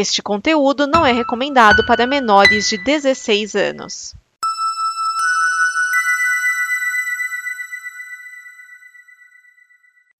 Este 0.00 0.22
conteúdo 0.22 0.86
não 0.86 1.04
é 1.04 1.10
recomendado 1.10 1.84
para 1.84 2.06
menores 2.06 2.68
de 2.68 2.78
16 2.78 3.56
anos. 3.56 4.14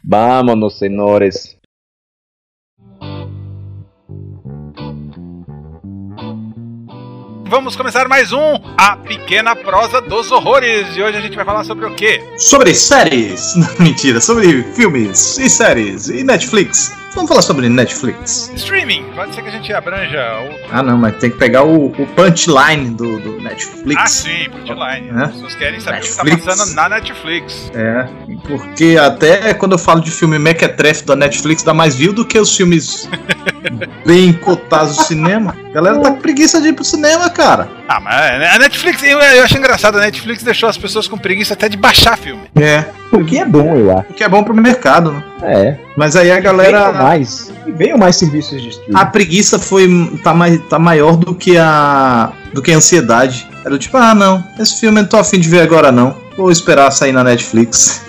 Vámonos, 0.04 0.78
senhores. 0.78 1.56
Vamos 7.46 7.76
começar 7.76 8.08
mais 8.08 8.32
um 8.32 8.54
A 8.76 8.96
Pequena 8.96 9.54
Prosa 9.54 10.02
dos 10.02 10.32
Horrores. 10.32 10.96
E 10.96 11.02
hoje 11.02 11.18
a 11.18 11.20
gente 11.20 11.36
vai 11.36 11.44
falar 11.44 11.62
sobre 11.62 11.86
o 11.86 11.94
quê? 11.94 12.20
Sobre 12.36 12.74
séries. 12.74 13.54
Não, 13.54 13.68
mentira, 13.78 14.20
sobre 14.20 14.64
filmes 14.74 15.38
e 15.38 15.48
séries 15.48 16.08
e 16.08 16.24
Netflix. 16.24 16.92
Vamos 17.14 17.28
falar 17.28 17.42
sobre 17.42 17.68
Netflix. 17.68 18.50
Streaming. 18.54 19.04
Pode 19.14 19.34
ser 19.34 19.42
que 19.42 19.48
a 19.48 19.52
gente 19.52 19.72
abranja 19.72 20.18
o. 20.18 20.68
Ah, 20.70 20.82
não, 20.82 20.96
mas 20.98 21.16
tem 21.16 21.30
que 21.30 21.36
pegar 21.38 21.64
o, 21.64 21.86
o 21.86 22.06
punchline 22.14 22.90
do, 22.90 23.18
do 23.18 23.40
Netflix. 23.40 24.00
Ah, 24.00 24.06
sim, 24.06 24.50
punchline. 24.50 25.08
É. 25.08 25.24
As 25.24 25.32
pessoas 25.32 25.54
querem 25.56 25.80
saber 25.80 25.96
Netflix. 25.96 26.18
o 26.18 26.36
que 26.36 26.42
tá 26.42 26.56
passando 26.56 26.74
na 26.74 26.88
Netflix. 26.88 27.72
É, 27.74 28.06
porque 28.46 28.96
até 29.00 29.54
quando 29.54 29.72
eu 29.72 29.78
falo 29.78 30.00
de 30.00 30.10
filme 30.10 30.38
mequetrefe 30.38 31.04
da 31.04 31.16
Netflix 31.16 31.62
dá 31.62 31.74
mais 31.74 31.96
view 31.96 32.12
do 32.12 32.24
que 32.24 32.38
os 32.38 32.56
filmes 32.56 33.08
bem 34.06 34.32
cotados 34.32 34.96
do 34.96 35.02
cinema. 35.04 35.56
A 35.70 35.72
galera 35.72 36.00
tá 36.00 36.10
com 36.10 36.20
preguiça 36.20 36.60
de 36.60 36.68
ir 36.68 36.72
pro 36.72 36.84
cinema, 36.84 37.30
cara. 37.30 37.68
Ah, 37.88 38.00
mas 38.00 38.54
a 38.54 38.58
Netflix, 38.58 39.02
eu, 39.02 39.18
eu 39.18 39.44
acho 39.44 39.56
engraçado, 39.56 39.96
a 39.98 40.00
Netflix 40.00 40.42
deixou 40.42 40.68
as 40.68 40.76
pessoas 40.76 41.08
com 41.08 41.16
preguiça 41.16 41.54
até 41.54 41.68
de 41.68 41.76
baixar 41.76 42.16
filme. 42.16 42.42
É, 42.56 42.84
O 43.12 43.24
que 43.24 43.38
é 43.38 43.44
bom, 43.44 43.74
eu 43.74 43.96
acho. 43.96 44.10
o 44.10 44.14
que 44.14 44.22
é 44.24 44.28
bom 44.28 44.42
pro 44.44 44.54
mercado, 44.54 45.12
né? 45.12 45.24
É. 45.42 45.76
Mas 45.96 46.14
aí 46.16 46.30
a 46.30 46.34
Venham 46.34 46.42
galera. 46.44 46.92
mais. 46.92 47.50
E 47.66 47.72
venham 47.72 47.96
mais 47.98 48.16
serviços 48.16 48.60
de 48.60 48.68
streaming. 48.68 48.98
A 49.00 49.06
preguiça 49.06 49.58
foi 49.58 49.88
tá, 50.22 50.34
mai, 50.34 50.58
tá 50.58 50.78
maior 50.78 51.16
do 51.16 51.34
que 51.34 51.56
a 51.56 52.32
do 52.52 52.60
que 52.62 52.72
a 52.72 52.76
ansiedade. 52.76 53.48
Era 53.64 53.78
tipo, 53.78 53.96
ah 53.96 54.14
não, 54.14 54.42
esse 54.58 54.78
filme 54.80 54.98
eu 54.98 55.02
não 55.02 55.08
tô 55.08 55.16
afim 55.16 55.38
de 55.38 55.48
ver 55.48 55.60
agora 55.62 55.90
não. 55.92 56.16
Vou 56.36 56.50
esperar 56.50 56.90
sair 56.90 57.12
na 57.12 57.24
Netflix. 57.24 58.02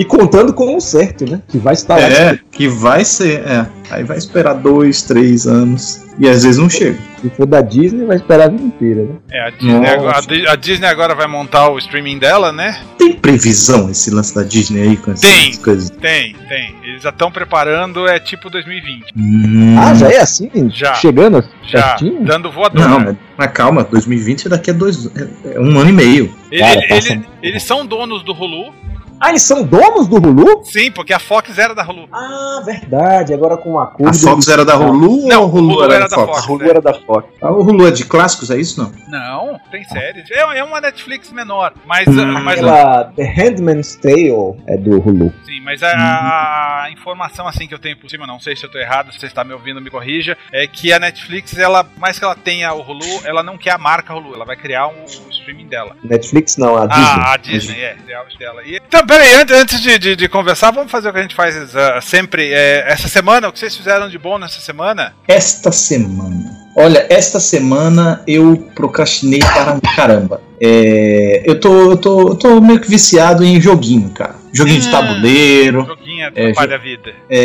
E 0.00 0.04
contando 0.06 0.54
com 0.54 0.74
o 0.76 0.80
certo, 0.80 1.30
né? 1.30 1.42
Que 1.46 1.58
vai 1.58 1.74
estar 1.74 1.96
lá. 1.96 2.02
É, 2.08 2.38
que 2.50 2.66
vai 2.68 3.04
ser, 3.04 3.40
é. 3.46 3.66
Aí 3.90 4.02
vai 4.02 4.16
esperar 4.16 4.54
dois, 4.54 5.02
três 5.02 5.46
anos. 5.46 6.06
E 6.18 6.26
às 6.26 6.42
vezes 6.42 6.56
não 6.58 6.70
chega. 6.70 6.98
Se 7.20 7.28
for 7.30 7.44
da 7.46 7.60
Disney, 7.60 8.06
vai 8.06 8.16
esperar 8.16 8.44
a 8.46 8.48
vida 8.48 8.62
inteira, 8.62 9.02
né? 9.04 9.14
É, 9.30 9.40
a 9.46 9.50
Disney, 9.50 9.86
agora, 9.88 10.16
a 10.16 10.20
Di- 10.22 10.46
a 10.46 10.56
Disney 10.56 10.86
agora 10.88 11.14
vai 11.14 11.26
montar 11.26 11.68
o 11.68 11.76
streaming 11.78 12.18
dela, 12.18 12.50
né? 12.50 12.80
Tem 12.96 13.12
previsão 13.12 13.90
esse 13.90 14.10
lance 14.10 14.34
da 14.34 14.42
Disney 14.42 14.80
aí 14.82 14.96
com 14.96 15.10
essas 15.12 15.28
Tem. 15.30 15.56
coisas? 15.56 15.90
Tem, 15.90 16.34
tem. 16.48 16.74
Eles 16.82 17.02
já 17.02 17.10
estão 17.10 17.30
preparando, 17.30 18.06
é 18.08 18.18
tipo 18.18 18.48
2020. 18.48 19.04
Hum. 19.16 19.76
Ah, 19.78 19.94
já 19.94 20.10
é 20.10 20.18
assim? 20.20 20.50
Já. 20.72 20.94
Chegando 20.94 21.44
Já, 21.66 21.88
certinho? 21.88 22.24
dando 22.24 22.50
voadora. 22.50 22.88
Não, 22.88 23.00
mas, 23.00 23.16
mas 23.36 23.52
calma, 23.52 23.84
2020 23.84 24.46
é 24.46 24.48
daqui 24.50 24.70
a 24.70 24.74
dois. 24.74 25.10
É, 25.14 25.56
é 25.56 25.60
um 25.60 25.78
ano 25.78 25.90
e 25.90 25.92
meio. 25.92 26.34
Ele- 26.50 26.60
Cara, 26.62 26.72
ele- 26.80 26.88
passa- 26.88 27.12
ele- 27.12 27.24
eles 27.42 27.62
são 27.62 27.84
donos 27.84 28.22
do 28.22 28.32
Hulu. 28.32 28.72
Ah, 29.20 29.30
eles 29.30 29.42
são 29.42 29.62
donos 29.62 30.08
do 30.08 30.16
Hulu? 30.16 30.64
Sim, 30.64 30.90
porque 30.90 31.12
a 31.12 31.18
Fox 31.18 31.56
era 31.58 31.74
da 31.74 31.82
Hulu. 31.84 32.08
Ah, 32.12 32.62
verdade. 32.64 33.34
Agora 33.34 33.56
com 33.56 33.72
um 33.74 33.78
acordo. 33.78 34.08
A 34.08 34.14
Fox 34.14 34.48
era 34.48 34.64
da 34.64 34.76
Hulu 34.76 35.26
Não, 35.28 35.42
ou 35.42 35.48
o 35.48 35.52
Hulu, 35.54 35.84
era, 35.92 36.08
da 36.08 36.16
Fox? 36.16 36.38
A 36.48 36.50
Hulu 36.52 36.68
era 36.70 36.80
da 36.80 36.94
Fox. 36.94 37.28
Ah, 37.42 37.50
o 37.52 37.60
Hulu 37.62 37.86
é 37.86 37.90
de 37.90 38.04
clássicos, 38.04 38.50
é 38.50 38.58
isso 38.58 38.80
não? 38.82 38.90
Não, 39.08 39.60
tem 39.70 39.84
séries. 39.84 40.30
É, 40.30 40.58
é 40.58 40.64
uma 40.64 40.80
Netflix 40.80 41.30
menor. 41.32 41.72
Mas, 41.86 42.08
Hum. 42.08 42.32
mas, 42.42 42.58
Aquela 42.58 43.04
The 43.16 43.24
Handmaid's 43.24 43.96
Tale 43.96 44.56
é 44.66 44.76
do 44.76 44.98
Hulu. 45.00 45.32
sim, 45.44 45.60
mas 45.60 45.82
a, 45.82 46.84
a 46.84 46.90
informação 46.90 47.46
assim 47.46 47.66
que 47.66 47.74
eu 47.74 47.78
tenho 47.78 47.96
por 47.98 48.08
cima, 48.08 48.26
não 48.26 48.40
sei 48.40 48.56
se 48.56 48.64
eu 48.64 48.70
tô 48.70 48.78
errado, 48.78 49.12
se 49.12 49.18
você 49.20 49.26
está 49.26 49.44
me 49.44 49.52
ouvindo, 49.52 49.80
me 49.80 49.90
corrija, 49.90 50.36
é 50.52 50.66
que 50.66 50.92
a 50.92 50.98
Netflix, 50.98 51.56
ela, 51.58 51.86
mais 51.98 52.18
que 52.18 52.24
ela 52.24 52.34
tenha 52.34 52.72
o 52.72 52.80
Hulu, 52.80 53.20
ela 53.24 53.42
não 53.42 53.58
quer 53.58 53.72
a 53.72 53.78
marca 53.78 54.14
Hulu, 54.14 54.34
ela 54.34 54.44
vai 54.44 54.56
criar 54.56 54.86
um, 54.88 55.02
o 55.04 55.30
streaming 55.30 55.66
dela. 55.66 55.94
Netflix 56.02 56.56
não, 56.56 56.76
a 56.76 56.86
Disney. 56.86 57.04
Ah, 57.04 57.32
a 57.32 57.36
Disney, 57.36 57.80
é, 57.80 57.94
criar 57.94 58.24
os 58.26 58.36
dela. 58.36 58.62
E, 58.64 58.76
então, 58.76 59.04
peraí, 59.10 59.34
antes, 59.34 59.56
antes 59.56 59.80
de, 59.82 59.98
de, 59.98 60.16
de 60.16 60.28
conversar, 60.28 60.70
vamos 60.70 60.92
fazer 60.92 61.08
o 61.08 61.12
que 61.12 61.18
a 61.18 61.22
gente 61.22 61.34
faz 61.34 61.74
ah, 61.74 62.00
sempre. 62.00 62.52
é, 62.52 62.84
essa 62.86 63.08
semana, 63.08 63.48
o 63.48 63.52
que 63.52 63.58
vocês 63.58 63.74
fizeram 63.74 64.08
de 64.08 64.16
bom 64.16 64.38
nessa 64.38 64.60
semana? 64.60 65.14
Esta 65.26 65.72
semana. 65.72 66.56
Olha, 66.76 67.04
esta 67.10 67.40
semana 67.40 68.22
eu 68.24 68.68
procrastinei 68.72 69.40
para 69.40 69.72
um 69.72 69.80
caramba. 69.80 70.40
É, 70.60 71.42
eu, 71.44 71.58
tô, 71.58 71.90
eu, 71.90 71.96
tô, 71.96 72.28
eu 72.28 72.34
tô 72.36 72.60
meio 72.60 72.78
que 72.78 72.88
viciado 72.88 73.44
em 73.44 73.60
joguinho, 73.60 74.10
cara. 74.10 74.36
Joguinho 74.52 74.80
de 74.80 74.86
Hum. 74.86 74.92
tabuleiro. 74.92 75.86
Joguinho 75.86 76.22
É, 76.22 76.26
atrapalha 76.28 76.76
a 76.76 76.78
vida. 76.78 77.12
É, 77.28 77.40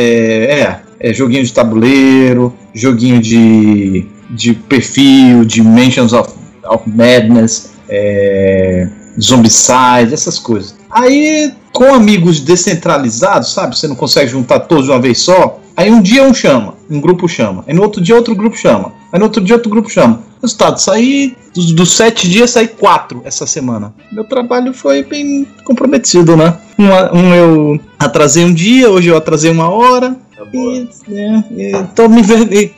é, 1.02 1.10
é 1.10 1.14
joguinho 1.14 1.44
de 1.44 1.52
tabuleiro, 1.52 2.56
joguinho 2.76 3.20
de, 3.20 4.06
de 4.30 4.54
perfil, 4.54 5.44
de 5.44 5.64
Mansions 5.64 6.14
of, 6.14 6.32
of 6.64 6.88
Madness, 6.88 7.74
é, 7.90 8.88
Zombicide, 9.20 10.14
essas 10.14 10.38
coisas. 10.38 10.76
Aí, 10.96 11.52
com 11.74 11.94
amigos 11.94 12.40
descentralizados, 12.40 13.52
sabe? 13.54 13.78
Você 13.78 13.86
não 13.86 13.96
consegue 13.98 14.32
juntar 14.32 14.62
todos 14.62 14.86
de 14.86 14.92
uma 14.92 15.00
vez 15.02 15.20
só. 15.20 15.60
Aí 15.76 15.92
um 15.92 16.02
dia 16.02 16.24
um 16.24 16.34
chama, 16.34 16.74
um 16.90 17.02
grupo 17.02 17.28
chama. 17.28 17.66
Aí 17.68 17.74
no 17.74 17.82
outro 17.82 18.02
dia 18.02 18.16
outro 18.16 18.34
grupo 18.34 18.56
chama. 18.56 18.94
Aí 19.12 19.20
no 19.20 19.26
outro 19.26 19.44
dia 19.44 19.56
outro 19.56 19.70
grupo 19.70 19.90
chama. 19.90 20.22
Resultado, 20.42 20.78
saí 20.80 21.36
dos, 21.54 21.74
dos 21.74 21.92
sete 21.92 22.30
dias, 22.30 22.52
saí 22.52 22.68
quatro 22.70 23.22
essa 23.26 23.46
semana. 23.46 23.94
Meu 24.10 24.24
trabalho 24.24 24.74
foi 24.74 25.04
bem 25.04 25.46
comprometido, 25.66 26.38
né? 26.38 26.56
Um, 26.80 27.18
um 27.18 27.34
eu 27.34 27.80
atrasei 28.00 28.46
um 28.46 28.54
dia, 28.54 28.90
hoje 28.90 29.10
eu 29.10 29.18
atrasei 29.18 29.52
uma 29.52 29.70
hora. 29.70 30.16
E, 30.54 30.88
é, 31.12 31.44
e 31.82 31.84
tô 31.94 32.08
me 32.08 32.22
e, 32.22 32.72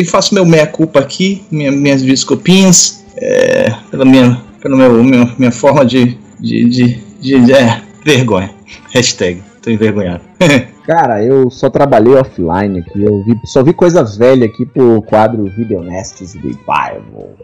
e- 0.00 0.04
faço 0.04 0.34
meu 0.34 0.44
meia-culpa 0.44 0.98
aqui, 1.00 1.42
minha- 1.50 1.72
minhas 1.72 2.02
desculpinhas, 2.02 3.02
é, 3.16 3.72
pela 3.90 4.04
minha, 4.04 4.42
pela 4.60 4.76
meu, 4.76 5.02
minha, 5.04 5.32
minha 5.38 5.52
forma 5.52 5.86
de, 5.86 6.18
de, 6.40 6.64
de, 6.68 6.98
de- 7.22 7.52
é, 7.52 7.80
vergonha. 8.04 8.50
Hashtag, 8.92 9.42
tô 9.62 9.70
envergonhado. 9.70 10.22
Cara, 10.86 11.22
eu 11.24 11.48
só 11.50 11.70
trabalhei 11.70 12.14
offline 12.14 12.80
aqui. 12.80 13.02
Eu 13.02 13.22
vi, 13.24 13.38
só 13.44 13.62
vi 13.62 13.72
coisa 13.72 14.02
velha 14.02 14.44
aqui 14.46 14.66
pro 14.66 15.00
quadro 15.02 15.44
Video 15.56 15.80
Nasties 15.82 16.34
Revival. 16.34 17.36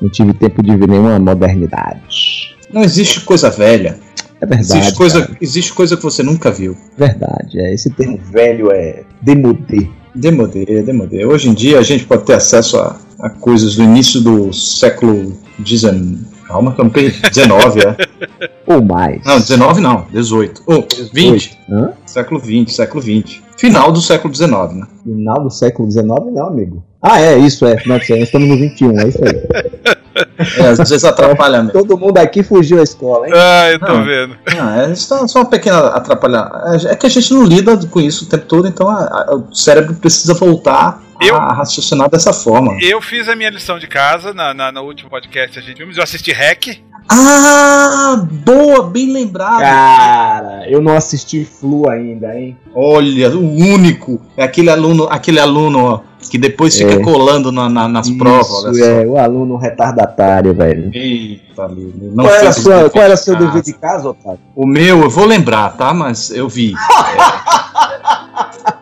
Não 0.00 0.10
tive 0.10 0.34
tempo 0.34 0.62
de 0.62 0.76
ver 0.76 0.88
nenhuma 0.88 1.18
modernidade. 1.18 2.54
Não 2.72 2.82
existe 2.82 3.20
coisa 3.22 3.48
velha. 3.50 3.98
É 4.40 4.46
verdade. 4.46 4.78
Existe 4.78 4.94
coisa, 4.98 5.20
cara, 5.22 5.38
existe 5.40 5.72
coisa 5.72 5.96
que 5.96 6.02
você 6.02 6.22
nunca 6.22 6.50
viu. 6.50 6.76
verdade. 6.98 7.58
É, 7.58 7.72
esse 7.72 7.88
termo 7.90 8.18
velho 8.30 8.70
é 8.70 9.02
demodé. 9.22 9.88
Demodê, 10.14 10.82
demodê. 10.82 11.24
Hoje 11.24 11.48
em 11.48 11.54
dia 11.54 11.78
a 11.78 11.82
gente 11.82 12.04
pode 12.04 12.24
ter 12.24 12.34
acesso 12.34 12.76
a, 12.78 12.98
a 13.20 13.30
coisas 13.30 13.76
do 13.76 13.82
início 13.82 14.20
do 14.20 14.52
século 14.52 15.32
XIX. 15.64 16.18
Calma, 16.46 16.72
que 16.74 16.80
eu 16.80 16.84
não 16.84 16.90
perdi. 16.90 17.20
19, 17.20 17.80
é. 17.80 17.96
Ou 18.66 18.82
mais. 18.82 19.24
Não, 19.24 19.38
19 19.38 19.80
não, 19.80 20.06
18. 20.12 20.62
Oh, 20.66 20.84
20. 21.12 21.58
Hã? 21.70 21.92
Século 22.06 22.40
20, 22.40 22.72
século 22.72 23.00
20. 23.02 23.42
Final 23.56 23.92
do 23.92 24.00
século 24.00 24.32
19, 24.32 24.74
né? 24.74 24.86
Final 25.04 25.42
do 25.44 25.50
século 25.50 25.90
XIX, 25.90 26.06
não, 26.32 26.46
amigo. 26.48 26.84
Ah, 27.00 27.20
é, 27.20 27.38
isso 27.38 27.64
é. 27.66 27.76
Não, 27.86 27.96
nós 27.96 28.08
estamos 28.08 28.48
no 28.48 28.56
21, 28.56 28.98
é 29.00 29.08
isso 29.08 29.18
aí. 29.24 29.94
É, 30.58 30.68
às 30.68 30.78
vezes 30.78 31.04
atrapalha 31.04 31.60
mesmo. 31.62 31.72
Todo 31.72 31.98
mundo 31.98 32.18
aqui 32.18 32.44
fugiu 32.44 32.76
da 32.76 32.84
escola, 32.84 33.26
hein? 33.26 33.32
Ah, 33.34 33.70
eu 33.72 33.80
tô 33.80 33.92
Não. 33.92 34.04
vendo. 34.04 34.36
Ah, 34.60 34.82
é 34.82 34.94
só, 34.94 35.26
só 35.26 35.40
uma 35.40 35.44
pequena 35.50 35.78
atrapalhada. 35.88 36.76
É 36.88 36.94
que 36.94 37.06
a 37.06 37.08
gente 37.08 37.34
não 37.34 37.42
lida 37.42 37.76
com 37.88 38.00
isso 38.00 38.24
o 38.24 38.28
tempo 38.28 38.44
todo, 38.46 38.68
então 38.68 38.88
a- 38.88 39.02
a- 39.28 39.34
o 39.34 39.52
cérebro 39.54 39.94
precisa 39.94 40.32
voltar 40.34 41.02
Eu- 41.20 41.36
a 41.36 41.52
raciocinar 41.52 42.08
dessa 42.10 42.32
forma. 42.32 42.76
Eu 42.80 43.00
fiz 43.00 43.28
a 43.28 43.36
minha 43.36 43.50
lição 43.50 43.78
de 43.78 43.86
casa 43.86 44.32
na, 44.34 44.52
na- 44.54 44.72
no 44.72 44.82
último 44.82 45.08
podcast 45.10 45.58
a 45.58 45.62
gente 45.62 45.76
filmes. 45.76 45.96
Eu 45.96 46.02
assisti 46.02 46.32
Hack. 46.32 46.78
Ah, 47.06 48.26
boa, 48.44 48.88
bem 48.88 49.12
lembrado. 49.12 49.60
Cara, 49.60 50.64
eu 50.70 50.80
não 50.80 50.96
assisti 50.96 51.44
Flu 51.44 51.88
ainda, 51.90 52.34
hein? 52.34 52.56
Olha, 52.74 53.28
o 53.30 53.40
único 53.56 54.20
é 54.36 54.42
aquele 54.42 54.70
aluno, 54.70 55.06
aquele 55.10 55.38
aluno 55.38 55.78
ó, 55.84 56.00
que 56.30 56.38
depois 56.38 56.74
fica 56.76 56.94
É. 56.94 57.00
colando 57.02 57.52
na- 57.52 57.68
na- 57.68 57.88
nas 57.88 58.08
provas. 58.10 58.74
Isso, 58.74 58.78
só. 58.84 58.90
é, 58.90 59.06
o 59.06 59.18
aluno 59.18 59.56
retardatário, 59.58 60.54
velho. 60.54 60.90
Eita, 60.94 61.68
não 61.68 62.24
Qual 62.24 62.34
era, 62.34 62.52
sua, 62.52 62.88
qual 62.90 63.04
era 63.04 63.16
seu 63.18 63.36
dever 63.36 63.60
de 63.62 63.74
casa, 63.74 64.08
Otávio? 64.08 64.40
O 64.56 64.66
meu, 64.66 65.02
eu 65.02 65.10
vou 65.10 65.26
lembrar, 65.26 65.76
tá? 65.76 65.92
Mas 65.92 66.30
eu 66.30 66.48
vi. 66.48 66.72
É. 66.72 66.74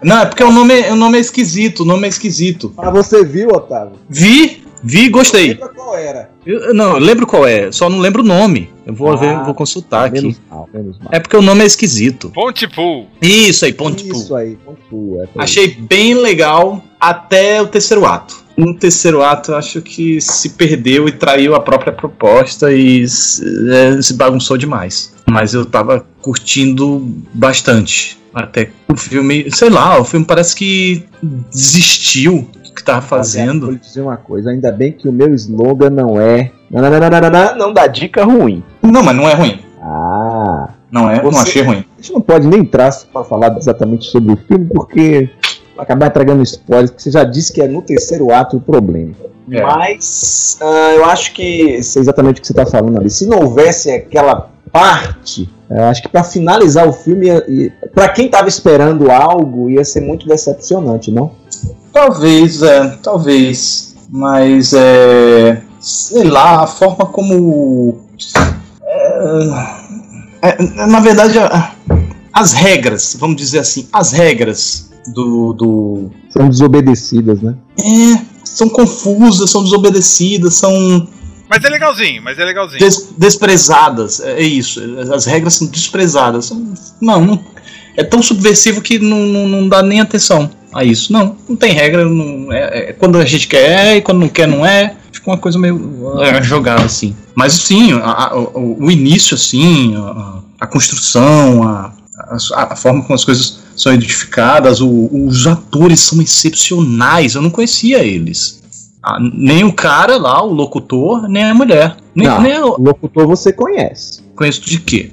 Não, 0.02 0.18
é 0.20 0.26
porque 0.26 0.42
o 0.44 0.50
nome, 0.50 0.80
é- 0.80 0.92
o 0.92 0.96
nome 0.96 1.18
é 1.18 1.20
esquisito, 1.20 1.80
o 1.80 1.84
nome 1.84 2.06
é 2.06 2.08
esquisito. 2.10 2.72
Ah, 2.76 2.90
você 2.90 3.24
viu, 3.24 3.48
Otávio? 3.50 3.92
Vi, 4.08 4.62
vi 4.82 5.04
e 5.04 5.08
gostei. 5.08 5.48
Lembra 5.48 5.68
qual 5.68 5.96
era? 5.96 6.30
Eu, 6.44 6.74
não, 6.74 6.92
eu 6.94 6.98
lembro 6.98 7.26
qual 7.26 7.46
é, 7.46 7.70
só 7.70 7.88
não 7.88 7.98
lembro 7.98 8.22
o 8.22 8.26
nome. 8.26 8.68
Eu 8.84 8.92
vou 8.94 9.12
Ah, 9.12 9.16
ver, 9.16 9.44
vou 9.44 9.54
consultar 9.54 10.06
aqui. 10.06 10.20
Menos 10.22 10.40
mal, 10.50 10.68
menos 10.74 10.98
mal. 10.98 11.08
É 11.12 11.20
porque 11.20 11.36
o 11.36 11.42
nome 11.42 11.62
é 11.62 11.66
esquisito. 11.66 12.30
Ponte 12.30 12.66
Pool. 12.66 13.06
Isso 13.20 13.64
aí, 13.64 13.72
Ponte 13.72 14.02
Pool. 14.04 14.20
Isso 14.20 14.34
aí, 14.34 14.56
pontua. 14.56 15.24
é 15.24 15.28
Achei 15.42 15.68
bem 15.68 16.14
legal 16.14 16.82
até 17.00 17.62
o 17.62 17.66
terceiro 17.68 18.04
ato. 18.04 18.42
No 18.56 18.74
terceiro 18.74 19.22
ato, 19.22 19.52
eu 19.52 19.56
acho 19.56 19.80
que 19.80 20.20
se 20.20 20.50
perdeu 20.50 21.08
e 21.08 21.12
traiu 21.12 21.54
a 21.54 21.60
própria 21.60 21.92
proposta 21.92 22.72
e 22.72 23.08
se, 23.08 23.42
é, 23.72 24.02
se 24.02 24.14
bagunçou 24.14 24.58
demais. 24.58 25.14
Mas 25.30 25.54
eu 25.54 25.64
tava 25.64 26.04
curtindo 26.20 26.98
bastante. 27.32 28.18
Até 28.34 28.70
o 28.88 28.96
filme, 28.96 29.50
sei 29.50 29.68
lá, 29.68 30.00
o 30.00 30.04
filme 30.04 30.24
parece 30.24 30.54
que 30.56 31.06
desistiu 31.52 32.48
que 32.74 32.82
tava 32.82 33.02
fazendo. 33.02 33.66
Vou 33.66 33.76
dizer 33.76 34.00
uma 34.00 34.16
coisa, 34.16 34.50
ainda 34.50 34.72
bem 34.72 34.92
que 34.92 35.08
o 35.08 35.12
meu 35.12 35.34
slogan 35.34 35.90
não 35.90 36.20
é. 36.20 36.50
Não, 36.70 36.80
não, 36.80 36.90
não, 36.90 36.98
não, 36.98 37.20
não, 37.20 37.30
não, 37.30 37.58
não 37.58 37.72
dá 37.72 37.86
dica 37.86 38.24
ruim. 38.24 38.62
Não, 38.82 39.02
mas 39.02 39.14
não 39.14 39.28
é 39.28 39.34
ruim. 39.34 39.60
Ah. 39.82 40.70
Não 40.90 41.10
é, 41.10 41.22
não 41.22 41.30
Você- 41.30 41.48
achei 41.48 41.62
ruim. 41.62 41.84
A 41.98 42.02
gente 42.02 42.12
não 42.12 42.20
pode 42.20 42.46
nem 42.46 42.60
entrar 42.60 42.90
para 43.12 43.24
falar 43.24 43.56
exatamente 43.56 44.06
sobre 44.06 44.32
o 44.32 44.36
filme, 44.36 44.66
porque 44.72 45.30
vai 45.74 45.84
acabar 45.84 46.06
entregando 46.06 46.42
spoilers, 46.42 46.90
porque 46.90 47.02
você 47.02 47.10
já 47.10 47.24
disse 47.24 47.52
que 47.52 47.62
é 47.62 47.68
no 47.68 47.80
terceiro 47.80 48.32
ato 48.32 48.56
o 48.56 48.60
problema. 48.60 49.14
É. 49.50 49.62
Mas 49.62 50.58
ah, 50.60 50.92
eu 50.94 51.04
acho 51.06 51.32
que 51.32 51.82
sei 51.82 52.00
exatamente 52.00 52.38
o 52.38 52.40
que 52.40 52.46
você 52.46 52.52
está 52.52 52.66
falando 52.66 52.98
ali. 52.98 53.10
Se 53.10 53.26
não 53.26 53.40
houvesse 53.40 53.90
aquela 53.90 54.50
parte, 54.70 55.48
eu 55.76 55.84
acho 55.84 56.02
que 56.02 56.08
para 56.08 56.24
finalizar 56.24 56.88
o 56.88 56.92
filme, 56.92 57.28
para 57.94 58.08
quem 58.08 58.26
estava 58.26 58.48
esperando 58.48 59.10
algo, 59.10 59.70
ia 59.70 59.84
ser 59.84 60.00
muito 60.00 60.26
decepcionante, 60.26 61.10
não? 61.10 61.32
Talvez, 61.92 62.62
é, 62.62 62.98
talvez. 63.02 63.94
Mas 64.10 64.72
é. 64.74 65.62
Sei 65.80 66.24
lá, 66.24 66.62
a 66.62 66.66
forma 66.66 67.06
como. 67.06 67.98
é, 70.42 70.48
é, 70.48 70.86
na 70.86 71.00
verdade, 71.00 71.38
as 72.32 72.52
regras, 72.52 73.16
vamos 73.18 73.36
dizer 73.36 73.60
assim, 73.60 73.88
as 73.92 74.12
regras 74.12 74.90
do. 75.14 75.52
do 75.54 76.10
São 76.30 76.48
desobedecidas, 76.48 77.40
né? 77.40 77.54
é, 77.80 78.22
são 78.44 78.68
confusas, 78.68 79.50
são 79.50 79.62
desobedecidas, 79.62 80.54
são 80.54 81.08
Mas 81.54 81.64
é 81.64 81.68
legalzinho, 81.68 82.22
mas 82.22 82.38
é 82.38 82.44
legalzinho. 82.44 82.78
des- 82.78 83.08
desprezadas. 83.18 84.20
É 84.20 84.32
é 84.40 84.42
isso, 84.42 84.80
as 85.12 85.26
regras 85.26 85.54
são 85.54 85.66
desprezadas. 85.68 86.50
Não, 87.00 87.20
não 87.24 87.44
é 87.96 88.02
tão 88.02 88.22
subversivo 88.22 88.80
que 88.80 88.98
não, 88.98 89.18
não, 89.18 89.48
não 89.48 89.68
dá 89.68 89.82
nem 89.82 90.00
atenção 90.00 90.50
a 90.72 90.82
isso. 90.82 91.12
Não, 91.12 91.36
não 91.48 91.54
tem 91.56 91.72
regra. 91.74 92.04
Não, 92.06 92.50
é, 92.50 92.88
é 92.88 92.92
quando 92.94 93.18
a 93.18 93.24
gente 93.26 93.46
quer 93.46 93.88
é, 93.88 93.96
e 93.98 94.02
quando 94.02 94.18
não 94.20 94.28
quer 94.28 94.48
não 94.48 94.64
é. 94.64 94.96
Fica 95.12 95.30
uma 95.30 95.36
coisa 95.36 95.58
meio 95.58 96.08
é, 96.22 96.42
jogada 96.42 96.82
assim. 96.84 97.14
Mas 97.34 97.52
sim, 97.52 97.92
a- 97.92 98.28
a- 98.30 98.36
o, 98.38 98.86
o 98.86 98.90
início 98.90 99.34
assim, 99.34 99.94
a, 99.96 100.38
a 100.60 100.66
construção, 100.66 101.62
a, 101.64 101.92
a, 102.54 102.72
a 102.72 102.76
forma 102.76 103.02
como 103.02 103.14
as 103.14 103.24
coisas 103.26 103.58
são 103.76 103.92
edificadas, 103.92 104.80
o- 104.80 105.10
os 105.12 105.46
atores 105.46 106.00
são 106.00 106.20
excepcionais. 106.22 107.34
Eu 107.34 107.42
não 107.42 107.50
conhecia 107.50 108.02
eles. 108.02 108.61
Ah, 109.04 109.18
nem 109.20 109.64
o 109.64 109.72
cara 109.72 110.16
lá, 110.16 110.42
o 110.44 110.52
locutor, 110.52 111.28
nem 111.28 111.44
a 111.44 111.54
mulher. 111.54 111.96
Nem, 112.14 112.28
Não. 112.28 112.40
nem 112.40 112.52
eu 112.52 112.68
O 112.78 112.82
locutor 112.82 113.26
você 113.26 113.52
conhece. 113.52 114.22
conheço 114.36 114.60
de 114.62 114.78
quê? 114.80 115.10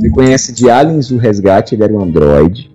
Você 0.00 0.10
conhece 0.10 0.52
de 0.52 0.68
Aliens 0.70 1.10
o 1.10 1.16
Resgate, 1.18 1.74
ele 1.74 1.84
era 1.84 1.92
um 1.92 2.02
androide. 2.02 2.70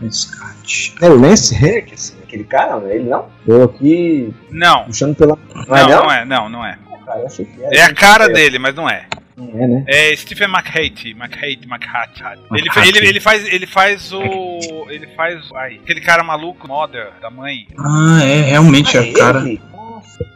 Resgate. 0.00 0.94
É 1.00 1.08
o 1.08 1.18
Lance 1.18 1.54
Henriksen, 1.54 2.16
aquele 2.24 2.44
cara, 2.44 2.80
não 2.80 2.88
é 2.88 2.96
ele 2.96 3.08
não? 3.08 3.26
Tô 3.46 3.62
aqui 3.62 4.34
Não, 4.50 4.84
puxando 4.84 5.14
pela. 5.14 5.38
Não, 5.54 5.64
não, 5.68 5.76
é 5.76 5.86
não? 5.86 6.02
não 6.02 6.10
é, 6.12 6.24
não, 6.24 6.48
não 6.48 6.66
é. 6.66 6.78
Cara, 7.04 7.26
que 7.28 7.46
era. 7.62 7.76
É 7.76 7.82
a 7.82 7.94
cara 7.94 8.28
dele, 8.28 8.58
mas 8.58 8.74
não 8.74 8.88
é. 8.88 9.04
É, 9.38 9.66
né? 9.66 9.84
É 9.86 10.16
Stephen 10.16 10.48
McHate, 10.48 11.10
McHate, 11.10 11.66
McHate. 11.66 12.22
Ele, 12.52 12.68
ele, 12.98 13.08
ele 13.08 13.20
faz, 13.20 13.46
ele 13.46 13.66
faz 13.66 14.12
o, 14.12 14.86
ele 14.88 15.06
faz, 15.08 15.44
ai, 15.54 15.78
aquele 15.82 16.00
cara 16.00 16.22
maluco, 16.24 16.66
mother 16.66 17.10
da 17.20 17.30
mãe. 17.30 17.66
Ah, 17.78 18.20
é, 18.24 18.42
realmente 18.42 18.96
Ah, 18.96 19.04
é 19.04 19.10
a 19.10 19.12
cara. 19.12 19.40
ele? 19.40 19.60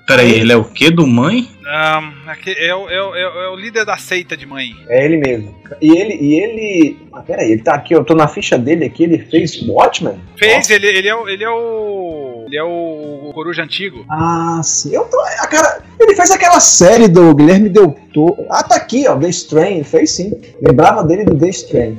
Peraí, 0.07 0.33
ele 0.33 0.53
é 0.53 0.57
o 0.57 0.65
quê 0.65 0.91
do 0.91 1.07
mãe? 1.07 1.49
É, 1.65 2.75
o, 2.75 2.89
é, 2.89 3.05
o, 3.05 3.15
é, 3.15 3.29
o, 3.29 3.41
é 3.43 3.49
o 3.51 3.57
líder 3.57 3.85
da 3.85 3.97
seita 3.97 4.37
de 4.37 4.45
mãe. 4.45 4.75
É 4.89 5.05
ele 5.05 5.19
mesmo. 5.19 5.55
E 5.81 5.97
ele. 5.97 6.15
E 6.15 6.35
ele. 6.35 6.99
Ah, 7.13 7.23
peraí, 7.23 7.53
ele 7.53 7.63
tá 7.63 7.75
aqui, 7.75 7.95
eu 7.95 8.05
tô 8.05 8.15
na 8.15 8.27
ficha 8.27 8.59
dele 8.59 8.85
aqui, 8.85 9.05
ele 9.05 9.19
fez 9.19 9.63
Watchmen? 9.69 10.19
Fez, 10.37 10.69
ele, 10.69 10.89
ele 10.89 11.07
é 11.07 11.15
o, 11.15 11.29
ele 11.29 11.45
é 11.45 11.51
o, 11.51 12.45
ele 12.47 12.57
é 12.57 12.63
o 12.65 13.31
coruja 13.33 13.63
antigo. 13.63 14.05
Ah, 14.11 14.61
sim. 14.65 14.93
Eu 14.93 15.05
tô. 15.05 15.17
A 15.21 15.47
cara, 15.47 15.81
ele 16.01 16.17
fez 16.17 16.33
aquela 16.33 16.59
série 16.59 17.07
do 17.07 17.33
Guilherme 17.33 17.69
Del 17.69 17.97
Toro. 18.13 18.47
Ah, 18.51 18.65
tá 18.65 18.75
aqui, 18.75 19.07
ó. 19.07 19.17
The 19.17 19.29
Strain. 19.29 19.85
Fez 19.85 20.11
sim. 20.11 20.33
Lembrava 20.61 21.05
dele 21.05 21.25
do 21.25 21.39
The 21.39 21.51
Strain. 21.51 21.99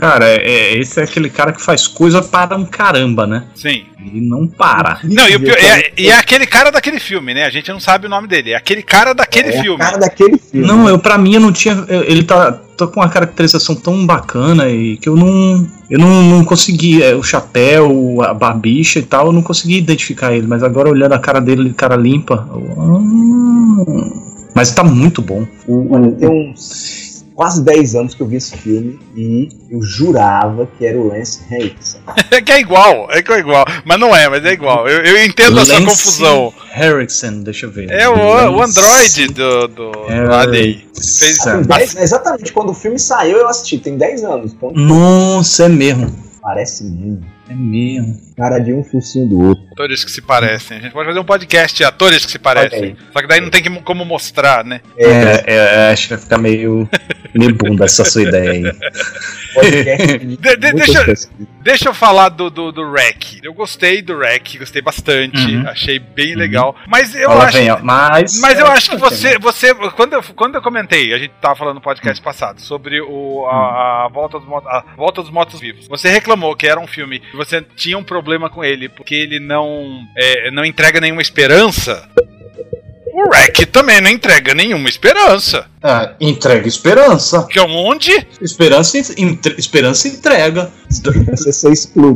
Cara, 0.00 0.24
é, 0.26 0.36
é- 0.36 0.78
esse 0.78 0.98
é 0.98 1.04
aquele 1.04 1.28
cara 1.28 1.52
que 1.52 1.62
faz 1.62 1.86
coisa 1.86 2.22
para 2.22 2.56
um 2.56 2.64
caramba, 2.64 3.26
né? 3.26 3.44
Sim. 3.54 3.84
Ele 4.00 4.26
não 4.26 4.46
para. 4.46 4.98
Não, 5.04 5.28
e, 5.28 5.36
o 5.36 5.40
pior, 5.40 5.56
é, 5.58 5.92
e 5.98 6.08
é 6.08 6.18
aquele 6.18 6.46
cara 6.46 6.70
daquele 6.70 6.98
filme, 6.98 7.34
né? 7.34 7.44
A 7.44 7.50
gente 7.50 7.70
não 7.70 7.78
sabe 7.78 8.06
o 8.06 8.10
nome 8.10 8.26
dele. 8.26 8.52
É 8.52 8.56
aquele 8.56 8.82
cara 8.82 9.12
daquele 9.12 9.50
é 9.50 9.60
filme. 9.62 9.78
Cara 9.78 9.98
daquele 9.98 10.38
filme. 10.38 10.66
Não, 10.66 10.88
eu 10.88 10.98
para 10.98 11.18
mim 11.18 11.34
eu 11.34 11.40
não 11.40 11.52
tinha. 11.52 11.84
eu- 11.86 12.02
Ele 12.04 12.22
tá, 12.24 12.50
tá 12.52 12.86
com 12.86 13.00
uma 13.00 13.10
caracterização 13.10 13.74
tão 13.74 14.06
bacana 14.06 14.70
e 14.70 14.96
que 14.96 15.06
eu 15.08 15.14
não. 15.16 15.68
Eu 15.90 15.98
não, 15.98 16.22
não 16.22 16.44
consegui. 16.44 17.02
é, 17.02 17.14
o 17.14 17.22
chapéu, 17.22 18.22
a 18.22 18.32
barbicha 18.32 18.98
e 18.98 19.02
tal, 19.02 19.26
eu 19.26 19.32
não 19.32 19.42
consegui 19.42 19.76
identificar 19.76 20.32
ele. 20.32 20.46
Mas 20.46 20.62
agora 20.62 20.88
olhando 20.88 21.12
a 21.12 21.18
cara 21.18 21.38
dele, 21.40 21.74
cara 21.74 21.94
limpa. 21.94 22.48
eu- 22.50 22.74
ah. 22.78 24.20
mas 24.54 24.72
tá 24.72 24.82
muito 24.82 25.20
bom. 25.20 25.46
O, 25.68 25.94
Olha, 25.94 26.08
o- 26.08 26.12
tem 26.12 26.28
uns 26.28 27.09
quase 27.40 27.64
10 27.64 27.94
anos 27.94 28.14
que 28.14 28.20
eu 28.20 28.26
vi 28.26 28.36
esse 28.36 28.54
filme 28.54 29.00
e 29.16 29.48
eu 29.70 29.80
jurava 29.80 30.68
que 30.76 30.84
era 30.84 30.98
o 30.98 31.08
Lance 31.08 31.40
Henriksen. 31.50 32.02
É 32.30 32.36
que 32.42 32.52
é 32.52 32.60
igual, 32.60 33.08
é 33.10 33.22
que 33.22 33.32
é 33.32 33.38
igual. 33.38 33.64
Mas 33.82 33.98
não 33.98 34.14
é, 34.14 34.28
mas 34.28 34.44
é 34.44 34.52
igual. 34.52 34.86
Eu, 34.86 35.02
eu 35.02 35.24
entendo 35.24 35.58
a 35.58 35.64
sua 35.64 35.76
Lance 35.76 35.86
confusão. 35.86 36.52
Harrison, 36.70 37.40
deixa 37.40 37.64
eu 37.64 37.70
ver. 37.70 37.90
É 37.90 38.06
o, 38.06 38.12
o 38.12 38.56
Lance 38.56 38.78
Android 38.78 39.26
do, 39.28 39.68
do, 39.68 39.90
do 39.90 40.34
Alien. 40.34 40.84
Fez- 40.94 41.66
10 41.66 41.96
exatamente 41.96 42.52
quando 42.52 42.72
o 42.72 42.74
filme 42.74 42.98
saiu 42.98 43.38
eu 43.38 43.48
assisti, 43.48 43.78
tem 43.78 43.96
10 43.96 44.22
anos. 44.22 44.52
Então, 44.52 44.70
Nossa, 44.72 45.64
é 45.64 45.68
mesmo. 45.70 46.14
parece 46.42 46.84
muito. 46.84 47.24
É 47.50 47.54
mesmo. 47.54 48.16
Cara 48.36 48.60
de 48.60 48.72
um 48.72 48.84
focinho 48.84 49.26
do 49.26 49.40
outro. 49.40 49.64
Atores 49.72 50.04
que 50.04 50.10
se 50.12 50.22
parecem. 50.22 50.76
A 50.76 50.80
gente 50.80 50.92
pode 50.92 51.08
fazer 51.08 51.18
um 51.18 51.24
podcast 51.24 51.76
de 51.76 51.84
atores 51.84 52.24
que 52.24 52.30
se 52.30 52.38
parecem. 52.38 52.82
Aí. 52.84 52.96
Só 53.12 53.20
que 53.20 53.26
daí 53.26 53.40
não 53.40 53.50
tem 53.50 53.62
como 53.82 54.04
mostrar, 54.04 54.64
né? 54.64 54.80
É, 54.96 55.42
é, 55.46 55.90
acho 55.90 56.06
que 56.06 56.14
vai 56.14 56.22
ficar 56.22 56.38
meio, 56.38 56.88
meio 57.34 57.54
bunda 57.54 57.84
essa 57.84 58.04
sua 58.04 58.22
ideia 58.22 58.50
aí. 58.50 58.62
de 60.18 60.36
De- 60.36 60.72
deixa-. 60.72 61.28
Deixa 61.62 61.88
eu 61.90 61.94
falar 61.94 62.30
do, 62.30 62.48
do, 62.48 62.72
do 62.72 62.90
Rec. 62.90 63.38
Eu 63.42 63.52
gostei 63.52 64.00
do 64.00 64.18
Rec, 64.18 64.56
gostei 64.58 64.80
bastante. 64.80 65.38
Uhum. 65.38 65.68
Achei 65.68 65.98
bem 65.98 66.34
legal. 66.34 66.74
Mas 66.88 67.14
eu 67.14 67.30
acho. 67.30 67.58
vem, 67.58 67.68
mas. 67.82 68.40
Mas 68.40 68.58
eu 68.58 68.66
é, 68.66 68.70
acho 68.70 68.90
que 68.90 68.96
você, 68.96 69.38
você 69.38 69.74
quando, 69.74 70.14
eu, 70.14 70.22
quando 70.34 70.54
eu 70.54 70.62
comentei, 70.62 71.12
a 71.12 71.18
gente 71.18 71.32
tava 71.40 71.56
falando 71.56 71.74
no 71.76 71.80
podcast 71.80 72.22
passado 72.22 72.60
sobre 72.60 73.00
o, 73.00 73.46
a, 73.46 74.06
a 74.06 74.08
volta 74.08 74.38
dos, 74.38 74.48
a 74.66 74.84
volta 74.96 75.22
dos 75.22 75.30
mortos 75.30 75.60
vivos. 75.60 75.86
Você 75.88 76.08
reclamou 76.08 76.56
que 76.56 76.66
era 76.66 76.80
um 76.80 76.86
filme 76.86 77.20
que 77.20 77.36
você 77.36 77.62
tinha 77.76 77.98
um 77.98 78.04
problema 78.04 78.48
com 78.48 78.64
ele 78.64 78.88
porque 78.88 79.14
ele 79.14 79.38
não 79.38 80.00
é, 80.16 80.50
não 80.50 80.64
entrega 80.64 81.00
nenhuma 81.00 81.22
esperança. 81.22 82.08
O 83.26 83.30
Rec 83.30 83.58
também 83.70 84.00
não 84.00 84.10
entrega 84.10 84.54
nenhuma 84.54 84.88
esperança. 84.88 85.66
Ah, 85.82 86.12
entrega 86.20 86.68
esperança. 86.68 87.46
Que 87.46 87.58
é 87.58 87.62
onde? 87.62 88.26
Esperança, 88.40 88.98
entre- 89.16 89.54
esperança 89.58 90.08
entrega. 90.08 90.70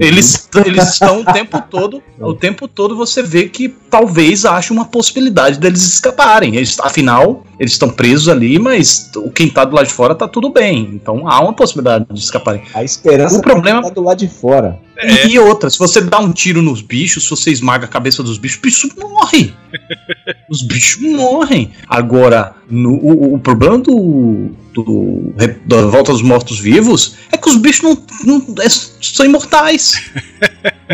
Eles, 0.00 0.48
eles 0.66 0.92
estão 0.92 1.20
o 1.20 1.24
tempo 1.24 1.62
todo. 1.70 2.02
O 2.20 2.34
tempo 2.34 2.68
todo 2.68 2.96
você 2.96 3.22
vê 3.22 3.48
que 3.48 3.68
talvez 3.90 4.44
ache 4.44 4.72
uma 4.72 4.84
possibilidade 4.84 5.58
deles 5.58 5.82
escaparem. 5.82 6.56
Eles, 6.56 6.78
afinal, 6.80 7.44
eles 7.58 7.72
estão 7.72 7.88
presos 7.88 8.28
ali, 8.28 8.58
mas 8.58 9.10
o 9.16 9.30
quem 9.30 9.48
tá 9.48 9.64
do 9.64 9.74
lado 9.76 9.86
de 9.86 9.92
fora 9.94 10.14
tá 10.14 10.28
tudo 10.28 10.50
bem. 10.50 10.90
Então 10.92 11.26
há 11.28 11.40
uma 11.42 11.52
possibilidade 11.54 12.04
de 12.10 12.18
escaparem. 12.20 12.62
A 12.74 12.84
esperança 12.84 13.38
O 13.38 13.42
problema- 13.42 13.82
tá 13.82 13.88
do 13.90 14.02
lado 14.02 14.18
de 14.18 14.28
fora. 14.28 14.78
É. 14.96 15.26
E 15.26 15.38
outra, 15.38 15.68
se 15.70 15.78
você 15.78 16.00
dá 16.00 16.18
um 16.20 16.30
tiro 16.32 16.62
nos 16.62 16.80
bichos, 16.80 17.24
se 17.24 17.30
você 17.30 17.50
esmaga 17.50 17.86
a 17.86 17.88
cabeça 17.88 18.22
dos 18.22 18.38
bichos, 18.38 18.58
o 18.58 18.62
bicho 18.62 18.88
morre. 18.96 19.54
Os 20.48 20.62
bichos 20.62 20.93
morrem. 21.00 21.70
Agora, 21.88 22.54
no- 22.70 22.94
o, 22.96 23.34
o 23.34 23.38
problema 23.38 23.78
do, 23.78 24.50
do, 24.72 25.32
da 25.66 25.82
Volta 25.86 26.12
dos 26.12 26.22
Mortos 26.22 26.58
Vivos 26.58 27.16
é 27.32 27.36
que 27.36 27.48
os 27.48 27.56
bichos 27.56 27.82
não, 27.82 28.02
não- 28.24 28.54
é- 28.62 28.68
são 28.68 29.26
imortais. 29.26 30.10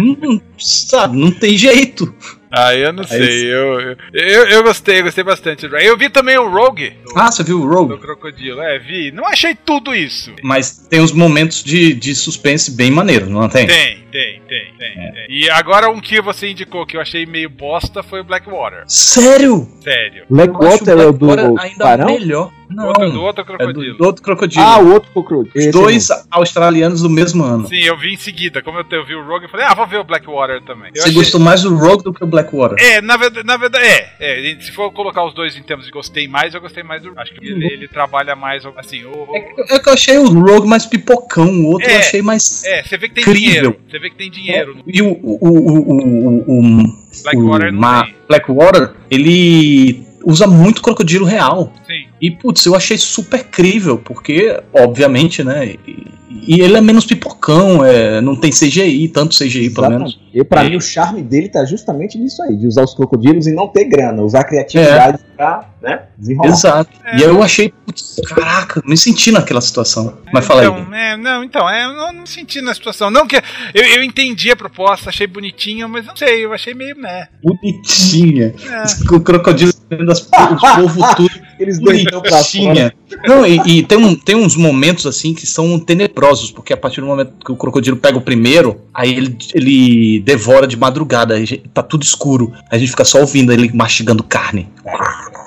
não, 0.00 0.16
não- 0.20 0.40
sabe, 0.58 1.16
não 1.18 1.30
tem 1.30 1.56
jeito. 1.56 2.12
Ah, 2.52 2.74
eu 2.74 2.92
não 2.92 3.02
Aí 3.04 3.08
sei. 3.08 3.44
Eu, 3.52 3.80
eu, 3.80 3.96
eu, 4.12 4.44
eu 4.48 4.62
gostei, 4.64 5.02
gostei 5.02 5.22
bastante 5.22 5.68
do. 5.68 5.76
Eu 5.76 5.96
vi 5.96 6.10
também 6.10 6.36
o 6.36 6.48
Rogue. 6.50 6.90
do- 6.90 7.16
Ah, 7.18 7.30
você 7.30 7.44
viu 7.44 7.58
o 7.58 7.60
do 7.62 7.68
Rogue? 7.74 7.98
Crocodilo. 7.98 8.60
É, 8.60 8.78
vi. 8.78 9.12
Não 9.12 9.24
achei 9.26 9.54
tudo 9.54 9.94
isso. 9.94 10.32
Mas 10.42 10.70
tem 10.88 11.00
uns 11.00 11.12
momentos 11.12 11.62
de, 11.62 11.94
de 11.94 12.14
suspense 12.14 12.70
bem 12.72 12.90
maneiros, 12.90 13.28
não 13.28 13.48
tem? 13.48 13.66
Tem, 13.68 13.98
tem, 14.10 14.42
tem, 14.48 14.74
tem, 14.76 14.88
É. 15.06 15.12
tem. 15.12 15.26
E 15.28 15.48
agora 15.50 15.88
um 15.90 16.00
que 16.00 16.20
você 16.20 16.48
indicou 16.50 16.84
que 16.84 16.96
eu 16.96 17.00
achei 17.00 17.24
meio 17.24 17.48
bosta 17.48 18.02
foi 18.02 18.20
o 18.20 18.24
Blackwater. 18.24 18.82
Sério? 18.88 19.68
Sério. 19.82 20.24
Blackwater 20.28 20.98
é 20.98 21.06
o 21.06 21.12
do 21.12 21.30
ainda 21.58 21.84
Barão? 21.84 22.06
melhor. 22.06 22.50
Não, 22.70 22.86
Outro, 22.88 23.10
do 23.10 23.22
outro 23.22 23.42
é 23.42 23.44
do, 23.44 23.56
crocodilo. 23.58 23.96
do 23.98 24.04
outro 24.04 24.22
crocodilo. 24.22 24.64
Ah, 24.64 24.78
o 24.78 24.92
outro 24.92 25.10
crocodilo. 25.12 25.50
Os 25.54 25.66
dois 25.72 26.08
mesmo. 26.08 26.24
australianos 26.30 27.02
do 27.02 27.10
mesmo 27.10 27.42
ano. 27.44 27.66
Sim, 27.68 27.80
eu 27.80 27.98
vi 27.98 28.14
em 28.14 28.16
seguida. 28.16 28.62
Como 28.62 28.78
eu, 28.78 28.84
te- 28.84 28.94
eu 28.94 29.04
vi 29.04 29.14
o 29.14 29.24
Rogue, 29.26 29.44
eu 29.46 29.48
falei, 29.50 29.66
ah, 29.66 29.74
vou 29.74 29.86
ver 29.86 29.98
o 29.98 30.04
Blackwater 30.04 30.62
também. 30.62 30.88
Eu 30.94 31.02
Você 31.02 31.08
achei- 31.08 31.14
gostou 31.14 31.40
mais 31.40 31.62
do 31.62 31.74
Rogue 31.76 32.04
do 32.04 32.12
que 32.12 32.22
o 32.22 32.26
Blackwater? 32.26 32.76
É, 32.78 33.00
na 33.00 33.16
verdade, 33.16 33.46
na 33.46 33.56
verdade 33.56 33.84
é, 33.84 34.12
é. 34.20 34.60
Se 34.60 34.72
for 34.72 34.90
colocar 34.92 35.24
os 35.24 35.34
dois 35.34 35.56
em 35.56 35.62
termos 35.62 35.84
de 35.86 35.92
gostei 35.92 36.28
mais, 36.28 36.54
eu 36.54 36.60
gostei 36.60 36.82
mais 36.82 37.02
do. 37.02 37.12
Acho 37.18 37.34
que 37.34 37.44
ele, 37.44 37.66
ele 37.66 37.88
trabalha 37.88 38.36
mais, 38.36 38.62
assim, 38.76 39.04
o. 39.04 39.10
o- 39.10 39.36
É 39.36 39.78
que 39.78 39.88
eu 39.88 39.92
achei 39.92 40.18
o 40.18 40.28
Rogue 40.28 40.68
mais 40.68 40.86
pipocão, 40.86 41.48
o 41.48 41.66
outro 41.72 41.88
É, 41.90 41.94
eu 41.96 41.98
achei 41.98 42.22
mais. 42.22 42.62
É, 42.64 42.82
você 42.82 42.96
vê 42.96 43.08
que 43.08 43.14
tem 43.14 43.22
Incrível. 43.24 43.42
dinheiro. 43.50 43.76
Você 43.90 43.98
vê 43.98 44.10
que 44.10 44.16
tem 44.16 44.30
dinheiro. 44.30 44.74
no 44.76 44.82
E 44.86 45.02
o, 45.02 45.06
o, 45.06 45.38
o, 45.40 45.48
o, 45.48 46.50
o, 46.50 46.80
o, 46.80 46.82
Blackwater 47.22 47.68
o 47.68 47.72
não 47.72 47.80
Ma- 47.80 48.04
tem. 48.04 48.14
Blackwater, 48.28 48.90
ele 49.10 50.04
usa 50.24 50.46
muito 50.46 50.82
crocodilo 50.82 51.24
real. 51.24 51.72
Sim. 51.86 52.06
E, 52.20 52.30
putz, 52.30 52.66
eu 52.66 52.74
achei 52.74 52.98
super 52.98 53.44
crível, 53.44 53.96
porque, 53.98 54.60
obviamente, 54.74 55.42
né? 55.42 55.74
E, 55.86 56.06
e 56.30 56.60
ele 56.60 56.76
é 56.76 56.80
menos 56.80 57.04
pipocão, 57.06 57.84
é, 57.84 58.20
não 58.20 58.36
tem 58.36 58.50
CGI, 58.50 59.08
tanto 59.08 59.36
CGI, 59.36 59.70
pelo 59.70 59.88
menos. 59.90 60.10
Exatamente. 60.12 60.38
E 60.40 60.44
pra 60.44 60.64
É. 60.64 60.68
mim 60.68 60.76
o 60.76 60.80
charme 60.80 61.22
dele 61.22 61.48
tá 61.48 61.64
justamente 61.64 62.18
nisso 62.18 62.42
aí, 62.42 62.56
de 62.56 62.66
usar 62.66 62.84
os 62.84 62.94
crocodilos 62.94 63.46
e 63.46 63.52
não 63.52 63.68
ter 63.68 63.84
grana, 63.84 64.22
usar 64.22 64.40
a 64.40 64.44
criatividade 64.44 65.18
pra 65.36 65.69
né, 65.82 66.02
desenrolar. 66.16 66.48
Exato. 66.50 66.90
É. 67.04 67.18
E 67.18 67.24
aí 67.24 67.28
eu 67.28 67.42
achei, 67.42 67.72
putz, 67.86 68.20
caraca, 68.26 68.82
me 68.84 68.96
senti 68.96 69.32
naquela 69.32 69.60
situação. 69.60 70.18
Mas 70.32 70.46
fala 70.46 70.64
então, 70.64 70.86
aí. 70.92 71.00
É, 71.00 71.16
não, 71.16 71.42
então, 71.42 71.68
é, 71.68 71.84
eu 71.84 71.94
não, 71.94 72.12
não 72.12 72.26
senti 72.26 72.60
na 72.60 72.74
situação. 72.74 73.10
Não 73.10 73.26
que 73.26 73.36
eu, 73.36 73.84
eu 73.84 74.02
entendi 74.02 74.50
a 74.50 74.56
proposta, 74.56 75.08
achei 75.10 75.26
bonitinha, 75.26 75.88
mas 75.88 76.06
não 76.06 76.16
sei, 76.16 76.44
eu 76.44 76.52
achei 76.52 76.74
meio, 76.74 76.96
né. 76.96 77.28
Bonitinha. 77.42 78.54
É. 78.68 79.14
O 79.14 79.20
crocodilo 79.20 79.72
vendo 79.88 80.10
as, 80.12 80.20
os 80.20 80.28
povos 80.28 81.08
tudo 81.16 81.30
Eles 81.58 81.78
deitam 81.78 82.20
pra 82.20 82.30
fora. 82.30 82.42
bonitinha. 82.42 82.94
Não, 83.26 83.46
e, 83.46 83.60
e 83.66 83.82
tem, 83.82 83.98
um, 83.98 84.14
tem 84.14 84.36
uns 84.36 84.56
momentos 84.56 85.06
assim 85.06 85.34
que 85.34 85.46
são 85.46 85.78
tenebrosos, 85.78 86.50
porque 86.50 86.72
a 86.72 86.76
partir 86.76 87.00
do 87.00 87.06
momento 87.06 87.32
que 87.44 87.52
o 87.52 87.56
crocodilo 87.56 87.96
pega 87.96 88.16
o 88.16 88.22
primeiro, 88.22 88.80
aí 88.94 89.10
ele, 89.10 89.36
ele 89.52 90.20
devora 90.20 90.66
de 90.66 90.76
madrugada, 90.76 91.34
aí 91.34 91.58
tá 91.74 91.82
tudo 91.82 92.02
escuro. 92.02 92.52
Aí 92.70 92.76
a 92.76 92.78
gente 92.78 92.90
fica 92.90 93.04
só 93.04 93.20
ouvindo 93.20 93.52
ele 93.52 93.70
mastigando 93.74 94.22
carne. 94.22 94.68
É 94.84 95.39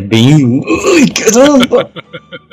bem. 0.00 0.44
Ui, 0.64 1.06
caramba! 1.08 1.90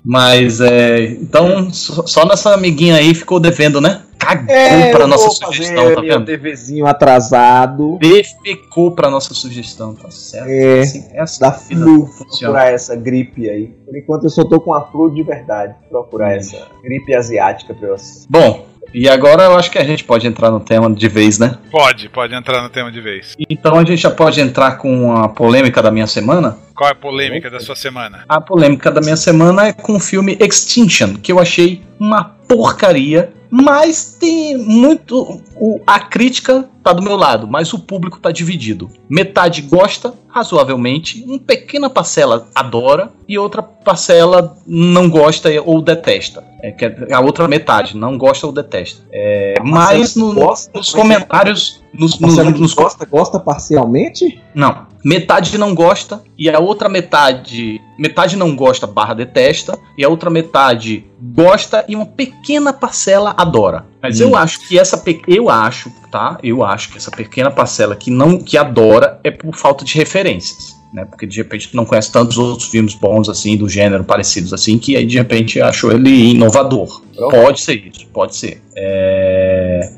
Mas 0.03 0.61
é. 0.61 1.05
Então, 1.05 1.71
só 1.71 2.25
nessa 2.25 2.53
amiguinha 2.53 2.95
aí 2.95 3.13
ficou 3.13 3.39
devendo, 3.39 3.81
né? 3.81 4.01
Cagou 4.17 4.55
É, 4.55 4.91
pra 4.91 5.05
nossa 5.05 5.29
sugestão, 5.29 5.93
tá 5.93 6.01
vendo? 6.01 6.25
deverzinho 6.25 6.87
atrasado. 6.87 7.97
Defecou 7.99 8.91
pra 8.91 9.09
nossa 9.09 9.33
sugestão, 9.33 9.93
tá 9.93 10.09
certo? 10.09 10.47
É, 10.49 10.79
Assim, 10.79 11.05
é 11.11 11.21
assim 11.21 11.39
Da 11.41 11.51
flu, 11.51 12.07
procurar 12.17 12.71
essa 12.71 12.95
gripe 12.95 13.47
aí. 13.49 13.67
Por 13.85 13.95
enquanto 13.95 14.23
eu 14.23 14.29
só 14.29 14.43
tô 14.43 14.59
com 14.61 14.73
a 14.73 14.81
flu 14.89 15.11
de 15.13 15.21
verdade. 15.21 15.75
Procurar 15.89 16.29
Hum. 16.29 16.37
essa 16.37 16.57
gripe 16.83 17.13
asiática 17.15 17.73
pra 17.73 17.89
eu 17.89 17.95
Bom, 18.29 18.65
e 18.97 19.09
agora 19.09 19.43
eu 19.43 19.57
acho 19.57 19.69
que 19.69 19.77
a 19.77 19.83
gente 19.83 20.05
pode 20.05 20.25
entrar 20.25 20.49
no 20.49 20.61
tema 20.61 20.89
de 20.89 21.09
vez, 21.09 21.37
né? 21.37 21.57
Pode, 21.69 22.07
pode 22.07 22.33
entrar 22.33 22.63
no 22.63 22.69
tema 22.69 22.89
de 22.89 23.01
vez. 23.01 23.35
Então 23.49 23.75
a 23.75 23.83
gente 23.83 23.97
já 23.97 24.09
pode 24.09 24.39
entrar 24.39 24.77
com 24.77 25.13
a 25.13 25.27
polêmica 25.27 25.81
da 25.81 25.91
minha 25.91 26.07
semana. 26.07 26.57
Qual 26.75 26.89
é 26.89 26.91
a 26.91 26.95
polêmica 26.95 27.49
da 27.49 27.59
sua 27.59 27.75
semana? 27.75 28.25
A 28.27 28.41
polêmica 28.41 28.91
da 28.91 28.99
minha 29.01 29.15
semana 29.15 29.67
é 29.67 29.73
com 29.73 29.95
o 29.95 29.99
filme 29.99 30.37
Extinction, 30.41 31.13
que 31.15 31.31
eu 31.31 31.39
achei 31.39 31.81
uma 31.99 32.23
porcaria, 32.47 33.31
mas 33.49 34.17
tem 34.19 34.57
muito. 34.57 35.41
o- 35.55 35.79
a 35.87 35.99
crítica 36.01 36.67
tá 36.83 36.91
do 36.91 37.01
meu 37.01 37.15
lado, 37.15 37.47
mas 37.47 37.71
o 37.73 37.79
público 37.79 38.19
tá 38.19 38.29
dividido. 38.29 38.89
Metade 39.09 39.61
gosta, 39.61 40.13
razoavelmente, 40.27 41.23
uma 41.25 41.39
pequena 41.39 41.89
parcela 41.89 42.49
adora 42.53 43.09
e 43.27 43.37
outra 43.39 43.63
parcela 43.63 44.57
não 44.67 45.09
gosta 45.09 45.49
ou 45.65 45.81
detesta. 45.81 46.43
É, 46.61 46.71
que 46.71 46.83
é 46.85 47.13
a 47.13 47.19
outra 47.21 47.47
metade, 47.47 47.95
não 47.95 48.17
gosta 48.17 48.45
ou 48.47 48.51
detesta. 48.51 49.01
É, 49.11 49.55
mas 49.63 50.15
no- 50.15 50.33
gosta, 50.33 50.71
nos 50.77 50.91
comentários. 50.91 51.81
Nos, 51.97 52.19
nos, 52.19 52.35
nos, 52.59 52.73
gosta, 52.73 53.05
gosta 53.05 53.39
parcialmente? 53.39 54.41
não. 54.53 54.93
Metade 55.05 55.55
não 55.59 55.75
gosta 55.75 56.23
e 56.35 56.49
a 56.49 56.57
outra 56.57 56.89
metade. 56.89 57.79
Metade 57.95 58.35
não 58.35 58.55
gosta 58.55 58.87
barra 58.87 59.13
detesta. 59.13 59.77
E 59.95 60.03
a 60.03 60.09
outra 60.09 60.31
metade 60.31 61.05
gosta 61.21 61.85
e 61.87 61.95
uma 61.95 62.07
pequena 62.07 62.73
parcela 62.73 63.31
adora. 63.37 63.85
Mas 64.01 64.19
Hum. 64.19 64.29
eu 64.29 64.35
acho 64.35 64.67
que 64.67 64.79
essa. 64.79 64.97
pe- 64.97 65.21
Eu 65.27 65.47
acho, 65.47 65.91
tá? 66.11 66.39
Eu 66.41 66.63
acho 66.63 66.89
que 66.89 66.97
essa 66.97 67.11
pequena 67.11 67.51
parcela 67.51 67.95
que 67.95 68.09
não 68.09 68.39
que 68.39 68.57
adora 68.57 69.19
é 69.23 69.29
por 69.29 69.55
falta 69.55 69.85
de 69.85 69.93
referências. 69.95 70.75
Né? 70.91 71.05
Porque 71.05 71.27
de 71.27 71.37
repente 71.37 71.67
tu 71.69 71.75
não 71.77 71.85
conhece 71.85 72.11
tantos 72.11 72.39
outros 72.39 72.67
filmes 72.69 72.95
bons 72.95 73.29
assim, 73.29 73.55
do 73.55 73.69
gênero, 73.69 74.03
parecidos 74.03 74.53
assim, 74.53 74.79
que 74.79 74.95
aí 74.97 75.05
de 75.05 75.17
repente 75.17 75.61
achou 75.61 75.91
ele 75.91 76.31
inovador. 76.31 77.01
Pode 77.29 77.61
ser 77.61 77.75
isso, 77.75 78.07
pode 78.11 78.35
ser. 78.35 78.59
É... 78.75 79.91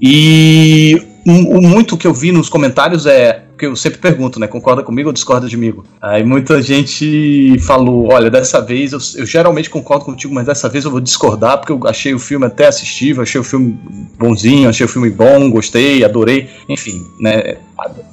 E 0.00 1.02
o, 1.26 1.58
o 1.58 1.62
muito 1.62 1.96
que 1.96 2.06
eu 2.06 2.14
vi 2.14 2.32
nos 2.32 2.48
comentários 2.48 3.06
é. 3.06 3.44
que 3.58 3.66
eu 3.66 3.76
sempre 3.76 3.98
pergunto, 3.98 4.40
né? 4.40 4.46
Concorda 4.46 4.82
comigo 4.82 5.08
ou 5.08 5.12
discorda 5.12 5.48
de 5.48 5.56
mim? 5.56 5.72
Aí 6.00 6.24
muita 6.24 6.60
gente 6.60 7.58
falou: 7.60 8.12
olha, 8.12 8.30
dessa 8.30 8.60
vez 8.60 8.92
eu, 8.92 8.98
eu 9.16 9.26
geralmente 9.26 9.70
concordo 9.70 10.04
contigo, 10.04 10.34
mas 10.34 10.46
dessa 10.46 10.68
vez 10.68 10.84
eu 10.84 10.90
vou 10.90 11.00
discordar, 11.00 11.58
porque 11.58 11.72
eu 11.72 11.80
achei 11.86 12.12
o 12.12 12.18
filme 12.18 12.46
até 12.46 12.66
assistível, 12.66 13.22
achei 13.22 13.40
o 13.40 13.44
filme 13.44 13.78
bonzinho, 14.18 14.68
achei 14.68 14.84
o 14.84 14.88
filme 14.88 15.10
bom, 15.10 15.50
gostei, 15.50 16.04
adorei, 16.04 16.48
enfim, 16.68 17.04
né? 17.20 17.58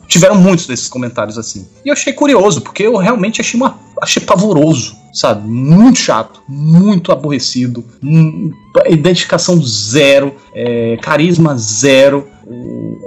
Tiveram 0.08 0.36
muitos 0.36 0.66
desses 0.66 0.88
comentários 0.88 1.38
assim. 1.38 1.68
E 1.86 1.90
eu 1.90 1.94
achei 1.94 2.14
curioso, 2.14 2.62
porque 2.62 2.84
eu 2.84 2.96
realmente 2.98 3.42
achei, 3.42 3.60
uma, 3.60 3.80
achei 4.02 4.24
pavoroso, 4.24 4.96
sabe? 5.14 5.48
Muito 5.48 6.00
chato, 6.00 6.42
muito 6.48 7.12
aborrecido, 7.12 7.84
hum, 8.04 8.52
identificação 8.88 9.62
zero, 9.62 10.36
é, 10.54 10.98
carisma 11.02 11.56
zero. 11.58 12.28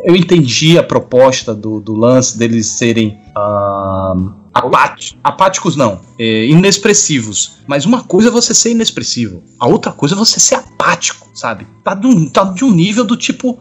Eu 0.02 0.16
entendi 0.16 0.76
a 0.76 0.82
proposta 0.82 1.54
do, 1.54 1.78
do 1.80 1.94
lance 1.94 2.36
deles 2.36 2.66
serem 2.66 3.20
ah, 3.34 4.14
apáticos, 4.52 5.16
apáticos 5.22 5.76
não, 5.76 6.00
é, 6.18 6.46
inexpressivos. 6.46 7.58
Mas 7.66 7.84
uma 7.86 8.02
coisa 8.02 8.28
é 8.28 8.30
você 8.30 8.54
ser 8.54 8.70
inexpressivo, 8.70 9.42
a 9.58 9.66
outra 9.66 9.92
coisa 9.92 10.14
é 10.14 10.18
você 10.18 10.38
ser 10.40 10.56
apático, 10.56 11.28
sabe? 11.34 11.66
Tá 11.84 11.94
de 11.94 12.06
um, 12.06 12.28
tá 12.28 12.44
de 12.44 12.64
um 12.64 12.70
nível 12.70 13.04
do 13.04 13.16
tipo. 13.16 13.58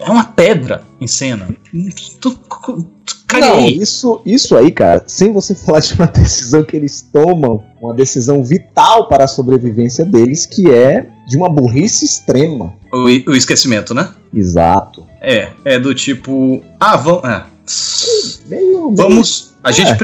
É 0.00 0.10
uma 0.10 0.24
pedra 0.24 0.82
em 1.00 1.06
cena. 1.06 1.48
Tu, 2.20 2.38
Não, 3.40 3.66
isso, 3.68 4.20
isso 4.24 4.56
aí, 4.56 4.70
cara, 4.72 5.04
sem 5.06 5.32
você 5.32 5.54
falar 5.56 5.80
de 5.80 5.94
uma 5.94 6.06
decisão 6.06 6.64
que 6.64 6.76
eles 6.76 7.02
tomam, 7.12 7.62
uma 7.80 7.94
decisão 7.94 8.42
vital 8.42 9.06
para 9.08 9.24
a 9.24 9.28
sobrevivência 9.28 10.04
deles, 10.04 10.46
que 10.46 10.70
é 10.70 11.06
de 11.28 11.36
uma 11.36 11.48
burrice 11.50 12.04
extrema. 12.04 12.74
O, 12.92 13.04
o 13.04 13.36
esquecimento, 13.36 13.92
né? 13.92 14.10
Exato. 14.32 15.06
É, 15.20 15.50
é 15.64 15.78
do 15.78 15.94
tipo. 15.94 16.62
Ah, 16.80 16.96
vamos. 16.96 17.24
É. 17.24 17.44
Meio, 18.48 18.90
meio- 18.90 18.96
Vamos. 18.96 19.47
A, 19.62 19.70
É. 19.70 19.72
gente 19.72 19.98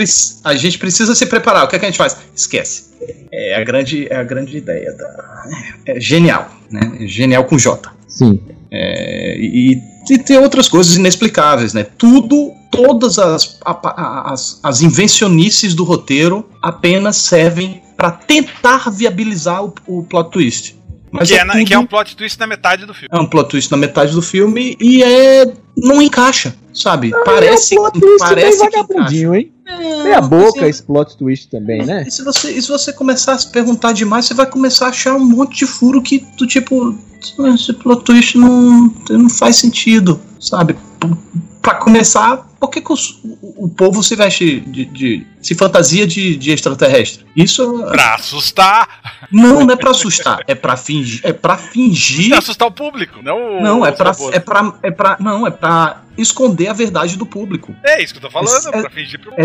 a 0.44 0.54
gente 0.54 0.78
precisa 0.78 1.14
se 1.14 1.26
preparar. 1.26 1.64
O 1.64 1.68
que, 1.68 1.76
é 1.76 1.78
que 1.78 1.84
a 1.84 1.88
gente 1.88 1.99
faz? 1.99 2.16
Esquece. 2.34 2.92
É 3.32 3.54
a 3.61 3.64
grande, 3.64 4.06
é 4.11 4.16
a 4.16 4.25
grande 4.25 4.56
ideia. 4.56 4.92
Da... 4.92 5.44
É 5.87 6.00
genial, 6.00 6.50
né? 6.70 6.99
É 7.00 7.06
Genial 7.06 7.44
com 7.44 7.58
J. 7.58 7.90
Sim. 8.08 8.40
É, 8.70 9.37
e, 9.38 9.78
e 10.11 10.18
tem 10.18 10.37
outras 10.38 10.68
coisas 10.68 10.96
inexplicáveis, 10.96 11.73
né? 11.75 11.84
Tudo, 11.96 12.52
todas 12.70 13.18
as, 13.18 13.58
a- 13.64 13.78
a- 13.84 14.32
as, 14.32 14.58
as 14.62 14.82
invencionices 14.82 15.75
do 15.75 15.84
roteiro 15.84 16.49
apenas 16.62 17.16
servem 17.16 17.82
para 17.96 18.11
tentar 18.11 18.90
viabilizar 18.90 19.64
o, 19.64 19.73
o 19.87 20.02
plot 20.04 20.30
twist. 20.30 20.76
Mas 21.12 21.28
Que 21.28 21.34
é, 21.37 21.38
é, 21.38 21.44
na- 21.44 21.52
tudo- 21.54 21.64
que 21.66 21.75
é 21.75 21.78
um 21.78 21.87
plot 21.87 22.16
twist 22.16 22.38
na 22.40 22.46
metade 22.46 22.87
do 22.87 22.92
filme. 22.94 23.08
é 23.12 23.16
um 23.18 23.26
plot 23.26 23.49
twist 23.50 23.70
na 23.70 23.76
metade 23.76 24.12
do 24.12 24.23
filme 24.23 24.76
e 24.80 25.02
é 25.04 25.52
não 25.76 26.00
encaixa, 26.00 26.54
sabe? 26.73 27.12
parece 27.25 27.76
é 27.76 27.81
um 27.81 27.90
plot 27.90 28.19
parece 28.19 28.59
bem 28.59 28.71
vagabundinho, 28.71 29.35
hein? 29.35 29.52
É, 29.66 30.02
Meia 30.04 30.21
boca 30.21 30.61
assim, 30.61 30.69
esse 30.69 30.83
plot 30.83 31.16
twist 31.16 31.49
também, 31.49 31.85
né? 31.85 32.04
e 32.07 32.11
se 32.11 32.23
você, 32.23 32.50
e 32.52 32.61
se 32.61 32.69
você 32.69 32.93
começar 32.93 33.33
a 33.33 33.38
se 33.38 33.50
perguntar 33.50 33.93
demais, 33.93 34.26
você 34.26 34.35
vai 34.35 34.47
começar 34.47 34.87
a 34.87 34.90
achar 34.90 35.14
um 35.14 35.25
monte 35.25 35.59
de 35.59 35.66
furo 35.66 36.02
que 36.02 36.25
do 36.37 36.47
tipo. 36.47 36.97
Esse 37.54 37.73
plot 37.73 38.04
twist 38.04 38.37
não, 38.37 38.95
não 39.09 39.31
faz 39.31 39.57
sentido, 39.57 40.21
sabe? 40.38 40.76
P- 41.08 41.44
Pra 41.64 41.76
começar, 41.76 42.46
por 42.61 42.68
que, 42.68 42.78
que 42.82 42.92
os- 42.92 43.20
o, 43.25 43.64
o 43.64 43.68
povo 43.70 44.02
se 44.02 44.14
veste 44.14 44.61
de. 44.61 44.84
de- 44.84 45.26
se 45.40 45.54
fantasia 45.54 46.06
de, 46.06 46.37
de 46.37 46.50
extraterrestre? 46.50 47.25
Isso 47.34 47.84
Pra 47.90 48.14
assustar. 48.16 49.26
não, 49.32 49.64
não 49.64 49.70
é 49.73 49.76
pra 49.76 49.90
assustar, 49.92 50.40
é 50.46 50.54
pra 50.54 50.76
fingir. 50.76 51.20
É 51.25 51.32
pra 51.32 51.56
fingir. 51.56 52.28
Pra 52.28 52.38
assustar 52.38 52.68
o 52.68 52.70
público. 52.70 53.20
Não, 53.23 53.62
Não, 53.62 53.87
é 53.87 53.90
robôs. 53.90 54.34
é 54.34 54.38
pra. 54.40 54.75
É 54.82 54.90
pra. 54.90 55.16
Não, 55.18 55.46
é 55.46 55.50
pra 55.50 56.02
esconder 56.18 56.68
a 56.68 56.73
verdade 56.75 57.16
do 57.16 57.25
público. 57.26 57.75
É 57.82 58.02
isso 58.02 58.12
que 58.12 58.18
eu 58.18 58.23
tô 58.23 58.30
falando, 58.30 58.68
É- 58.68 58.80
pra 58.82 58.90
fingir 58.90 59.18
pro 59.18 59.32
É, 59.37 59.44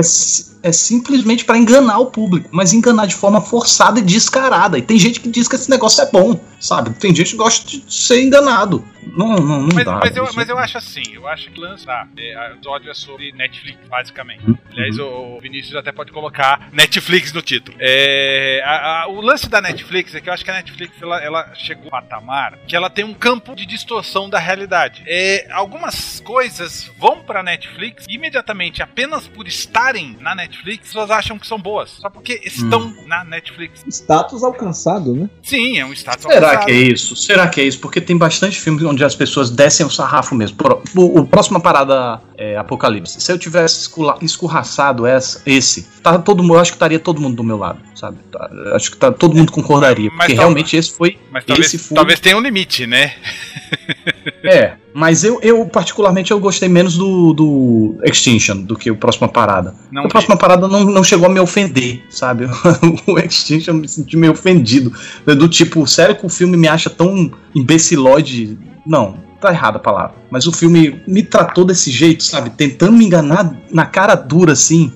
é 0.63 0.71
simplesmente 0.73 1.45
pra 1.45 1.57
enganar 1.57 1.99
o 1.99 2.07
público, 2.07 2.49
mas 2.51 2.73
enganar 2.73 3.05
de 3.07 3.15
forma 3.15 3.39
forçada 3.41 3.97
e 3.99 4.01
descarada. 4.03 4.77
E 4.77 4.81
tem 4.81 4.99
gente 4.99 5.19
que 5.21 5.29
diz 5.29 5.47
que 5.47 5.55
esse 5.55 5.69
negócio 5.69 6.01
é 6.03 6.11
bom, 6.11 6.39
sabe? 6.59 6.89
Tem 6.91 7.15
gente 7.15 7.31
que 7.31 7.37
gosta 7.37 7.65
de 7.67 7.81
ser 7.89 8.21
enganado. 8.21 8.83
Não, 9.03 9.27
não, 9.37 9.61
não 9.63 9.69
Mas, 9.73 9.85
dá. 9.85 9.99
mas 10.03 10.15
eu, 10.15 10.29
mas 10.35 10.49
eu 10.49 10.57
acho 10.57 10.77
assim, 10.77 11.03
eu 11.13 11.27
acho 11.27 11.49
que 11.51 11.59
lançar 11.59 12.07
é, 12.17 12.49
o 12.51 12.53
episódio 12.55 12.91
é 12.91 12.93
sobre 12.93 13.31
Netflix, 13.31 13.77
basicamente. 13.87 14.45
Uhum. 14.47 14.57
Aliás, 14.71 14.97
o, 14.99 15.05
o 15.37 15.39
Vinícius 15.41 15.75
até 15.75 15.91
pode 15.91 16.11
colocar 16.11 16.69
Netflix 16.71 17.33
no 17.33 17.41
título. 17.41 17.75
É, 17.79 18.61
a- 18.65 19.01
a- 19.03 19.07
o 19.07 19.19
lance 19.21 19.49
da 19.49 19.61
Netflix 19.61 20.13
é 20.15 20.21
que 20.21 20.29
eu 20.29 20.33
acho 20.33 20.43
que 20.43 20.51
a 20.51 20.55
Netflix 20.55 21.01
ela, 21.01 21.21
ela 21.23 21.53
chegou 21.55 21.85
a 21.85 21.87
um 21.87 21.89
patamar 22.01 22.57
que 22.67 22.75
ela 22.75 22.89
tem 22.89 23.03
um 23.05 23.13
campo 23.13 23.55
de 23.55 23.65
distorção 23.65 24.29
da 24.29 24.39
realidade. 24.39 25.03
É, 25.07 25.47
algumas 25.51 26.19
coisas 26.19 26.91
vão 26.97 27.21
pra 27.23 27.41
Netflix 27.43 28.05
e 28.07 28.15
imediatamente, 28.15 28.81
apenas 28.83 29.27
por 29.27 29.47
estarem 29.47 30.17
na 30.19 30.35
Netflix, 30.35 30.81
as 30.83 30.87
pessoas 30.93 31.11
acham 31.11 31.39
que 31.39 31.47
são 31.47 31.59
boas. 31.59 31.89
Só 31.91 32.09
porque 32.09 32.39
estão 32.43 32.79
Hum. 32.81 33.03
na 33.07 33.23
Netflix. 33.23 33.83
Status 33.89 34.43
alcançado, 34.43 35.13
né? 35.15 35.29
Sim, 35.41 35.79
é 35.79 35.85
um 35.85 35.93
status 35.93 36.23
Será 36.23 36.35
alcançado. 36.51 36.65
que 36.65 36.71
é 36.71 36.75
isso? 36.75 37.15
Será 37.15 37.47
que 37.47 37.61
é 37.61 37.63
isso? 37.63 37.79
Porque 37.79 37.99
tem 38.01 38.17
bastante 38.17 38.59
filmes 38.59 38.83
onde 38.89 39.03
as 39.03 39.15
pessoas 39.15 39.49
descem 39.49 39.85
o 39.85 39.89
sarrafo 39.89 40.35
mesmo. 40.35 40.57
Por- 40.57 40.81
O, 40.95 41.19
o 41.19 41.25
próxima 41.27 41.59
parada 41.59 42.19
é 42.37 42.57
Apocalipse. 42.57 43.21
Se 43.21 43.31
eu 43.31 43.37
tivesse 43.37 43.81
escula- 43.81 44.17
escorraçado 44.21 45.05
essa, 45.05 45.41
esse, 45.45 45.87
tá 46.03 46.17
todo 46.17 46.41
mundo, 46.41 46.55
eu 46.55 46.59
acho 46.59 46.71
que 46.71 46.75
estaria 46.77 46.99
todo 46.99 47.21
mundo 47.21 47.35
do 47.37 47.43
meu 47.43 47.57
lado, 47.57 47.79
sabe? 47.95 48.17
Tá- 48.31 48.49
acho 48.75 48.91
que 48.91 48.97
tá, 48.97 49.11
todo 49.11 49.35
mundo 49.35 49.51
concordaria. 49.51 50.09
Mas 50.09 50.17
Porque 50.19 50.33
tal- 50.35 50.45
realmente 50.45 50.75
esse 50.75 50.91
foi. 50.91 51.17
Mas 51.31 51.45
talvez, 51.45 51.67
esse 51.67 51.77
foi- 51.77 51.95
talvez 51.95 52.19
tenha 52.19 52.37
um 52.37 52.41
limite, 52.41 52.85
né? 52.87 53.13
É. 54.43 54.73
Mas 54.93 55.23
eu, 55.23 55.39
eu, 55.41 55.65
particularmente, 55.65 56.31
eu 56.31 56.39
gostei 56.39 56.67
menos 56.67 56.97
do, 56.97 57.33
do 57.33 57.99
Extinction 58.03 58.57
do 58.63 58.75
que 58.75 58.89
o 58.89 58.95
Próxima 58.95 59.27
Parada. 59.27 59.75
Não 59.91 60.05
a 60.05 60.07
Próxima 60.07 60.35
Parada 60.35 60.67
não, 60.67 60.83
não 60.85 61.03
chegou 61.03 61.27
a 61.27 61.29
me 61.29 61.39
ofender, 61.39 62.03
sabe? 62.09 62.45
o 63.05 63.19
Extinction 63.19 63.73
me 63.75 63.87
senti 63.87 64.17
meio 64.17 64.33
ofendido. 64.33 64.91
Do 65.25 65.47
tipo, 65.47 65.85
sério 65.85 66.15
que 66.15 66.25
o 66.25 66.29
filme 66.29 66.57
me 66.57 66.67
acha 66.67 66.89
tão 66.89 67.31
imbecilóide? 67.53 68.57
Não, 68.85 69.17
tá 69.39 69.51
errada 69.51 69.77
a 69.77 69.81
palavra. 69.81 70.15
Mas 70.31 70.47
o 70.47 70.51
filme 70.51 71.01
me 71.07 71.23
tratou 71.23 71.63
desse 71.65 71.91
jeito, 71.91 72.23
sabe? 72.23 72.49
Tentando 72.51 72.93
me 72.93 73.05
enganar 73.05 73.53
na 73.71 73.85
cara 73.85 74.15
dura, 74.15 74.53
assim. 74.53 74.91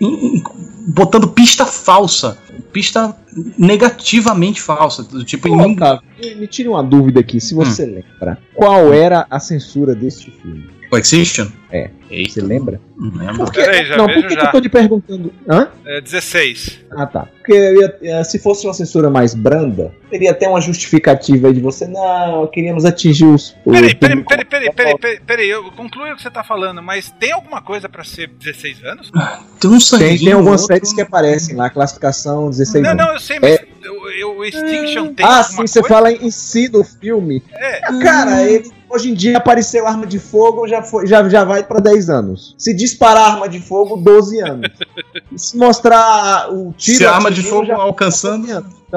em- 0.00 0.36
em- 0.38 0.42
Botando 0.86 1.28
pista 1.28 1.64
falsa. 1.64 2.36
Pista 2.72 3.16
negativamente 3.58 4.60
falsa. 4.60 5.02
Do 5.02 5.24
tipo, 5.24 5.48
em 5.48 5.52
Ô, 5.52 5.68
mim. 5.68 5.74
Otávio, 5.76 6.02
me, 6.22 6.34
me 6.36 6.46
tire 6.46 6.68
uma 6.68 6.82
dúvida 6.82 7.20
aqui, 7.20 7.40
se 7.40 7.54
você 7.54 7.84
Hum. 7.84 8.02
lembra. 8.04 8.38
Qual 8.54 8.92
era 8.92 9.26
a 9.30 9.40
censura 9.40 9.94
deste 9.94 10.30
filme? 10.30 10.68
O 10.90 10.96
Extinction? 10.98 11.46
É. 11.72 11.90
Eita, 12.10 12.34
Você 12.34 12.40
lembra? 12.42 12.80
não 12.96 13.10
lembro. 13.16 13.36
Por 13.38 13.52
que, 13.52 13.60
Peraí, 13.60 13.84
já 13.86 13.96
não, 13.96 14.06
vejo 14.06 14.20
por 14.20 14.28
que, 14.28 14.34
que 14.36 14.40
já. 14.40 14.46
eu 14.46 14.52
tô 14.52 14.60
te 14.60 14.68
perguntando? 14.68 15.32
Hã? 15.48 15.68
É 15.84 16.00
16. 16.00 16.80
Ah, 16.92 17.06
tá. 17.06 17.26
Porque 17.38 17.52
eu 17.52 17.80
ia- 17.80 17.96
eh, 18.02 18.22
se 18.24 18.38
fosse 18.38 18.64
uma 18.66 18.72
censura 18.74 19.10
mais 19.10 19.34
branda, 19.34 19.92
teria 20.08 20.30
até 20.30 20.48
uma 20.48 20.60
justificativa 20.60 21.48
aí 21.48 21.52
de 21.54 21.60
você, 21.60 21.88
não, 21.88 22.46
queríamos 22.46 22.84
atingir 22.84 23.24
os. 23.24 23.56
Peraí, 23.64 23.94
peraí, 23.96 24.22
peraí, 24.22 24.44
peraí, 24.44 24.72
peraí, 24.72 24.98
peraí, 24.98 25.20
peraí, 25.20 25.50
eu 25.50 25.64
concluo 25.72 26.06
o 26.12 26.14
que 26.16 26.22
você 26.22 26.30
tá 26.30 26.44
falando, 26.44 26.80
mas 26.80 27.10
tem 27.18 27.32
alguma 27.32 27.60
coisa 27.60 27.88
pra 27.88 28.04
ser 28.04 28.28
16 28.28 28.84
anos? 28.84 29.10
Tem 29.58 29.70
um 29.70 29.80
sanguinho. 29.80 30.10
Tem, 30.10 30.18
tem 30.18 30.32
algumas 30.32 30.60
outro- 30.62 30.74
séries 30.76 30.92
que 30.92 31.00
aparecem 31.00 31.56
lá, 31.56 31.68
classificação 31.70 32.48
16 32.50 32.84
Não, 32.84 32.90
anos. 32.92 33.04
não, 33.06 33.12
eu 33.14 33.18
sei, 33.20 33.40
mas 33.40 33.58
eu, 33.82 34.10
eu- 34.12 34.36
o 34.38 34.44
Extinction 34.44 35.12
tem 35.14 35.26
ah, 35.26 35.42
sim, 35.42 35.56
você 35.56 35.80
coisa? 35.80 35.94
fala 35.94 36.12
em, 36.12 36.30
si 36.30 36.68
do 36.68 36.84
filme. 36.84 37.42
É, 37.52 37.80
Ah, 37.84 37.98
Cara, 38.00 38.42
ele, 38.48 38.70
hoje 38.94 39.10
em 39.10 39.14
dia 39.14 39.38
apareceu 39.38 39.86
arma 39.86 40.06
de 40.06 40.18
fogo, 40.18 40.68
já, 40.68 40.82
foi, 40.82 41.06
já, 41.06 41.28
já 41.28 41.44
vai 41.44 41.64
pra 41.64 41.80
10 41.80 42.08
anos. 42.08 42.54
Se 42.56 42.72
disparar 42.72 43.32
arma 43.32 43.48
de 43.48 43.60
fogo, 43.60 43.96
12 43.96 44.40
anos. 44.40 44.70
Se 45.36 45.56
mostrar 45.56 46.52
o 46.52 46.72
tiro. 46.72 46.98
Se 46.98 47.06
a 47.06 47.14
arma 47.14 47.30
de 47.30 47.42
fogo 47.42 47.72
alcançando. 47.72 48.46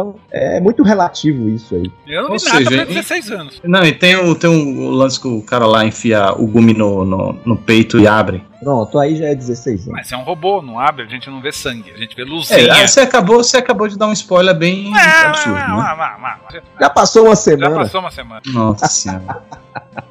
12 0.03 0.09
anos. 0.09 0.15
Então, 0.15 0.15
é 0.31 0.59
muito 0.59 0.83
relativo 0.83 1.49
isso 1.49 1.75
aí. 1.75 1.91
eu 2.07 2.23
não 2.23 2.31
Ou 2.31 2.37
vi 2.37 2.45
nada 2.45 2.57
seja, 2.57 2.69
pra 2.69 2.83
em- 2.83 2.87
16 2.95 3.31
anos. 3.31 3.61
Não, 3.63 3.83
e 3.83 3.91
tem 3.91 4.15
o, 4.15 4.35
tem 4.35 4.49
o 4.49 4.89
lance 4.91 5.19
que 5.19 5.27
o 5.27 5.41
cara 5.41 5.65
lá 5.65 5.83
enfia 5.85 6.31
o 6.33 6.45
gume 6.47 6.73
no, 6.73 7.03
no, 7.03 7.37
no 7.45 7.57
peito 7.57 7.99
e 7.99 8.07
abre. 8.07 8.43
Pronto, 8.59 8.97
aí 8.99 9.15
já 9.15 9.25
é 9.27 9.35
16 9.35 9.81
anos. 9.87 9.93
Mas 9.93 10.11
é 10.11 10.17
um 10.17 10.23
robô, 10.23 10.61
não 10.61 10.79
abre, 10.79 11.03
a 11.03 11.07
gente 11.07 11.29
não 11.29 11.39
vê 11.41 11.51
sangue, 11.51 11.91
a 11.91 11.97
gente 11.97 12.15
vê 12.15 12.23
É, 12.23 12.25
luzinha. 12.25 12.73
aí 12.73 12.87
você 12.87 13.01
acabou, 13.01 13.37
você 13.43 13.57
acabou 13.57 13.87
de 13.87 13.97
dar 13.97 14.07
um 14.07 14.13
spoiler 14.13 14.55
bem 14.55 14.91
Ah, 14.95 15.29
absurdo, 15.29 15.57
ah, 15.57 15.67
né? 15.67 15.75
ah, 15.79 16.17
ah, 16.23 16.37
ah, 16.55 16.61
Já 16.79 16.89
passou 16.89 17.23
uma 17.25 17.29
Já 17.31 17.35
semana. 17.35 17.75
passou 17.75 17.99
uma 18.01 18.11
semana. 18.11 18.41
Nossa 18.47 18.87
senhora. 18.87 19.41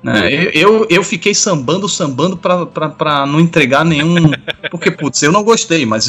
É, 0.04 0.32
eu, 0.32 0.50
eu, 0.52 0.86
eu 0.88 1.02
fiquei 1.02 1.34
sambando, 1.34 1.88
sambando 1.88 2.36
pra, 2.36 2.66
pra, 2.66 2.88
pra 2.88 3.26
não 3.26 3.40
entregar 3.40 3.84
nenhum. 3.84 4.30
Porque, 4.70 4.90
putz, 4.92 5.22
eu 5.24 5.32
não 5.32 5.42
gostei, 5.42 5.84
mas 5.84 6.08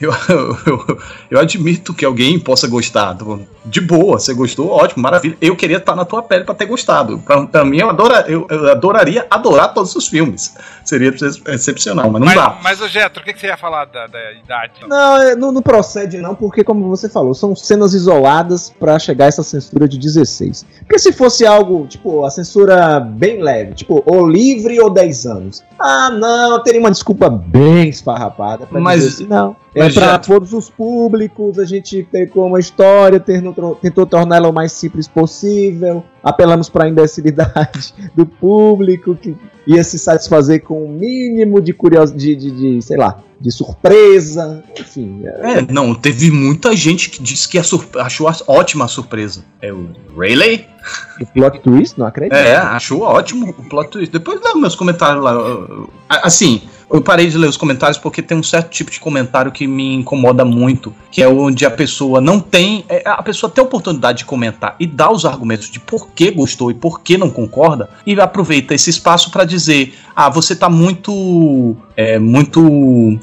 eu, 0.00 0.12
eu, 0.28 0.98
eu, 1.30 1.38
admito 1.38 1.94
que 1.94 2.04
alguém 2.04 2.38
possa 2.38 2.66
gostar. 2.66 3.16
De 3.64 3.80
boa, 3.80 4.18
você 4.18 4.34
gostou, 4.34 4.70
ótimo, 4.70 5.02
maravilha. 5.02 5.36
Eu 5.40 5.56
queria 5.56 5.78
estar 5.78 5.94
na 5.94 6.04
tua 6.04 6.22
pele 6.22 6.44
pra 6.44 6.54
ter 6.54 6.66
gostado. 6.66 7.18
Pra 7.50 7.64
mim, 7.64 7.78
eu, 7.78 7.90
adora, 7.90 8.24
eu, 8.28 8.46
eu 8.50 8.70
adoraria 8.70 9.26
adorar 9.30 9.72
todos 9.72 9.94
os 9.94 10.08
filmes. 10.08 10.54
Seria 10.84 11.12
excepcional, 11.48 12.10
mas 12.10 12.20
não 12.20 12.26
Mas, 12.26 12.34
dá. 12.36 12.58
mas 12.62 12.80
o 12.80 12.88
Getro, 12.88 13.22
o 13.22 13.24
que, 13.24 13.32
que 13.32 13.40
você 13.40 13.46
ia 13.46 13.56
falar 13.56 13.86
da, 13.86 14.06
da 14.06 14.32
idade? 14.32 14.72
Não, 14.86 15.16
é, 15.22 15.34
não, 15.34 15.50
não 15.50 15.62
procede 15.62 16.18
não, 16.18 16.34
porque 16.34 16.62
como 16.62 16.88
você 16.88 17.08
falou, 17.08 17.32
são 17.34 17.56
cenas 17.56 17.94
isoladas 17.94 18.70
pra 18.78 18.98
chegar 18.98 19.24
a 19.24 19.28
essa 19.28 19.42
censura 19.42 19.88
de 19.88 19.98
16. 19.98 20.66
Porque 20.80 20.98
se 20.98 21.12
fosse 21.12 21.46
algo, 21.46 21.86
tipo, 21.86 22.24
a 22.24 22.30
censura 22.30 23.00
bem 23.00 23.42
leve, 23.42 23.74
tipo, 23.74 24.02
ou 24.04 24.26
livre 24.28 24.78
ou 24.80 24.90
10 24.90 25.26
anos. 25.26 25.64
Ah, 25.78 26.10
não, 26.10 26.62
teria 26.62 26.80
uma 26.80 26.90
desculpa 26.90 27.30
bem 27.30 27.88
esfarrapada 27.88 28.66
pra 28.66 28.80
Mas- 28.80 29.02
dizer 29.02 29.14
assim, 29.14 29.26
não. 29.26 29.56
É 29.74 29.80
mas 29.84 29.94
pra 29.94 30.04
já- 30.06 30.18
todos 30.18 30.52
os 30.52 30.70
públicos, 30.70 31.58
a 31.58 31.64
gente 31.64 32.06
pegou 32.12 32.46
uma 32.46 32.60
história, 32.60 33.18
tentou, 33.18 33.74
tentou 33.74 34.06
torná-la 34.06 34.48
o 34.48 34.52
mais 34.52 34.70
simples 34.72 35.08
possível, 35.08 36.04
apelamos 36.24 36.68
pra 36.68 36.88
imbecilidade 36.88 37.94
do 38.16 38.24
público, 38.24 39.14
que 39.14 39.36
ia 39.66 39.84
se 39.84 39.98
satisfazer 39.98 40.62
com 40.62 40.84
o 40.84 40.88
mínimo 40.88 41.60
de 41.60 41.72
curiosidade, 41.72 42.34
de, 42.34 42.50
de, 42.50 42.76
de, 42.76 42.82
sei 42.82 42.96
lá, 42.96 43.18
de 43.40 43.50
surpresa, 43.50 44.62
enfim. 44.78 45.22
é- 45.24 45.58
É, 45.58 45.66
não, 45.72 45.94
teve 45.94 46.30
muita 46.30 46.74
gente 46.74 47.10
que 47.10 47.22
disse 47.22 47.48
que 47.48 47.58
a 47.58 47.62
achou 48.02 48.28
a- 48.28 48.36
ótima 48.48 48.84
a 48.86 48.88
surpresa. 48.88 49.44
É 49.60 49.72
o 49.72 49.88
Rayleigh? 50.16 50.66
O 51.20 51.26
plot 51.26 51.60
twist, 51.60 51.98
não 51.98 52.06
acredito. 52.06 52.34
É, 52.34 52.56
achou 52.56 53.02
ótimo 53.02 53.50
o 53.50 53.68
plot 53.68 53.90
twist. 53.90 54.12
Depois 54.12 54.40
lê 54.42 54.54
meus 54.60 54.74
comentários 54.74 55.22
lá. 55.22 55.34
Assim, 56.08 56.62
eu 56.90 57.00
parei 57.00 57.28
de 57.28 57.36
ler 57.38 57.48
os 57.48 57.56
comentários 57.56 57.98
porque 57.98 58.22
tem 58.22 58.36
um 58.36 58.42
certo 58.42 58.70
tipo 58.70 58.90
de 58.90 59.00
comentário 59.00 59.50
que 59.50 59.66
me 59.66 59.94
incomoda 59.94 60.44
muito, 60.44 60.94
que 61.10 61.22
é 61.22 61.28
onde 61.28 61.64
a 61.64 61.70
pessoa 61.70 62.20
não 62.20 62.40
tem. 62.40 62.84
é, 62.88 63.02
A 63.06 63.22
pessoa 63.22 63.50
tem 63.50 63.62
a 63.62 63.66
oportunidade 63.66 64.18
de 64.18 64.24
comentar 64.24 64.76
e 64.78 64.86
dar 64.86 65.10
os 65.10 65.24
argumentos 65.24 65.70
de 65.70 65.80
por 65.80 66.08
que 66.10 66.30
gostou 66.30 66.70
e 66.70 66.74
por 66.74 67.00
que 67.00 67.16
não 67.16 67.30
concorda, 67.30 67.88
e 68.06 68.18
aproveita 68.20 68.74
esse 68.74 68.90
espaço 68.90 69.30
para 69.30 69.44
dizer: 69.44 69.94
ah, 70.14 70.28
você 70.28 70.54
tá 70.54 70.68
muito. 70.68 71.76
É, 71.96 72.18
muito 72.18 73.18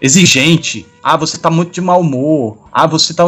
exigente. 0.00 0.86
Ah, 1.02 1.16
você 1.16 1.38
tá 1.38 1.50
muito 1.50 1.72
de 1.72 1.80
mau 1.80 2.00
humor. 2.00 2.58
Ah, 2.72 2.86
você 2.86 3.14
tá. 3.14 3.24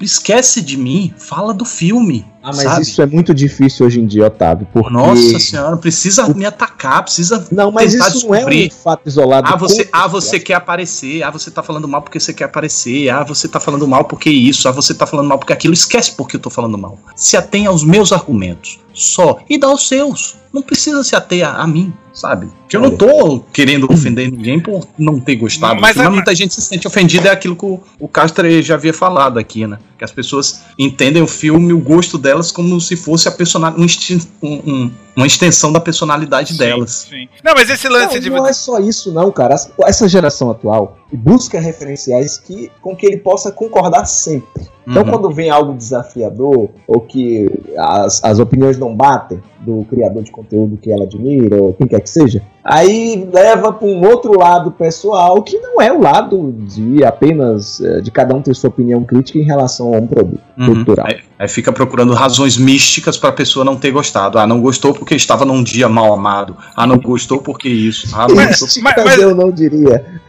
Esquece 0.00 0.60
de 0.60 0.76
mim. 0.76 1.12
Fala 1.16 1.54
do 1.54 1.64
filme. 1.64 2.26
Ah, 2.42 2.48
mas 2.48 2.64
sabe? 2.64 2.82
isso 2.82 3.00
é 3.00 3.06
muito 3.06 3.32
difícil 3.32 3.86
hoje 3.86 3.98
em 3.98 4.06
dia, 4.06 4.26
Otávio, 4.26 4.68
porque... 4.70 4.90
Nossa 4.90 5.38
senhora, 5.38 5.78
precisa 5.78 6.28
me 6.28 6.44
atacar, 6.44 7.02
precisa. 7.02 7.48
Não, 7.50 7.72
mas 7.72 7.92
tentar 7.92 8.08
isso 8.08 8.26
não 8.26 8.34
é 8.34 8.38
descobrir. 8.38 8.66
um 8.66 8.82
fato 8.82 9.08
isolado. 9.08 9.48
Ah, 9.50 9.56
você, 9.56 9.88
ah, 9.90 10.06
você 10.06 10.38
quer 10.38 10.54
aparecer. 10.54 11.22
Ah, 11.22 11.30
você 11.30 11.50
tá 11.50 11.62
falando 11.62 11.88
mal 11.88 12.02
porque 12.02 12.20
você 12.20 12.34
quer 12.34 12.44
aparecer. 12.44 13.08
Ah, 13.08 13.24
você 13.24 13.48
tá 13.48 13.58
falando 13.58 13.88
mal 13.88 14.04
porque 14.04 14.28
isso. 14.28 14.68
Ah, 14.68 14.72
você 14.72 14.92
tá 14.92 15.06
falando 15.06 15.26
mal 15.26 15.38
porque 15.38 15.54
aquilo. 15.54 15.72
Esquece 15.72 16.12
porque 16.12 16.36
eu 16.36 16.40
tô 16.40 16.50
falando 16.50 16.76
mal. 16.76 16.98
Se 17.16 17.34
atenha 17.34 17.70
aos 17.70 17.82
meus 17.82 18.12
argumentos. 18.12 18.78
Só. 18.92 19.38
E 19.48 19.58
dá 19.58 19.72
os 19.72 19.88
seus. 19.88 20.36
Não 20.52 20.62
precisa 20.62 21.02
se 21.02 21.16
ater 21.16 21.44
a, 21.44 21.62
a 21.62 21.66
mim, 21.66 21.92
sabe? 22.12 22.46
Porque 22.60 22.76
eu 22.76 22.80
não 22.80 22.96
tô 22.96 23.40
querendo 23.52 23.90
ofender 23.90 24.30
ninguém 24.30 24.60
por 24.60 24.86
não 24.96 25.18
ter 25.18 25.34
gostado. 25.34 25.80
Mas 25.80 25.96
Mas, 25.96 26.08
muita 26.08 26.32
gente 26.32 26.54
se 26.54 26.62
sente 26.62 26.86
ofendida. 26.86 27.13
É 27.18 27.30
aquilo 27.30 27.54
que 27.56 27.64
o, 27.64 27.80
o 28.00 28.08
Castro 28.08 28.48
já 28.62 28.74
havia 28.74 28.92
falado 28.92 29.38
aqui, 29.38 29.66
né? 29.66 29.78
Que 29.98 30.04
as 30.04 30.10
pessoas 30.12 30.62
entendem 30.78 31.22
o 31.22 31.26
filme, 31.26 31.72
o 31.72 31.78
gosto 31.78 32.18
delas, 32.18 32.50
como 32.50 32.80
se 32.80 32.96
fosse 32.96 33.28
a 33.28 33.32
personal, 33.32 33.74
extin- 33.78 34.20
um- 34.42 34.60
um- 34.66 34.90
uma 35.16 35.26
extensão 35.26 35.72
da 35.72 35.80
personalidade 35.80 36.52
Sim, 36.52 36.58
delas. 36.58 37.06
Sim. 37.08 37.28
Não, 37.44 37.52
mas 37.54 37.70
esse 37.70 37.88
lance 37.88 38.14
Não, 38.14 38.20
de. 38.20 38.30
não 38.30 38.46
é 38.46 38.52
só 38.52 38.78
isso, 38.80 39.12
não, 39.12 39.30
cara. 39.30 39.54
Essa 39.84 40.08
geração 40.08 40.50
atual 40.50 40.98
busca 41.12 41.60
referenciais 41.60 42.36
que, 42.38 42.70
com 42.82 42.96
que 42.96 43.06
ele 43.06 43.18
possa 43.18 43.52
concordar 43.52 44.04
sempre. 44.06 44.66
Então, 44.86 45.02
Uhum. 45.04 45.10
quando 45.10 45.30
vem 45.30 45.48
algo 45.48 45.72
desafiador, 45.74 46.68
ou 46.88 47.00
que 47.00 47.48
as, 47.78 48.22
as 48.22 48.38
opiniões 48.40 48.76
não 48.76 48.94
batem 48.94 49.40
do 49.60 49.84
criador 49.88 50.22
de 50.24 50.30
conteúdo 50.30 50.76
que 50.76 50.90
ela 50.90 51.04
admira, 51.04 51.62
ou 51.62 51.72
quem 51.72 51.86
quer 51.86 52.00
que 52.00 52.10
seja, 52.10 52.42
aí 52.62 53.26
leva 53.32 53.72
para 53.72 53.86
um 53.86 54.04
outro 54.06 54.36
lado 54.38 54.70
pessoal, 54.72 55.40
que 55.42 55.56
não 55.58 55.80
é 55.80 55.90
o 55.92 56.00
lado 56.02 56.52
de 56.66 57.02
apenas 57.04 57.80
eh, 57.80 58.00
de 58.02 58.10
cada 58.10 58.34
um 58.34 58.42
ter 58.42 58.54
sua 58.54 58.68
opinião 58.68 59.02
crítica 59.04 59.38
em 59.38 59.44
relação 59.44 59.94
a 59.94 59.98
um 59.98 60.06
produto 60.06 60.40
Uhum. 60.58 60.66
cultural. 60.66 61.06
É, 61.44 61.46
Aí 61.46 61.48
fica 61.48 61.70
procurando 61.72 62.14
razões 62.14 62.56
místicas 62.56 63.18
pra 63.18 63.30
pessoa 63.30 63.64
não 63.64 63.76
ter 63.76 63.90
gostado. 63.90 64.38
Ah, 64.38 64.46
não 64.46 64.60
gostou 64.60 64.94
porque 64.94 65.14
estava 65.14 65.44
num 65.44 65.62
dia 65.62 65.88
mal 65.88 66.12
amado. 66.12 66.56
Ah, 66.74 66.86
não 66.86 66.98
gostou 66.98 67.40
porque 67.42 67.68
isso. 67.68 68.08
Ah, 68.16 68.26
não 68.26 68.34
Mas- 68.34 68.60
gostou. 68.60 68.82
mas- 68.82 69.04
Mas 69.04 69.18
eu 69.18 69.34
não 69.34 69.50
diria. 69.52 70.20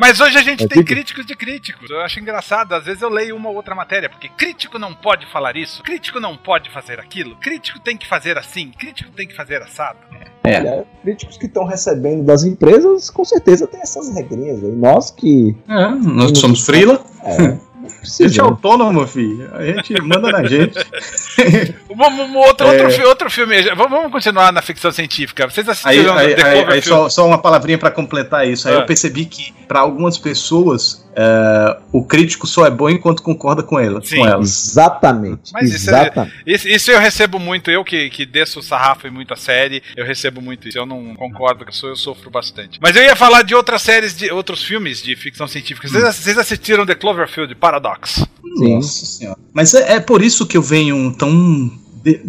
Mas 0.00 0.20
hoje 0.20 0.36
a 0.36 0.42
gente 0.42 0.64
É 0.64 0.66
tem 0.66 0.78
tipo- 0.82 0.94
críticos 0.94 1.24
de 1.26 1.36
críticos. 1.36 1.88
Eu 1.90 2.00
acho 2.00 2.18
engraçado. 2.20 2.74
Às 2.74 2.84
vezes 2.84 3.02
eu 3.02 3.08
leio 3.08 3.36
uma 3.36 3.48
ou 3.50 3.56
outra 3.56 3.74
matéria, 3.74 4.08
porque 4.08 4.28
crítico 4.28 4.78
não 4.78 4.92
pode 4.94 5.26
falar 5.30 5.56
isso, 5.56 5.82
crítico 5.82 6.18
não 6.20 6.36
pode 6.36 6.70
fazer 6.70 6.98
aquilo, 6.98 7.36
crítico 7.36 7.78
tem 7.80 7.96
que 7.96 8.06
fazer 8.08 8.36
assim, 8.36 8.70
crítico 8.76 9.10
tem 9.12 9.26
que 9.28 9.36
fazer 9.36 9.62
assado. 9.62 9.98
É. 10.44 10.58
Olha, 10.58 10.84
críticos 11.02 11.36
que 11.36 11.46
estão 11.46 11.64
recebendo 11.64 12.24
das 12.24 12.42
empresas, 12.42 13.10
com 13.10 13.24
certeza 13.24 13.66
tem 13.66 13.80
essas 13.80 14.12
regrinhas. 14.14 14.60
Nós 14.62 15.10
que. 15.10 15.54
É, 15.68 15.88
nós 15.90 16.36
somos 16.38 16.64
frila. 16.64 17.00
É, 17.22 17.58
A 18.00 18.04
gente 18.04 18.16
precisa, 18.16 18.40
é 18.40 18.44
autônomo, 18.44 19.06
filho. 19.06 19.50
A 19.54 19.64
gente 19.64 20.00
manda 20.02 20.30
na 20.30 20.44
gente. 20.46 20.78
Um, 21.90 22.04
um 22.22 22.36
outro, 22.38 22.66
É. 22.66 22.70
outro, 22.72 22.90
fi- 22.92 23.04
outro 23.04 23.30
filme. 23.30 23.60
Vamos 23.74 24.12
continuar 24.12 24.52
na 24.52 24.62
ficção 24.62 24.92
científica. 24.92 25.48
Vocês 25.50 25.66
Aí, 25.68 25.72
assistiram 25.72 26.14
aí, 26.16 26.26
aí- 26.28 26.34
Cloverfield? 26.34 26.72
aí 26.74 26.82
só, 26.82 27.08
só 27.08 27.26
uma 27.26 27.38
palavrinha 27.38 27.76
pra 27.78 27.90
completar 27.90 28.46
isso. 28.46 28.68
Aí 28.68 28.74
Ah. 28.74 28.78
eu 28.78 28.86
percebi 28.86 29.24
que 29.24 29.52
pra 29.66 29.80
algumas 29.80 30.16
pessoas 30.16 31.04
é, 31.20 31.76
o 31.90 32.04
crítico 32.04 32.46
só 32.46 32.64
é 32.64 32.70
bom 32.70 32.88
enquanto 32.88 33.24
concorda 33.24 33.60
com 33.60 33.76
ela. 33.76 34.00
Sim. 34.04 34.18
Com 34.18 34.26
elas. 34.26 34.68
Exatamente. 34.68 35.52
Mas 35.52 35.72
isso 35.74 35.90
é- 35.90 36.02
exatamente. 36.02 36.34
Isso, 36.46 36.68
isso 36.68 36.90
eu 36.92 37.00
recebo 37.00 37.40
muito, 37.40 37.70
eu 37.72 37.82
que, 37.84 38.08
que 38.08 38.24
desço 38.24 38.60
o 38.60 38.62
sarrafo 38.62 39.08
em 39.08 39.10
muita 39.10 39.34
série, 39.34 39.82
eu 39.96 40.06
recebo 40.06 40.40
muito 40.40 40.68
isso. 40.68 40.78
Eu 40.78 40.86
não 40.86 41.14
concordo 41.16 41.64
com 41.64 41.70
isso, 41.72 41.86
eu 41.88 41.96
sofro 41.96 42.30
bastante. 42.30 42.78
Mas 42.80 42.94
eu 42.94 43.02
ia 43.02 43.16
falar 43.16 43.42
de 43.42 43.52
outras 43.54 43.82
séries, 43.82 44.16
de 44.16 44.30
outros 44.30 44.62
filmes 44.62 45.02
de 45.02 45.16
ficção 45.16 45.48
científica. 45.48 45.88
Vocês, 45.88 46.14
vocês 46.16 46.38
assistiram 46.38 46.86
The 46.86 46.94
Cloverfield 46.94 47.52
Paradox? 47.56 48.24
Sim. 48.58 48.74
Nossa 48.76 49.06
senhora. 49.06 49.38
Mas 49.52 49.74
é, 49.74 49.94
é 49.94 50.00
por 50.00 50.22
isso 50.22 50.46
que 50.46 50.56
eu 50.56 50.62
venho 50.62 51.12
tão 51.14 51.68
de- 52.04 52.20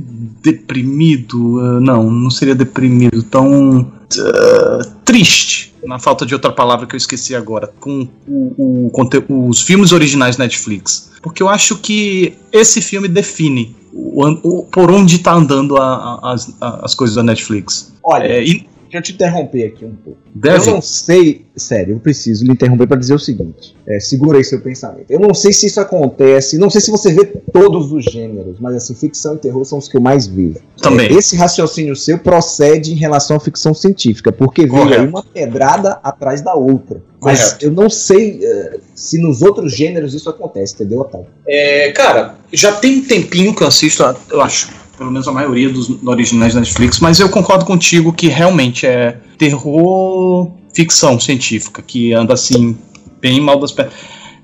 deprimido. 0.42 1.60
ah, 1.60 1.80
não, 1.80 2.10
não 2.10 2.30
seria 2.32 2.56
deprimido, 2.56 3.22
tão 3.24 3.92
ah, 4.20 4.82
triste. 5.06 5.69
Na 5.86 5.98
falta 6.00 6.26
de 6.26 6.34
outra 6.34 6.52
palavra 6.52 6.86
que 6.86 6.96
eu 6.96 6.98
esqueci 6.98 7.36
agora, 7.36 7.72
com 7.80 8.08
o- 8.28 8.86
o 8.88 8.90
conte- 8.92 9.24
os 9.30 9.62
filmes 9.62 9.92
originais 9.92 10.38
Netflix. 10.38 11.12
Porque 11.22 11.42
eu 11.42 11.50
acho 11.50 11.78
que 11.78 12.34
esse 12.52 12.82
filme 12.82 13.08
define 13.08 13.76
o, 13.94 14.64
por 14.64 14.92
onde 14.92 15.16
está 15.18 15.34
andando 15.34 15.78
a- 15.78 16.20
a- 16.22 16.34
as, 16.34 16.54
as 16.62 16.94
coisas 16.96 17.16
da 17.16 17.24
Netflix. 17.24 17.94
Olha, 18.04 18.26
É, 18.28 18.44
e 18.44 18.68
deixa 18.90 18.98
eu 18.98 19.02
te 19.02 19.14
interromper 19.14 19.66
aqui 19.68 19.86
um 19.86 19.94
pouco. 19.96 20.20
deve. 20.34 20.70
Eu 20.70 20.74
não 20.76 20.82
sei, 20.82 21.46
sério, 21.56 21.96
eu 21.96 22.00
preciso 22.00 22.44
lhe 22.46 22.52
interromper 22.52 22.88
para 22.88 22.98
dizer 22.98 23.14
o 23.14 23.20
seguinte. 23.20 23.76
É, 23.88 24.00
segura 24.00 24.38
aí 24.38 24.44
seu 24.44 24.60
pensamento. 24.62 25.06
Eu 25.10 25.20
não 25.20 25.34
sei 25.34 25.54
se 25.54 25.68
isso 25.68 25.80
acontece, 25.80 26.58
não 26.58 26.70
sei 26.70 26.82
se 26.82 26.92
você 26.92 27.14
vê 27.14 27.26
todos 27.26 27.92
os 27.92 28.04
gêneros, 28.06 28.58
mas 28.60 28.76
assim, 28.76 28.94
ficção 28.96 29.36
e 29.36 29.38
terror 29.38 29.64
são 29.66 29.78
os 29.78 29.88
que 29.88 29.98
eu 29.98 30.02
mais 30.02 30.28
vejo. 30.28 30.58
Também. 30.82 31.08
É, 31.08 31.14
esse 31.14 31.36
raciocínio 31.36 31.96
seu 31.96 32.18
procede 32.20 32.92
em 32.92 32.96
relação 32.96 33.38
à 33.38 33.40
ficção 33.40 33.74
científica, 33.74 34.32
porque 34.32 34.66
veio 34.66 34.84
aí 34.94 35.08
uma 35.08 35.24
pedrada 35.24 36.00
atrás 36.04 36.42
da 36.42 36.54
outra. 36.56 37.02
Mas 37.22 37.44
Correto. 37.44 37.66
eu 37.66 37.72
não 37.72 37.90
sei 37.90 38.40
eh, 38.42 38.80
se 38.96 39.22
nos 39.22 39.42
outros 39.42 39.76
gêneros 39.76 40.14
isso 40.14 40.30
acontece, 40.30 40.74
entendeu, 40.76 41.02
Otávio? 41.02 41.28
É, 41.46 41.92
cara, 41.92 42.36
já 42.54 42.72
tem 42.72 43.00
um 43.00 43.04
tempinho 43.04 43.54
que 43.54 43.62
eu 43.62 43.68
assisto, 43.68 44.04
a- 44.06 44.16
eu 44.32 44.40
acho, 44.42 44.70
pelo 45.00 45.12
menos 45.12 45.30
a 45.30 45.32
maioria 45.32 45.70
dos 45.70 45.90
originais 46.06 46.54
da 46.54 46.60
Netflix, 46.60 47.00
mas 47.00 47.22
eu 47.22 47.30
concordo 47.30 47.64
contigo 47.64 48.12
que 48.12 48.28
realmente 48.28 48.86
é 48.86 49.18
terror 49.38 50.52
ficção 50.74 51.18
científica, 51.18 51.82
que 51.82 52.14
anda 52.14 52.34
assim, 52.34 52.78
bem 53.22 53.40
mal 53.40 53.58
das 53.58 53.72
pernas. 53.72 53.94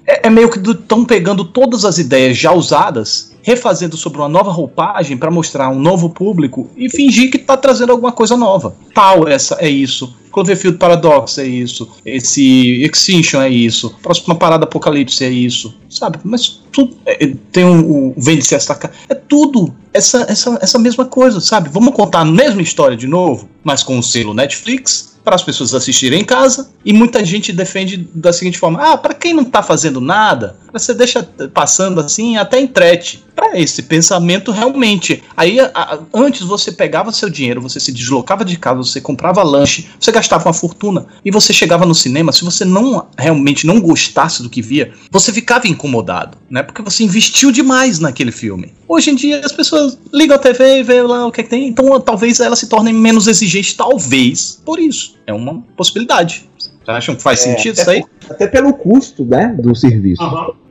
É, 0.08 0.28
é 0.28 0.30
meio 0.30 0.50
que 0.50 0.58
estão 0.72 1.04
pegando 1.04 1.44
todas 1.44 1.84
as 1.84 1.98
ideias 1.98 2.38
já 2.38 2.54
usadas, 2.54 3.35
refazendo 3.46 3.96
sobre 3.96 4.18
uma 4.18 4.28
nova 4.28 4.52
roupagem 4.52 5.16
para 5.16 5.30
mostrar 5.30 5.70
um 5.70 5.80
novo 5.80 6.10
público 6.10 6.68
e 6.76 6.90
fingir 6.90 7.30
que 7.30 7.38
tá 7.38 7.56
trazendo 7.56 7.92
alguma 7.92 8.12
coisa 8.12 8.36
nova. 8.36 8.76
Tal 8.94 9.28
essa 9.28 9.56
é 9.60 9.70
isso. 9.70 10.16
Cloverfield 10.32 10.78
Paradox 10.80 11.38
é 11.38 11.46
isso. 11.46 11.88
Esse 12.04 12.84
Extinction 12.84 13.40
é 13.42 13.50
isso. 13.50 13.96
Próxima 14.02 14.34
parada 14.36 14.66
Apocalipse 14.66 15.24
é 15.24 15.30
isso. 15.30 15.74
Sabe? 15.90 16.18
Mas 16.24 16.60
tudo. 16.72 16.98
é, 17.06 17.34
tem 17.52 17.64
um, 17.64 18.10
o 18.10 18.14
Vende-se 18.18 18.56
esta 18.56 18.74
ca- 18.76 18.90
É 19.08 19.14
tudo 19.14 19.74
essa, 19.94 20.26
essa, 20.28 20.58
essa 20.62 20.80
mesma 20.80 21.06
coisa, 21.06 21.40
sabe? 21.40 21.70
Vamos 21.70 21.94
contar 21.94 22.22
a 22.22 22.26
mesma 22.26 22.62
história 22.64 22.98
de 22.98 23.08
novo, 23.08 23.48
mas 23.64 23.84
com 23.84 23.98
o 24.00 24.04
selo 24.04 24.34
Netflix. 24.34 25.14
Para 25.24 25.34
as 25.36 25.42
pessoas 25.42 25.74
assistirem 25.74 26.22
em 26.22 26.24
casa, 26.24 26.70
e 26.86 26.94
muita 26.94 27.26
gente 27.26 27.52
defende 27.52 28.08
da 28.14 28.32
seguinte 28.32 28.60
forma: 28.60 28.80
ah, 28.80 28.96
para 28.96 29.12
quem 29.16 29.34
não 29.34 29.44
tá 29.44 29.64
fazendo 29.64 30.00
nada, 30.00 30.56
você 30.80 30.94
deixa 30.94 31.24
passando 31.54 32.00
assim, 32.00 32.38
até 32.38 32.60
entrete. 32.60 33.24
Para 33.36 33.60
esse 33.60 33.84
pensamento, 33.84 34.50
realmente. 34.50 35.22
Aí, 35.36 35.60
a- 35.60 35.70
a- 35.74 36.00
antes 36.14 36.42
você 36.42 36.72
pegava 36.72 37.12
seu 37.12 37.30
dinheiro, 37.30 37.62
você 37.62 37.82
se 37.82 37.92
deslocava 37.92 38.46
de 38.46 38.58
casa, 38.58 38.78
você 38.78 39.02
comprava 39.02 39.44
lanche, 39.44 39.88
você 40.00 40.10
gastava 40.10 40.48
uma 40.48 40.54
fortuna, 40.54 41.06
e 41.24 41.30
você 41.32 41.52
chegava 41.52 41.86
no 41.86 41.94
cinema. 41.94 42.32
Se 42.32 42.46
você 42.46 42.64
não 42.64 43.06
realmente 43.18 43.68
não 43.68 43.82
gostasse 43.82 44.42
do 44.42 44.50
que 44.50 44.62
via, 44.62 44.94
você 45.12 45.34
ficava 45.34 45.68
incomodado, 45.68 46.38
né? 46.50 46.64
Porque 46.64 46.82
você 46.82 47.04
investiu 47.04 47.52
demais 47.52 48.00
naquele 48.00 48.32
filme. 48.32 48.74
Hoje 48.88 49.10
em 49.12 49.16
dia, 49.16 49.42
as 49.44 49.52
pessoas 49.52 49.98
ligam 50.14 50.36
a 50.38 50.40
TV 50.40 50.80
e 50.80 50.84
vê 50.84 51.02
lá 51.02 51.26
o 51.28 51.32
que, 51.32 51.42
é 51.42 51.44
que 51.44 51.50
tem, 51.50 51.68
então 51.68 52.00
talvez 52.00 52.40
elas 52.40 52.60
se 52.60 52.68
tornem 52.68 52.94
menos 52.94 53.28
exigentes, 53.28 53.74
talvez 53.74 54.62
por 54.64 54.80
isso. 54.80 55.16
É 55.28 55.34
uma 55.34 55.62
possibilidade. 55.76 56.48
Vocês 56.58 56.98
acham 56.98 57.16
que 57.16 57.22
faz 57.24 57.40
É, 57.42 57.44
sentido 57.56 57.78
isso 57.80 57.90
aí? 57.90 58.04
Até 58.30 58.48
pelo 58.48 58.74
custo, 58.74 59.24
né, 59.26 59.56
do 59.58 59.76
serviço. 59.76 60.22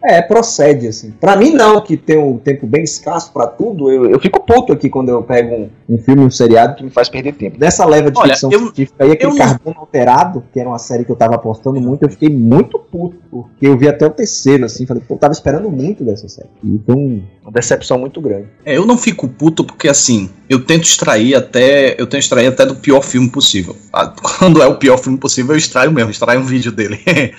É, 0.06 0.20
procede, 0.20 0.86
assim. 0.86 1.12
Pra 1.18 1.34
mim, 1.34 1.50
não, 1.54 1.80
que 1.80 1.96
tem 1.96 2.18
um 2.18 2.36
tempo 2.36 2.66
bem 2.66 2.82
escasso 2.84 3.32
pra 3.32 3.46
tudo, 3.46 3.90
eu, 3.90 4.04
eu 4.10 4.20
fico 4.20 4.38
puto 4.44 4.70
aqui 4.70 4.90
quando 4.90 5.08
eu 5.08 5.22
pego 5.22 5.54
um, 5.54 5.70
um 5.88 5.96
filme, 5.98 6.22
um 6.22 6.30
seriado 6.30 6.74
que 6.76 6.84
me 6.84 6.90
faz 6.90 7.08
perder 7.08 7.32
tempo. 7.32 7.58
Dessa 7.58 7.86
leva 7.86 8.10
de 8.10 8.18
Olha, 8.18 8.34
ficção 8.34 8.50
eu- 8.52 8.58
científica 8.60 9.02
aí, 9.02 9.12
aquele 9.12 9.32
eu 9.32 9.36
Carbono 9.36 9.76
Alterado, 9.78 10.44
que 10.52 10.60
era 10.60 10.68
uma 10.68 10.78
série 10.78 11.06
que 11.06 11.10
eu 11.10 11.16
tava 11.16 11.36
apostando 11.36 11.80
muito, 11.80 12.02
eu 12.02 12.10
fiquei 12.10 12.28
muito 12.28 12.78
puto, 12.78 13.16
porque 13.30 13.66
eu 13.66 13.78
vi 13.78 13.88
até 13.88 14.04
o 14.06 14.10
terceiro, 14.10 14.66
assim, 14.66 14.84
falei, 14.84 15.02
pô, 15.08 15.14
eu 15.14 15.18
tava 15.18 15.32
esperando 15.32 15.70
muito 15.70 16.04
dessa 16.04 16.28
série. 16.28 16.48
E 16.62 16.78
um- 16.86 17.22
uma 17.42 17.52
decepção 17.52 17.98
muito 17.98 18.20
grande. 18.20 18.48
É, 18.64 18.76
eu 18.76 18.84
não 18.86 18.98
fico 18.98 19.26
puto 19.26 19.64
porque 19.64 19.88
assim, 19.88 20.28
eu 20.50 20.64
tento 20.64 20.84
extrair 20.84 21.34
até. 21.34 21.92
Eu 21.98 22.06
tento 22.06 22.20
extrair 22.20 22.46
até 22.46 22.64
do 22.66 22.74
pior 22.74 23.00
filme 23.02 23.28
possível. 23.30 23.74
Ah, 23.92 24.12
Quando 24.38 24.62
é 24.62 24.66
o 24.66 24.76
pior 24.76 24.98
filme 24.98 25.16
possível, 25.18 25.54
eu 25.54 25.58
extraio 25.58 25.92
mesmo, 25.92 26.10
extraio 26.10 26.40
um 26.40 26.44
vídeo 26.44 26.70
dele. 26.72 27.00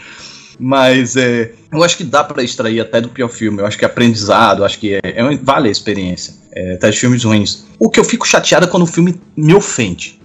Mas 0.59 1.15
é, 1.15 1.51
eu 1.71 1.83
acho 1.83 1.97
que 1.97 2.03
dá 2.03 2.23
pra 2.23 2.41
extrair 2.43 2.79
até 2.79 3.01
do 3.01 3.09
pior 3.09 3.29
filme. 3.29 3.59
Eu 3.61 3.65
acho 3.65 3.77
que 3.77 3.83
é 3.85 3.87
aprendizado, 3.87 4.63
acho 4.63 4.79
que 4.79 4.93
é, 4.95 4.99
é 5.03 5.37
vale 5.37 5.67
a 5.67 5.71
experiência. 5.71 6.33
É, 6.53 6.75
até 6.75 6.89
de 6.89 6.97
filmes 6.97 7.23
ruins. 7.23 7.65
O 7.77 7.89
que 7.89 7.99
eu 7.99 8.03
fico 8.03 8.25
chateado 8.27 8.65
é 8.65 8.69
quando 8.69 8.83
o 8.83 8.87
filme 8.87 9.15
me 9.35 9.53
ofende. 9.53 10.19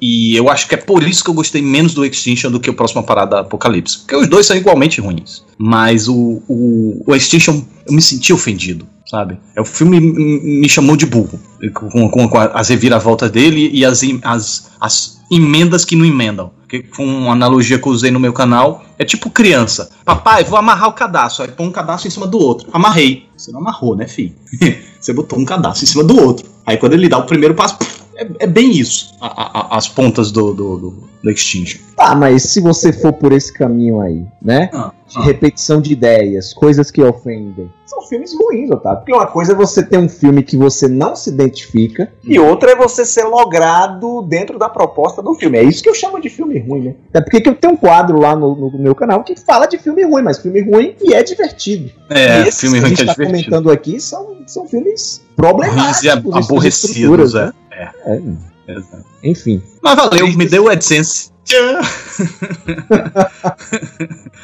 E 0.00 0.36
eu 0.36 0.50
acho 0.50 0.68
que 0.68 0.74
é 0.74 0.78
por 0.78 1.02
isso 1.02 1.24
que 1.24 1.30
eu 1.30 1.34
gostei 1.34 1.62
menos 1.62 1.94
do 1.94 2.04
Extinction 2.04 2.50
do 2.50 2.60
que 2.60 2.68
o 2.68 2.74
próximo 2.74 3.02
Parada 3.02 3.40
Apocalipse. 3.40 3.98
Porque 4.00 4.16
os 4.16 4.26
dois 4.26 4.46
são 4.46 4.56
igualmente 4.56 5.00
ruins. 5.00 5.42
Mas 5.58 6.06
o, 6.08 6.42
o, 6.48 7.02
o 7.06 7.14
Extinction, 7.14 7.62
eu 7.86 7.92
me 7.94 8.02
senti 8.02 8.30
ofendido, 8.32 8.86
sabe? 9.06 9.38
É, 9.54 9.60
o 9.60 9.64
filme 9.64 9.98
me 10.00 10.68
chamou 10.68 10.96
de 10.96 11.06
burro. 11.06 11.40
Com, 11.72 12.10
com- 12.10 12.28
com 12.28 12.38
as 12.38 12.68
reviravoltas 12.68 13.30
dele 13.30 13.70
e 13.72 13.84
as, 13.86 14.02
as, 14.22 14.70
as 14.80 15.18
emendas 15.32 15.84
que 15.84 15.96
não 15.96 16.04
emendam. 16.04 16.52
Que 16.68 16.84
foi 16.92 17.06
uma 17.06 17.32
analogia 17.32 17.78
que 17.78 17.86
eu 17.86 17.92
usei 17.92 18.10
no 18.10 18.20
meu 18.20 18.32
canal. 18.32 18.84
É 18.98 19.04
tipo 19.04 19.30
criança. 19.30 19.90
Papai, 20.04 20.44
vou 20.44 20.58
amarrar 20.58 20.88
o 20.88 20.92
cadastro. 20.92 21.44
Aí 21.44 21.50
põe 21.50 21.66
um 21.66 21.72
cadastro 21.72 22.08
em 22.08 22.10
cima 22.10 22.26
do 22.26 22.38
outro. 22.38 22.68
Amarrei. 22.72 23.28
Você 23.36 23.52
não 23.52 23.60
amarrou, 23.60 23.94
né, 23.94 24.06
filho? 24.08 24.34
Você 25.00 25.12
botou 25.12 25.38
um 25.38 25.44
cadastro 25.44 25.84
em 25.84 25.86
cima 25.86 26.02
do 26.02 26.20
outro. 26.20 26.46
Aí 26.64 26.76
quando 26.76 26.94
ele 26.94 27.08
dá 27.08 27.18
o 27.18 27.26
primeiro 27.26 27.54
passo, 27.54 27.78
é, 28.16 28.26
é 28.40 28.46
bem 28.46 28.70
isso. 28.72 29.14
a- 29.20 29.72
a- 29.74 29.76
as 29.76 29.88
pontas 29.88 30.30
do, 30.30 30.52
do, 30.54 30.76
do, 30.78 30.94
do 31.22 31.30
Extinction. 31.30 31.80
Tá, 31.96 32.14
mas 32.14 32.42
se 32.44 32.60
você 32.60 32.92
for 32.92 33.12
por 33.12 33.32
esse 33.32 33.52
caminho 33.52 34.00
aí, 34.00 34.24
né? 34.42 34.70
Ah, 34.72 34.92
de 35.08 35.20
repetição 35.22 35.80
de 35.80 35.92
ideias, 35.92 36.52
coisas 36.52 36.90
que 36.90 37.00
ofendem. 37.00 37.70
São 37.86 38.02
filmes 38.02 38.34
ruins, 38.34 38.68
Otávio. 38.70 38.98
Porque 38.98 39.12
uma 39.12 39.26
coisa 39.26 39.52
é 39.52 39.54
você 39.54 39.82
ter 39.82 39.96
um 39.98 40.08
filme 40.08 40.42
que 40.42 40.56
você 40.56 40.88
não 40.88 41.14
se 41.14 41.30
identifica, 41.30 42.12
e 42.24 42.38
outra 42.40 42.72
é 42.72 42.76
você 42.76 43.04
ser 43.04 43.22
logrado 43.24 44.22
dentro 44.22 44.58
da 44.58 44.68
proposta 44.68 45.22
do 45.22 45.32
filme. 45.34 45.58
É 45.58 45.62
isso 45.62 45.82
que 45.82 45.88
eu 45.88 45.94
chamo 45.94 46.20
de 46.20 46.28
filme 46.28 46.58
ruim, 46.58 46.80
né? 46.82 46.94
Até 47.10 47.20
porque 47.20 47.40
que 47.40 47.48
eu 47.48 47.54
tenho 47.54 47.74
um 47.74 47.76
quadro 47.76 48.18
lá 48.18 48.34
no, 48.34 48.54
no 48.72 48.78
meu 48.78 48.94
canal 48.96 49.22
que 49.22 49.36
fala 49.36 49.66
de 49.66 49.78
filme 49.78 50.02
ruim, 50.04 50.22
mas 50.22 50.38
filme 50.38 50.60
ruim 50.60 50.94
e 51.00 51.14
é 51.14 51.22
divertido. 51.22 51.90
É, 52.10 52.40
e 52.42 52.48
esses 52.48 52.60
filme 52.60 52.78
que 52.78 52.84
a 52.84 52.88
ruim 52.88 52.96
gente 52.96 52.96
que 52.96 53.02
é 53.02 53.06
tá 53.06 53.12
divertido. 53.12 53.44
comentando 53.50 53.70
aqui 53.70 54.00
são, 54.00 54.36
são 54.46 54.66
filmes 54.66 54.86
Ruins 54.86 55.20
problemáticos. 55.36 56.02
e 56.04 56.08
em 56.08 56.22
suas 56.22 56.44
aborrecidos, 56.46 56.90
estruturas, 56.96 57.34
é. 57.34 57.46
né? 57.46 57.52
É. 57.76 57.90
É, 58.06 58.20
Exato. 58.68 59.04
Enfim. 59.22 59.62
Mas 59.82 59.96
valeu, 59.96 60.32
me 60.36 60.46
deu 60.46 60.64
o 60.64 60.68
AdSense. 60.68 61.30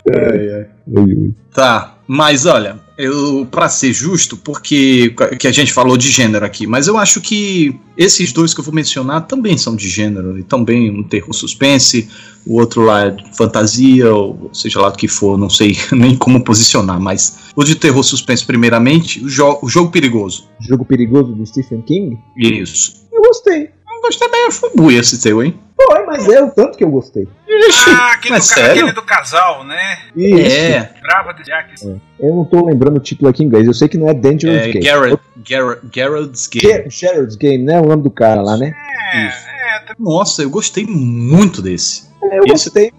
Ai, 0.08 0.48
ai. 0.54 0.66
Tá, 1.52 1.98
mas 2.06 2.46
olha, 2.46 2.78
eu 2.96 3.44
para 3.50 3.68
ser 3.68 3.92
justo, 3.92 4.36
porque 4.36 5.14
que 5.38 5.48
a 5.48 5.52
gente 5.52 5.72
falou 5.72 5.96
de 5.96 6.08
gênero 6.10 6.46
aqui, 6.46 6.66
mas 6.66 6.86
eu 6.86 6.96
acho 6.96 7.20
que 7.20 7.78
esses 7.96 8.32
dois 8.32 8.54
que 8.54 8.60
eu 8.60 8.64
vou 8.64 8.72
mencionar 8.72 9.26
também 9.26 9.58
são 9.58 9.74
de 9.74 9.88
gênero, 9.88 10.38
e 10.38 10.44
também 10.44 10.90
um 10.90 11.02
terror 11.02 11.34
suspense, 11.34 12.08
o 12.46 12.60
outro 12.60 12.82
lá 12.82 13.06
é 13.06 13.16
fantasia, 13.34 14.14
ou 14.14 14.50
seja 14.52 14.80
lá 14.80 14.88
o 14.88 14.92
que 14.92 15.08
for, 15.08 15.36
não 15.36 15.50
sei 15.50 15.76
nem 15.92 16.16
como 16.16 16.44
posicionar, 16.44 17.00
mas 17.00 17.36
o 17.56 17.64
de 17.64 17.74
terror 17.74 18.04
suspense 18.04 18.46
primeiramente, 18.46 19.24
o, 19.24 19.28
jo 19.28 19.58
o 19.60 19.68
jogo 19.68 19.90
perigoso. 19.90 20.48
Jogo 20.60 20.84
perigoso 20.84 21.34
do 21.34 21.44
Stephen 21.44 21.82
King? 21.82 22.18
Isso. 22.36 23.01
Eu 23.12 23.22
gostei. 23.22 23.64
Eu 23.94 24.00
gostei 24.02 24.28
bem, 24.30 24.50
foi 24.50 24.70
buia 24.74 24.98
esse 25.00 25.20
teu, 25.22 25.42
hein? 25.42 25.58
Foi, 25.76 26.06
mas 26.06 26.26
é 26.28 26.42
o 26.42 26.50
tanto 26.50 26.78
que 26.78 26.84
eu 26.84 26.90
gostei. 26.90 27.28
Ah, 27.88 28.12
aquele, 28.14 28.34
Mas 28.34 28.48
do, 28.48 28.54
sério? 28.54 28.72
aquele 28.72 28.92
do 28.92 29.02
casal, 29.02 29.62
né? 29.64 29.98
Isso. 30.16 30.52
É, 30.56 30.90
Brava 31.02 31.34
de 31.34 31.42
Jack. 31.44 31.74
Eu 32.18 32.34
não 32.34 32.44
tô 32.44 32.64
lembrando 32.64 32.96
o 32.96 33.00
título 33.00 33.28
aqui 33.28 33.42
em 33.42 33.46
inglês. 33.46 33.66
Eu 33.66 33.74
sei 33.74 33.88
que 33.88 33.98
não 33.98 34.08
é 34.08 34.14
Dangerous 34.14 34.62
é 34.62 34.68
Game. 34.68 34.84
Garrett, 34.86 35.22
Garrett, 35.48 35.80
Garrett's 35.94 36.46
Game. 36.46 36.66
Ger- 36.66 36.90
Gerald's 36.90 37.36
Game, 37.36 37.62
né? 37.64 37.78
O 37.80 37.86
nome 37.86 38.02
do 38.02 38.10
cara 38.10 38.40
lá, 38.40 38.56
né? 38.56 38.72
É, 39.12 39.26
Isso. 39.28 39.46
é, 39.48 39.84
Nossa, 39.98 40.42
eu 40.42 40.50
gostei 40.50 40.86
muito 40.86 41.60
desse. 41.60 42.08
É, 42.22 42.38
eu 42.38 42.44
Esse- 42.44 42.70
gostei. 42.70 42.92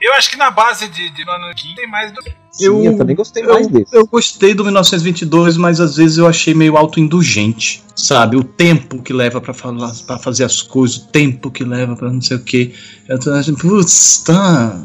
eu 0.00 0.12
acho 0.14 0.30
que 0.30 0.36
na 0.36 0.50
base 0.50 0.86
de, 0.88 1.10
de 1.10 1.24
Mano 1.24 1.54
King 1.54 1.74
tem 1.74 1.88
mais 1.88 2.12
do. 2.12 2.20
Sim, 2.56 2.64
Eu- 2.66 2.84
eu, 2.84 2.96
também 2.96 3.16
gostei 3.16 3.42
mais 3.42 3.66
Eu, 3.66 3.72
desse. 3.72 3.96
eu 3.96 4.06
gostei 4.06 4.54
do 4.54 4.62
1922, 4.64 5.56
mas 5.56 5.80
às 5.80 5.96
vezes 5.96 6.18
eu 6.18 6.26
achei 6.26 6.54
meio 6.54 6.76
autoindulgente, 6.76 7.82
sabe? 7.96 8.36
O 8.36 8.44
tempo 8.44 9.02
que 9.02 9.12
leva 9.12 9.40
pra 9.40 9.52
falar, 9.52 9.92
para 10.06 10.18
fazer 10.18 10.44
as 10.44 10.62
coisas, 10.62 10.98
o 10.98 11.06
tempo 11.08 11.50
que 11.50 11.64
leva 11.64 11.96
pra 11.96 12.10
não 12.10 12.20
sei 12.20 12.36
o 12.36 12.40
que. 12.40 12.72
Eu 13.08 13.18
tô 13.18 13.32
achando, 13.32 13.58
putz, 13.58 14.22
tá, 14.24 14.78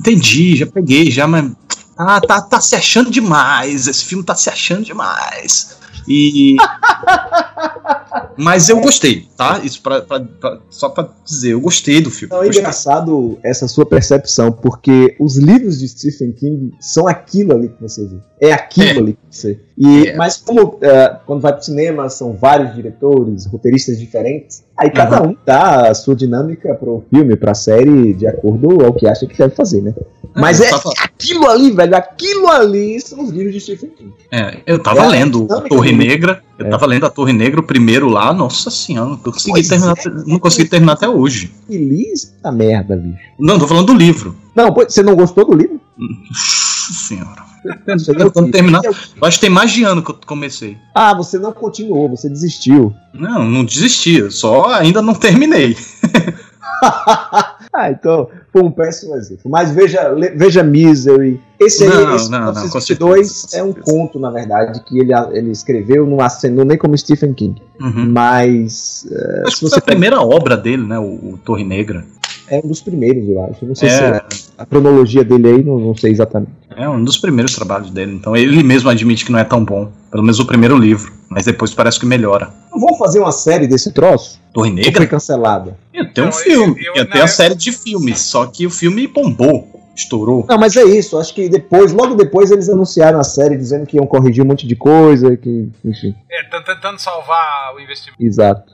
entendi, 0.00 0.56
já 0.56 0.66
peguei, 0.66 1.10
já, 1.10 1.26
mas 1.28 1.52
ah, 1.96 2.20
tá, 2.20 2.40
tá 2.42 2.60
se 2.60 2.74
achando 2.74 3.10
demais. 3.10 3.86
Esse 3.86 4.04
filme 4.04 4.24
tá 4.24 4.34
se 4.34 4.48
achando 4.50 4.84
demais. 4.84 5.76
E 6.08 6.56
mas 8.36 8.68
eu 8.68 8.80
gostei, 8.80 9.28
tá? 9.58 9.60
Isso 9.64 9.80
pra, 9.82 10.00
pra- 10.02 10.20
pra- 10.20 10.58
só 10.70 10.88
pra 10.88 11.08
dizer, 11.24 11.52
eu 11.52 11.60
gostei 11.60 12.00
do 12.00 12.10
filme. 12.10 12.34
Não, 12.34 12.42
é 12.42 12.46
engraçado 12.48 13.38
essa 13.42 13.66
sua 13.68 13.84
percepção, 13.86 14.50
porque 14.52 15.16
os 15.18 15.36
livros 15.36 15.78
de 15.78 15.88
Stephen 15.88 16.32
King 16.32 16.72
são 16.80 17.06
aquilo 17.08 17.52
ali 17.52 17.68
que 17.68 17.80
você 17.80 18.06
vê. 18.06 18.16
É 18.40 18.52
aquilo 18.52 18.88
É. 18.88 18.98
ali 18.98 19.12
que 19.12 19.18
você. 19.36 19.60
E, 19.78 20.08
É. 20.08 20.16
Mas 20.16 20.36
como 20.36 20.78
é, 20.80 21.16
quando 21.26 21.40
vai 21.40 21.52
pro 21.52 21.62
cinema 21.64 22.08
são 22.08 22.32
vários 22.34 22.74
diretores, 22.74 23.46
roteiristas 23.46 23.98
diferentes, 23.98 24.64
aí 24.76 24.90
cada 24.90 25.22
um 25.22 25.36
dá 25.46 25.88
a 25.90 25.94
sua 25.94 26.14
dinâmica 26.16 26.74
pro 26.74 27.04
filme, 27.10 27.36
pra 27.36 27.54
série, 27.54 28.12
de 28.14 28.26
acordo 28.26 28.84
ao 28.84 28.92
que 28.92 29.06
acha 29.06 29.26
que 29.26 29.36
deve 29.38 29.54
fazer, 29.54 29.80
né? 29.82 29.94
Mas 30.34 30.60
eu 30.60 30.66
é 30.66 30.70
aquilo 31.04 31.46
ali, 31.48 31.70
velho, 31.72 31.94
aquilo 31.94 32.48
ali 32.48 32.98
são 33.00 33.22
os 33.22 33.30
livros 33.30 33.52
de 33.52 33.60
Stephen 33.60 33.90
King. 33.90 34.12
É, 34.30 34.58
eu 34.66 34.78
tava 34.82 35.00
É 35.00 35.04
a 35.04 35.08
lendo 35.08 35.42
a 35.42 35.46
dinâmica 35.46 35.68
Torre 35.68 35.92
Negra, 35.92 36.42
eu 36.58 36.66
É. 36.66 36.68
tava 36.70 36.86
lendo 36.86 37.04
a 37.06 37.10
Torre 37.10 37.32
Negra 37.34 37.60
o 37.60 37.62
primeiro 37.62 38.08
lá, 38.08 38.32
nossa 38.32 38.70
senhora, 38.70 39.16
não 39.32 39.38
consegui 39.38 39.52
Pois 39.52 39.68
terminar, 39.68 39.94
é. 39.98 40.30
não 40.30 40.38
consegui 40.38 40.68
terminar 40.68 40.92
até 40.92 41.08
hoje. 41.08 41.52
Feliz 41.66 42.34
da 42.42 42.52
merda, 42.52 42.96
bicho. 42.96 43.18
Não, 43.38 43.58
tô 43.58 43.66
falando 43.66 43.86
do 43.86 43.94
livro. 43.94 44.36
Não, 44.54 44.72
você 44.72 45.02
não 45.02 45.16
gostou 45.16 45.46
do 45.46 45.54
livro? 45.54 45.80
Nossa 45.98 47.08
senhora. 47.08 47.52
Aí 47.64 47.70
é 47.86 48.88
Eu 49.20 49.26
acho 49.26 49.38
que 49.38 49.40
tem 49.40 49.50
mais 49.50 49.70
de 49.70 49.84
ano 49.84 50.02
que 50.02 50.10
eu 50.10 50.18
comecei. 50.26 50.76
Ah, 50.94 51.14
você 51.14 51.38
não 51.38 51.52
continuou, 51.52 52.08
você 52.08 52.28
desistiu. 52.28 52.92
Não, 53.14 53.48
não 53.48 53.64
desisti, 53.64 54.30
só 54.30 54.66
ainda 54.70 55.00
não 55.00 55.14
terminei. 55.14 55.76
ah, 57.72 57.90
então 57.90 58.28
foi 58.52 58.62
um 58.62 58.70
péssimo 58.70 59.14
exemplo. 59.16 59.50
Mas 59.50 59.70
veja, 59.70 60.14
veja 60.34 60.62
Misery. 60.62 61.40
Esse 61.58 61.84
aí, 61.84 61.90
Não, 61.90 62.16
esse 62.16 62.30
não, 62.30 62.38
não, 62.38 62.46
com 62.46 62.60
1922 62.60 63.28
certeza, 63.28 63.62
com 63.62 63.68
é 63.68 63.70
um 63.70 63.72
conto, 63.72 64.18
na 64.18 64.30
verdade, 64.30 64.82
que 64.84 64.98
ele, 64.98 65.12
ele 65.32 65.50
escreveu, 65.50 66.06
não 66.06 66.20
acenou 66.20 66.64
nem 66.64 66.76
como 66.76 66.96
Stephen 66.98 67.32
King. 67.34 67.62
Uhum. 67.80 68.10
Mas 68.10 69.06
eh, 69.10 69.42
Acho 69.46 69.56
que 69.56 69.62
você 69.64 69.74
foi 69.74 69.78
a 69.78 69.86
primeira 69.86 70.20
obra 70.20 70.56
dele, 70.56 70.84
né? 70.84 70.98
O, 70.98 71.04
o 71.32 71.40
Torre 71.44 71.64
Negra. 71.64 72.04
é 72.48 72.58
um 72.58 72.68
dos 72.68 72.80
primeiros, 72.80 73.28
eu 73.28 73.44
acho. 73.44 73.64
Não 73.64 73.74
sei 73.74 73.88
se 73.90 74.02
É, 74.02 74.24
a 74.58 74.66
cronologia 74.66 75.24
dele 75.24 75.48
aí, 75.48 75.64
não, 75.64 75.78
não 75.78 75.96
sei 75.96 76.10
exatamente. 76.12 76.52
É 76.76 76.88
um 76.88 77.02
dos 77.02 77.16
primeiros 77.18 77.54
trabalhos 77.54 77.90
dele. 77.90 78.14
Então 78.14 78.36
ele 78.36 78.62
mesmo 78.62 78.88
admite 78.90 79.24
que 79.24 79.32
não 79.32 79.38
é 79.38 79.44
tão 79.44 79.64
bom. 79.64 79.90
Pelo 80.10 80.22
menos 80.22 80.38
o 80.38 80.46
primeiro 80.46 80.76
livro. 80.76 81.12
Mas 81.28 81.44
depois 81.46 81.72
parece 81.72 81.98
que 81.98 82.04
melhora. 82.06 82.50
Não 82.70 82.78
vão 82.80 82.96
fazer 82.98 83.18
uma 83.20 83.32
série 83.32 83.66
desse 83.66 83.92
troço? 83.92 84.38
Torre 84.52 84.68
Ou 84.70 84.76
foi 84.76 84.84
Negra? 84.84 85.06
cancelada? 85.06 85.78
Ia 85.94 86.04
ter 86.04 86.20
um 86.20 86.24
Não, 86.26 86.32
filme. 86.32 86.80
eu- 86.84 86.92
eu- 86.94 86.96
Ia 86.96 87.04
ter 87.06 87.18
a 87.18 87.22
eu- 87.22 87.28
série 87.28 87.54
de 87.54 87.72
filmes. 87.72 88.20
Só 88.20 88.44
que 88.46 88.66
o 88.66 88.70
filme 88.70 89.06
bombou. 89.06 89.81
Estourou. 89.94 90.46
Não, 90.48 90.56
mas 90.58 90.74
é 90.76 90.84
isso. 90.84 91.18
Acho 91.18 91.34
que 91.34 91.48
depois, 91.48 91.92
logo 91.92 92.14
depois, 92.14 92.50
eles 92.50 92.68
anunciaram 92.68 93.20
a 93.20 93.24
série 93.24 93.56
dizendo 93.56 93.86
que 93.86 93.96
iam 93.96 94.06
corrigir 94.06 94.42
um 94.42 94.46
monte 94.48 94.66
de 94.66 94.74
coisa, 94.74 95.36
que, 95.36 95.68
enfim, 95.84 96.14
É, 96.30 96.42
tentando 96.60 96.98
salvar 96.98 97.74
o 97.76 97.80
investimento. 97.80 98.22
exato. 98.22 98.72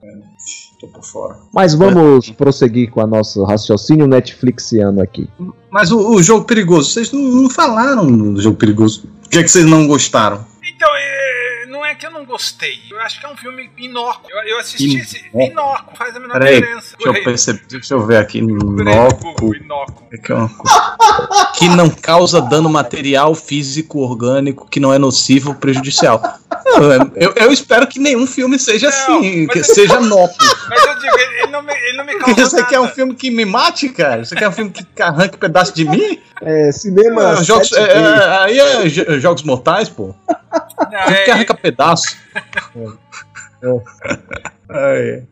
Tô 0.80 0.86
por 0.86 1.04
fora. 1.04 1.36
Mas 1.52 1.74
vamos 1.74 2.30
prosseguir 2.30 2.90
com 2.90 3.00
a 3.00 3.06
nosso 3.06 3.42
raciocínio 3.42 4.06
Netflixiano 4.06 5.02
aqui. 5.02 5.28
Mas 5.70 5.90
o, 5.90 6.14
o 6.14 6.22
jogo 6.22 6.44
perigoso, 6.44 6.90
vocês 6.90 7.10
não, 7.10 7.20
não 7.20 7.50
falaram 7.50 8.06
do 8.06 8.40
jogo 8.40 8.56
perigoso. 8.56 9.08
O 9.26 9.28
que 9.28 9.38
é 9.38 9.42
que 9.42 9.48
vocês 9.48 9.64
não 9.66 9.88
gostaram? 9.88 10.44
Então, 10.62 10.88
é, 10.94 11.17
é 11.88 11.94
que 11.94 12.06
eu 12.06 12.10
não 12.10 12.24
gostei. 12.24 12.78
Eu 12.90 13.00
acho 13.00 13.18
que 13.20 13.26
é 13.26 13.28
um 13.28 13.36
filme 13.36 13.70
inócuo. 13.78 14.30
Eu, 14.30 14.42
eu 14.48 14.58
assisti 14.58 14.84
Inócuo. 14.84 15.02
esse. 15.02 15.50
Inócuo, 15.52 15.96
faz 15.96 16.14
a 16.16 16.20
menor 16.20 16.32
Peraí, 16.38 16.60
diferença. 16.60 16.96
Deixa 16.96 17.08
eu 17.08 17.12
Peraí, 17.12 17.24
perceber, 17.24 17.62
deixa 17.68 17.94
eu 17.94 18.06
ver 18.06 18.16
aqui. 18.18 18.38
Inócuo. 18.38 20.06
É 20.12 20.16
que 20.18 20.32
é 20.32 20.34
uma 20.34 20.50
que 21.58 21.68
não 21.68 21.90
causa 21.90 22.40
dano 22.40 22.68
material, 22.68 23.34
físico, 23.34 23.98
orgânico, 24.00 24.68
que 24.68 24.78
não 24.80 24.92
é 24.92 24.98
nocivo 24.98 25.50
ou 25.50 25.54
prejudicial. 25.54 26.22
Não, 26.66 26.92
é- 26.92 26.98
eu, 27.16 27.32
eu 27.36 27.52
espero 27.52 27.86
que 27.86 27.98
nenhum 27.98 28.26
filme 28.26 28.58
seja 28.58 28.88
Não, 28.90 29.18
assim, 29.18 29.46
que 29.46 29.58
eu- 29.60 29.64
seja 29.64 30.00
inócuo. 30.00 30.36
Mas 30.68 30.84
eu 30.84 30.94
digo, 30.98 31.18
ele, 31.18 31.42
ele 31.42 31.46
não 31.52 31.62
me, 31.62 31.72
ele 31.72 31.96
não 31.96 32.04
me 32.04 32.18
causou 32.18 32.44
Você 32.46 32.64
quer 32.64 32.78
um 32.78 32.82
nada. 32.82 32.94
filme 32.94 33.14
que 33.14 33.30
me 33.30 33.44
mate, 33.44 33.88
cara? 33.88 34.24
Você 34.24 34.34
quer 34.36 34.48
um 34.48 34.52
filme 34.52 34.70
que 34.70 35.02
arranque 35.02 35.36
um 35.36 35.38
pedaço 35.38 35.74
de 35.74 35.84
mim? 35.84 36.18
É, 36.40 36.70
cinema. 36.72 37.30
Ah, 37.38 37.42
jogos, 37.42 37.70
7D. 37.70 37.78
é, 37.78 37.92
é, 37.92 38.38
aí 38.44 38.58
é 38.60 38.88
jo- 38.88 39.18
Jogos 39.20 39.42
Mortais, 39.42 39.88
pô. 39.88 40.14
Não, 40.30 41.02
Filme 41.02 41.24
que 41.24 41.30
é, 41.30 41.32
arranca 41.32 41.54
pedaço. 41.78 42.16
É. 43.62 44.48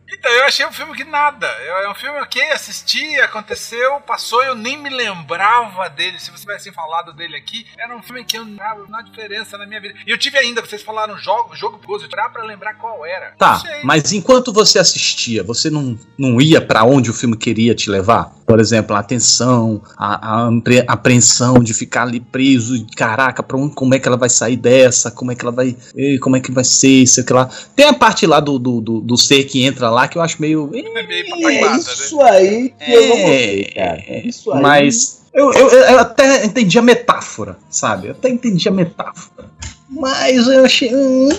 então, 0.09 0.31
eu 0.31 0.45
achei 0.45 0.65
um 0.65 0.71
filme 0.71 0.95
que 0.95 1.03
nada. 1.03 1.47
É 1.47 1.77
é 1.85 1.89
um 1.89 1.95
filme 1.95 2.19
ok, 2.19 2.41
assisti, 2.51 3.15
aconteceu, 3.21 3.99
passou, 4.01 4.43
eu 4.43 4.55
nem 4.55 4.77
me 4.77 4.89
lembrava 4.89 5.89
dele. 5.89 6.19
Se 6.19 6.31
você 6.31 6.41
tivesse 6.41 6.71
falado 6.71 7.13
dele 7.13 7.35
aqui, 7.37 7.65
era 7.77 7.95
um 7.95 8.01
filme 8.01 8.23
que 8.23 8.37
eu 8.37 8.45
não 8.45 8.95
há 8.95 9.01
diferença 9.01 9.57
na 9.57 9.65
minha 9.65 9.79
vida. 9.79 9.95
E 10.05 10.11
eu 10.11 10.17
tive 10.17 10.37
ainda, 10.37 10.61
vocês 10.61 10.81
falaram 10.81 11.17
jogo, 11.17 11.55
jogo 11.55 11.77
perigoso, 11.77 12.05
eu 12.05 12.29
pra 12.29 12.43
lembrar 12.43 12.73
qual 12.75 13.05
era. 13.05 13.31
Tá, 13.37 13.59
sei. 13.59 13.81
mas 13.83 14.11
enquanto 14.11 14.51
você 14.51 14.79
assistia, 14.79 15.43
você 15.43 15.69
não, 15.69 15.97
não 16.17 16.41
ia 16.41 16.59
pra 16.59 16.83
onde 16.83 17.09
o 17.09 17.13
filme 17.13 17.37
queria 17.37 17.73
te 17.75 17.89
levar? 17.89 18.31
Por 18.45 18.59
exemplo, 18.59 18.95
a 18.95 18.99
atenção, 18.99 19.83
a, 19.97 20.45
a 20.45 20.47
apre- 20.47 20.85
apreensão 20.87 21.55
de 21.59 21.73
ficar 21.73 22.03
ali 22.03 22.19
preso, 22.19 22.75
e, 22.75 22.85
caraca, 22.95 23.43
pra 23.43 23.57
onde, 23.57 23.75
como 23.75 23.93
é 23.93 23.99
que 23.99 24.07
ela 24.07 24.17
vai 24.17 24.29
sair 24.29 24.55
dessa? 24.55 25.11
Como 25.11 25.31
é 25.31 25.35
que 25.35 25.43
ela 25.43 25.51
vai. 25.51 25.75
Como 26.21 26.35
é 26.37 26.39
que 26.39 26.51
vai 26.51 26.63
ser 26.63 27.05
aquilo 27.21 27.39
lá. 27.39 27.49
Tem 27.75 27.87
a 27.87 27.93
parte 27.93 28.25
lá 28.25 28.39
do, 28.39 28.57
do, 28.57 28.81
do, 28.81 29.01
do 29.01 29.17
ser 29.27 29.43
que 29.45 29.63
entra 29.63 29.89
lá 29.89 30.07
que 30.07 30.17
eu 30.17 30.21
acho 30.21 30.41
meio. 30.41 30.69
É 30.73 31.03
meio 31.03 31.25
É 31.25 31.29
papagada, 31.29 31.77
né? 31.77 31.79
isso 31.79 32.21
aí 32.21 32.73
que 32.79 32.91
eu 32.93 33.01
não 33.09 33.17
gostei, 33.17 33.63
cara. 33.75 34.03
É, 34.07 34.21
Isso 34.25 34.51
aí. 34.51 34.61
Mas 34.61 35.21
eu, 35.33 35.53
eu, 35.53 35.69
eu 35.69 35.99
até 35.99 36.45
entendi 36.45 36.79
a 36.79 36.81
metáfora, 36.81 37.57
sabe? 37.69 38.07
Eu 38.07 38.11
até 38.11 38.29
entendi 38.29 38.67
a 38.67 38.71
metáfora. 38.71 39.49
Mas 39.89 40.47
eu 40.47 40.65
achei. 40.65 40.93
hum, 40.93 41.29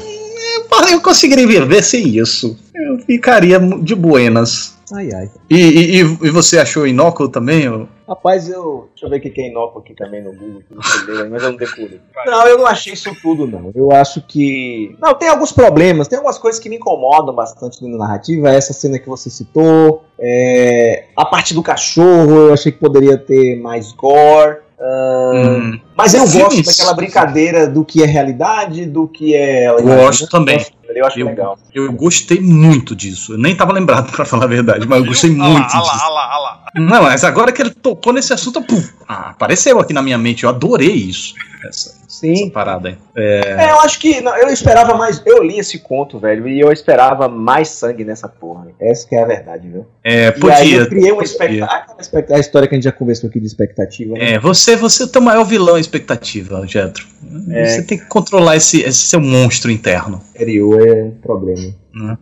eu- 0.91 1.01
conseguiria 1.01 1.47
viver 1.47 1.83
sem 1.83 2.07
isso. 2.17 2.57
Eu 2.75 2.99
ficaria 3.01 3.59
de 3.59 3.95
buenas. 3.95 4.75
Ai, 4.93 5.11
ai. 5.13 5.31
E, 5.51 5.57
e, 5.57 5.97
e- 6.03 6.19
e 6.23 6.31
você 6.31 6.59
achou 6.59 6.87
inócuo 6.87 7.29
também? 7.29 7.69
Rapaz, 8.09 8.49
eu. 8.49 8.89
Deixa 8.95 9.05
eu 9.07 9.11
ver 9.11 9.17
o 9.19 9.21
que 9.21 9.41
é 9.41 9.49
inócuo 9.49 9.83
aqui 9.83 9.95
também 9.95 10.23
no 10.25 10.33
Google, 10.33 10.63
que 10.67 10.75
não 10.75 10.83
sei 10.83 11.03
ler 11.15 11.23
aí, 11.25 11.29
mas 11.31 11.43
eu 11.43 11.51
não 11.51 11.59
decorei. 11.59 12.01
Não, 12.25 12.47
eu 12.47 12.57
não 12.59 12.67
achei 12.67 12.95
isso 12.95 13.15
tudo, 13.21 13.47
não. 13.47 13.71
Eu 13.75 13.93
acho 13.93 14.23
que. 14.23 14.97
Não, 14.99 15.15
tem 15.15 15.29
alguns 15.29 15.53
problemas, 15.53 16.09
tem 16.09 16.17
algumas 16.17 16.39
coisas 16.39 16.59
que 16.59 16.71
me 16.71 16.77
incomodam 16.77 17.35
bastante 17.35 17.87
na 17.87 17.99
narrativa. 17.99 18.49
Essa 18.51 18.73
cena 18.73 18.99
que 18.99 19.09
você 19.09 19.29
citou. 19.29 20.03
é, 20.19 21.05
A 21.15 21.27
parte 21.27 21.53
do 21.53 21.63
cachorro, 21.63 22.49
eu 22.49 22.53
achei 22.55 22.73
que 22.73 22.79
poderia 22.79 23.19
ter 23.19 23.61
mais 23.61 23.93
gore. 23.93 24.59
ah, 24.81 25.33
Hum, 25.35 25.79
Mas 25.97 26.15
eu 26.15 26.27
Filmes. 26.27 26.43
gosto 26.57 26.65
daquela 26.65 26.95
brincadeira 26.95 27.67
do 27.67 27.85
que 27.85 28.03
é 28.03 28.07
realidade, 28.07 28.87
do 28.87 29.07
que 29.07 29.35
é. 29.35 29.71
Gosto 29.83 30.27
também. 30.29 30.65
Eu 30.95 31.07
acho 31.07 31.19
Eu- 31.19 31.27
legal. 31.27 31.59
eu 31.75 31.93
gostei 31.93 32.41
muito 32.41 32.95
disso. 32.97 33.35
Eu 33.35 33.39
nem 33.39 33.55
tava 33.57 33.73
lembrado, 33.73 34.11
pra 34.13 34.25
falar 34.25 34.45
a 34.45 34.49
verdade, 34.49 34.87
mas 34.87 34.99
eu 35.01 35.07
gostei 35.07 35.31
muito 35.31 35.57
ah 35.75 35.81
lá, 35.81 35.83
disso. 35.93 36.03
ah 36.05 36.09
lá, 36.09 36.33
ah 36.35 36.39
lá. 36.39 36.65
Não, 36.77 37.03
mas 37.03 37.25
agora 37.25 37.53
que 37.53 37.61
ele 37.63 37.71
tocou 37.71 38.13
nesse 38.13 38.33
assunto, 38.33 38.63
pum, 38.63 38.83
ah, 39.09 39.31
apareceu 39.31 39.79
aqui 39.81 39.93
na 39.93 40.03
minha 40.03 40.19
mente. 40.19 40.45
Eu 40.45 40.51
adorei 40.51 40.93
isso. 40.93 41.35
Essa, 41.65 41.95
Sim. 42.09 42.45
essa 42.45 42.51
parada 42.51 42.89
aí. 42.89 42.97
É, 43.15 43.71
eu 43.71 43.81
acho 43.81 44.01
que 44.01 44.21
não, 44.23 44.35
eu 44.37 44.49
esperava 44.49 44.95
mais. 44.97 45.23
Eu 45.27 45.43
li 45.43 45.59
esse 45.59 45.79
conto, 45.79 46.19
velho, 46.19 46.49
e 46.49 46.59
eu 46.59 46.73
esperava 46.73 47.29
mais 47.29 47.69
sangue 47.69 48.03
nessa 48.03 48.27
porra. 48.27 48.69
Essa 48.81 49.07
que 49.07 49.15
é 49.15 49.23
a 49.23 49.27
verdade, 49.27 49.69
viu? 49.69 49.87
É, 50.03 50.23
E 50.23 50.27
aí 50.27 50.33
podia. 50.41 50.77
eu 50.79 50.89
criei 50.89 51.13
uma 51.13 51.23
podia. 51.23 51.67
expectativa. 52.01 52.35
A 52.35 52.39
história 52.41 52.67
que 52.67 52.75
a 52.75 52.77
gente 52.79 52.85
já 52.85 52.93
conversou 52.93 53.29
aqui 53.29 53.39
de 53.39 53.47
expectativa. 53.47 54.15
né? 54.15 54.33
É, 54.33 54.39
você, 54.39 54.75
você 54.75 55.03
é 55.03 55.07
o 55.07 55.09
teu 55.09 55.21
maior 55.21 55.45
vilão 55.45 55.77
expectativa, 55.77 56.67
Getro. 56.67 57.07
É. 57.51 57.65
Você 57.67 57.83
tem 57.83 57.99
que 57.99 58.07
controlar 58.07 58.57
esse, 58.57 58.81
esse 58.81 59.01
seu 59.01 59.21
monstro 59.21 59.71
interno. 59.71 60.19
Exterior 60.33 60.89
é 60.89 61.03
um 61.05 61.11
problema. 61.11 61.75
Né? 61.95 62.17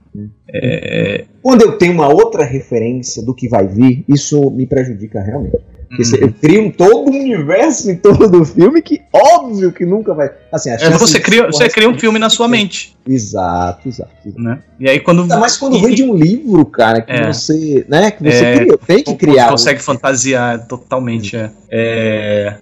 É, 0.53 1.25
Quando 1.43 1.63
eu 1.63 1.79
tenho 1.79 1.93
uma 1.93 2.09
outra 2.09 2.45
referência 2.45 3.23
do 3.23 3.35
que 3.35 3.49
vai 3.49 3.69
vir, 3.69 4.05
isso 4.09 4.51
me 4.51 4.67
prejudica 4.67 5.21
realmente. 5.21 5.59
Eu 5.91 6.33
crio 6.41 6.63
um 6.67 6.71
todo 6.71 7.11
um 7.11 7.19
universo 7.21 7.91
em 7.91 7.97
torno 7.97 8.29
do 8.29 8.45
filme 8.45 8.83
que 8.83 9.03
óbvio 9.13 9.71
que 9.73 9.87
nunca 9.87 10.13
vai. 10.15 10.31
Assim, 10.53 10.71
é, 10.71 10.91
você, 10.91 11.21
cria, 11.21 11.47
você 11.47 11.69
cria 11.69 11.89
um 11.89 11.99
filme 11.99 12.19
na 12.19 12.29
sua 12.29 12.49
mente. 12.49 12.97
Exato, 13.09 13.89
exato. 13.89 14.11
exato. 14.27 14.43
Né? 14.43 14.59
E 14.81 14.89
aí 14.91 14.99
quando. 14.99 15.23
Ainda 15.23 15.39
mais 15.39 15.57
quando 15.57 15.77
e- 15.77 15.81
vem 15.81 15.95
de 15.95 16.03
um 16.03 16.15
livro, 16.15 16.67
cara, 16.67 17.01
que 17.01 17.13
É. 17.13 17.33
você, 17.33 17.87
né, 17.89 18.11
que 18.11 18.23
você 18.23 18.45
É. 18.45 18.57
cria, 18.57 18.79
tem 18.79 19.03
que 19.03 19.11
Você 19.13 19.17
criar. 19.17 19.49
consegue 19.51 19.81
fantasiar 19.81 20.67
totalmente. 20.67 21.37
É. 21.37 21.51
É, 21.66 21.66
é. 21.71 22.57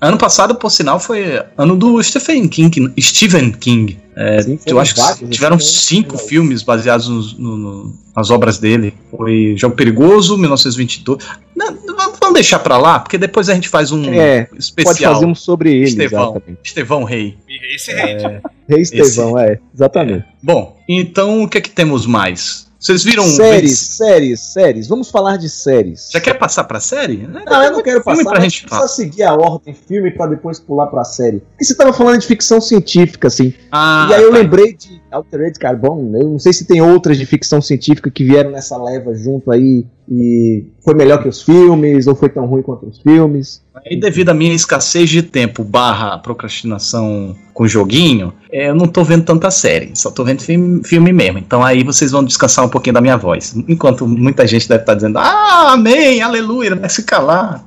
Ano 0.00 0.18
passado, 0.18 0.54
por 0.54 0.70
sinal, 0.70 1.00
foi 1.00 1.42
ano 1.56 1.74
do 1.76 2.02
Stephen 2.02 2.46
King. 2.48 2.92
Stephen 3.00 3.50
King. 3.52 3.98
É, 4.14 4.40
Sim, 4.42 4.58
eu 4.66 4.78
acho 4.80 4.94
que 4.94 5.26
tiveram 5.28 5.56
assim, 5.56 5.66
cinco 5.66 6.16
filmes 6.16 6.62
baseados 6.62 7.36
no- 7.38 7.56
no- 7.56 7.94
nas 8.16 8.30
obras 8.30 8.58
dele. 8.58 8.94
Foi 9.10 9.54
Jogo 9.58 9.74
Perigoso, 9.76 10.38
1922. 10.38 11.22
Não, 11.54 11.76
vamos 12.20 12.32
deixar 12.34 12.58
pra 12.60 12.78
lá, 12.78 12.98
porque 12.98 13.18
depois 13.18 13.48
a 13.50 13.54
gente 13.54 13.68
faz 13.68 13.92
um 13.92 14.04
É, 14.12 14.44
pode 14.44 14.60
especial. 14.62 15.14
fazer 15.14 15.26
um 15.26 15.34
sobre 15.34 15.70
ele, 15.74 15.84
Estevão. 15.84 16.30
exatamente. 16.30 16.58
Estevão 16.64 17.04
Rei. 17.04 17.36
Esse 17.74 17.90
hate. 17.92 18.40
Rei 18.68 18.80
Estevão, 18.82 19.38
é, 19.38 19.58
exatamente. 19.74 20.24
Bom, 20.42 20.78
então 20.88 21.42
o 21.42 21.48
que 21.48 21.58
é 21.58 21.60
que 21.60 21.70
temos 21.70 22.06
mais? 22.06 22.65
Vocês 22.86 23.02
viram. 23.02 23.24
séries, 23.24 23.78
séries, 23.80 24.40
séries. 24.40 24.86
Vamos 24.86 25.10
falar 25.10 25.36
de 25.38 25.48
séries. 25.48 26.08
Já 26.12 26.20
quer 26.20 26.34
passar 26.34 26.62
pra 26.62 26.78
série? 26.78 27.26
Não, 27.26 27.64
eu 27.64 27.72
não 27.72 27.82
quero 27.82 28.00
passar, 28.00 28.22
pra 28.22 28.38
gente 28.38 28.64
precisa 28.64 28.86
seguir 28.86 29.24
a 29.24 29.34
ordem 29.34 29.74
filme 29.74 30.12
pra 30.12 30.28
depois 30.28 30.60
pular 30.60 30.86
pra 30.86 31.02
série. 31.02 31.40
Porque 31.40 31.64
você 31.64 31.74
tava 31.74 31.92
falando 31.92 32.20
de 32.20 32.26
ficção 32.28 32.60
científica, 32.60 33.26
assim. 33.26 33.52
Ah, 33.72 34.06
e 34.08 34.14
aí 34.14 34.22
eu 34.22 34.30
tá. 34.30 34.38
lembrei 34.38 34.72
de 34.72 35.02
Altered 35.10 35.58
Carbon. 35.58 36.12
Eu 36.14 36.28
não 36.28 36.38
sei 36.38 36.52
se 36.52 36.64
tem 36.64 36.80
outras 36.80 37.18
de 37.18 37.26
ficção 37.26 37.60
científica 37.60 38.08
que 38.08 38.22
vieram 38.22 38.52
nessa 38.52 38.80
leva 38.80 39.12
junto 39.16 39.50
aí 39.50 39.84
e 40.08 40.64
foi 40.84 40.94
melhor 40.94 41.20
que 41.22 41.28
os 41.28 41.42
filmes 41.42 42.06
ou 42.06 42.14
foi 42.14 42.28
tão 42.28 42.46
ruim 42.46 42.62
quanto 42.62 42.86
os 42.86 43.00
filmes. 43.00 43.62
E 43.84 43.98
devido 43.98 44.30
à 44.30 44.34
minha 44.34 44.54
escassez 44.54 45.10
de 45.10 45.22
tempo 45.22 45.64
barra 45.64 46.18
procrastinação 46.18 47.34
com 47.52 47.66
joguinho, 47.66 48.32
é, 48.52 48.68
eu 48.70 48.74
não 48.74 48.86
tô 48.86 49.02
vendo 49.02 49.24
tanta 49.24 49.50
série, 49.50 49.90
só 49.94 50.10
tô 50.10 50.24
vendo 50.24 50.42
filme, 50.42 50.82
filme 50.84 51.12
mesmo. 51.12 51.38
Então 51.38 51.64
aí 51.64 51.82
vocês 51.82 52.12
vão 52.12 52.24
descansar 52.24 52.64
um 52.64 52.68
pouquinho 52.68 52.94
da 52.94 53.00
minha 53.00 53.16
voz. 53.16 53.54
Enquanto 53.68 54.06
muita 54.06 54.46
gente 54.46 54.68
deve 54.68 54.82
estar 54.82 54.94
dizendo, 54.94 55.18
ah, 55.18 55.72
amém, 55.72 56.22
aleluia, 56.22 56.74
vai 56.74 56.88
se 56.88 57.02
calar. 57.02 57.66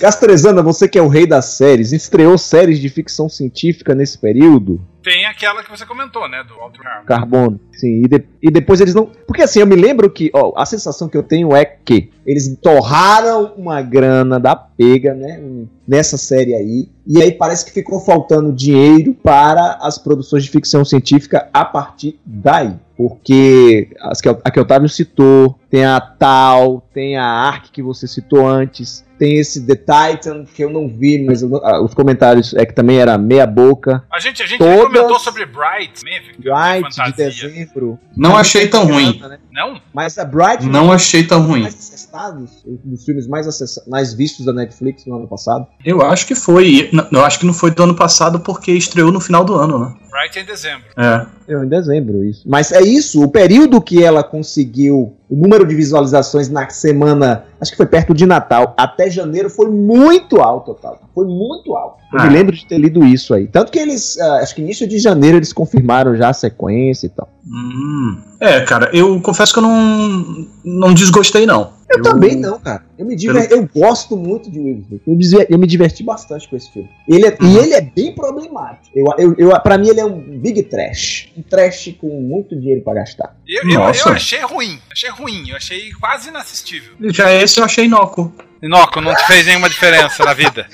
Castrezana, 0.00 0.62
você 0.62 0.86
que 0.86 0.98
é 0.98 1.02
o 1.02 1.08
rei 1.08 1.26
das 1.26 1.46
séries, 1.46 1.92
estreou 1.92 2.36
séries 2.36 2.78
de 2.78 2.88
ficção 2.88 3.28
científica 3.28 3.94
nesse 3.94 4.18
período? 4.18 4.80
Tem 5.06 5.24
aquela 5.24 5.62
que 5.62 5.70
você 5.70 5.86
comentou, 5.86 6.28
né? 6.28 6.42
Do 6.42 6.54
Harmon. 6.54 7.04
Carbono. 7.06 7.60
Sim, 7.74 8.02
e, 8.04 8.08
de- 8.08 8.24
e 8.42 8.50
depois 8.50 8.80
eles 8.80 8.92
não. 8.92 9.06
Porque 9.24 9.40
assim, 9.40 9.60
eu 9.60 9.66
me 9.66 9.76
lembro 9.76 10.10
que, 10.10 10.32
ó, 10.34 10.52
a 10.60 10.66
sensação 10.66 11.08
que 11.08 11.16
eu 11.16 11.22
tenho 11.22 11.54
é 11.54 11.64
que 11.64 12.10
eles 12.26 12.58
torraram 12.60 13.52
uma 13.56 13.80
grana 13.80 14.40
da 14.40 14.56
pega, 14.56 15.14
né? 15.14 15.40
Nessa 15.86 16.16
série 16.18 16.56
aí. 16.56 16.88
E 17.06 17.22
aí 17.22 17.30
parece 17.30 17.64
que 17.64 17.70
ficou 17.70 18.00
faltando 18.00 18.52
dinheiro 18.52 19.14
para 19.14 19.78
as 19.80 19.96
produções 19.96 20.42
de 20.42 20.50
ficção 20.50 20.84
científica 20.84 21.48
a 21.54 21.64
partir 21.64 22.18
daí. 22.26 22.74
Porque 22.96 23.90
as 24.00 24.20
que, 24.20 24.28
a 24.28 24.50
que 24.50 24.58
o 24.58 24.62
Otávio 24.62 24.88
citou, 24.88 25.56
tem 25.70 25.84
a 25.84 26.00
Tal, 26.00 26.80
tem 26.92 27.16
a 27.16 27.24
Ark 27.24 27.70
que 27.70 27.80
você 27.80 28.08
citou 28.08 28.44
antes, 28.44 29.04
tem 29.18 29.36
esse 29.38 29.66
The 29.66 29.74
Titan 29.76 30.44
que 30.44 30.62
eu 30.62 30.70
não 30.70 30.88
vi, 30.88 31.24
mas 31.24 31.42
eu 31.42 31.56
ah, 31.64 31.82
os 31.82 31.94
comentários 31.94 32.54
é 32.54 32.64
que 32.66 32.74
também 32.74 32.98
era 32.98 33.16
meia 33.18 33.46
boca. 33.46 34.04
A 34.12 34.18
gente, 34.18 34.42
a 34.42 34.46
gente 34.46 34.58
Todas- 34.58 34.84
comentou 34.86 35.18
sobre 35.18 35.46
Bright, 35.46 36.04
né? 36.04 36.20
Bright 36.38 37.02
de 37.04 37.12
dezembro. 37.16 37.98
Não 38.16 38.30
Mas 38.32 38.40
achei 38.40 38.68
tão 38.68 38.84
ruim. 38.86 39.18
né? 39.20 39.38
Não? 39.52 39.80
Mas 39.92 40.18
a 40.18 40.24
Bright 40.24 40.64
Não 40.66 40.92
achei 40.92 41.24
tão 41.24 41.42
ruim. 41.42 41.62
mais 41.62 41.74
acessados, 41.74 42.50
um 42.66 42.78
dos 42.84 43.04
filmes 43.04 43.26
mais, 43.26 43.46
acessa- 43.46 43.82
mais 43.88 44.12
vistos 44.14 44.44
da 44.46 44.52
Netflix 44.52 45.04
no 45.06 45.16
ano 45.16 45.26
passado. 45.28 45.66
Eu 45.84 46.02
acho 46.02 46.26
que 46.26 46.34
foi. 46.34 46.88
Não, 46.92 47.06
Eu 47.12 47.24
acho 47.24 47.38
que 47.38 47.46
não 47.46 47.54
foi 47.54 47.70
do 47.70 47.82
ano 47.82 47.94
passado 47.94 48.40
porque 48.40 48.72
estreou 48.72 49.10
no 49.12 49.20
final 49.20 49.44
do 49.44 49.54
ano, 49.54 49.78
né? 49.78 49.94
Bright 50.10 50.38
é 50.38 50.42
em 50.42 50.44
dezembro. 50.46 50.84
É. 50.96 51.26
Eu 51.48 51.62
em 51.64 51.68
dezembro, 51.68 52.24
isso. 52.24 52.42
Mas 52.46 52.72
é 52.72 52.80
isso, 52.82 53.22
o 53.22 53.28
período 53.28 53.80
que 53.80 54.02
ela 54.02 54.24
conseguiu, 54.24 55.14
o 55.28 55.36
número 55.36 55.66
de 55.66 55.74
visualizações 55.74 56.48
na 56.48 56.68
semana, 56.68 57.44
acho 57.60 57.72
que 57.72 57.76
foi 57.76 57.86
perto 57.86 58.14
de 58.14 58.24
Natal, 58.26 58.74
até 58.76 59.10
janeiro 59.10 59.50
foi 59.50 59.68
muito 59.70 60.40
alto, 60.40 60.70
Otávio. 60.70 61.00
Foi 61.14 61.26
muito 61.26 61.74
alto. 61.76 61.96
Eu 62.12 62.20
Ah. 62.20 62.24
me 62.26 62.30
lembro 62.32 62.54
de 62.54 62.64
ter 62.66 62.78
lido 62.78 63.04
isso 63.04 63.34
aí. 63.34 63.46
Tanto 63.48 63.72
que 63.72 63.78
eles, 63.78 64.16
ah, 64.20 64.36
acho 64.42 64.54
que 64.54 64.62
início 64.62 64.86
de 64.86 64.98
janeiro 64.98 65.36
eles 65.38 65.52
confirmaram 65.52 66.14
já 66.16 66.28
a 66.28 66.32
sequência 66.32 67.06
e 67.06 67.10
tal. 67.10 67.28
Hum. 67.44 68.18
É, 68.38 68.60
cara, 68.60 68.90
eu 68.92 69.20
confesso 69.20 69.52
que 69.52 69.58
eu 69.58 69.62
não, 69.62 70.46
não 70.64 70.94
desgostei, 70.94 71.46
não. 71.46 71.74
Eu, 71.88 72.02
também 72.02 72.34
não, 72.34 72.58
cara. 72.58 72.84
Eu 72.98 73.06
me 73.06 73.14
diver... 73.14 73.46
eu 73.50 73.68
gosto 73.74 74.16
muito 74.16 74.50
de 74.50 74.58
Will 74.58 74.84
Smith. 75.06 75.32
Eu, 75.32 75.46
eu 75.50 75.58
me 75.58 75.66
diverti 75.66 76.02
bastante 76.02 76.48
com 76.48 76.56
esse 76.56 76.70
filme. 76.72 76.88
Ele 77.08 77.26
é- 77.26 77.36
Uhum. 77.40 77.48
E 77.48 77.56
ele 77.58 77.74
é 77.74 77.80
bem 77.80 78.12
problemático. 78.14 78.90
Eu, 78.98 79.06
eu, 79.18 79.34
eu, 79.38 79.60
pra 79.60 79.78
mim, 79.78 79.88
ele 79.88 80.00
é 80.00 80.04
um 80.04 80.18
big 80.40 80.64
trash. 80.64 81.28
Um 81.36 81.42
trash 81.42 81.94
com 82.00 82.08
muito 82.20 82.58
dinheiro 82.58 82.82
pra 82.82 82.94
gastar. 82.94 83.36
Eu, 83.46 83.62
eu, 83.70 83.80
eu 83.80 83.82
achei 84.12 84.40
ruim. 84.42 84.78
Achei 84.90 85.10
ruim. 85.10 85.48
Eu 85.48 85.56
achei 85.56 85.92
quase 86.00 86.28
inassistível. 86.28 86.94
Já 87.12 87.32
esse 87.32 87.60
eu 87.60 87.64
achei 87.64 87.84
inócuo. 87.84 88.32
Inoco, 88.62 89.00
não 89.00 89.14
te 89.14 89.26
fez 89.26 89.46
nenhuma 89.46 89.68
diferença 89.68 90.24
na 90.24 90.32
vida. 90.32 90.66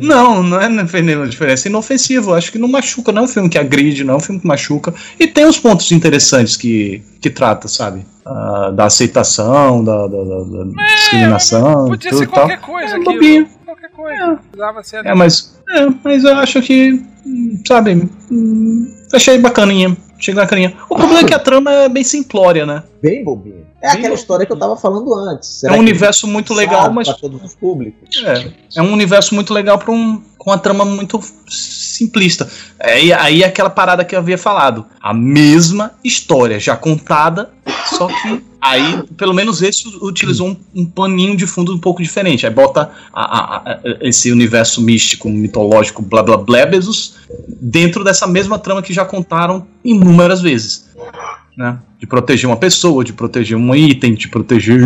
Não, 0.00 0.42
não 0.42 0.60
é 0.60 0.68
não 0.68 0.86
fez 0.86 1.04
nenhuma 1.04 1.26
diferença. 1.28 1.66
É 1.66 1.70
inofensivo. 1.70 2.34
Acho 2.34 2.52
que 2.52 2.58
não 2.58 2.68
machuca. 2.68 3.10
Não 3.12 3.22
é 3.22 3.24
um 3.24 3.28
filme 3.28 3.48
que 3.48 3.58
agride, 3.58 4.04
não 4.04 4.14
é 4.14 4.16
um 4.16 4.20
filme 4.20 4.40
que 4.40 4.46
machuca. 4.46 4.94
E 5.18 5.26
tem 5.26 5.44
os 5.44 5.58
pontos 5.58 5.90
interessantes 5.92 6.56
que, 6.56 7.02
que 7.20 7.28
trata, 7.30 7.66
sabe? 7.68 8.04
Ah, 8.24 8.70
da 8.72 8.84
aceitação, 8.84 9.82
da, 9.82 10.06
da- 10.06 10.24
da- 10.24 10.44
da 10.44 10.84
discriminação. 10.96 11.86
É, 11.86 11.88
Podia 11.90 12.10
tudo 12.10 12.18
ser 12.18 12.24
e 12.24 12.26
tal. 12.28 12.34
qualquer 12.46 12.60
coisa 12.60 12.86
É, 12.94 12.96
aquilo. 12.96 13.04
bobinho. 13.12 13.48
Qualquer 13.64 13.90
coisa. 13.90 14.38
Ser. 14.82 15.06
É, 15.06 15.14
mas. 15.14 15.58
É, 15.68 15.86
mas 16.04 16.24
eu 16.24 16.34
acho 16.36 16.62
que. 16.62 17.02
Sabe? 17.66 18.08
hum, 18.30 18.96
Achei 19.12 19.36
bacaninha. 19.38 19.96
Achei 20.18 20.32
bacaninha. 20.34 20.74
O 20.88 20.94
problema 20.96 21.20
é 21.20 21.24
que 21.24 21.34
a 21.34 21.38
trama 21.38 21.72
é 21.72 21.88
bem 21.88 22.04
simplória, 22.04 22.64
né? 22.64 22.82
Bem 23.02 23.24
bobinho. 23.24 23.59
É 23.82 23.90
aquela 23.90 24.14
história 24.14 24.44
que 24.44 24.52
eu 24.52 24.58
tava 24.58 24.76
falando 24.76 25.14
antes. 25.14 25.64
é 25.64 25.72
um 25.72 25.78
universo 25.78 26.26
muito 26.26 26.52
legal, 26.52 26.92
mas. 26.92 27.08
Para 27.08 27.16
todos 27.18 27.42
os 27.42 27.54
públicos. 27.54 28.22
É, 28.24 28.52
é 28.76 28.82
um 28.82 28.92
universo 28.92 29.34
muito 29.34 29.54
legal 29.54 29.78
para 29.78 29.90
um, 29.90 30.22
com 30.36 30.50
uma 30.50 30.58
trama 30.58 30.84
muito 30.84 31.18
simplista. 31.48 32.48
É, 32.78 33.02
e 33.04 33.12
aí 33.12 33.42
é 33.42 33.46
aquela 33.46 33.70
parada 33.70 34.04
que 34.04 34.14
eu 34.14 34.18
havia 34.18 34.36
falado. 34.38 34.84
A 35.00 35.14
mesma 35.14 35.92
história 36.04 36.58
já 36.60 36.76
contada, 36.76 37.50
só 37.88 38.06
que 38.06 38.42
aí, 38.60 39.02
pelo 39.16 39.32
menos 39.32 39.62
esse 39.62 39.88
utilizou 40.02 40.48
um, 40.48 40.56
um 40.74 40.84
paninho 40.86 41.34
de 41.36 41.46
fundo 41.46 41.74
um 41.74 41.78
pouco 41.78 42.02
diferente. 42.02 42.46
Aí 42.46 42.52
bota 42.52 42.90
a- 43.12 43.38
a- 43.38 43.72
a- 43.72 43.80
esse 44.02 44.30
universo 44.30 44.82
místico, 44.82 45.28
mitológico, 45.30 46.02
blá 46.02 46.22
blá 46.22 46.36
blá, 46.36 46.60
dentro 47.48 48.04
dessa 48.04 48.26
mesma 48.26 48.58
trama 48.58 48.82
que 48.82 48.92
já 48.92 49.04
contaram 49.04 49.66
inúmeras 49.84 50.40
vezes. 50.42 50.90
Né? 51.60 51.78
De 51.98 52.06
proteger 52.06 52.48
uma 52.48 52.56
pessoa, 52.56 53.04
de 53.04 53.12
proteger 53.12 53.54
um 53.54 53.74
item, 53.74 54.14
de 54.14 54.28
proteger. 54.28 54.80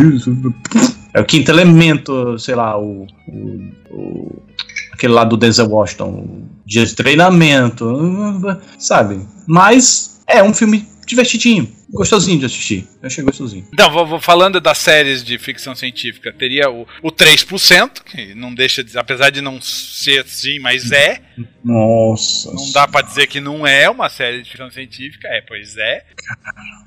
É 1.15 1.21
o 1.21 1.25
quinto 1.25 1.49
elemento, 1.49 2.37
sei 2.37 2.57
lá, 2.57 2.77
o, 2.77 3.07
o- 3.29 3.71
o- 3.93 4.43
aquele 4.93 5.13
lá 5.13 5.23
do 5.23 5.37
Denzel 5.37 5.69
Washington, 5.69 6.09
o 6.11 6.43
dia 6.67 6.85
de 6.85 6.93
treinamento, 6.97 7.87
sabe? 8.77 9.21
Mas 9.47 10.21
é 10.27 10.43
um 10.43 10.53
filme 10.53 10.85
divertidinho, 11.07 11.71
gostosinho 11.91 12.39
de 12.39 12.47
assistir. 12.47 12.87
Eu 13.03 13.07
achei 13.07 13.23
gostosinho. 13.25 13.67
Então, 13.73 13.91
vou, 13.91 14.07
vou 14.07 14.21
falando 14.21 14.61
das 14.61 14.79
séries 14.79 15.23
de 15.23 15.39
ficção 15.39 15.75
científica, 15.75 16.33
teria 16.33 16.71
o, 16.71 16.87
o 17.03 17.11
3%, 17.13 18.03
que 18.05 18.35
não 18.35 18.55
deixa 18.55 18.83
de. 18.83 18.97
Apesar 18.99 19.31
de 19.31 19.41
não 19.41 19.61
ser 19.61 20.21
assim, 20.25 20.59
mas 20.59 20.91
é. 20.93 21.21
Nossa. 21.65 22.53
Não 22.53 22.73
dá 22.73 22.87
pra 22.87 23.03
dizer 23.03 23.27
que 23.27 23.41
não 23.41 23.67
é 23.67 23.89
uma 23.89 24.09
série 24.09 24.43
de 24.43 24.51
ficção 24.51 24.71
científica. 24.71 25.29
É, 25.29 25.41
pois 25.41 25.77
é. 25.77 26.05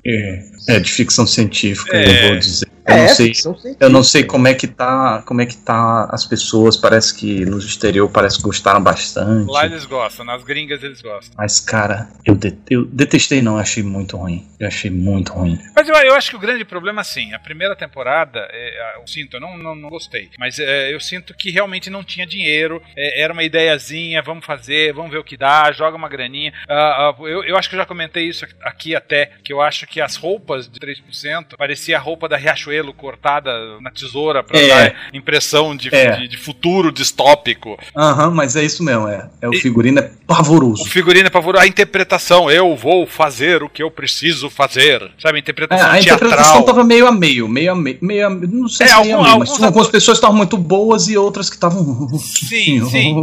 É, 0.06 0.50
é 0.68 0.80
de 0.80 0.90
ficção 0.90 1.26
científica, 1.26 1.96
É. 1.96 2.24
eu 2.24 2.28
vou 2.28 2.38
dizer. 2.38 2.68
Eu 2.88 2.94
É, 2.94 3.02
não 3.02 3.08
sei. 3.08 3.32
Eu 3.80 3.90
não 3.90 4.02
sei 4.02 4.24
como 4.24 4.48
é 4.48 4.54
que 4.54 4.66
tá, 4.66 5.22
como 5.26 5.40
é 5.40 5.46
que 5.46 5.56
tá 5.56 6.08
as 6.10 6.24
pessoas, 6.24 6.76
parece 6.76 7.14
que 7.14 7.44
no 7.44 7.58
exterior 7.58 8.08
parece 8.10 8.38
que 8.38 8.42
gostaram 8.44 8.82
bastante. 8.82 9.50
Lá 9.50 9.66
eles 9.66 9.84
gostam, 9.84 10.24
nas 10.24 10.42
gringas 10.42 10.82
eles 10.82 11.02
gostam. 11.02 11.34
Mas 11.36 11.60
cara, 11.60 12.08
eu, 12.24 12.34
de- 12.34 12.56
eu 12.70 12.84
detestei 12.86 13.42
não, 13.42 13.54
eu 13.54 13.58
achei 13.60 13.82
muito 13.82 14.16
ruim. 14.16 14.46
Eu 14.58 14.66
achei 14.66 14.90
muito 14.90 15.32
ruim. 15.32 15.58
Mas 15.76 15.88
eu, 15.88 15.94
eu 15.94 16.14
acho 16.14 16.30
que 16.30 16.36
o 16.36 16.40
grande 16.40 16.64
problema, 16.64 17.00
assim, 17.02 17.32
a 17.34 17.38
primeira 17.38 17.76
temporada, 17.76 18.40
é, 18.50 18.96
eu 19.00 19.06
sinto, 19.06 19.34
eu 19.36 19.40
não, 19.40 19.56
não, 19.58 19.74
não 19.74 19.90
gostei, 19.90 20.30
mas 20.38 20.58
é, 20.58 20.92
eu 20.92 21.00
sinto 21.00 21.34
que 21.34 21.50
realmente 21.50 21.90
não 21.90 22.02
tinha 22.02 22.26
dinheiro, 22.26 22.82
é, 22.96 23.22
era 23.22 23.32
uma 23.32 23.42
ideiazinha, 23.44 24.22
vamos 24.22 24.44
fazer, 24.46 24.92
vamos 24.94 25.10
ver 25.10 25.18
o 25.18 25.24
que 25.24 25.36
dá, 25.36 25.70
joga 25.72 25.96
uma 25.96 26.08
graninha. 26.08 26.52
Ah, 26.68 27.10
ah, 27.10 27.14
eu, 27.20 27.44
eu 27.44 27.56
acho 27.56 27.68
que 27.68 27.74
eu 27.74 27.80
já 27.80 27.86
comentei 27.86 28.28
isso 28.28 28.46
aqui 28.62 28.96
até, 28.96 29.32
que 29.44 29.52
eu 29.52 29.60
acho 29.60 29.86
que 29.86 30.00
as 30.00 30.16
roupas 30.16 30.68
de 30.68 30.78
3% 30.80 31.56
parecia 31.56 31.96
a 31.96 32.00
roupa 32.00 32.28
da 32.28 32.36
Riachuelo 32.36 32.77
cortada 32.94 33.50
na 33.80 33.90
tesoura 33.90 34.42
pra 34.42 34.58
É. 34.58 34.68
dar 34.90 34.94
impressão 35.12 35.76
de, 35.76 35.94
É. 35.94 36.16
de, 36.16 36.28
de 36.28 36.36
futuro 36.36 36.90
distópico. 36.92 37.78
Aham, 37.96 38.30
mas 38.30 38.56
é 38.56 38.64
isso 38.64 38.82
mesmo, 38.82 39.08
é. 39.08 39.28
é 39.40 39.48
o 39.48 39.54
E- 39.54 39.60
figurino 39.60 40.00
é 40.00 40.10
O 40.24 40.26
pavoroso. 40.26 40.84
figurino 40.84 41.26
é 41.26 41.30
pavoroso, 41.30 41.62
a 41.64 41.66
interpretação, 41.66 42.50
eu 42.50 42.74
vou 42.76 43.06
fazer 43.06 43.62
o 43.62 43.68
que 43.68 43.82
eu 43.82 43.90
preciso 43.90 44.48
fazer. 44.50 45.10
Sabe, 45.18 45.36
a 45.36 45.38
É, 45.38 45.40
interpretação 45.40 45.86
a 45.86 45.90
teatral. 45.98 46.16
interpretação 46.16 46.62
tava 46.64 46.84
meio 46.84 47.06
a 47.06 47.12
meio, 47.12 47.48
meio 47.48 47.72
a 47.72 47.74
meio, 47.74 47.98
meio 48.00 48.26
a, 48.26 48.30
não 48.30 48.68
sei 48.68 48.86
É, 48.86 48.88
se 48.88 48.94
algum- 48.94 49.08
meio 49.08 49.20
a 49.20 49.24
meio, 49.24 49.38
mas 49.40 49.62
algumas 49.62 49.88
pessoas 49.88 50.18
estavam 50.18 50.36
muito 50.36 50.56
boas 50.56 51.08
e 51.08 51.16
outras 51.16 51.48
que 51.48 51.56
estavam. 51.56 52.18
Sim, 52.18 52.84
sim. 52.90 53.14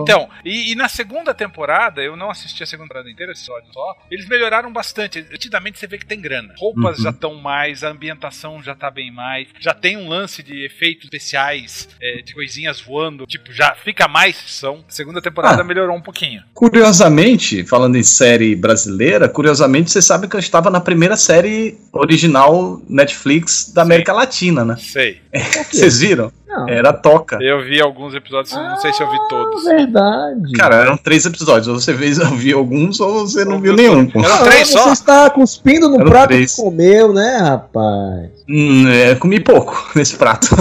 Então, 0.00 0.28
e, 0.44 0.72
e 0.72 0.74
na 0.74 0.88
segunda 0.88 1.32
temporada, 1.34 2.02
eu 2.02 2.16
não 2.16 2.30
assisti 2.30 2.62
a 2.62 2.66
segunda 2.66 2.88
temporada 2.88 3.10
inteira, 3.10 3.32
esse 3.32 3.42
episódio 3.42 3.72
só, 3.72 3.96
eles 4.10 4.26
melhoraram 4.28 4.72
bastante. 4.72 5.24
Nitidamente 5.30 5.78
você 5.78 5.86
vê 5.86 5.98
que 5.98 6.06
tem 6.06 6.20
grana. 6.20 6.54
Roupas 6.58 6.98
Uhum. 6.98 7.04
já 7.04 7.10
estão 7.10 7.34
mais, 7.36 7.84
a 7.84 7.88
ambientação 7.90 8.62
já 8.62 8.74
tá 8.74 8.90
bem 8.98 9.12
mais, 9.12 9.46
já 9.60 9.72
tem 9.72 9.96
um 9.96 10.08
lance 10.08 10.42
de 10.42 10.64
efeitos 10.64 11.04
especiais, 11.04 11.88
é, 12.02 12.20
de 12.20 12.34
coisinhas 12.34 12.80
voando, 12.80 13.26
tipo, 13.26 13.52
já 13.52 13.72
fica 13.76 14.08
mais 14.08 14.34
são. 14.48 14.84
Segunda 14.88 15.22
temporada 15.22 15.62
Ah. 15.62 15.64
melhorou 15.64 15.96
um 15.96 16.00
pouquinho. 16.00 16.42
Curiosamente, 16.52 17.64
falando 17.64 17.94
em 17.94 18.02
série 18.02 18.56
brasileira, 18.56 19.28
curiosamente 19.28 19.92
você 19.92 20.02
sabe 20.02 20.26
que 20.26 20.34
eu 20.34 20.40
estava 20.40 20.68
na 20.68 20.80
primeira 20.80 21.16
série 21.16 21.78
original 21.92 22.82
Netflix 22.88 23.72
da. 23.72 23.82
América 23.82 24.12
Latina, 24.12 24.64
né? 24.64 24.76
Sei. 24.80 25.20
Vocês 25.70 26.00
viram? 26.00 26.32
Não. 26.48 26.66
Era 26.68 26.92
Toca. 26.94 27.38
Eu 27.42 27.62
vi 27.62 27.78
alguns 27.80 28.14
episódios, 28.14 28.54
não 28.54 28.76
sei 28.78 28.90
se 28.92 29.02
eu 29.02 29.10
vi 29.10 29.18
todos. 29.28 29.66
Ah, 29.66 29.74
verdade. 29.76 30.52
Cara, 30.56 30.76
eram 30.76 30.96
três 30.96 31.26
episódios. 31.26 31.68
Ou 31.68 31.78
você 31.78 31.94
fez, 31.94 32.16
viu 32.36 32.58
alguns 32.58 32.98
ou 33.00 33.26
você 33.28 33.44
não 33.44 33.56
Ou 33.56 33.60
viu 33.60 33.74
nenhum. 33.74 34.06
pô. 34.08 34.20
Eram 34.24 34.34
Ah, 34.34 34.44
três 34.44 34.68
você 34.68 34.78
só? 34.78 34.92
está 34.92 35.28
cuspindo 35.30 35.88
no 35.90 35.96
Eram 36.00 36.10
prato 36.10 36.28
três. 36.28 36.54
que 36.54 36.62
comeu, 36.62 37.12
né, 37.12 37.36
rapaz? 37.38 38.30
Hum, 38.48 38.88
é, 38.88 39.14
comi 39.14 39.38
pouco 39.40 39.76
nesse 39.94 40.16
prato. 40.16 40.48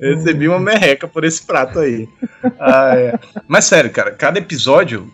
Eu 0.00 0.16
Recebi 0.16 0.48
uma 0.48 0.58
merreca 0.60 1.06
por 1.08 1.24
esse 1.24 1.42
prato 1.42 1.78
aí. 1.80 2.08
Ah, 2.58 2.92
é. 2.96 3.18
Mas 3.46 3.64
sério, 3.64 3.90
cara, 3.90 4.10
cada 4.12 4.38
episódio 4.38 5.10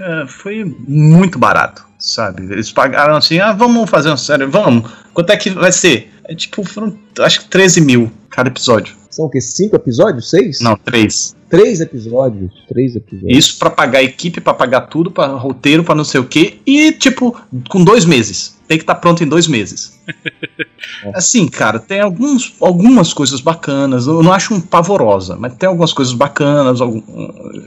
ah, 0.00 0.24
foi 0.28 0.64
muito 0.86 1.38
barato, 1.38 1.84
sabe? 2.06 2.44
Eles 2.44 2.70
pagaram 2.70 3.16
assim, 3.16 3.40
ah, 3.40 3.52
vamos 3.52 3.90
fazer 3.90 4.08
uma 4.08 4.16
série, 4.16 4.46
vamos. 4.46 4.90
Quanto 5.12 5.30
é 5.30 5.36
que 5.36 5.50
vai 5.50 5.72
ser? 5.72 6.10
É, 6.24 6.34
tipo, 6.34 6.64
foram 6.64 6.96
acho 7.20 7.40
que 7.40 7.48
13 7.48 7.80
mil 7.80 8.10
cada 8.30 8.48
episódio. 8.48 8.94
São 9.10 9.26
o 9.26 9.30
quê? 9.30 9.40
Cinco 9.40 9.76
episódios? 9.76 10.30
Seis? 10.30 10.60
Não, 10.60 10.76
três. 10.76 11.34
Três 11.48 11.80
episódios. 11.80 12.52
Três 12.68 12.94
episódios. 12.94 13.38
Isso 13.38 13.58
pra 13.58 13.70
pagar 13.70 14.00
a 14.00 14.02
equipe, 14.02 14.40
pra 14.40 14.52
pagar 14.52 14.82
tudo, 14.82 15.10
pra 15.10 15.26
roteiro, 15.26 15.82
pra 15.82 15.94
não 15.94 16.04
sei 16.04 16.20
o 16.20 16.24
quê. 16.24 16.58
E, 16.66 16.92
tipo, 16.92 17.34
com 17.68 17.82
dois 17.82 18.04
meses. 18.04 18.55
Tem 18.68 18.76
que 18.78 18.82
estar 18.82 18.96
pronto 18.96 19.22
em 19.22 19.28
dois 19.28 19.46
meses. 19.46 19.98
assim, 21.14 21.46
cara, 21.46 21.78
tem 21.78 22.00
alguns, 22.00 22.54
algumas 22.60 23.12
coisas 23.12 23.40
bacanas. 23.40 24.06
Eu 24.06 24.22
não 24.22 24.32
acho 24.32 24.54
um 24.54 24.60
pavorosa, 24.60 25.36
mas 25.38 25.54
tem 25.54 25.68
algumas 25.68 25.92
coisas 25.92 26.12
bacanas. 26.14 26.80
Algum, 26.80 27.02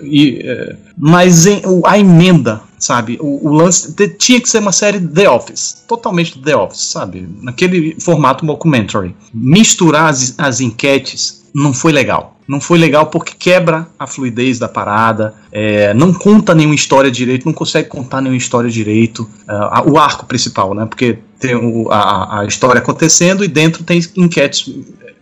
e, 0.03 0.41
é, 0.43 0.75
mas 0.97 1.45
em- 1.45 1.61
a 1.85 1.97
emenda, 1.97 2.61
sabe? 2.77 3.17
O, 3.21 3.47
o 3.49 3.53
lance 3.53 3.93
te- 3.93 4.09
tinha 4.09 4.41
que 4.41 4.49
ser 4.49 4.59
uma 4.59 4.71
série 4.71 4.99
The 4.99 5.29
Office. 5.29 5.83
Totalmente 5.87 6.39
The 6.39 6.55
Office, 6.55 6.81
sabe? 6.85 7.27
Naquele 7.41 7.95
formato 7.99 8.45
documentary. 8.45 9.15
Misturar 9.33 10.09
as, 10.09 10.35
as 10.37 10.59
enquetes 10.61 11.38
não 11.53 11.73
foi 11.73 11.91
legal. 11.91 12.35
Não 12.47 12.59
foi 12.59 12.79
legal 12.79 13.07
porque 13.07 13.33
quebra 13.37 13.87
a 13.97 14.07
fluidez 14.07 14.57
da 14.57 14.67
parada, 14.67 15.35
é, 15.51 15.93
não 15.93 16.11
conta 16.13 16.55
nenhuma 16.55 16.73
história 16.73 17.11
direito, 17.11 17.45
não 17.45 17.53
consegue 17.53 17.87
contar 17.87 18.21
nenhuma 18.21 18.37
história 18.37 18.69
direito. 18.69 19.29
ah, 19.47 19.83
o 19.85 19.97
arco 19.99 20.25
principal, 20.25 20.73
né? 20.73 20.85
Porque 20.85 21.19
tem 21.39 21.55
o- 21.55 21.91
a, 21.91 22.39
a 22.41 22.45
história 22.45 22.79
acontecendo 22.79 23.43
e 23.43 23.47
dentro 23.47 23.83
tem 23.83 23.99
enquetes. 24.17 24.67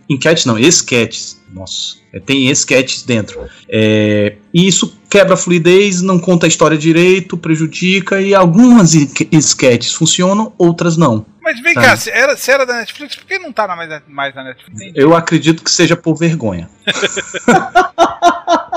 Enquetes 0.08 0.46
não, 0.46 0.58
esquetes. 0.58 1.38
Nossa, 1.52 1.96
é, 2.14 2.18
tem 2.20 2.48
esquetes 2.48 3.02
dentro. 3.02 3.40
É, 3.68 4.36
e 4.52 4.66
isso 4.66 4.94
quebra 5.10 5.34
a 5.34 5.36
fluidez, 5.36 6.00
não 6.00 6.18
conta 6.18 6.46
a 6.46 6.48
história 6.48 6.78
direito, 6.78 7.36
prejudica, 7.36 8.20
e 8.22 8.34
algumas 8.34 8.94
esque- 8.94 9.28
esquetes 9.32 9.92
funcionam, 9.92 10.52
outras 10.56 10.96
não. 10.96 11.26
Mas 11.48 11.60
vem 11.62 11.72
Tá. 11.72 11.80
cá, 11.80 11.96
se 11.96 12.10
era, 12.10 12.36
se 12.36 12.50
era 12.50 12.66
da 12.66 12.74
Netflix, 12.74 13.16
por 13.16 13.24
que 13.24 13.38
não 13.38 13.50
tá 13.50 13.66
na- 13.66 13.74
mais, 13.74 14.02
mais 14.06 14.34
na 14.34 14.44
Netflix? 14.44 14.78
Entendi. 14.82 15.00
Eu 15.00 15.16
acredito 15.16 15.64
que 15.64 15.70
seja 15.70 15.96
por 15.96 16.14
vergonha. 16.14 16.68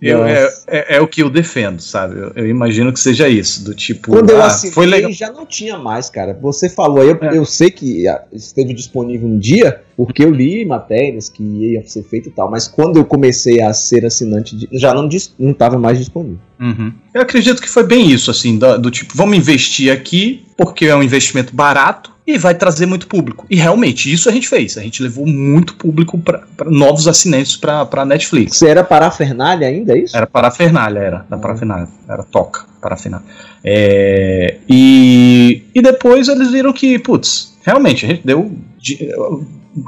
Eu- 0.00 0.24
é, 0.24 0.48
é- 0.66 0.96
é 0.96 1.00
o 1.00 1.08
que 1.08 1.22
eu 1.22 1.30
defendo, 1.30 1.80
sabe? 1.80 2.18
Eu, 2.18 2.32
eu 2.36 2.46
imagino 2.48 2.92
que 2.92 3.00
seja 3.00 3.28
isso, 3.28 3.64
do 3.64 3.74
tipo. 3.74 4.10
Quando 4.12 4.30
eu 4.30 4.42
ah, 4.42 4.46
assinei, 4.46 4.72
foi 4.74 4.86
legal. 4.86 5.10
já 5.12 5.32
não 5.32 5.46
tinha 5.46 5.78
mais, 5.78 6.10
cara. 6.10 6.36
Você 6.42 6.68
falou 6.68 7.00
aí, 7.00 7.08
eu, 7.08 7.18
É. 7.22 7.36
eu 7.38 7.44
sei 7.44 7.70
que 7.70 8.06
ah, 8.08 8.22
esteve 8.32 8.74
disponível 8.74 9.28
um 9.28 9.38
dia, 9.38 9.80
porque 9.96 10.24
eu 10.24 10.30
li 10.30 10.64
matérias 10.64 11.28
que 11.28 11.42
ia 11.42 11.86
ser 11.86 12.02
feito 12.02 12.28
e 12.28 12.32
tal, 12.32 12.50
mas 12.50 12.68
quando 12.68 12.98
eu 12.98 13.04
comecei 13.04 13.60
a 13.62 13.72
ser 13.72 14.04
assinante, 14.04 14.68
já 14.72 14.92
não 14.94 15.08
estava 15.08 15.78
mais 15.78 15.98
disponível. 15.98 16.38
Uhum. 16.60 16.92
Eu 17.14 17.22
acredito 17.22 17.60
que 17.62 17.68
foi 17.68 17.84
bem 17.86 18.10
isso, 18.10 18.30
assim, 18.30 18.58
do, 18.58 18.78
do 18.78 18.90
tipo, 18.90 19.16
vamos 19.16 19.36
investir 19.36 19.92
aqui, 19.92 20.44
porque 20.56 20.86
é 20.86 20.96
um 20.96 21.02
investimento 21.02 21.54
barato 21.54 22.15
e 22.26 22.36
vai 22.38 22.54
trazer 22.54 22.86
muito 22.86 23.06
público. 23.06 23.46
E 23.48 23.56
realmente, 23.56 24.12
isso 24.12 24.28
a 24.28 24.32
gente 24.32 24.48
fez. 24.48 24.76
A 24.76 24.82
gente 24.82 25.02
levou 25.02 25.26
muito 25.26 25.74
público 25.74 26.18
para 26.18 26.42
novos 26.66 27.06
assinantes 27.06 27.56
para 27.56 27.88
a 27.90 28.04
Netflix. 28.04 28.56
Você 28.56 28.68
era 28.68 28.82
parafernália 28.82 29.68
ainda, 29.68 29.92
é 29.96 30.00
isso? 30.00 30.16
Era 30.16 30.26
parafernália, 30.26 30.98
era. 30.98 31.26
Da 31.30 31.36
parafernália. 31.38 31.88
Era 32.08 32.22
toca, 32.24 32.64
parafernália. 32.82 33.24
É, 33.64 34.56
e, 34.68 35.62
e 35.74 35.82
depois 35.82 36.28
eles 36.28 36.50
viram 36.50 36.72
que, 36.72 36.98
putz, 36.98 37.56
realmente, 37.64 38.04
a 38.04 38.08
gente 38.08 38.22
deu 38.26 38.52
de- 38.78 39.08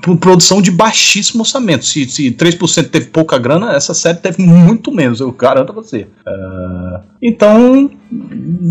pro- 0.03 0.17
produção 0.17 0.61
de 0.63 0.71
baixíssimo 0.71 1.43
orçamento. 1.43 1.85
Se, 1.85 2.05
se 2.07 2.31
3% 2.31 2.89
teve 2.91 3.07
pouca 3.07 3.39
grana, 3.39 3.73
essa 3.75 3.95
série 3.95 4.19
teve 4.19 4.43
muito 4.43 4.93
menos, 4.93 5.21
eu 5.21 5.31
garanto 5.33 5.71
a 5.71 5.75
você. 5.75 6.07
Ah, 6.27 7.01
então, 7.23 7.91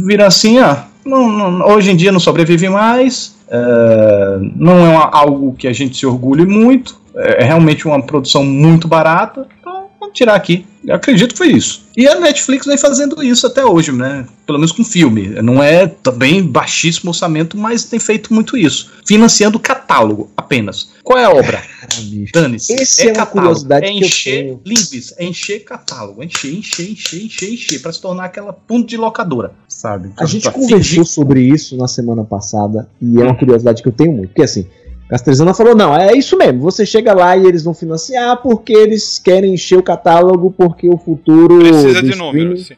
vira 0.06 0.28
assim, 0.28 0.58
ah, 0.60 0.86
não- 1.06 1.32
não- 1.32 1.68
hoje 1.68 1.92
em 1.92 1.96
dia 1.96 2.12
não 2.12 2.20
sobrevive 2.20 2.70
mais, 2.70 3.36
ah, 3.52 4.38
não 4.56 4.78
é 4.86 4.90
uma- 4.90 5.10
algo 5.12 5.54
que 5.54 5.68
a 5.68 5.74
gente 5.74 5.98
se 5.98 6.06
orgulhe 6.06 6.46
muito, 6.46 7.00
é 7.16 7.44
realmente 7.44 7.88
uma 7.88 8.02
produção 8.02 8.44
muito 8.44 8.88
barata, 8.88 9.48
então 9.60 9.88
vamos 10.00 10.16
tirar 10.16 10.36
aqui. 10.36 10.66
Eu 10.86 10.96
acredito 10.96 11.32
que 11.32 11.38
foi 11.38 11.48
isso. 11.50 11.86
E 11.98 12.08
a 12.08 12.18
Netflix 12.20 12.66
vem 12.66 12.78
fazendo 12.78 13.22
isso 13.22 13.46
até 13.48 13.66
hoje, 13.66 13.92
né? 13.92 14.26
Pelo 14.46 14.58
menos 14.58 14.72
com 14.72 14.84
filme. 14.84 15.30
Não 15.42 15.62
é 15.62 15.86
também 15.88 16.42
baixíssimo 16.44 17.10
orçamento, 17.10 17.58
mas 17.58 17.84
tem 17.84 18.00
feito 18.00 18.34
muito 18.34 18.56
isso. 18.56 18.92
Financiando 19.06 19.60
catálogo 19.60 20.30
apenas. 20.38 20.92
Qual 21.04 21.18
é 21.20 21.26
a 21.26 21.30
obra? 21.32 21.62
Bicho. 22.02 22.34
Dane-se. 22.34 22.74
Esse 22.74 23.10
é 23.10 23.14
uma 23.14 23.26
curiosidade 23.26 23.86
é 23.86 23.90
que 23.90 23.96
eu 23.96 24.08
encher 24.08 24.44
tenho. 24.44 24.62
livres, 24.66 25.14
é 25.18 25.26
encher 25.26 25.64
catálogo, 25.64 26.24
encher, 26.24 26.54
encher, 26.54 26.92
encher, 26.92 27.24
encher, 27.24 27.54
encher, 27.54 27.82
pra 27.82 27.92
se 27.92 28.02
tornar 28.02 28.26
aquela 28.26 28.54
ponto 28.54 28.88
de 28.88 28.98
locadora, 28.98 29.52
sabe? 29.68 30.12
A 30.18 30.26
gente 30.26 30.50
conversou 30.52 30.78
fingir- 30.78 31.06
sobre 31.06 31.42
isso 31.42 31.76
na 31.78 31.88
semana 31.88 32.24
passada 32.24 32.90
e 33.02 33.20
é 33.20 33.24
uma 33.24 33.36
curiosidade 33.36 33.82
que 33.82 33.88
eu 33.88 33.94
tenho 33.94 34.12
muito. 34.14 34.30
Porque 34.30 34.44
assim, 34.44 34.68
Castrezana 35.10 35.54
falou: 35.54 35.76
não, 35.76 35.96
é 35.96 36.14
isso 36.14 36.38
mesmo. 36.38 36.60
Você 36.62 36.86
chega 36.86 37.14
lá 37.14 37.36
e 37.38 37.46
eles 37.46 37.64
vão 37.64 37.74
financiar 37.74 38.38
porque 38.42 38.74
eles 38.74 39.18
querem 39.20 39.54
encher 39.54 39.78
o 39.78 39.84
catálogo, 39.84 40.52
porque 40.52 40.90
o 40.90 40.98
futuro. 40.98 41.60
Precisa 41.60 42.04
de 42.04 42.16
números. 42.16 42.70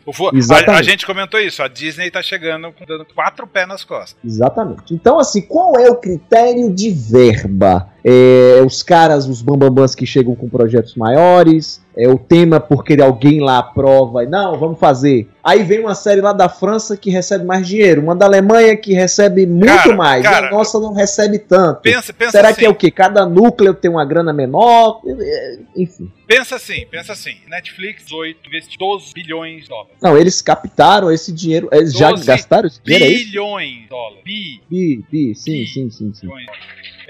A, 0.52 0.78
a 0.78 0.82
gente 0.84 1.06
comentou 1.06 1.40
isso, 1.40 1.64
a 1.64 1.68
Disney 1.68 2.12
tá 2.12 2.22
chegando 2.22 2.72
com- 2.72 2.86
dando 2.86 3.06
quatro 3.16 3.48
pés 3.48 3.68
nas 3.68 3.84
costas. 3.84 4.16
Exatamente. 4.24 4.94
Então, 4.94 5.20
assim, 5.20 5.42
qual 5.42 5.76
é 5.80 5.90
o 5.90 5.96
critério 5.96 6.72
de 6.72 6.92
verba? 6.92 7.90
É, 8.04 8.62
os 8.66 8.82
caras, 8.82 9.28
os 9.28 9.42
bambambãs 9.42 9.94
que 9.94 10.06
chegam 10.06 10.34
com 10.36 10.48
projetos 10.48 10.96
maiores, 10.96 11.82
é 12.00 12.08
o 12.08 12.18
tema 12.18 12.60
porque 12.60 13.00
alguém 13.02 13.42
lá 13.42 13.58
aprova 13.60 14.24
e 14.24 14.28
não, 14.28 14.58
vamos 14.58 14.80
fazer. 14.80 15.28
Aí 15.44 15.64
vem 15.64 15.80
uma 15.80 15.96
série 15.96 16.22
lá 16.22 16.32
da 16.32 16.48
França 16.48 16.96
que 16.96 17.10
recebe 17.10 17.44
mais 17.46 17.68
dinheiro, 17.68 18.02
uma 18.02 18.16
da 18.16 18.26
Alemanha 18.26 18.76
que 18.78 18.94
recebe 18.94 19.46
muito 19.46 19.66
Cara, 19.68 19.96
mais, 19.96 20.24
cara, 20.24 20.48
a 20.48 20.52
nossa 20.52 20.80
não 20.80 20.94
recebe 20.94 21.40
tanto. 21.40 21.82
Pensa, 21.82 22.14
pensa 22.14 22.32
Será 22.32 22.50
assim. 22.50 22.60
que 22.60 22.66
é 22.66 22.70
o 22.70 22.76
quê? 22.76 22.90
Cada 22.90 23.26
núcleo 23.26 23.74
tem 23.74 23.90
uma 23.92 24.06
grana 24.06 24.32
menor? 24.32 25.02
É, 25.06 25.60
Enfim. 25.76 26.12
Pensa 26.28 26.58
assim, 26.58 26.86
pensa 26.92 27.14
assim. 27.14 27.36
Netflix 27.48 28.12
8 28.12 28.48
investe 28.48 28.78
12 28.78 29.14
bilhões 29.14 29.64
de 29.64 29.70
dólares. 29.70 29.96
Não, 30.02 30.16
eles 30.18 30.42
captaram 30.42 31.12
esse 31.12 31.32
dinheiro. 31.34 31.68
Eles 31.72 31.92
já 31.92 32.12
12 32.12 32.26
gastaram 32.26 32.68
esse 32.68 32.80
dinheiro, 32.84 33.06
é? 33.06 33.18
Bilhões 33.18 33.82
de 33.82 33.88
dólares. 33.90 34.24
Bi. 34.24 34.62
Bi, 34.70 35.06
bi, 35.12 35.36
sim, 35.36 35.52
Bi. 35.52 35.68
sim, 35.68 35.90
sim, 35.90 36.14
sim. 36.14 36.28
bilhões. 36.28 36.46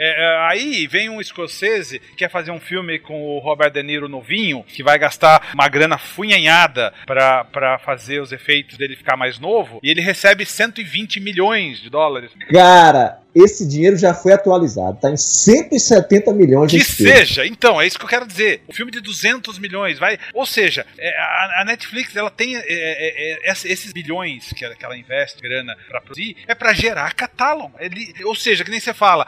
É, 0.02 0.24
é, 0.24 0.38
aí 0.50 0.88
vem 0.88 1.10
um 1.10 1.20
escocese 1.20 2.00
que 2.00 2.16
quer 2.16 2.30
fazer 2.30 2.52
um 2.52 2.60
filme 2.60 2.98
com 3.00 3.22
o 3.22 3.40
Robert 3.40 3.70
De 3.70 3.84
Niro 3.84 4.08
novinho, 4.08 4.64
que 4.64 4.82
vai 4.82 4.98
gastar 4.98 5.52
uma 5.54 5.68
grana 5.68 5.98
funhanhada 5.98 6.94
pra 7.06 7.78
fazer 7.84 8.22
os 8.22 8.32
efeitos 8.32 8.78
dele 8.78 8.96
ficar 8.96 9.18
mais 9.18 9.38
novo, 9.38 9.80
e 9.84 9.92
ele 9.92 10.00
recebe 10.00 10.46
120 10.46 11.20
milhões 11.20 11.82
de 11.82 11.90
dólares. 11.90 12.32
Cara, 12.50 13.20
esse 13.44 13.68
dinheiro 13.68 13.98
já 13.98 14.14
foi 14.14 14.34
atualizado, 14.34 15.00
tá 15.00 15.10
em 15.10 15.18
170 15.18 16.34
milhões 16.34 16.72
de 16.72 16.80
Que 16.80 16.84
seja, 16.86 17.46
então, 17.46 17.80
é 17.82 17.88
isso 17.88 17.98
que 17.98 18.06
eu 18.06 18.10
quero 18.10 18.26
dizer. 18.26 18.62
O 18.68 18.74
filme 18.74 18.92
de 18.92 19.00
200 19.00 19.58
milhões, 19.60 20.00
vai. 20.00 20.18
Ou 20.34 20.46
seja, 20.46 20.86
é, 20.98 21.10
a, 21.62 21.64
Netflix, 21.66 22.16
ela 22.16 22.30
tem 22.32 22.56
é, 22.56 22.60
é, 22.68 23.48
é, 23.48 23.52
esse- 23.52 23.68
esses 23.72 23.92
bilhões 23.94 24.52
que 24.54 24.64
ela, 24.66 24.98
investe 24.98 25.42
grana 25.42 25.76
pra 25.88 26.02
produzir, 26.02 26.36
é 26.48 26.56
pra 26.56 26.74
gerar 26.74 27.14
catálogo. 27.14 27.74
Ele, 27.80 28.14
ou 28.26 28.36
seja, 28.36 28.64
que 28.64 28.72
nem 28.72 28.80
você 28.80 28.94
fala, 28.94 29.26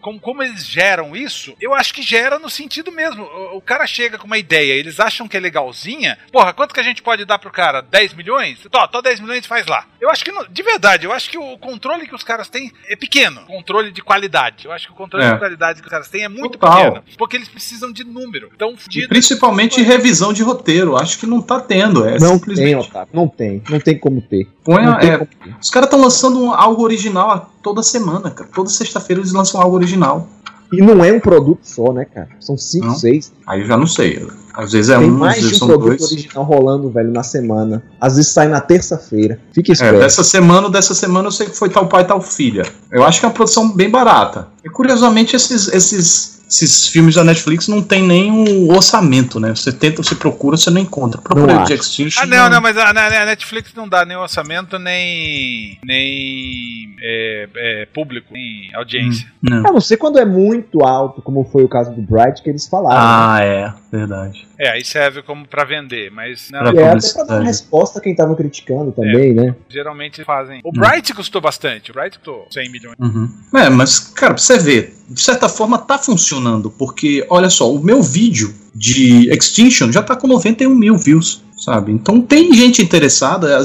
como, 0.00 0.18
como 0.20 0.42
eles 0.42 0.66
geram 0.66 1.14
isso, 1.14 1.54
eu 1.60 1.74
acho 1.74 1.92
que 1.92 2.02
gera 2.02 2.38
no 2.38 2.48
sentido 2.50 2.90
mesmo. 2.90 3.22
O, 3.24 3.58
o 3.58 3.60
cara 3.60 3.86
chega 3.86 4.18
com 4.18 4.26
uma 4.26 4.38
ideia, 4.38 4.72
eles 4.72 4.98
acham 5.00 5.28
que 5.28 5.36
é 5.36 5.40
legalzinha. 5.40 6.18
Porra, 6.32 6.52
quanto 6.52 6.74
que 6.74 6.80
a 6.80 6.84
gente 6.84 7.02
pode 7.02 7.24
dar 7.24 7.38
pro 7.38 7.50
cara? 7.50 7.80
10 7.82 8.14
milhões? 8.14 8.58
Tó, 8.70 8.86
tó 8.86 9.00
10 9.00 9.20
milhões 9.20 9.46
faz 9.46 9.66
lá. 9.66 9.86
Eu 10.00 10.10
acho 10.10 10.24
que, 10.24 10.32
de 10.50 10.62
verdade, 10.62 11.04
eu 11.06 11.12
acho 11.12 11.28
que 11.30 11.38
o 11.38 11.58
controle 11.58 12.06
que 12.06 12.14
os 12.14 12.22
caras 12.24 12.48
têm 12.48 12.72
é 12.88 12.96
pequeno. 12.96 13.35
Controle 13.44 13.90
de 13.92 14.02
qualidade. 14.02 14.64
Eu 14.66 14.72
acho 14.72 14.86
que 14.86 14.92
o 14.92 14.96
controle 14.96 15.24
É. 15.24 15.32
de 15.32 15.38
qualidade 15.38 15.80
que 15.80 15.86
os 15.86 15.90
caras 15.90 16.08
têm 16.08 16.24
é 16.24 16.28
muito 16.28 16.58
Total. 16.58 16.76
pequeno. 16.94 17.02
Porque 17.18 17.36
eles 17.36 17.48
precisam 17.48 17.92
de 17.92 18.04
número. 18.04 18.50
Então, 18.54 18.76
fudido. 18.76 19.08
principalmente 19.08 19.82
revisão 19.82 20.32
de 20.32 20.42
roteiro. 20.42 20.96
Acho 20.96 21.18
que 21.18 21.26
não 21.26 21.42
tá 21.42 21.60
tendo. 21.60 22.04
É 22.06 22.12
Não 22.18 22.30
tem, 22.30 22.38
simplesmente. 22.38 22.88
Otávio, 22.88 23.08
não 23.12 23.28
tem. 23.28 23.62
Não 23.68 23.80
tem 23.80 23.98
como 23.98 24.20
ter. 24.22 24.48
Põe 24.64 24.84
a- 24.84 24.94
tem 24.96 25.10
é, 25.10 25.18
como 25.18 25.30
ter. 25.44 25.56
os 25.60 25.70
caras 25.70 25.86
estão 25.88 26.00
lançando 26.00 26.50
algo 26.54 26.82
original 26.82 27.52
toda 27.62 27.82
semana, 27.82 28.30
cara. 28.30 28.48
Toda 28.54 28.68
sexta-feira 28.68 29.20
eles 29.20 29.32
lançam 29.32 29.60
algo 29.60 29.76
original. 29.76 30.28
E 30.72 30.82
não 30.82 31.04
é 31.04 31.12
um 31.12 31.20
produto 31.20 31.60
só, 31.62 31.92
né, 31.92 32.04
cara? 32.04 32.28
São 32.40 32.56
cinco, 32.56 32.86
Não. 32.86 32.94
seis. 32.94 33.32
Aí 33.46 33.60
eu 33.60 33.66
já 33.66 33.76
não 33.76 33.86
sei. 33.86 34.26
Às 34.52 34.72
vezes 34.72 34.90
é 34.90 34.98
Tem 34.98 35.08
um, 35.10 35.14
às 35.14 35.18
mais 35.20 35.34
de 35.36 35.40
vezes 35.42 35.56
um 35.56 35.58
são 35.58 35.68
produto 35.68 35.98
dois. 35.98 36.10
original 36.12 36.44
rolando, 36.44 36.90
velho, 36.90 37.12
na 37.12 37.22
semana. 37.22 37.82
Às 38.00 38.16
vezes 38.16 38.32
sai 38.32 38.48
na 38.48 38.60
terça-feira. 38.60 39.38
Fica 39.52 39.70
É, 39.70 39.74
esperto. 39.74 39.98
dessa 40.00 40.24
semana, 40.24 40.68
dessa 40.70 40.94
semana 40.94 41.28
eu 41.28 41.32
sei 41.32 41.46
que 41.46 41.56
foi 41.56 41.68
tal 41.68 41.86
pai, 41.86 42.06
tal 42.06 42.20
filha. 42.20 42.64
Eu 42.90 43.04
acho 43.04 43.20
que 43.20 43.26
é 43.26 43.28
uma 43.28 43.34
produção 43.34 43.70
bem 43.70 43.90
barata. 43.90 44.48
E 44.64 44.68
curiosamente, 44.70 45.36
esses, 45.36 45.68
esses, 45.68 46.35
esses 46.48 46.88
filmes 46.88 47.14
da 47.16 47.24
Netflix 47.24 47.66
não 47.68 47.82
tem 47.82 48.02
nem 48.02 48.30
o 48.30 48.72
orçamento, 48.72 49.40
né? 49.40 49.50
Você 49.54 49.72
tenta, 49.72 50.02
você 50.02 50.14
procura, 50.14 50.56
você 50.56 50.70
não 50.70 50.80
encontra. 50.80 51.20
Procura 51.20 51.54
Não 51.54 51.64
de 51.64 51.72
acho. 51.72 51.82
Extinction. 51.82 52.22
Ah, 52.22 52.26
não, 52.26 52.48
não, 52.50 52.60
mas 52.60 52.76
a, 52.78 52.90
a- 52.90 53.26
Netflix 53.26 53.72
não 53.74 53.88
dá 53.88 54.04
nem 54.04 54.16
orçamento, 54.16 54.78
nem. 54.78 55.78
nem. 55.84 56.96
é, 57.02 57.48
é, 57.56 57.86
público, 57.92 58.28
nem 58.32 58.70
audiência. 58.74 59.26
Não. 59.42 59.58
A 59.66 59.72
não 59.72 59.80
ser 59.80 59.96
quando 59.96 60.18
é 60.18 60.24
muito 60.24 60.84
alto, 60.84 61.20
como 61.22 61.44
foi 61.44 61.62
o 61.64 61.68
caso 61.68 61.92
do 61.92 62.00
Bright, 62.02 62.42
que 62.42 62.48
eles 62.50 62.66
falaram. 62.66 62.96
Ah, 63.00 63.38
é, 63.42 63.72
verdade. 63.90 64.46
É, 64.58 64.70
aí 64.70 64.84
serve 64.84 65.22
como 65.22 65.46
pra 65.46 65.64
vender, 65.64 66.10
mas 66.10 66.48
não, 66.50 66.60
Pra- 66.60 66.80
é 66.80 66.88
até 66.90 67.12
pra 67.12 67.24
dar 67.24 67.34
uma 67.40 67.44
resposta 67.46 67.98
a 67.98 68.02
quem 68.02 68.14
tava 68.14 68.34
criticando 68.34 68.90
também, 68.92 69.34
né? 69.34 69.54
geralmente 69.68 70.24
fazem. 70.24 70.60
O 70.64 70.72
Bright 70.72 71.12
custou 71.12 71.40
bastante, 71.40 71.90
o 71.90 71.94
Bright 71.94 72.18
custou 72.18 72.46
100 72.50 72.70
milhões. 72.72 72.96
Uhum. 72.98 73.28
É, 73.54 73.68
mas, 73.68 73.98
cara, 73.98 74.32
pra 74.34 74.42
você 74.42 74.58
ver, 74.58 74.94
de 75.10 75.20
certa 75.20 75.48
forma 75.48 75.78
tá 75.78 75.98
funcionando, 75.98 76.35
porque, 76.70 77.24
olha 77.28 77.50
só, 77.50 77.72
o 77.72 77.82
meu 77.82 78.02
vídeo 78.02 78.52
de 78.74 79.30
Extinction 79.32 79.90
já 79.90 80.02
tá 80.02 80.14
com 80.16 80.26
91 80.26 80.74
mil 80.74 80.96
views, 80.96 81.42
sabe? 81.56 81.90
Então 81.92 82.20
tem 82.20 82.52
gente 82.52 82.82
interessada, 82.82 83.58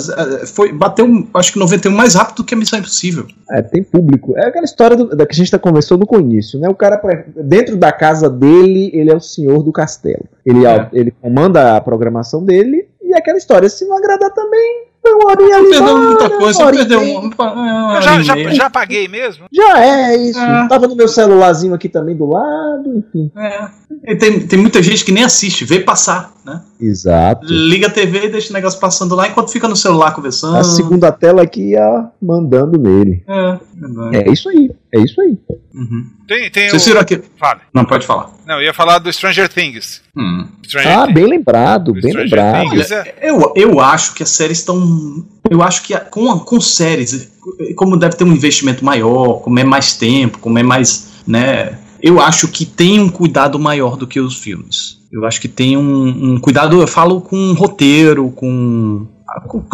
foi, 0.47 0.71
bateu, 0.71 1.27
acho 1.33 1.51
que 1.53 1.59
91 1.59 1.91
mais 1.91 2.15
rápido 2.15 2.37
do 2.37 2.43
que 2.45 2.53
a 2.53 2.57
Missão 2.57 2.79
Impossível. 2.79 3.27
É, 3.51 3.61
tem 3.61 3.83
público. 3.83 4.33
É 4.37 4.47
aquela 4.47 4.63
história 4.65 4.95
do- 4.95 5.15
da 5.15 5.25
que 5.25 5.33
a 5.33 5.35
gente 5.35 5.51
tá 5.51 5.59
conversando 5.59 6.07
no 6.09 6.19
início, 6.19 6.59
né? 6.59 6.69
O 6.69 6.75
cara, 6.75 6.99
dentro 7.43 7.75
da 7.75 7.91
casa 7.91 8.29
dele, 8.29 8.89
ele 8.93 9.11
é 9.11 9.15
o 9.15 9.19
senhor 9.19 9.61
do 9.63 9.71
castelo. 9.71 10.23
Ele, 10.45 10.65
É. 10.65 10.87
ele 10.93 11.11
comanda 11.11 11.75
a 11.75 11.81
programação 11.81 12.43
dele 12.43 12.87
e 13.03 13.13
aquela 13.13 13.37
história, 13.37 13.67
se 13.67 13.85
não 13.85 13.97
agradar 13.97 14.31
também, 14.33 14.83
uma 15.09 15.31
horinha 15.31 15.57
ali. 15.57 15.69
Perdeu 15.69 15.97
muita 15.97 16.29
coisa, 16.29 16.63
uma 16.63 16.71
perdeu 16.71 17.01
uma 17.01 17.95
Eu 17.95 18.01
já, 18.01 18.21
já, 18.21 18.53
já 18.53 18.69
paguei 18.69 19.07
mesmo? 19.07 19.45
Já 19.51 19.83
é 19.83 20.15
isso. 20.15 20.39
É. 20.39 20.67
Tava 20.67 20.87
no 20.87 20.95
meu 20.95 21.07
celularzinho 21.07 21.73
aqui 21.73 21.89
também 21.89 22.15
do 22.15 22.29
lado, 22.29 22.97
enfim. 22.97 23.31
É. 23.35 23.69
E 24.05 24.15
tem, 24.15 24.39
tem 24.47 24.59
muita 24.59 24.81
gente 24.81 25.03
que 25.03 25.11
nem 25.11 25.23
assiste, 25.23 25.65
vê 25.65 25.79
passar, 25.79 26.31
né? 26.45 26.61
Exato. 26.79 27.45
Liga 27.47 27.87
a 27.87 27.89
TV 27.89 28.25
e 28.25 28.29
deixa 28.29 28.49
o 28.49 28.53
negócio 28.53 28.79
passando 28.79 29.15
lá 29.15 29.27
enquanto 29.27 29.51
fica 29.51 29.67
no 29.67 29.75
celular 29.75 30.13
conversando. 30.13 30.57
A 30.57 30.63
segunda 30.63 31.11
tela 31.11 31.43
aqui 31.43 31.71
ia 31.71 32.09
mandando 32.21 32.77
nele. 32.79 33.23
É, 33.27 33.59
verdade. 33.75 34.17
É 34.17 34.31
isso 34.31 34.49
aí. 34.49 34.71
É 34.93 34.99
isso 34.99 35.21
aí. 35.21 35.37
Uhum. 35.73 36.05
Tem, 36.27 36.49
tem 36.51 36.69
Vocês 36.69 36.83
o... 36.83 36.85
viram 36.87 37.01
aqui? 37.01 37.21
Fale. 37.37 37.61
Não, 37.73 37.85
pode 37.85 38.05
falar. 38.05 38.29
Não, 38.45 38.55
eu 38.55 38.63
ia 38.63 38.73
falar 38.73 38.99
do 38.99 39.11
Stranger 39.13 39.47
Things. 39.47 40.01
Hum. 40.17 40.45
Stranger 40.67 40.91
Ah, 40.91 41.01
Things. 41.03 41.13
bem 41.13 41.25
lembrado, 41.27 41.93
bem 41.93 42.01
Stranger 42.11 42.23
lembrado. 42.23 42.69
Things 42.71 42.91
é- 42.91 43.15
Eu, 43.21 43.53
eu 43.55 43.79
acho 43.79 44.13
que 44.13 44.23
as 44.23 44.29
séries 44.29 44.57
estão. 44.59 45.25
Eu 45.49 45.61
acho 45.61 45.83
que 45.83 45.93
a- 45.93 45.99
com, 45.99 46.37
com 46.39 46.59
séries, 46.59 47.31
como 47.75 47.95
deve 47.97 48.15
ter 48.17 48.23
um 48.23 48.33
investimento 48.33 48.83
maior, 48.83 49.41
como 49.41 49.59
é 49.59 49.63
mais 49.63 49.93
tempo, 49.95 50.39
como 50.39 50.57
é 50.59 50.63
mais. 50.63 51.09
né? 51.27 51.77
Eu 52.01 52.19
acho 52.19 52.47
que 52.47 52.65
tem 52.65 52.99
um 52.99 53.09
cuidado 53.09 53.59
maior 53.59 53.95
do 53.95 54.07
que 54.07 54.19
os 54.19 54.35
filmes. 54.35 54.99
Eu 55.11 55.25
acho 55.25 55.41
que 55.41 55.47
tem 55.47 55.77
um, 55.77 56.33
um 56.33 56.39
cuidado, 56.39 56.79
eu 56.79 56.87
falo 56.87 57.19
com 57.19 57.53
roteiro, 57.53 58.31
com. 58.31 59.05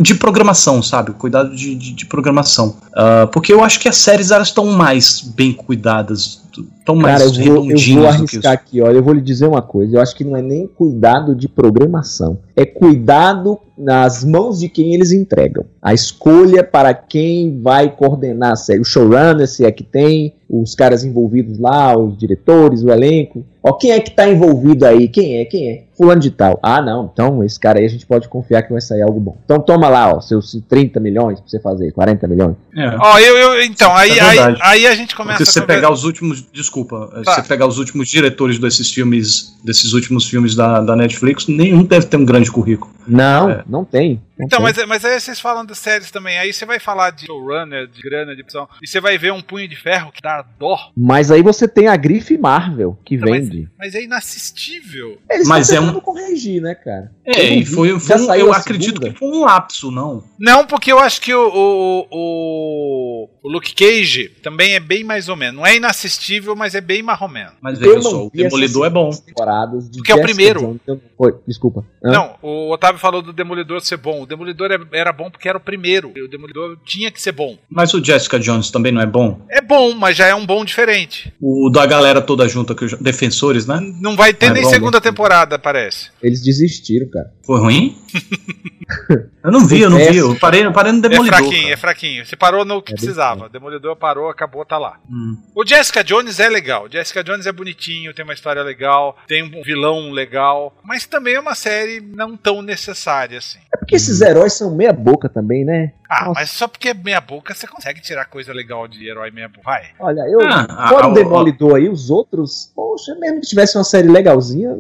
de 0.02 0.16
programação, 0.16 0.82
sabe? 0.82 1.12
Cuidado 1.12 1.56
de, 1.56 1.76
de, 1.76 1.94
de 1.94 2.06
programação. 2.06 2.76
Ah, 2.96 3.30
porque 3.32 3.54
eu 3.54 3.64
acho 3.64 3.80
que 3.80 3.88
as 3.88 3.98
séries 3.98 4.32
elas 4.32 4.48
estão 4.48 4.66
mais 4.66 5.22
bem 5.22 5.54
cuidadas, 5.54 6.42
estão 6.80 6.96
mais 6.96 7.22
eu 7.22 7.32
vou, 7.32 7.72
eu 7.72 7.78
vou 7.78 8.08
arriscar 8.08 8.54
aqui, 8.54 8.82
olha, 8.82 8.98
eu 8.98 9.04
vou 9.04 9.14
lhe 9.14 9.22
dizer 9.22 9.46
uma 9.46 9.62
coisa, 9.62 9.98
eu 9.98 10.02
acho 10.02 10.16
que 10.16 10.24
não 10.24 10.36
é 10.36 10.42
nem 10.42 10.66
cuidado 10.66 11.36
de 11.36 11.48
programação, 11.48 12.40
é 12.56 12.66
cuidado 12.66 13.60
nas 13.78 14.24
mãos 14.24 14.60
de 14.60 14.68
quem 14.68 14.96
eles 14.96 15.12
entregam. 15.12 15.66
A 15.88 15.94
escolha 15.94 16.66
para 16.66 16.94
quem 16.94 17.62
vai 17.62 17.90
coordenar 17.90 18.52
a 18.52 18.56
série, 18.58 18.82
o 18.82 18.84
showrunner, 18.84 19.48
se 19.48 19.64
é 19.64 19.72
que 19.72 19.86
tem, 19.86 20.34
os 20.50 20.76
caras 20.76 21.06
envolvidos 21.06 21.58
lá, 21.58 21.98
os 21.98 22.18
diretores, 22.18 22.84
o 22.84 22.90
elenco. 22.90 23.46
Ó, 23.64 23.72
quem 23.72 23.92
é 23.92 24.00
que 24.02 24.12
tá 24.12 24.28
envolvido 24.28 24.86
aí? 24.86 25.08
Quem 25.08 25.38
é? 25.38 25.46
Quem 25.46 25.70
é? 25.70 25.84
Fulano 25.96 26.20
de 26.20 26.30
tal. 26.30 26.60
Ah, 26.62 26.82
não, 26.82 27.10
então 27.14 27.42
esse 27.42 27.58
cara 27.58 27.80
aí 27.80 27.86
a 27.86 27.90
gente 27.90 28.06
pode 28.06 28.28
confiar 28.28 28.64
que 28.64 28.72
vai 28.74 28.82
sair 28.82 29.02
algo 29.02 29.18
bom. 29.18 29.38
Então 29.46 29.62
toma 29.62 29.88
lá, 29.88 30.14
ó, 30.14 30.20
seus 30.20 30.62
30 30.68 31.00
milhões 31.00 31.40
pra 31.40 31.48
você 31.50 31.60
fazer, 31.62 31.94
40 31.94 32.28
milhões. 32.28 32.58
É. 32.76 32.90
Ó, 33.00 33.18
eu, 33.20 33.38
eu, 33.38 33.64
então, 33.64 33.96
aí, 33.96 34.12
É 34.12 34.22
aí, 34.22 34.58
aí 34.62 34.88
a 34.88 34.94
gente 34.94 35.16
começa 35.16 35.46
se 35.46 35.54
você 35.54 35.62
pegar 35.62 35.90
os 35.90 36.04
últimos. 36.04 36.46
Desculpa, 36.52 37.10
Tá. 37.24 37.36
se 37.36 37.42
você 37.42 37.48
pegar 37.48 37.66
os 37.66 37.78
últimos 37.78 38.10
diretores 38.10 38.60
desses 38.60 38.92
filmes, 38.92 39.58
desses 39.64 39.94
últimos 39.94 40.28
filmes 40.30 40.54
da, 40.54 40.82
da 40.82 40.98
Netflix, 40.98 41.48
nenhum 41.48 41.86
deve 41.86 42.08
ter 42.08 42.18
um 42.18 42.26
grande 42.26 42.52
currículo. 42.52 42.97
Não, 43.08 43.50
É. 43.50 43.64
não 43.68 43.84
tem. 43.86 44.22
não 44.38 44.46
Então, 44.46 44.60
tem. 44.64 44.74
mas, 44.76 44.88
mas 44.88 45.06
aí 45.06 45.20
vocês 45.20 45.40
falam 45.40 45.66
das 45.66 45.78
séries 45.80 46.12
também. 46.12 46.38
Aí 46.38 46.52
você 46.54 46.66
vai 46.66 46.80
falar 46.80 47.12
de 47.12 47.26
showrunner, 47.26 47.88
de 47.88 48.02
grana, 48.02 48.36
de 48.36 48.42
opção. 48.42 48.68
E 48.82 48.88
você 48.88 49.00
vai 49.00 49.18
ver 49.18 49.32
um 49.34 49.42
punho 49.42 49.68
de 49.68 49.76
ferro 49.76 50.12
que 50.12 50.22
dá 50.22 50.44
dó. 50.60 50.78
Mas 50.96 51.32
aí 51.32 51.42
você 51.42 51.68
tem 51.68 51.88
a 51.88 51.96
grife 51.96 52.38
Marvel, 52.38 52.98
que 53.06 53.18
Não, 53.18 53.30
mas- 53.30 53.50
vende. 53.50 53.70
Mas 53.78 53.96
é 53.96 54.04
inassistível. 54.04 55.18
Eles 55.30 55.48
Mas 55.48 55.68
estão 55.70 55.84
é 55.84 55.86
tentando 55.88 56.02
corrigir, 56.02 56.62
né, 56.62 56.76
cara? 56.76 57.12
É, 57.26 57.44
e 57.56 57.66
foi, 57.66 58.00
foi 58.00 58.16
um- 58.16 58.26
saiu 58.26 58.48
eu 58.48 58.54
acredito 58.54 58.94
segunda? 59.02 59.12
que 59.14 59.20
foi 59.20 59.28
um 59.30 59.42
lapso, 59.44 59.92
não. 59.92 60.24
Não, 60.40 60.66
porque 60.66 60.92
eu 60.92 61.00
acho 61.00 61.22
que 61.22 61.34
o, 61.34 61.48
o, 61.48 62.08
o, 62.12 63.30
o 63.44 63.50
Luke 63.50 63.74
Cage 63.74 64.30
também 64.44 64.74
é 64.76 64.80
bem 64.80 65.04
mais 65.04 65.30
ou 65.30 65.36
menos. 65.36 65.56
Não 65.58 65.66
é 65.66 65.76
inassistível, 65.76 66.56
mas 66.56 66.76
é 66.76 66.82
bem 66.82 67.02
mais 67.04 67.20
ou 67.22 67.28
menos. 67.28 67.54
Mas 67.62 67.82
Eu 67.82 67.98
o 68.00 68.30
Demolidor 68.34 68.86
é 68.86 68.90
bom. 68.90 69.10
Temporadas 69.10 69.90
de 69.90 69.98
Porque 69.98 70.12
é 70.12 70.16
o 70.16 70.18
Jessica 70.20 70.34
primeiro. 70.36 70.60
Jones. 70.62 70.82
Eu 70.88 71.02
Oi, 71.18 71.36
desculpa. 71.48 71.84
Hã? 72.04 72.12
Não, 72.12 72.36
o 72.42 72.72
Otávio 72.72 72.97
falou 72.98 73.22
do 73.22 73.34
Demolidor 73.34 73.82
ser 73.82 73.98
bom. 73.98 74.24
O 74.24 74.26
Demolidor 74.26 74.72
é- 74.72 74.80
era 74.98 75.12
bom 75.12 75.30
porque 75.30 75.48
era 75.50 75.58
o 75.58 75.62
primeiro. 75.62 76.10
O 76.10 76.28
Demolidor 76.28 76.78
tinha 76.86 77.12
que 77.12 77.22
ser 77.22 77.32
bom. 77.32 77.58
Mas 77.70 77.94
o 77.94 78.04
Jessica 78.04 78.40
Jones 78.40 78.70
também 78.72 78.92
não 78.92 79.02
é 79.02 79.06
bom? 79.06 79.46
É 79.50 79.62
bom, 79.62 79.94
mas 79.96 80.16
já 80.18 80.28
é 80.28 80.36
um 80.36 80.46
bom 80.46 80.64
diferente. 80.66 81.34
O 81.42 81.70
da 81.70 81.86
galera 81.86 82.22
toda 82.22 82.48
junta, 82.48 82.74
que 82.76 82.86
defensores, 83.02 83.66
né? 83.66 83.80
Não 84.02 84.16
vai 84.16 84.34
ter 84.34 84.48
É 84.48 84.54
nem 84.54 84.64
bom, 84.64 84.70
segunda 84.70 85.00
temporada, 85.02 85.58
parece. 85.60 86.10
Eles 86.22 86.42
desistiram, 86.42 87.10
cara. 87.10 87.32
Foi 87.46 87.60
ruim? 87.60 87.98
eu 89.44 89.52
não 89.52 89.66
vi, 89.66 89.82
eu 89.82 89.90
não 89.90 89.98
vi. 89.98 90.18
Eu 90.18 90.36
parei, 90.40 90.66
eu 90.66 90.72
parei 90.72 90.92
no 90.92 91.00
É 91.00 91.02
Demolidor. 91.10 91.38
fraquinho, 91.40 91.62
cara. 91.64 91.74
é 91.74 91.78
fraquinho. 91.78 92.26
Você 92.26 92.36
parou 92.36 92.66
no 92.66 92.82
que 92.82 92.94
É 92.94 92.96
precisava. 92.96 93.50
Demolidor 93.50 93.96
parou, 93.96 94.30
acabou, 94.30 94.66
tá 94.66 94.78
lá. 94.78 95.00
Hum. 95.10 95.38
O 95.56 95.66
Jessica 95.66 96.04
Jones 96.04 96.40
é 96.40 96.50
legal. 96.50 96.86
O 96.86 96.92
Jessica 96.92 97.24
Jones 97.24 97.46
é 97.46 97.52
bonitinho, 97.52 98.14
tem 98.14 98.24
uma 98.24 98.34
história 98.34 98.62
legal, 98.64 99.18
tem 99.28 99.44
um 99.44 99.62
vilão 99.62 100.12
legal, 100.12 100.76
mas 100.84 101.06
também 101.06 101.36
é 101.36 101.40
uma 101.40 101.56
série 101.56 102.00
não 102.02 102.36
tão 102.38 102.62
necessária 102.62 102.87
assim. 102.92 103.60
É 103.74 103.78
porque 103.78 103.96
esses 103.96 104.22
heróis 104.22 104.54
são 104.54 104.76
meia 104.76 104.94
boca 104.94 105.28
também, 105.28 105.66
né? 105.66 105.94
Ah, 106.10 106.26
Nossa. 106.26 106.40
mas 106.40 106.52
só 106.52 106.68
porque 106.68 106.90
é 106.90 106.94
meia 106.94 107.22
boca 107.22 107.54
você 107.54 107.68
consegue 107.68 108.02
tirar 108.02 108.26
coisa 108.26 108.54
legal 108.54 108.88
de 108.88 109.08
herói 109.08 109.32
meia 109.32 109.48
boca. 109.48 109.62
Vai. 109.64 109.90
Olha, 110.00 110.22
eu. 110.22 110.40
Ah, 110.42 110.88
fora 110.90 111.06
ah, 111.06 111.10
o 111.10 111.14
Demolidor 111.14 111.76
aí, 111.76 111.90
os 111.90 112.10
outros. 112.10 112.72
Poxa, 112.76 113.16
mesmo 113.16 113.42
que 113.42 113.48
tivesse 113.48 113.78
uma 113.78 113.84
série 113.84 114.08
legalzinha. 114.08 114.76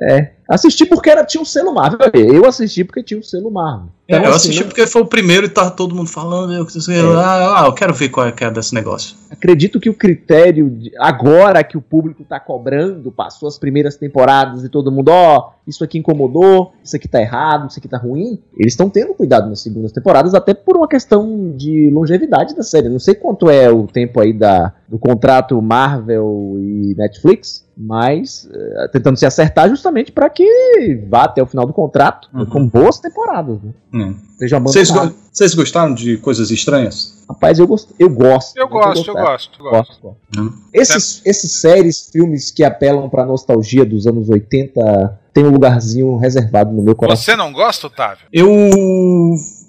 É. 0.00 0.30
Assisti 0.48 0.84
porque 0.84 1.08
era, 1.08 1.24
tinha 1.24 1.40
um 1.40 1.44
selo 1.46 1.72
Marvel. 1.72 1.98
Eu 2.12 2.44
assisti 2.46 2.84
porque 2.84 3.02
tinha 3.02 3.18
um 3.18 3.22
selo 3.22 3.50
Marvel. 3.50 3.88
É, 4.06 4.16
Então, 4.16 4.24
eu 4.24 4.30
assim, 4.30 4.48
assisti 4.48 4.60
não- 4.60 4.68
porque 4.68 4.86
foi 4.86 5.00
o 5.02 5.06
primeiro 5.06 5.46
e 5.46 5.48
tava 5.48 5.70
todo 5.70 5.94
mundo 5.94 6.08
falando. 6.10 6.52
Eu, 6.52 6.66
eu- 6.94 7.18
ah, 7.18 7.62
ah, 7.62 7.66
eu 7.66 7.72
quero 7.72 7.94
ver 7.94 8.10
qual 8.10 8.26
é 8.26 8.32
que 8.32 8.44
é 8.44 8.50
desse 8.50 8.74
negócio. 8.74 9.16
acredito 9.30 9.80
que 9.80 9.88
o 9.88 9.94
critério, 9.94 10.68
de- 10.68 10.92
agora 10.98 11.64
que 11.64 11.76
o 11.78 11.80
público 11.80 12.22
tá 12.22 12.38
cobrando, 12.38 13.10
passou 13.10 13.48
as 13.48 13.58
primeiras 13.58 13.96
temporadas 13.96 14.62
e 14.62 14.68
todo 14.68 14.92
mundo, 14.92 15.08
ó, 15.10 15.52
isso 15.66 15.82
aqui 15.82 15.96
incomodou, 15.98 16.72
isso 16.84 16.94
aqui 16.96 17.08
tá 17.08 17.20
errado, 17.20 17.70
isso 17.70 17.78
aqui 17.78 17.88
tá 17.88 17.96
ruim, 17.96 18.38
eles 18.58 18.74
estão 18.74 18.90
tendo 18.90 19.14
cuidado 19.14 19.48
nas 19.48 19.60
segundas 19.60 19.90
temporadas, 19.90 20.34
até 20.34 20.52
por 20.52 20.76
uma 20.76 20.86
questão 20.88 21.52
de 21.56 21.88
longevidade 21.90 22.54
da 22.54 22.62
série. 22.62 22.88
Não 22.90 22.98
sei 22.98 23.14
quanto 23.14 23.48
é 23.48 23.70
o 23.70 23.86
tempo 23.86 24.20
aí 24.20 24.32
da, 24.34 24.72
do 24.86 24.98
contrato 24.98 25.60
Marvel 25.62 26.56
e 26.58 26.94
Netflix, 26.96 27.64
mas 27.76 28.48
eh, 28.52 28.88
tentando 28.92 29.16
se 29.18 29.24
acertar 29.26 29.68
justamente 29.68 30.12
para 30.12 30.28
que 30.28 30.44
vá 31.08 31.24
até 31.24 31.42
o 31.42 31.46
final 31.46 31.66
do 31.66 31.72
contrato 31.72 32.28
Uhum. 32.34 32.46
com 32.46 32.66
boas 32.68 32.98
temporadas. 32.98 33.58
Né? 33.62 33.70
Hum. 33.94 34.14
Seja 34.38 34.58
Vocês, 34.58 34.90
go- 34.90 35.12
gostaram 35.56 35.94
de 35.94 36.16
coisas 36.18 36.50
estranhas? 36.50 37.24
Rapaz, 37.28 37.58
eu 37.58 37.66
gosto. 37.66 37.94
Eu 37.98 38.10
gosto. 38.10 38.56
Eu 38.58 38.68
gosto, 38.68 39.08
eu 39.08 39.14
gosto, 39.14 39.58
eu 39.64 39.70
gosto. 39.70 40.00
Gosto. 40.02 40.16
Hum. 40.38 40.52
Esses, 40.72 41.22
esses 41.24 41.52
séries, 41.60 42.10
filmes 42.12 42.50
que 42.50 42.62
apelam 42.64 43.08
pra 43.08 43.24
nostalgia 43.24 43.84
dos 43.86 44.06
anos 44.06 44.28
80, 44.28 45.18
tem 45.32 45.44
um 45.44 45.50
lugarzinho 45.50 46.16
reservado 46.18 46.72
no 46.72 46.82
meu 46.82 46.94
coração. 46.94 47.24
Você 47.24 47.34
não 47.36 47.52
gosta, 47.52 47.86
Otávio? 47.86 48.26
Eu. 48.32 48.46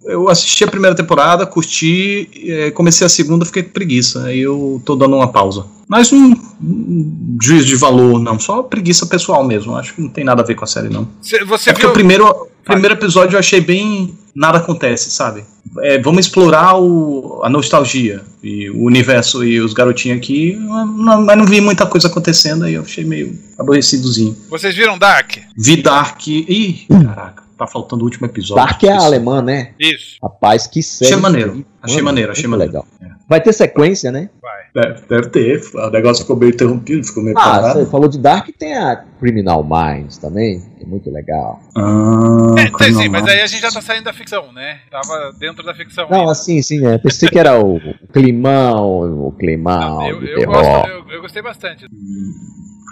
Eu 0.05 0.27
assisti 0.29 0.63
a 0.63 0.67
primeira 0.67 0.95
temporada, 0.95 1.45
curti, 1.45 2.29
eh, 2.45 2.71
comecei 2.71 3.05
a 3.05 3.09
segunda, 3.09 3.45
fiquei 3.45 3.63
com 3.63 3.69
preguiça. 3.71 4.25
Aí 4.25 4.39
eu 4.39 4.81
tô 4.85 4.95
dando 4.95 5.15
uma 5.15 5.27
pausa. 5.31 5.65
Mas 5.87 6.11
um, 6.11 6.33
um 6.61 7.37
juízo 7.41 7.67
de 7.67 7.75
valor, 7.75 8.19
não. 8.19 8.39
Só 8.39 8.63
preguiça 8.63 9.05
pessoal 9.05 9.43
mesmo. 9.45 9.75
Acho 9.75 9.93
que 9.93 10.01
não 10.01 10.09
tem 10.09 10.23
nada 10.23 10.41
a 10.41 10.45
ver 10.45 10.55
com 10.55 10.63
a 10.63 10.67
série, 10.67 10.89
não. 10.89 11.07
Cê- 11.21 11.43
Você 11.45 11.69
É 11.69 11.73
porque 11.73 11.85
viu. 11.85 11.91
o 11.91 11.93
primeiro, 11.93 12.27
o 12.27 12.47
primeiro 12.65 12.95
episódio 12.95 13.35
eu 13.35 13.39
achei 13.39 13.61
bem. 13.61 14.17
Nada 14.35 14.57
acontece, 14.57 15.11
sabe? 15.11 15.43
É, 15.81 16.01
vamos 16.01 16.25
explorar 16.25 16.75
o, 16.79 17.39
a 17.43 17.49
nostalgia 17.49 18.21
e 18.43 18.67
o 18.71 18.83
universo 18.83 19.43
e 19.43 19.59
os 19.61 19.73
garotinhos 19.73 20.17
aqui, 20.17 20.55
não- 20.59 21.21
mas 21.23 21.37
não 21.37 21.45
vi 21.45 21.61
muita 21.61 21.85
coisa 21.85 22.07
acontecendo 22.07 22.65
aí 22.65 22.73
eu 22.73 22.81
achei 22.81 23.03
meio 23.05 23.37
aborrecidozinho. 23.59 24.35
Vocês 24.49 24.75
viram 24.75 24.97
Dark? 24.97 25.37
Vi 25.55 25.77
Dark. 25.83 26.25
Ih, 26.27 26.85
caraca, 26.89 27.42
tá 27.65 27.71
faltando 27.71 28.01
o 28.03 28.05
último 28.05 28.25
episódio. 28.27 28.63
Dark 28.63 28.83
é 28.83 28.87
Esqueci. 28.87 29.05
alemã, 29.05 29.41
né? 29.41 29.71
Isso. 29.79 30.17
Rapaz, 30.21 30.67
que 30.67 30.81
série. 30.83 31.11
Achei 31.11 31.21
maneiro, 31.21 31.65
achei 31.81 31.95
Mano, 31.97 32.05
maneiro, 32.05 32.31
achei 32.31 32.47
muito 32.47 32.59
maneiro. 32.59 32.73
legal. 32.99 33.19
Vai 33.27 33.41
ter 33.41 33.53
sequência, 33.53 34.11
né? 34.11 34.29
Deve, 34.75 35.01
deve 35.07 35.29
ter, 35.29 35.61
o 35.75 35.89
negócio 35.91 36.23
ficou 36.23 36.35
meio 36.35 36.51
interrompido, 36.51 37.05
ficou 37.05 37.23
meio 37.23 37.37
Ah, 37.37 37.41
parado. 37.43 37.79
você 37.79 37.85
falou 37.89 38.07
de 38.07 38.17
Dark, 38.17 38.49
tem 38.57 38.75
a 38.75 39.03
Criminal 39.19 39.63
Minds 39.63 40.17
também, 40.17 40.61
que 40.77 40.83
é 40.83 40.87
muito 40.87 41.09
legal. 41.11 41.61
Ah, 41.77 42.55
É, 42.57 42.69
tem 42.77 42.93
sim, 42.93 43.07
mas 43.09 43.25
aí 43.27 43.41
a 43.41 43.45
gente 43.47 43.61
já 43.61 43.71
tá 43.71 43.81
saindo 43.81 44.03
da 44.05 44.13
ficção, 44.13 44.51
né? 44.51 44.79
Tava 44.91 45.31
dentro 45.39 45.63
da 45.63 45.73
ficção. 45.75 46.07
Não, 46.09 46.21
ainda. 46.21 46.31
assim, 46.31 46.61
sim, 46.61 46.85
é. 46.85 46.97
Pensei 46.97 47.29
que 47.29 47.37
era 47.39 47.59
o, 47.63 47.75
o 47.77 48.07
climão, 48.11 49.27
o 49.27 49.31
climão 49.31 50.01
eu, 50.09 50.21
eu, 50.23 50.39
terror. 50.39 50.53
gosto, 50.55 50.89
eu, 50.89 51.09
eu 51.11 51.21
gostei 51.21 51.41
bastante. 51.43 51.85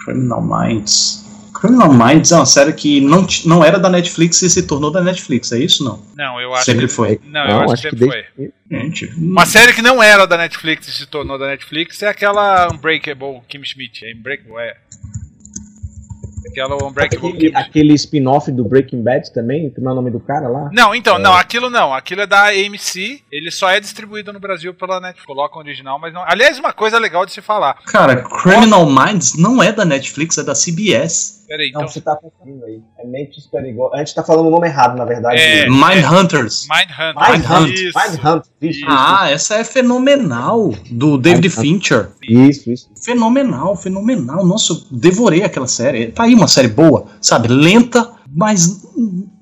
Criminal 0.04 0.42
Minds. 0.42 1.24
Criminal 1.54 1.92
Minds 1.92 2.32
é 2.32 2.36
uma 2.36 2.46
série 2.46 2.72
que 2.72 3.00
não, 3.00 3.26
não 3.44 3.64
era 3.64 3.78
da 3.78 3.88
Netflix 3.88 4.42
e 4.42 4.50
se 4.50 4.62
tornou 4.62 4.90
da 4.90 5.00
Netflix, 5.00 5.52
é 5.52 5.58
isso 5.58 5.84
não? 5.84 6.02
Não, 6.16 6.40
eu 6.40 6.54
acho 6.54 6.64
Sempre 6.64 6.86
que. 6.86 6.92
foi. 6.92 7.20
Não, 7.24 7.46
eu 7.46 7.60
acho, 7.70 7.82
que 7.82 7.90
sempre 7.90 8.06
foi. 8.06 8.50
Gente, 8.70 9.06
Uma 9.16 9.44
série 9.46 9.72
que 9.72 9.82
não 9.82 10.02
era 10.02 10.26
da 10.26 10.36
Netflix 10.36 10.88
e 10.88 10.92
se 10.92 11.06
tornou 11.06 11.38
da 11.38 11.46
Netflix 11.46 12.02
é 12.02 12.08
aquela 12.08 12.68
Unbreakable 12.72 13.42
Kim 13.48 13.62
Schmidt. 13.64 14.04
É 14.04 14.14
Unbreakable, 14.14 14.58
é. 14.58 14.76
Aquela 16.48 16.74
Unbreakable 16.76 17.28
Aquele, 17.28 17.50
Kim 17.50 17.56
aquele 17.56 17.94
spin-off 17.94 18.50
do 18.50 18.64
Breaking 18.64 19.02
Bad 19.02 19.32
também, 19.32 19.70
como 19.70 19.88
é 19.88 19.92
o 19.92 19.94
nome 19.94 20.10
do 20.10 20.20
cara 20.20 20.48
lá? 20.48 20.68
Não, 20.72 20.94
então, 20.94 21.18
não, 21.18 21.34
aquilo 21.34 21.70
não. 21.70 21.94
Aquilo 21.94 22.22
é 22.22 22.26
da 22.26 22.48
AMC. 22.48 23.22
Ele 23.30 23.50
só 23.50 23.70
é 23.70 23.80
distribuído 23.80 24.32
no 24.32 24.40
Brasil 24.40 24.74
pela 24.74 25.00
Netflix. 25.00 25.26
Coloca 25.26 25.56
o 25.56 25.60
original, 25.60 25.98
mas 25.98 26.12
não. 26.12 26.22
Aliás, 26.26 26.58
uma 26.58 26.72
coisa 26.72 26.98
legal 26.98 27.24
de 27.24 27.32
se 27.32 27.40
falar. 27.40 27.74
Cara, 27.86 28.16
Criminal 28.22 28.86
Minds 28.86 29.34
não 29.34 29.62
é 29.62 29.72
da 29.72 29.84
Netflix, 29.84 30.36
é 30.38 30.44
da 30.44 30.52
CBS. 30.54 31.41
Peraí, 31.52 31.68
então. 31.68 31.82
Não, 31.82 31.88
você 31.88 32.00
tá 32.00 32.16
confundindo 32.16 32.64
aí. 32.64 32.80
É 32.98 33.06
Mentes 33.06 33.46
Perigosas. 33.46 33.92
A 33.92 33.98
gente 33.98 34.14
tá 34.14 34.24
falando 34.24 34.46
o 34.46 34.50
nome 34.50 34.66
errado, 34.66 34.96
na 34.96 35.04
verdade. 35.04 35.38
É. 35.38 35.68
Mind 35.68 36.02
Hunters. 36.10 36.66
Mindhunter. 36.66 37.30
Mindhunt. 37.30 37.74
Isso. 37.74 37.98
Mindhunt. 37.98 38.44
Isso, 38.62 38.84
Ah, 38.88 39.30
essa 39.30 39.56
é 39.56 39.64
fenomenal. 39.64 40.72
Do 40.90 41.18
David. 41.18 41.50
Fincher. 41.50 42.08
isso, 42.26 42.72
isso. 42.72 42.88
Fenomenal, 43.04 43.76
fenomenal. 43.76 44.46
Nossa, 44.46 44.72
eu 44.72 44.78
devorei 44.90 45.44
aquela 45.44 45.66
série. 45.66 46.06
Tá 46.06 46.22
aí 46.22 46.34
uma 46.34 46.48
série 46.48 46.68
boa, 46.68 47.04
sabe? 47.20 47.48
Lenta, 47.48 48.10
mas 48.34 48.82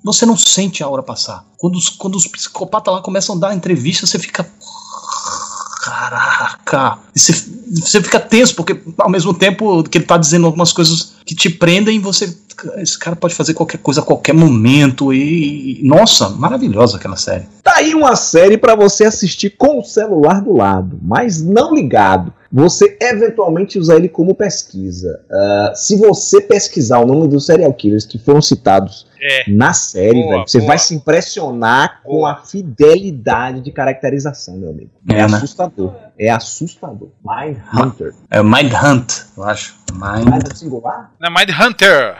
você 0.02 0.26
não 0.26 0.36
sente 0.36 0.82
a 0.82 0.88
hora 0.88 1.04
passar. 1.04 1.44
Quando 1.58 1.76
os, 1.76 1.90
quando 1.90 2.16
os 2.16 2.26
psicopatas 2.26 2.92
lá 2.92 3.00
começam 3.02 3.36
a 3.36 3.38
dar 3.38 3.54
entrevista, 3.54 4.04
você 4.04 4.18
fica. 4.18 4.44
Caraca! 5.82 6.98
E 7.14 7.18
Você, 7.18 7.32
você 7.70 8.02
fica 8.02 8.20
tenso, 8.20 8.54
porque 8.54 8.78
ao 8.98 9.08
mesmo 9.08 9.32
tempo 9.32 9.82
que 9.84 9.98
ele 9.98 10.04
tá 10.04 10.18
dizendo 10.18 10.46
algumas 10.46 10.72
coisas 10.72 11.14
que 11.24 11.34
te 11.34 11.48
prendem, 11.48 11.98
você. 11.98 12.36
Esse 12.76 12.98
cara 12.98 13.16
pode 13.16 13.34
fazer 13.34 13.54
qualquer 13.54 13.78
coisa 13.78 14.00
a 14.00 14.04
qualquer 14.04 14.34
momento. 14.34 15.14
E. 15.14 15.80
Nossa, 15.82 16.28
maravilhosa 16.28 16.98
aquela 16.98 17.16
série. 17.16 17.46
Tá 17.62 17.76
aí 17.76 17.94
uma 17.94 18.14
série 18.14 18.58
pra 18.58 18.74
você 18.74 19.04
assistir 19.04 19.50
com 19.56 19.78
o 19.78 19.84
celular 19.84 20.42
do 20.42 20.54
lado, 20.54 20.98
mas 21.00 21.42
não 21.42 21.74
ligado. 21.74 22.32
Você 22.52 22.96
eventualmente 23.00 23.78
usar 23.78 23.96
ele 23.96 24.08
como 24.08 24.34
pesquisa. 24.34 25.20
Ah, 25.30 25.72
se 25.74 25.96
você 25.96 26.40
pesquisar 26.40 26.98
o 26.98 27.06
nome 27.06 27.28
dos 27.28 27.46
serial 27.46 27.72
killers 27.72 28.04
que 28.04 28.18
foram 28.18 28.42
citados 28.42 29.06
É. 29.22 29.44
na 29.50 29.72
série, 29.72 30.20
Boa, 30.20 30.30
velho, 30.36 30.48
você 30.48 30.58
boa. 30.58 30.68
vai 30.68 30.78
se 30.78 30.94
impressionar 30.94 32.00
com 32.02 32.14
Boa. 32.18 32.32
a 32.32 32.36
fidelidade 32.36 33.60
de 33.60 33.70
caracterização, 33.70 34.56
meu 34.56 34.70
amigo. 34.70 34.90
É, 35.08 35.12
É, 35.12 35.16
né? 35.28 35.36
assustador. 35.36 35.94
É 36.18 36.28
assustador. 36.30 37.08
Mind 37.24 37.56
Hunter. 37.72 38.14
É 38.30 38.42
Mind 38.42 38.72
Hunt, 38.72 39.12
eu 39.36 39.44
acho. 39.44 39.76
Mind. 39.92 40.26
Mind 40.28 40.52
singular? 40.56 41.12
Não, 41.20 41.30
Mindhunter. 41.30 41.56
Mind 41.56 41.70
Hunter. 41.72 42.16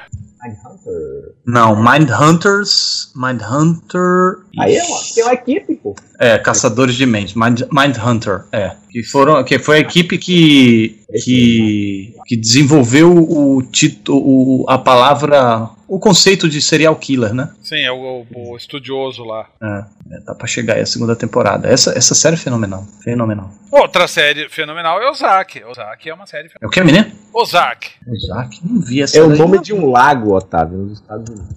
Não, 1.46 1.76
Mind 1.76 2.10
Hunters. 2.10 3.12
Mind 3.14 3.42
Hunter. 3.42 4.38
Aí 4.58 4.76
é 4.76 4.82
uma, 4.84 4.98
tem 5.14 5.24
uma 5.24 5.32
equipe, 5.34 5.74
pô. 5.76 5.94
É, 6.18 6.38
Caçadores 6.38 6.94
de 6.94 7.06
Mentes. 7.06 7.34
Mind, 7.34 7.62
Mind 7.70 7.96
Hunter, 7.98 8.44
é. 8.52 8.74
Que, 8.90 9.02
foram, 9.02 9.42
que 9.44 9.58
foi 9.58 9.76
a 9.76 9.80
equipe 9.80 10.18
que, 10.18 11.00
que, 11.24 12.14
que 12.26 12.36
desenvolveu 12.36 13.12
o 13.12 13.62
título, 13.62 14.64
a 14.68 14.78
palavra, 14.78 15.70
o 15.92 15.98
conceito 15.98 16.48
de 16.48 16.62
serial 16.62 16.94
killer, 16.96 17.34
né? 17.34 17.50
Sim, 17.62 17.80
é 17.82 17.90
o, 17.90 18.24
o- 18.32 18.52
o 18.52 18.56
estudioso 18.56 19.24
lá. 19.24 19.48
É, 19.60 19.66
é, 20.16 20.20
dá 20.24 20.34
pra 20.34 20.46
chegar 20.46 20.74
aí 20.76 20.82
a 20.82 20.86
segunda 20.86 21.16
temporada. 21.16 21.68
Essa, 21.68 21.90
essa 21.98 22.14
série 22.14 22.36
é 22.36 22.38
fenomenal. 22.38 22.84
Fenomenal. 23.02 23.50
Outra 23.72 24.06
série 24.06 24.48
fenomenal 24.48 25.02
é 25.02 25.10
Ozark. 25.10 25.64
Ozark 25.64 26.08
é 26.08 26.14
uma 26.14 26.26
série. 26.26 26.48
É 26.60 26.66
o 26.66 26.70
que, 26.70 26.80
menino? 26.84 27.10
Ozark. 27.34 27.88
Ozark? 28.08 28.60
Não 28.64 28.80
vi 28.80 29.02
essa 29.02 29.18
É 29.18 29.22
o 29.22 29.28
nome 29.36 29.56
não. 29.56 29.62
de 29.62 29.74
um 29.74 29.90
lago, 29.90 30.32
Otávio, 30.34 30.78
nos 30.78 31.00
Estados 31.00 31.28
Unidos. 31.28 31.56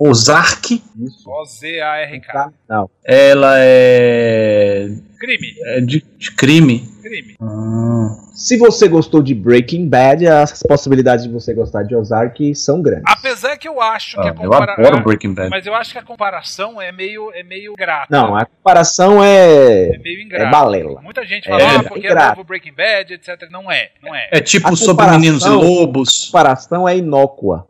Ozark. 0.00 0.82
Isso. 1.00 1.28
O-Z-A-R-K. 1.28 2.52
Não. 2.68 2.88
Ela 3.04 3.54
é, 3.58 4.88
Crime. 5.18 5.54
é 5.66 5.80
de, 5.80 6.04
de 6.16 6.30
crime. 6.36 6.88
Crime. 7.08 7.34
Ah. 7.40 8.16
Se 8.34 8.56
você 8.56 8.86
gostou 8.88 9.22
de 9.22 9.34
Breaking 9.34 9.88
Bad, 9.88 10.26
as 10.26 10.62
possibilidades 10.62 11.24
de 11.24 11.30
você 11.32 11.52
gostar 11.54 11.82
de 11.82 11.94
Ozark 11.96 12.54
são 12.54 12.80
grandes. 12.82 13.04
Apesar 13.06 13.56
que 13.56 13.68
eu 13.68 13.80
acho 13.80 14.16
que 14.16 14.20
Ah, 14.20 14.24
a 14.24 14.28
eu 14.28 14.34
comparação. 14.34 14.84
adoro 14.84 15.02
Breaking 15.04 15.34
Bad. 15.34 15.50
Mas 15.50 15.66
eu 15.66 15.74
acho 15.74 15.92
que 15.92 15.98
a 15.98 16.02
comparação 16.02 16.80
é 16.80 16.92
meio, 16.92 17.32
é 17.34 17.42
meio 17.42 17.74
grata. 17.76 18.06
Não, 18.10 18.36
a 18.36 18.44
comparação 18.44 19.22
é, 19.22 19.94
É 19.94 19.98
meio 19.98 20.20
ingrata. 20.22 20.44
é 20.44 20.50
balela. 20.50 21.00
Muita 21.02 21.24
gente 21.24 21.48
É, 21.48 21.50
fala, 21.50 21.62
ah, 21.62 21.74
é 21.74 21.82
porque 21.82 22.06
é 22.06 22.10
ingrato. 22.10 22.36
novo 22.36 22.44
Breaking 22.46 22.72
Bad, 22.74 23.14
etc. 23.14 23.48
Não 23.50 23.70
é, 23.70 23.90
não 24.02 24.14
é. 24.14 24.28
É 24.32 24.40
tipo 24.40 24.68
A 24.72 24.76
sobre 24.76 25.06
meninos 25.10 25.42
e 25.44 25.48
A 25.48 25.52
lobos. 25.52 26.26
comparação 26.26 26.88
é 26.88 26.96
inócua. 26.96 27.67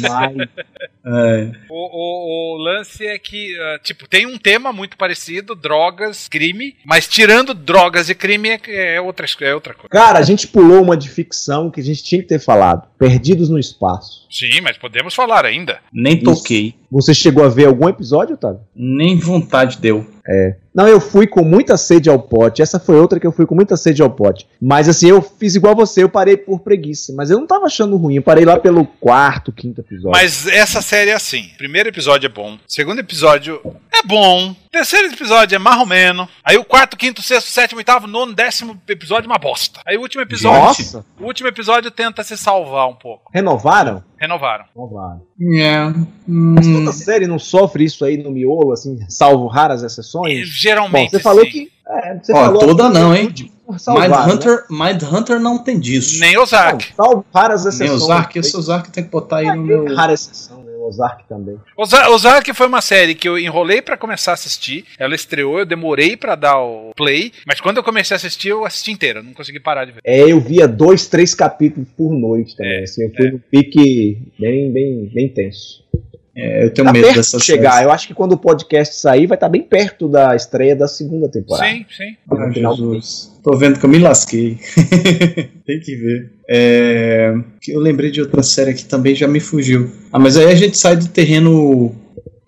Mas 0.00 0.48
É. 1.10 1.52
O, 1.70 1.74
o- 1.74 2.54
o 2.56 2.62
lance 2.62 3.06
é 3.06 3.18
que, 3.18 3.56
ah, 3.58 3.78
tipo, 3.82 4.06
tem 4.06 4.26
um 4.26 4.36
tema 4.36 4.72
muito 4.74 4.96
parecido, 4.96 5.54
drogas, 5.54 6.28
crime, 6.28 6.76
mas 6.84 7.08
tirando 7.08 7.54
drogas 7.54 8.10
e 8.10 8.14
crime 8.14 8.50
é, 8.50 8.96
é, 8.96 9.00
outra, 9.00 9.26
é 9.40 9.54
outra 9.54 9.72
coisa. 9.72 9.88
Cara, 9.88 10.18
a 10.18 10.22
gente 10.22 10.46
pulou 10.46 10.82
uma 10.82 10.96
de 10.98 11.08
ficção 11.08 11.70
que 11.70 11.80
a 11.80 11.84
gente 11.84 12.04
tinha 12.04 12.20
que 12.20 12.28
ter 12.28 12.38
falado. 12.38 12.86
Perdidos 12.98 13.48
no 13.48 13.58
Espaço. 13.58 14.26
Sim, 14.30 14.60
mas 14.60 14.76
podemos 14.76 15.14
falar 15.14 15.46
ainda. 15.46 15.78
Nem 15.90 16.16
Isso. 16.16 16.24
toquei. 16.24 16.74
Você 16.90 17.14
chegou 17.14 17.42
a 17.44 17.48
ver 17.48 17.66
algum 17.66 17.88
episódio, 17.88 18.34
Otávio? 18.34 18.60
Nem 18.76 19.16
vontade 19.18 19.78
deu. 19.78 20.06
Não, 20.74 20.86
eu 20.86 21.00
fui 21.00 21.26
com 21.26 21.42
muita 21.42 21.76
sede 21.76 22.08
ao 22.08 22.20
pote. 22.20 22.62
Essa 22.62 22.78
foi 22.78 23.00
outra 23.00 23.18
que 23.18 23.26
eu 23.26 23.32
fui 23.32 23.46
com 23.46 23.54
muita 23.54 23.76
sede 23.76 24.02
ao 24.02 24.10
pote. 24.10 24.46
Mas 24.60 24.88
assim, 24.88 25.08
eu 25.08 25.20
fiz 25.20 25.54
igual 25.54 25.74
você, 25.74 26.02
eu 26.02 26.08
parei 26.08 26.36
por 26.36 26.60
preguiça. 26.60 27.12
Mas 27.16 27.30
eu 27.30 27.38
não 27.38 27.46
tava 27.46 27.66
achando 27.66 27.96
ruim. 27.96 28.16
Eu 28.16 28.22
parei 28.22 28.44
lá 28.44 28.58
pelo 28.58 28.84
quarto, 28.84 29.50
quinto 29.50 29.80
episódio. 29.80 30.10
Mas 30.10 30.46
essa 30.46 30.80
série 30.80 31.10
é 31.10 31.14
assim: 31.14 31.50
primeiro 31.56 31.88
episódio 31.88 32.26
é 32.26 32.30
bom, 32.30 32.58
segundo 32.66 33.00
episódio 33.00 33.60
é 33.92 34.06
bom, 34.06 34.54
terceiro 34.68 35.12
episódio 35.12 35.56
é 35.56 35.58
marromeno, 35.58 36.28
aí 36.44 36.56
o 36.56 36.64
quarto, 36.64 36.96
quinto, 36.96 37.22
sexto, 37.22 37.48
sétimo, 37.48 37.78
oitavo, 37.78 38.06
nono, 38.06 38.34
décimo 38.34 38.80
episódio 38.88 39.26
é 39.26 39.30
uma 39.32 39.38
bosta. 39.38 39.80
Aí 39.86 39.96
o 39.96 40.00
último 40.00 40.22
episódio, 40.22 40.60
Nossa! 40.60 41.04
o 41.20 41.24
último 41.24 41.48
episódio 41.48 41.90
tenta 41.90 42.22
se 42.22 42.36
salvar 42.36 42.88
um 42.88 42.94
pouco. 42.94 43.30
Renovaram? 43.32 44.02
Renovaram. 44.16 44.64
Renovaram. 44.74 45.22
É. 45.54 45.84
Mas 46.26 46.66
Hum, 46.66 46.84
toda 46.84 46.92
série 46.92 47.26
não 47.26 47.38
sofre 47.38 47.84
isso 47.84 48.04
aí 48.04 48.16
no 48.16 48.30
miolo, 48.30 48.72
assim, 48.72 48.98
salvo 49.08 49.46
raras 49.46 49.82
E, 49.82 49.86
exceções? 49.86 50.40
Bom, 50.40 50.52
geralmente. 50.54 51.10
você 51.10 51.20
falou 51.20 51.44
sim. 51.44 51.50
que. 51.50 51.72
é, 51.88 52.18
você 52.22 52.32
Ó, 52.32 52.36
falou 52.36 52.60
toda 52.60 52.88
não, 52.90 53.14
hein? 53.14 53.32
por 53.68 53.78
salvar, 53.78 54.08
né? 54.08 54.16
Mindhunter, 54.16 54.64
Mindhunter 54.70 55.38
não 55.38 55.58
tem 55.58 55.78
disso. 55.78 56.18
Nem 56.18 56.38
Ozark. 56.38 56.94
Não, 56.98 57.04
salvo 57.04 57.26
raras 57.34 57.64
Nem 57.64 57.68
exceções. 57.74 58.02
Ozark, 58.02 58.38
esse 58.38 58.56
Ozark 58.56 58.90
tem 58.90 59.04
que 59.04 59.10
botar 59.10 59.38
aí 59.38 59.46
no 59.54 59.62
meu. 59.62 59.94
Rara 59.94 60.14
exceção? 60.14 60.57
Ozark 60.88 61.24
também. 61.28 61.56
Oza- 61.76 62.08
Ozark 62.10 62.52
foi 62.54 62.66
uma 62.66 62.80
série 62.80 63.14
que 63.14 63.28
eu 63.28 63.38
enrolei 63.38 63.80
pra 63.82 63.96
começar 63.96 64.32
a 64.32 64.34
assistir. 64.34 64.84
Ela 64.98 65.14
estreou, 65.14 65.58
eu 65.58 65.66
demorei 65.66 66.16
pra 66.16 66.34
dar 66.34 66.60
o 66.60 66.92
play, 66.96 67.32
mas 67.46 67.60
quando 67.60 67.76
eu 67.76 67.84
comecei 67.84 68.14
a 68.14 68.16
assistir, 68.16 68.48
eu 68.48 68.64
assisti 68.64 68.90
inteira, 68.90 69.22
não 69.22 69.32
consegui 69.32 69.60
parar 69.60 69.84
de 69.84 69.92
ver. 69.92 70.00
É, 70.04 70.20
eu 70.20 70.40
via 70.40 70.66
dois, 70.66 71.06
três 71.06 71.34
capítulos 71.34 71.88
por 71.96 72.12
noite 72.12 72.56
também. 72.56 72.80
É, 72.80 72.82
assim, 72.84 73.04
eu 73.04 73.12
fui 73.14 73.30
num 73.30 73.38
pique 73.50 74.18
bem, 74.38 74.72
bem, 74.72 75.10
bem 75.12 75.28
tenso. 75.28 75.84
É, 76.40 76.64
eu 76.66 76.72
tenho 76.72 76.86
Tá 76.86 76.92
medo 76.92 77.02
perto 77.04 77.16
dessas 77.16 77.40
de 77.40 77.46
chegar. 77.46 77.82
Eu 77.82 77.90
acho 77.90 78.06
que 78.06 78.14
quando 78.14 78.32
o 78.32 78.38
podcast 78.38 78.94
sair, 78.94 79.26
vai 79.26 79.34
estar 79.36 79.48
bem 79.48 79.62
perto 79.62 80.08
da 80.08 80.36
estreia 80.36 80.76
da 80.76 80.86
segunda 80.86 81.28
temporada. 81.28 81.68
Sim, 81.68 81.84
sim. 81.90 82.16
Jesus. 82.54 83.40
Tô 83.42 83.56
vendo 83.56 83.78
que 83.80 83.84
eu 83.84 83.90
me 83.90 83.98
lasquei. 83.98 84.56
tem 85.66 85.80
que 85.80 85.96
ver. 85.96 86.32
É, 86.50 87.34
Eu 87.68 87.80
lembrei 87.80 88.10
de 88.10 88.20
outra 88.22 88.42
série 88.42 88.72
que 88.72 88.84
também 88.84 89.14
já 89.14 89.28
me 89.28 89.40
fugiu. 89.40 89.90
Ah, 90.12 90.18
mas 90.18 90.36
aí 90.36 90.46
a 90.46 90.54
gente 90.54 90.78
sai 90.78 90.96
do 90.96 91.08
terreno. 91.08 91.94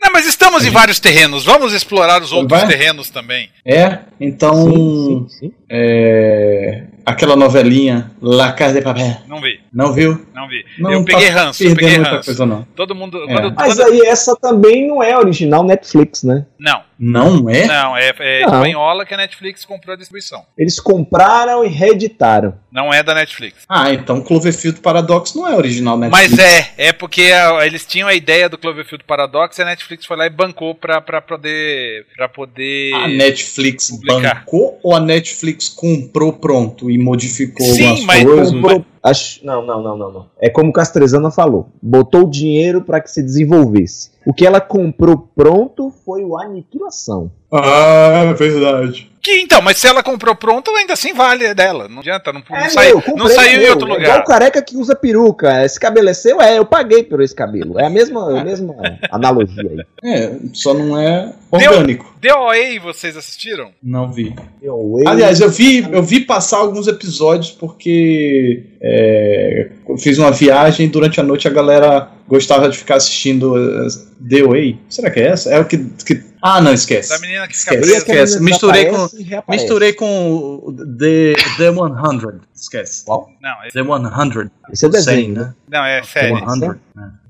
Não, 0.02 0.12
mas 0.12 0.26
estamos 0.40 0.64
em 0.64 0.70
vários 0.70 0.98
terrenos, 0.98 1.44
vamos 1.44 1.72
explorar 1.74 2.22
os 2.22 2.32
outros 2.32 2.58
Vai? 2.60 2.66
terrenos 2.68 3.10
também. 3.10 3.50
É, 3.64 3.98
então. 4.18 4.54
Sim, 4.64 5.26
sim, 5.28 5.38
sim. 5.38 5.52
é, 5.68 6.84
Aquela 7.04 7.34
novelinha 7.34 8.10
La 8.22 8.52
Casa 8.52 8.74
de 8.74 8.82
Papel. 8.82 9.16
Não 9.26 9.40
vi, 9.40 9.58
Não 9.72 9.92
viu? 9.92 10.26
não 10.34 10.46
vi. 10.48 10.64
Não 10.78 10.92
eu 10.92 11.04
tá 11.04 11.12
peguei 11.12 11.28
ranço, 11.28 11.64
eu 11.64 11.74
peguei 11.74 11.96
muita 11.96 12.10
ranço. 12.10 12.24
coisa, 12.26 12.46
não. 12.46 12.62
Todo 12.76 12.94
mundo. 12.94 13.22
É. 13.24 13.26
Quando, 13.34 13.54
Mas 13.54 13.74
quando- 13.74 13.82
aí 13.92 14.00
essa 14.06 14.36
também 14.36 14.86
não 14.86 15.02
é 15.02 15.16
original 15.18 15.64
Netflix, 15.64 16.22
né? 16.22 16.46
Não, 16.58 16.82
Não 16.98 17.48
é? 17.50 17.66
não, 17.66 17.96
é, 17.96 18.12
é 18.18 18.40
Não. 18.46 18.54
espanhola 18.54 19.04
que 19.06 19.14
a 19.14 19.16
Netflix 19.16 19.64
comprou 19.64 19.94
a 19.94 19.96
distribuição. 19.96 20.44
Eles 20.56 20.78
compraram 20.78 21.64
e 21.64 21.68
reeditaram. 21.68 22.54
Não 22.70 22.92
é 22.92 23.02
da 23.02 23.14
Netflix. 23.14 23.64
Ah, 23.68 23.92
então 23.92 24.20
Cloverfield 24.20 24.80
Paradox 24.80 25.34
não 25.34 25.48
é 25.48 25.56
original 25.56 25.96
Netflix. 25.98 26.30
Mas 26.30 26.38
é, 26.38 26.72
é 26.76 26.92
porque 26.92 27.22
a- 27.32 27.66
eles 27.66 27.84
tinham 27.86 28.06
a 28.08 28.14
ideia 28.14 28.48
do 28.48 28.58
Cloverfield 28.58 29.04
Paradox 29.04 29.58
e 29.58 29.62
a 29.62 29.64
Netflix 29.64 30.04
foi 30.06 30.16
lá 30.16 30.26
e 30.26 30.29
bancou 30.30 30.74
pra, 30.74 31.00
pra 31.00 31.20
poder. 31.20 32.06
para 32.16 32.28
poder. 32.28 32.94
A 32.94 33.08
Netflix 33.08 33.90
Publicar. 33.90 34.40
bancou 34.40 34.78
ou 34.82 34.94
a 34.94 35.00
Netflix 35.00 35.68
comprou 35.68 36.32
pronto 36.32 36.90
e 36.90 36.96
modificou 36.96 37.66
Sim, 37.66 38.04
mas 38.04 38.24
coisas? 38.24 38.50
Comprou- 38.52 38.84
acho- 39.02 39.44
não, 39.44 39.64
não, 39.64 39.82
não, 39.82 39.96
não, 39.96 40.12
não. 40.12 40.26
É 40.38 40.48
como 40.50 40.70
o 40.70 40.72
Castrezana 40.72 41.30
falou. 41.30 41.68
Botou 41.82 42.22
o 42.24 42.30
dinheiro 42.30 42.82
para 42.82 43.00
que 43.00 43.10
se 43.10 43.22
desenvolvesse. 43.22 44.10
O 44.26 44.32
que 44.34 44.46
ela 44.46 44.60
comprou 44.60 45.28
pronto 45.34 45.92
foi 46.04 46.22
o 46.24 46.36
Aniquilação. 46.38 47.30
Ah, 47.52 48.26
é 48.30 48.34
verdade. 48.34 49.10
Que 49.22 49.40
então, 49.42 49.60
mas 49.60 49.76
se 49.76 49.86
ela 49.86 50.02
comprou 50.02 50.34
pronto, 50.34 50.70
ainda 50.70 50.94
assim 50.94 51.12
vale 51.12 51.44
é 51.44 51.54
dela. 51.54 51.88
Não 51.88 51.98
adianta, 51.98 52.32
não, 52.32 52.40
não, 52.48 52.56
É 52.56 52.68
meu, 52.86 53.02
não 53.16 53.28
saiu 53.28 53.60
é 53.60 53.64
em 53.66 53.68
outro 53.68 53.86
É 53.88 53.92
igual 53.92 54.00
lugar. 54.00 54.20
o 54.20 54.24
careca 54.24 54.62
que 54.62 54.76
usa 54.76 54.94
peruca. 54.94 55.62
Esse 55.64 55.78
cabelo 55.78 56.08
é 56.08 56.14
seu? 56.14 56.40
É, 56.40 56.56
eu 56.58 56.64
paguei 56.64 57.02
por 57.02 57.20
esse 57.20 57.34
cabelo. 57.34 57.78
É 57.78 57.84
a 57.86 57.90
mesma, 57.90 58.40
a 58.40 58.44
mesma 58.44 58.74
analogia 59.10 59.62
aí. 59.70 59.84
É, 60.04 60.32
só 60.54 60.72
não 60.72 60.98
é 60.98 61.32
orgânico. 61.50 62.09
DOA 62.20 62.80
vocês 62.82 63.16
assistiram? 63.16 63.70
Não 63.82 64.12
vi. 64.12 64.34
Eu, 64.60 64.98
eu- 65.00 65.08
Aliás, 65.08 65.40
eu 65.40 65.48
vi, 65.50 65.80
eu 65.90 66.02
vi 66.02 66.20
passar 66.20 66.58
alguns 66.58 66.86
episódios 66.86 67.50
porque 67.50 68.64
é, 68.82 69.70
eu 69.88 69.96
fiz 69.96 70.18
uma 70.18 70.30
viagem 70.30 70.86
e 70.86 70.88
durante 70.88 71.18
a 71.20 71.22
noite 71.22 71.48
a 71.48 71.50
galera 71.50 72.10
gostava 72.28 72.68
de 72.68 72.76
ficar 72.78 72.96
assistindo 72.96 73.54
The 74.28 74.42
Way. 74.42 74.78
Será 74.88 75.10
que 75.10 75.20
é 75.20 75.28
essa? 75.28 75.50
É 75.50 75.58
o 75.60 75.64
que. 75.64 75.78
que- 75.78 76.22
Ah, 76.42 76.60
não, 76.60 76.72
esquece. 76.72 77.10
Da 77.10 77.18
menina 77.18 77.46
que 77.48 77.56
fica 77.56 77.74
Esquece. 77.74 77.90
Veio 77.90 78.04
presa. 78.04 78.22
esquece. 78.22 78.32
menina 78.38 78.50
Misturei 78.50 78.84
reaparece. 79.24 79.62
Misturei 79.64 79.92
com 79.94 80.60
o 80.64 80.72
The, 80.72 81.34
The 81.58 81.72
100. 81.72 82.40
Esquece. 82.54 83.04
Qual? 83.04 83.28
Não, 83.42 83.50
é, 83.64 83.68
The 83.68 83.82
100. 83.82 84.50
Esse 84.72 84.84
é 84.84 84.88
O 84.88 84.90
desenho, 84.90 85.20
100, 85.26 85.32
né? 85.32 85.54
não, 85.68 85.84
é 85.84 86.00
The 86.00 86.06
série. 86.06 86.36
100. 86.38 86.58
né? 86.68 86.78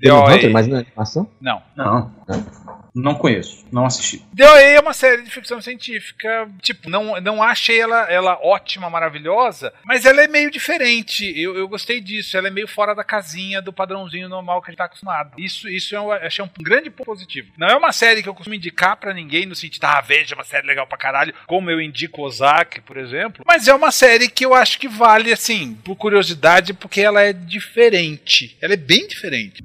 Tem 0.01 0.11
um 0.11 0.15
DOA. 0.15 0.33
Hunter, 0.35 0.51
mas 0.51 0.67
não 0.67 0.77
é 0.77 0.79
animação? 0.81 1.27
Não. 1.41 1.61
Não. 1.75 2.11
Não 2.27 2.70
conheço. 3.15 3.65
Não 3.71 3.85
assisti. 3.85 4.21
DOA 4.33 4.59
é 4.59 4.79
uma 4.79 4.93
série 4.93 5.21
de 5.21 5.31
ficção 5.31 5.61
científica. 5.61 6.49
Tipo, 6.61 6.89
não, 6.89 7.19
não 7.21 7.41
achei 7.41 7.79
ela, 7.79 8.09
ela 8.11 8.39
ótima, 8.41 8.89
maravilhosa, 8.89 9.73
mas 9.85 10.05
ela 10.05 10.21
é 10.21 10.27
meio 10.27 10.51
diferente. 10.51 11.25
Eu, 11.39 11.55
eu 11.55 11.67
gostei 11.67 12.01
disso. 12.01 12.37
Ela 12.37 12.47
é 12.47 12.51
meio 12.51 12.67
fora 12.67 12.93
da 12.93 13.03
casinha 13.03 13.61
do 13.61 13.71
padrãozinho 13.71 14.27
normal 14.27 14.61
que 14.61 14.69
a 14.69 14.71
gente 14.71 14.77
tá 14.77 14.85
acostumado. 14.85 15.31
Isso, 15.37 15.69
isso 15.69 15.95
eu 15.95 16.11
achei 16.11 16.43
um 16.43 16.49
grande 16.59 16.89
ponto 16.89 17.05
positivo. 17.05 17.49
Não 17.57 17.67
é 17.67 17.75
uma 17.75 17.91
série 17.91 18.23
que 18.23 18.29
eu 18.29 18.33
costumo 18.33 18.55
indicar 18.55 18.97
pra 18.97 19.13
ninguém 19.13 19.45
no 19.45 19.55
sentido, 19.55 19.85
ah, 19.85 20.01
veja, 20.01 20.33
é 20.33 20.37
uma 20.37 20.43
série 20.43 20.65
legal 20.65 20.87
pra 20.87 20.97
caralho, 20.97 21.33
como 21.47 21.69
eu 21.69 21.81
indico 21.81 22.21
Ozark, 22.21 22.81
por 22.81 22.97
exemplo. 22.97 23.43
Mas 23.45 23.67
é 23.67 23.73
uma 23.73 23.91
série 23.91 24.29
que 24.29 24.45
eu 24.45 24.53
acho 24.53 24.79
que 24.79 24.87
vale, 24.87 25.31
assim, 25.31 25.77
por 25.83 25.95
curiosidade, 25.95 26.73
porque 26.73 27.01
ela 27.01 27.21
é 27.21 27.33
diferente. 27.33 28.57
Ela 28.61 28.73
é 28.73 28.77
bem 28.77 29.07
diferente. 29.07 29.63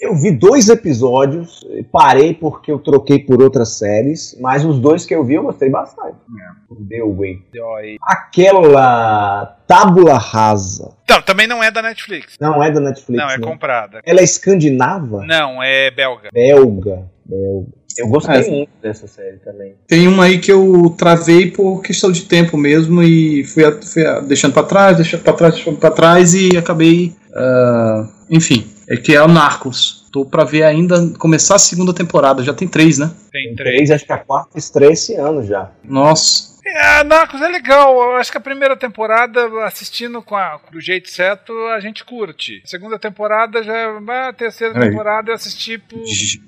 Eu 0.00 0.14
vi 0.16 0.36
dois 0.36 0.68
episódios, 0.68 1.60
parei 1.90 2.34
porque 2.34 2.61
eu 2.70 2.78
troquei 2.78 3.18
por 3.18 3.42
outras 3.42 3.70
séries, 3.78 4.36
mas 4.40 4.64
os 4.64 4.78
dois 4.78 5.04
que 5.06 5.14
eu 5.14 5.24
vi 5.24 5.34
eu 5.34 5.42
gostei 5.42 5.68
bastante. 5.70 6.16
The 6.88 7.02
Way. 7.02 7.98
Aquela 8.02 9.56
Tábula 9.66 10.18
Rasa. 10.18 10.92
Então, 11.04 11.20
também 11.22 11.46
não 11.46 11.62
é 11.62 11.70
da 11.70 11.82
Netflix. 11.82 12.36
Não 12.40 12.62
é 12.62 12.70
da 12.70 12.80
Netflix, 12.80 13.22
Não, 13.22 13.30
é 13.30 13.38
né? 13.38 13.46
comprada. 13.46 14.00
Ela 14.04 14.20
é 14.20 14.24
escandinava? 14.24 15.24
Não, 15.24 15.62
é 15.62 15.90
belga. 15.90 16.28
Belga. 16.32 17.04
Belga. 17.24 17.66
Eu 17.98 18.08
gostei 18.08 18.36
É. 18.40 18.48
muito 18.50 18.70
dessa 18.80 19.06
série 19.06 19.36
também. 19.36 19.74
Tem 19.86 20.08
uma 20.08 20.24
aí 20.24 20.38
que 20.38 20.50
eu 20.50 20.94
travei 20.96 21.50
por 21.50 21.82
questão 21.82 22.10
de 22.10 22.22
tempo 22.22 22.56
mesmo 22.56 23.02
e 23.02 23.44
fui, 23.44 23.64
a- 23.64 23.82
fui 23.82 24.06
a- 24.06 24.20
deixando 24.20 24.54
pra 24.54 24.62
trás, 24.62 24.96
deixando 24.96 25.22
pra 25.22 25.32
trás, 25.34 25.54
deixando 25.54 25.76
pra 25.78 25.90
trás 25.90 26.32
e 26.34 26.56
acabei. 26.56 27.14
ah, 27.34 28.08
enfim, 28.30 28.66
é 28.88 28.96
que 28.96 29.14
é 29.14 29.22
o 29.22 29.28
Narcos. 29.28 30.01
Tô 30.12 30.26
pra 30.26 30.44
ver 30.44 30.62
ainda 30.62 31.08
começar 31.18 31.54
a 31.54 31.58
segunda 31.58 31.94
temporada, 31.94 32.42
já 32.42 32.52
tem 32.52 32.68
três, 32.68 32.98
né? 32.98 33.10
Tem 33.32 33.54
três. 33.54 33.76
três, 33.76 33.90
acho 33.90 34.04
que 34.04 34.12
a 34.12 34.18
quarta 34.18 34.58
estreia 34.58 34.92
esse 34.92 35.14
ano 35.14 35.42
já. 35.42 35.70
Nossa. 35.82 36.51
É, 36.64 37.02
Narcos 37.04 37.40
é 37.40 37.48
legal. 37.48 37.94
Eu 38.00 38.16
acho 38.16 38.30
que 38.30 38.38
a 38.38 38.40
primeira 38.40 38.76
temporada, 38.76 39.40
assistindo 39.64 40.22
com 40.22 40.36
a- 40.36 40.60
do 40.70 40.80
jeito 40.80 41.10
certo, 41.10 41.52
a 41.68 41.80
gente 41.80 42.04
curte. 42.04 42.62
A 42.64 42.68
segunda 42.68 42.98
temporada 42.98 43.62
já. 43.62 43.98
A 44.28 44.32
terceira 44.32 44.72
Peraí. 44.74 44.90
temporada 44.90 45.30
eu 45.30 45.34
assisti 45.34 45.76
por. 45.78 46.00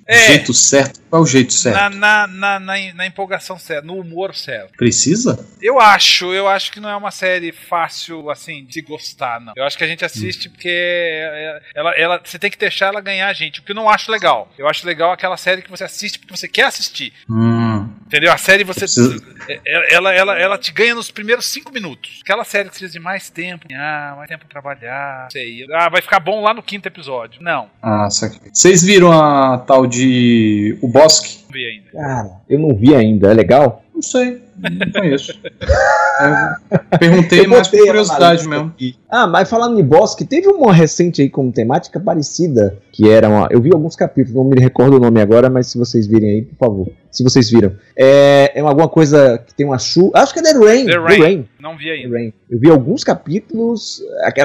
É. 0.06 0.26
Jeito 0.28 0.54
certo? 0.54 1.00
Qual 1.10 1.22
é 1.22 1.24
o 1.24 1.26
jeito 1.26 1.52
certo? 1.52 1.76
Na, 1.76 1.90
na, 1.90 2.26
na, 2.26 2.60
na, 2.60 2.94
na 2.94 3.06
empolgação 3.06 3.58
certa, 3.58 3.86
no 3.86 3.98
humor 3.98 4.34
certo. 4.34 4.72
Precisa? 4.76 5.46
Eu 5.60 5.80
acho, 5.80 6.32
eu 6.32 6.46
acho 6.46 6.70
que 6.70 6.80
não 6.80 6.88
é 6.88 6.96
uma 6.96 7.10
série 7.10 7.50
fácil, 7.52 8.30
assim, 8.30 8.64
de 8.64 8.80
gostar, 8.82 9.40
não. 9.40 9.52
Eu 9.56 9.64
acho 9.64 9.76
que 9.76 9.84
a 9.84 9.88
gente 9.88 10.04
assiste 10.04 10.48
porque 10.48 10.68
é- 10.70 11.60
ela, 11.74 11.90
ela, 11.96 12.20
você 12.24 12.38
tem 12.38 12.50
que 12.50 12.58
deixar 12.58 12.86
ela 12.86 13.00
ganhar 13.00 13.28
a 13.28 13.32
gente, 13.32 13.60
o 13.60 13.62
que 13.62 13.72
eu 13.72 13.76
não 13.76 13.88
acho 13.88 14.10
legal. 14.12 14.52
Eu 14.58 14.68
acho 14.68 14.86
legal 14.86 15.10
aquela 15.12 15.36
série 15.36 15.62
que 15.62 15.70
você 15.70 15.84
assiste 15.84 16.18
porque 16.18 16.36
você 16.36 16.46
quer 16.48 16.66
assistir. 16.66 17.12
Hum. 17.28 17.88
Entendeu? 18.14 18.32
A 18.32 18.36
série 18.38 18.62
você. 18.62 18.80
Precisa- 18.80 19.16
é- 19.48 19.94
Ela, 19.94 20.12
ela, 20.14 20.38
ela 20.38 20.56
te 20.58 20.70
ganha 20.72 20.94
nos 20.94 21.10
primeiros 21.10 21.46
cinco 21.46 21.72
minutos. 21.72 22.20
Aquela 22.22 22.44
série 22.44 22.64
que 22.66 22.70
precisa 22.70 22.92
de 22.92 23.00
mais 23.00 23.28
tempo. 23.28 23.66
Ah, 23.74 24.14
mais 24.16 24.28
tempo 24.28 24.44
pra 24.46 24.60
trabalhar. 24.60 25.24
Não 25.24 25.30
sei. 25.30 25.66
Ah, 25.74 25.88
vai 25.88 26.00
ficar 26.00 26.20
bom 26.20 26.40
lá 26.40 26.54
no 26.54 26.62
quinto 26.62 26.86
episódio. 26.86 27.42
Não, 27.42 27.68
Ah. 27.82 28.08
Vocês 28.52 28.82
viram 28.84 29.10
a 29.12 29.58
tal 29.58 29.84
de 29.86 30.78
O 30.80 30.86
Bosque? 30.88 31.40
não 31.44 31.52
vi 31.52 31.64
ainda. 31.66 31.90
Cara, 31.92 32.30
eu 32.48 32.58
não 32.58 32.74
vi 32.74 32.94
ainda. 32.94 33.30
É 33.30 33.34
legal? 33.34 33.83
Não 33.94 34.02
sei, 34.02 34.42
não 34.58 34.92
conheço. 35.00 35.32
Eu 36.70 36.98
perguntei 36.98 37.46
mais 37.46 37.68
por 37.68 37.78
curiosidade 37.78 38.48
mesmo. 38.48 38.66
aqui. 38.66 38.96
Ah, 39.08 39.26
mas 39.26 39.48
falando 39.48 39.78
em 39.78 39.84
Bosque, 39.84 40.24
teve 40.24 40.48
uma 40.48 40.72
recente 40.72 41.22
aí 41.22 41.30
com 41.30 41.50
temática 41.52 42.00
parecida, 42.00 42.76
que 42.90 43.08
era 43.08 43.28
uma. 43.28 43.46
Eu 43.52 43.62
vi 43.62 43.70
alguns 43.72 43.94
capítulos, 43.94 44.34
não 44.34 44.44
me 44.44 44.60
recordo 44.60 44.96
o 44.96 45.00
nome 45.00 45.20
agora, 45.20 45.48
mas 45.48 45.68
se 45.68 45.78
vocês 45.78 46.08
virem 46.08 46.30
aí, 46.30 46.42
por 46.42 46.56
favor. 46.56 46.88
Se 47.08 47.22
vocês 47.22 47.48
viram. 47.48 47.72
É, 47.96 48.50
é 48.56 48.60
alguma 48.60 48.88
coisa 48.88 49.38
que 49.38 49.54
tem 49.54 49.64
uma 49.64 49.78
chuva. 49.78 50.10
Acho 50.18 50.32
que 50.34 50.40
é 50.40 50.42
The 50.42 50.58
Rain. 50.58 50.86
The 50.86 50.98
Rain. 50.98 51.48
Não 51.60 51.76
vi 51.78 51.84
The 51.84 51.90
ainda. 51.92 52.16
Rain. 52.16 52.32
Eu 52.50 52.58
vi 52.58 52.70
alguns 52.70 53.04
capítulos. 53.04 54.02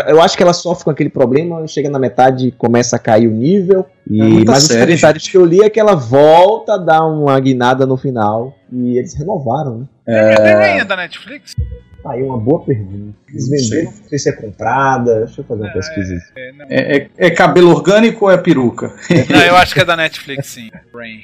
Eu 0.07 0.21
acho 0.21 0.37
que 0.37 0.43
ela 0.43 0.53
sofre 0.53 0.83
com 0.83 0.91
aquele 0.91 1.09
problema, 1.09 1.65
chega 1.67 1.89
na 1.89 1.97
metade 1.97 2.53
começa 2.55 2.95
a 2.97 2.99
cair 2.99 3.27
o 3.27 3.31
nível. 3.31 3.83
E, 4.07 4.21
É 4.21 4.45
mas 4.45 4.63
os 4.63 4.67
série, 4.69 4.81
comentários 4.81 5.27
que 5.27 5.35
eu 5.35 5.43
li 5.43 5.63
é 5.63 5.69
que 5.71 5.79
ela 5.79 5.95
volta 5.95 6.73
a 6.75 6.77
dar 6.77 7.03
uma 7.07 7.39
guinada 7.39 7.87
no 7.87 7.97
final. 7.97 8.53
E 8.71 8.97
eles 8.97 9.13
renovaram, 9.15 9.79
né? 9.79 9.85
The 10.35 10.53
Rain 10.53 10.79
é 10.79 10.85
da 10.85 10.95
Netflix? 10.95 11.55
Tá 12.03 12.11
aí 12.13 12.23
uma 12.23 12.37
boa 12.37 12.63
pergunta. 12.63 13.13
Eles 13.27 13.49
venderam, 13.49 13.91
não 13.91 14.07
sei 14.07 14.19
se 14.19 14.29
é 14.29 14.31
comprada. 14.31 15.25
Deixa 15.25 15.41
eu 15.41 15.45
fazer 15.45 15.63
uma 15.63 15.73
pesquisa. 15.73 16.15
aqui. 16.15 16.23
É. 16.37 16.53
É, 16.69 16.97
é- 16.97 17.09
é 17.17 17.29
cabelo 17.31 17.71
orgânico 17.71 18.25
ou 18.25 18.31
é 18.31 18.37
peruca? 18.37 18.93
Não, 19.29 19.41
eu 19.41 19.55
acho 19.57 19.73
que 19.73 19.81
é 19.81 19.85
da 19.85 19.97
Netflix, 19.97 20.47
sim. 20.47 20.69
Rain. 20.93 21.19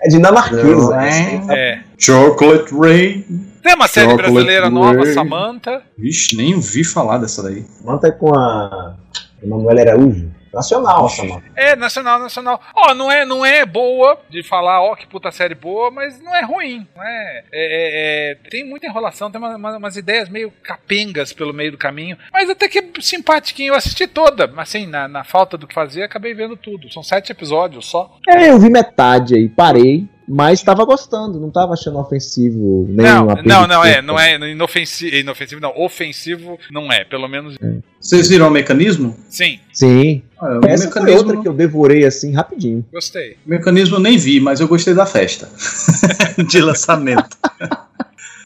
É 0.00 0.08
dinamarquesa. 0.08 0.94
Rain. 0.96 1.46
né? 1.46 1.54
É. 1.56 1.78
Chocolate 1.96 2.74
Rain. 2.74 3.24
Tem 3.62 3.74
uma 3.74 3.86
série 3.86 4.10
Chocolate 4.10 4.32
brasileira 4.32 4.70
nova, 4.70 5.02
Rain. 5.04 5.14
Samantha. 5.14 5.82
Vixe, 5.96 6.36
nem 6.36 6.54
ouvi 6.56 6.82
falar 6.84 7.18
dessa 7.18 7.42
daí. 7.42 7.64
Manta 7.84 8.08
é 8.08 8.10
com 8.10 8.34
a. 8.36 8.96
Emanuel 9.42 9.78
Araújo. 9.78 10.30
Nacional, 10.52 11.06
essa 11.06 11.24
mano. 11.24 11.42
É, 11.56 11.76
nacional, 11.76 12.18
nacional. 12.18 12.60
Ó, 12.74 12.94
não 12.94 13.10
é, 13.10 13.24
não 13.24 13.44
é 13.44 13.64
boa 13.66 14.20
de 14.28 14.42
falar, 14.42 14.80
ó, 14.82 14.94
que 14.96 15.06
puta 15.06 15.30
série 15.30 15.54
boa, 15.54 15.90
mas 15.90 16.20
não 16.20 16.34
é 16.34 16.42
ruim. 16.44 16.86
Não 16.96 17.02
é, 17.02 17.44
é, 17.52 17.52
é- 17.52 18.32
é- 18.32 18.34
tem 18.50 18.64
muita 18.68 18.86
enrolação, 18.86 19.30
tem 19.30 19.40
uma- 19.40 19.56
uma- 19.56 19.76
umas 19.76 19.96
ideias 19.96 20.28
meio 20.28 20.52
capengas 20.62 21.32
pelo 21.32 21.52
meio 21.52 21.72
do 21.72 21.78
caminho, 21.78 22.16
mas 22.32 22.48
até 22.50 22.68
que 22.68 22.78
é 22.78 22.84
simpatiquinho. 23.00 23.72
Eu 23.72 23.76
assisti 23.76 24.06
toda, 24.06 24.50
assim, 24.56 24.86
na, 24.86 25.06
na 25.08 25.24
falta 25.24 25.56
do 25.56 25.66
que 25.66 25.74
fazer, 25.74 26.02
acabei 26.02 26.34
vendo 26.34 26.56
tudo. 26.56 26.90
São 26.92 27.02
sete 27.02 27.30
episódios 27.32 27.86
só. 27.86 28.16
É, 28.28 28.48
eu 28.50 28.58
vi 28.58 28.70
metade 28.70 29.34
aí, 29.34 29.48
parei, 29.48 30.08
mas 30.28 30.62
tava 30.62 30.84
gostando, 30.84 31.40
não 31.40 31.50
tava 31.50 31.72
achando 31.72 31.98
ofensivo 31.98 32.86
nem 32.88 33.06
Não, 33.06 33.26
não, 33.44 33.66
não 33.66 33.84
é, 33.84 34.02
não 34.02 34.18
é 34.18 34.34
inofensivo, 34.50 35.16
inofensivo, 35.16 35.60
não, 35.60 35.72
ofensivo 35.76 36.58
não 36.70 36.92
é, 36.92 37.04
pelo 37.04 37.26
menos. 37.28 37.56
Vocês 38.00 38.28
viram 38.28 38.48
o 38.48 38.50
mecanismo? 38.50 39.16
Sim, 39.28 39.58
Sim. 39.72 40.22
Ah, 40.40 40.60
o 40.62 40.66
Essa 40.66 40.88
foi 40.90 41.00
mecanismo, 41.02 41.18
outra 41.28 41.42
que 41.42 41.48
eu 41.48 41.52
devorei 41.54 42.04
assim 42.04 42.32
rapidinho. 42.34 42.84
gostei. 42.92 43.36
o 43.46 43.50
mecanismo 43.50 43.96
eu 43.96 44.00
nem 44.00 44.16
vi, 44.18 44.38
mas 44.40 44.60
eu 44.60 44.68
gostei 44.68 44.94
da 44.94 45.06
festa 45.06 45.48
de 46.48 46.60
lançamento. 46.60 47.36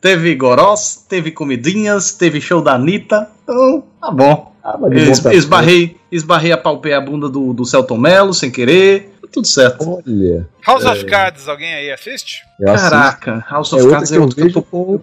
teve 0.01 0.35
gorós, 0.35 1.05
teve 1.09 1.31
comidinhas, 1.31 2.13
teve 2.13 2.41
show 2.41 2.63
da 2.63 2.75
Anitta. 2.75 3.29
Então, 3.45 3.85
tá 4.01 4.11
bom. 4.11 4.53
Ah, 4.65 4.79
Es- 4.93 5.21
bom 5.21 5.31
esbarrei, 5.31 5.97
esbarrei 6.11 6.53
a 6.53 6.57
palpei 6.59 6.93
a 6.95 7.01
bunda 7.01 7.29
do, 7.29 7.53
do 7.53 7.65
Celton 7.65 7.99
Mello 7.99 8.33
sem 8.33 8.51
querer. 8.51 9.12
Tudo 9.33 9.47
certo. 9.47 10.03
Olha, 10.07 10.47
House 10.67 10.85
of 10.85 11.05
Cards, 11.07 11.49
alguém 11.49 11.73
aí 11.73 11.91
assiste? 11.91 12.45
Eu 12.63 12.73
assisto. 12.73 12.91
Caraca, 12.91 13.45
House 13.51 13.73
É 13.73 13.77
of 13.77 13.83
outra 13.85 13.97
Cards 13.99 14.13
é 14.13 14.17
eu 14.17 14.21
outro 14.23 14.35
que 14.37 14.41
eu 14.41 14.45
vejo 14.47 14.55
tô 14.55 14.63
com 14.63 15.01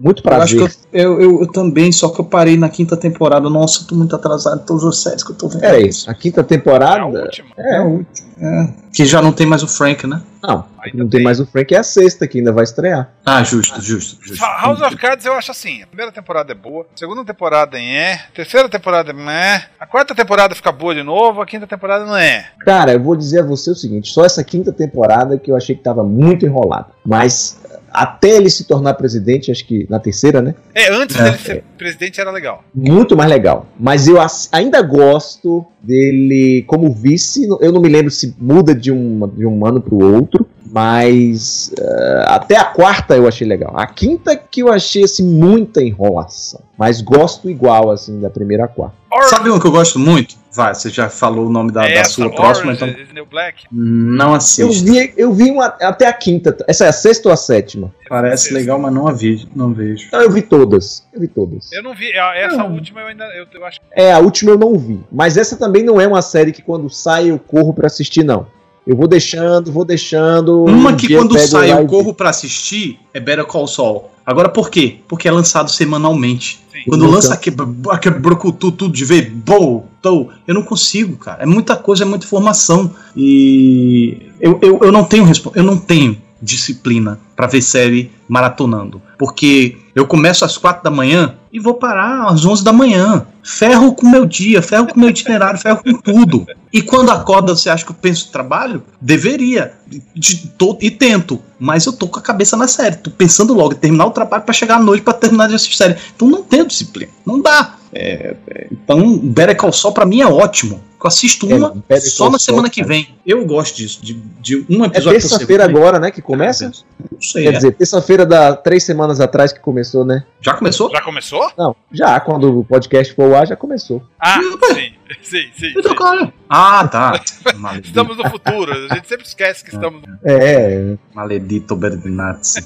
muito 0.00 0.22
Eu 0.24 0.32
acho 0.40 0.56
prazer. 0.56 0.58
que 0.58 0.76
eu, 0.92 1.12
eu, 1.14 1.20
eu- 1.22 1.40
eu 1.42 1.52
também, 1.52 1.90
só 1.92 2.08
que 2.10 2.20
eu 2.20 2.24
parei 2.24 2.56
na 2.56 2.68
quinta 2.68 2.96
temporada. 2.96 3.48
Nossa, 3.50 3.82
eu 3.82 3.86
tô 3.88 3.94
muito 3.94 4.14
atrasado 4.14 4.60
em 4.62 4.64
todas 4.64 4.84
as 4.84 4.98
séries 5.02 5.22
que 5.24 5.32
eu 5.32 5.36
tô 5.36 5.48
vendo. 5.48 5.60
Peraí, 5.60 5.90
a 6.06 6.14
quinta 6.14 6.40
É 6.40 6.42
a 6.42 6.44
temporada. 6.46 7.04
última. 7.04 7.48
É 7.56 7.76
a 7.78 7.82
última. 7.84 8.28
É. 8.40 8.68
Que 8.92 9.04
já 9.04 9.20
não 9.20 9.32
tem 9.32 9.46
mais 9.46 9.62
o 9.64 9.68
Frank, 9.68 10.06
né? 10.06 10.22
Não, 10.40 10.64
Ainda 10.84 10.98
não 10.98 11.08
tem 11.08 11.18
bem. 11.18 11.24
mais 11.24 11.40
o 11.40 11.46
Frank, 11.46 11.74
é 11.74 11.78
a 11.78 11.82
sexta 11.82 12.26
que 12.28 12.38
ainda 12.38 12.52
vai 12.52 12.62
estrear. 12.62 13.10
Ah, 13.26 13.42
justo, 13.42 13.80
justo, 13.82 14.16
justo. 14.24 14.40
House 14.44 14.80
of 14.80 14.96
Cards 14.96 15.26
eu 15.26 15.32
acho 15.32 15.50
assim: 15.50 15.82
a 15.82 15.86
primeira 15.88 16.12
temporada 16.12 16.52
é 16.52 16.54
boa, 16.54 16.84
a 16.84 16.96
segunda 16.98 17.24
temporada 17.24 17.76
é, 17.80 18.14
a 18.14 18.18
terceira 18.32 18.68
temporada 18.68 19.12
não 19.12 19.28
é, 19.28 19.66
a 19.80 19.84
quarta 19.86 20.14
temporada 20.14 20.54
fica 20.54 20.70
boa 20.70 20.94
de 20.94 21.02
novo, 21.02 21.40
a 21.40 21.46
quinta 21.46 21.66
temporada 21.66 22.04
não 22.06 22.16
é. 22.16 22.46
Cara, 22.60 22.92
eu 22.92 23.02
vou 23.02 23.16
dizer 23.16 23.40
a 23.40 23.44
você 23.44 23.72
o 23.72 23.74
seguinte: 23.74 24.08
só 24.12 24.24
essa 24.24 24.44
quinta 24.44 24.72
temporada 24.72 25.36
que 25.36 25.50
eu 25.50 25.56
achei 25.56 25.74
que 25.74 25.82
tava 25.82 26.04
muito 26.04 26.46
enrolada. 26.46 26.86
Mas 27.08 27.58
até 27.90 28.36
ele 28.36 28.50
se 28.50 28.64
tornar 28.64 28.92
presidente, 28.92 29.50
acho 29.50 29.66
que 29.66 29.86
na 29.88 29.98
terceira, 29.98 30.42
né? 30.42 30.54
É, 30.74 30.92
antes 30.92 31.16
É. 31.16 31.22
dele 31.24 31.38
ser 31.38 31.64
presidente 31.78 32.20
era 32.20 32.30
legal. 32.30 32.62
Muito 32.74 33.16
mais 33.16 33.30
legal. 33.30 33.66
Mas 33.80 34.06
eu 34.06 34.18
ainda 34.52 34.82
gosto 34.82 35.64
dele 35.82 36.64
como 36.66 36.92
vice. 36.92 37.48
Eu 37.62 37.72
não 37.72 37.80
me 37.80 37.88
lembro 37.88 38.10
se 38.10 38.36
muda 38.38 38.74
de 38.74 38.92
um, 38.92 39.26
de 39.28 39.46
um 39.46 39.64
ano 39.64 39.80
pro 39.80 39.96
outro. 39.96 40.46
Mas 40.70 41.72
eh, 41.80 42.24
até 42.28 42.54
a 42.58 42.64
quarta 42.64 43.16
eu 43.16 43.26
achei 43.26 43.46
legal. 43.48 43.72
A 43.74 43.86
quinta 43.86 44.36
que 44.36 44.60
eu 44.60 44.70
achei 44.70 45.02
assim, 45.04 45.24
muita 45.26 45.82
enrolação. 45.82 46.60
Mas 46.76 47.00
gosto 47.00 47.48
igual 47.48 47.90
assim 47.90 48.20
da 48.20 48.28
primeira 48.28 48.64
à 48.66 48.68
quarta. 48.68 48.94
Sabe 49.30 49.48
um 49.50 49.58
que 49.58 49.66
eu 49.66 49.70
gosto 49.72 49.98
muito? 49.98 50.36
Vai, 50.58 50.74
você 50.74 50.90
já 50.90 51.08
falou 51.08 51.46
o 51.46 51.50
nome 51.52 51.70
da, 51.70 51.82
da 51.82 51.88
Essa, 51.88 52.10
sua 52.10 52.34
próxima, 52.34 52.72
então 52.72 52.88
is 52.88 52.96
the 53.06 53.14
New 53.14 53.26
Black. 53.26 53.64
não 53.70 54.30
Eu 54.30 54.34
assista. 54.34 54.84
vi, 54.84 55.14
eu 55.16 55.32
vi 55.32 55.52
uma, 55.52 55.66
até 55.66 56.04
a 56.08 56.12
quinta. 56.12 56.56
Essa 56.66 56.86
é 56.86 56.88
a 56.88 56.92
sexta 56.92 57.28
ou 57.28 57.32
a 57.32 57.36
sétima? 57.36 57.94
Parece 58.08 58.52
legal, 58.52 58.76
mas 58.76 58.92
não 58.92 59.06
a 59.06 59.12
vi, 59.12 59.46
não 59.54 59.72
vejo. 59.72 60.06
Então 60.08 60.20
eu 60.20 60.32
vi 60.32 60.42
todas. 60.42 61.06
Eu 61.14 61.20
vi 61.20 61.28
todas. 61.28 61.70
Eu 61.70 61.80
não 61.84 61.94
vi, 61.94 62.12
a- 62.18 62.36
essa 62.36 62.56
Não. 62.56 62.72
última 62.72 63.02
eu 63.02 63.06
ainda, 63.06 63.24
eu, 63.36 63.46
eu 63.54 63.64
acho 63.64 63.78
É, 63.94 64.12
a 64.12 64.18
última 64.18 64.50
eu 64.50 64.58
não 64.58 64.76
vi. 64.76 64.98
Mas 65.12 65.36
essa 65.36 65.56
também 65.56 65.84
não 65.84 66.00
é 66.00 66.08
uma 66.08 66.22
série 66.22 66.50
que 66.50 66.60
quando 66.60 66.90
sai 66.90 67.30
eu 67.30 67.38
corro 67.38 67.72
pra 67.72 67.86
assistir, 67.86 68.24
não. 68.24 68.48
Eu 68.84 68.96
vou 68.96 69.06
deixando, 69.06 69.70
vou 69.70 69.84
deixando. 69.84 70.64
Uma 70.64 70.90
um 70.90 70.96
que 70.96 71.14
quando 71.14 71.38
sai 71.38 71.70
eu 71.70 71.86
corro 71.86 72.12
pra 72.14 72.30
assistir 72.30 72.98
é 73.14 73.20
Better 73.20 73.44
Call 73.44 73.68
Saul. 73.68 74.10
Agora 74.28 74.50
por 74.50 74.68
quê? 74.68 74.98
Porque 75.08 75.26
é 75.26 75.32
lançado 75.32 75.70
semanalmente. 75.70 76.60
Sim. 76.70 76.82
Quando 76.86 77.00
Nunca. 77.00 77.14
lança 77.14 77.32
aquele, 77.32 77.56
aquele 77.88 78.18
brocutu 78.18 78.70
tudo 78.70 78.92
de 78.92 79.02
ver, 79.02 79.30
bom, 79.30 79.88
tô, 80.02 80.28
eu 80.46 80.54
não 80.54 80.62
consigo, 80.62 81.16
cara. 81.16 81.44
É 81.44 81.46
muita 81.46 81.74
coisa, 81.74 82.04
é 82.04 82.06
muita 82.06 82.26
informação. 82.26 82.90
E 83.16 84.30
eu, 84.38 84.58
eu, 84.60 84.80
eu 84.82 84.92
não 84.92 85.02
tenho 85.02 85.26
eu 85.54 85.62
não 85.62 85.78
tenho 85.78 86.14
disciplina 86.40 87.18
pra 87.36 87.46
ver 87.46 87.62
série 87.62 88.10
maratonando. 88.28 89.00
Porque 89.18 89.76
eu 89.94 90.06
começo 90.06 90.44
às 90.44 90.56
quatro 90.56 90.82
da 90.84 90.90
manhã 90.90 91.34
e 91.52 91.58
vou 91.58 91.74
parar 91.74 92.26
às 92.28 92.44
11 92.44 92.62
da 92.62 92.72
manhã. 92.72 93.26
Ferro 93.42 93.94
com 93.94 94.06
meu 94.08 94.26
dia, 94.26 94.60
ferro 94.62 94.86
com 94.86 95.00
meu 95.00 95.08
itinerário, 95.10 95.58
ferro 95.58 95.82
com 95.82 95.94
tudo. 95.94 96.46
E 96.72 96.82
quando 96.82 97.10
acorda, 97.10 97.56
você 97.56 97.70
acha 97.70 97.84
que 97.84 97.90
eu 97.90 97.96
penso 97.96 98.30
trabalho? 98.30 98.82
Deveria. 99.00 99.72
De- 100.14 100.48
tô- 100.58 100.76
e 100.80 100.90
tento. 100.90 101.40
Mas 101.58 101.86
eu 101.86 101.92
tô 101.94 102.06
com 102.06 102.18
a 102.18 102.22
cabeça 102.22 102.56
na 102.56 102.68
série. 102.68 102.96
Tô 102.96 103.10
pensando 103.10 103.54
logo 103.54 103.72
em 103.72 103.76
terminar 103.78 104.06
o 104.06 104.10
trabalho 104.10 104.42
pra 104.44 104.52
chegar 104.52 104.76
à 104.76 104.82
noite 104.82 105.02
pra 105.02 105.14
terminar 105.14 105.48
de 105.48 105.54
assistir 105.54 105.76
série. 105.76 105.96
Então 106.14 106.28
não 106.28 106.42
tenho 106.42 106.66
disciplina. 106.66 107.10
Não 107.26 107.40
dá. 107.40 107.74
É, 107.92 108.36
é, 108.46 108.66
então, 108.70 109.18
Better 109.18 109.56
Call 109.56 109.72
Saul 109.72 109.94
pra 109.94 110.04
mim 110.04 110.20
é 110.20 110.26
ótimo. 110.26 110.84
Eu 111.00 111.06
assisto 111.08 111.50
É, 111.50 111.54
uma 111.54 111.74
só 112.00 112.28
na 112.28 112.38
semana 112.38 112.68
que 112.68 112.82
vem. 112.82 113.14
Eu 113.24 113.44
gosto 113.46 113.76
disso. 113.76 114.00
De, 114.02 114.14
de 114.14 114.56
um 114.68 114.84
É 114.84 114.88
episódio 114.88 115.02
por 115.04 115.10
terça-feira 115.12 115.64
semana. 115.64 115.78
agora, 115.78 115.98
né? 116.00 116.10
Que 116.10 116.20
começa? 116.20 116.72
Não 117.10 117.22
sei. 117.22 117.44
Quer 117.44 117.48
é. 117.50 117.52
dizer, 117.52 117.72
terça-feira 117.72 118.26
da 118.26 118.56
três 118.56 118.82
semanas 118.82 119.20
atrás 119.20 119.52
que 119.52 119.60
começou, 119.60 120.04
né? 120.04 120.24
Já 120.40 120.54
começou? 120.54 120.90
Já 120.90 121.00
começou? 121.00 121.50
Não, 121.56 121.76
já, 121.92 122.18
quando 122.20 122.60
o 122.60 122.64
podcast 122.64 123.14
for 123.14 123.24
ao 123.32 123.40
ar, 123.40 123.46
já 123.46 123.54
começou. 123.56 124.02
Ah, 124.18 124.40
sim, 124.74 124.92
sim, 125.22 125.50
sim. 125.56 125.72
Então, 125.76 125.92
sim. 125.92 125.96
cara. 125.96 126.32
Ah, 126.48 126.88
tá. 126.88 127.22
Maledito, 127.56 127.88
Estamos 127.88 128.16
no 128.16 128.30
futuro, 128.30 128.72
a 128.72 128.94
gente 128.94 129.08
sempre 129.08 129.26
esquece 129.26 129.64
que 129.64 129.70
estamos. 129.70 130.02
É, 130.24 130.96
maledito 131.14 131.76
Berdinazzi. 131.76 132.64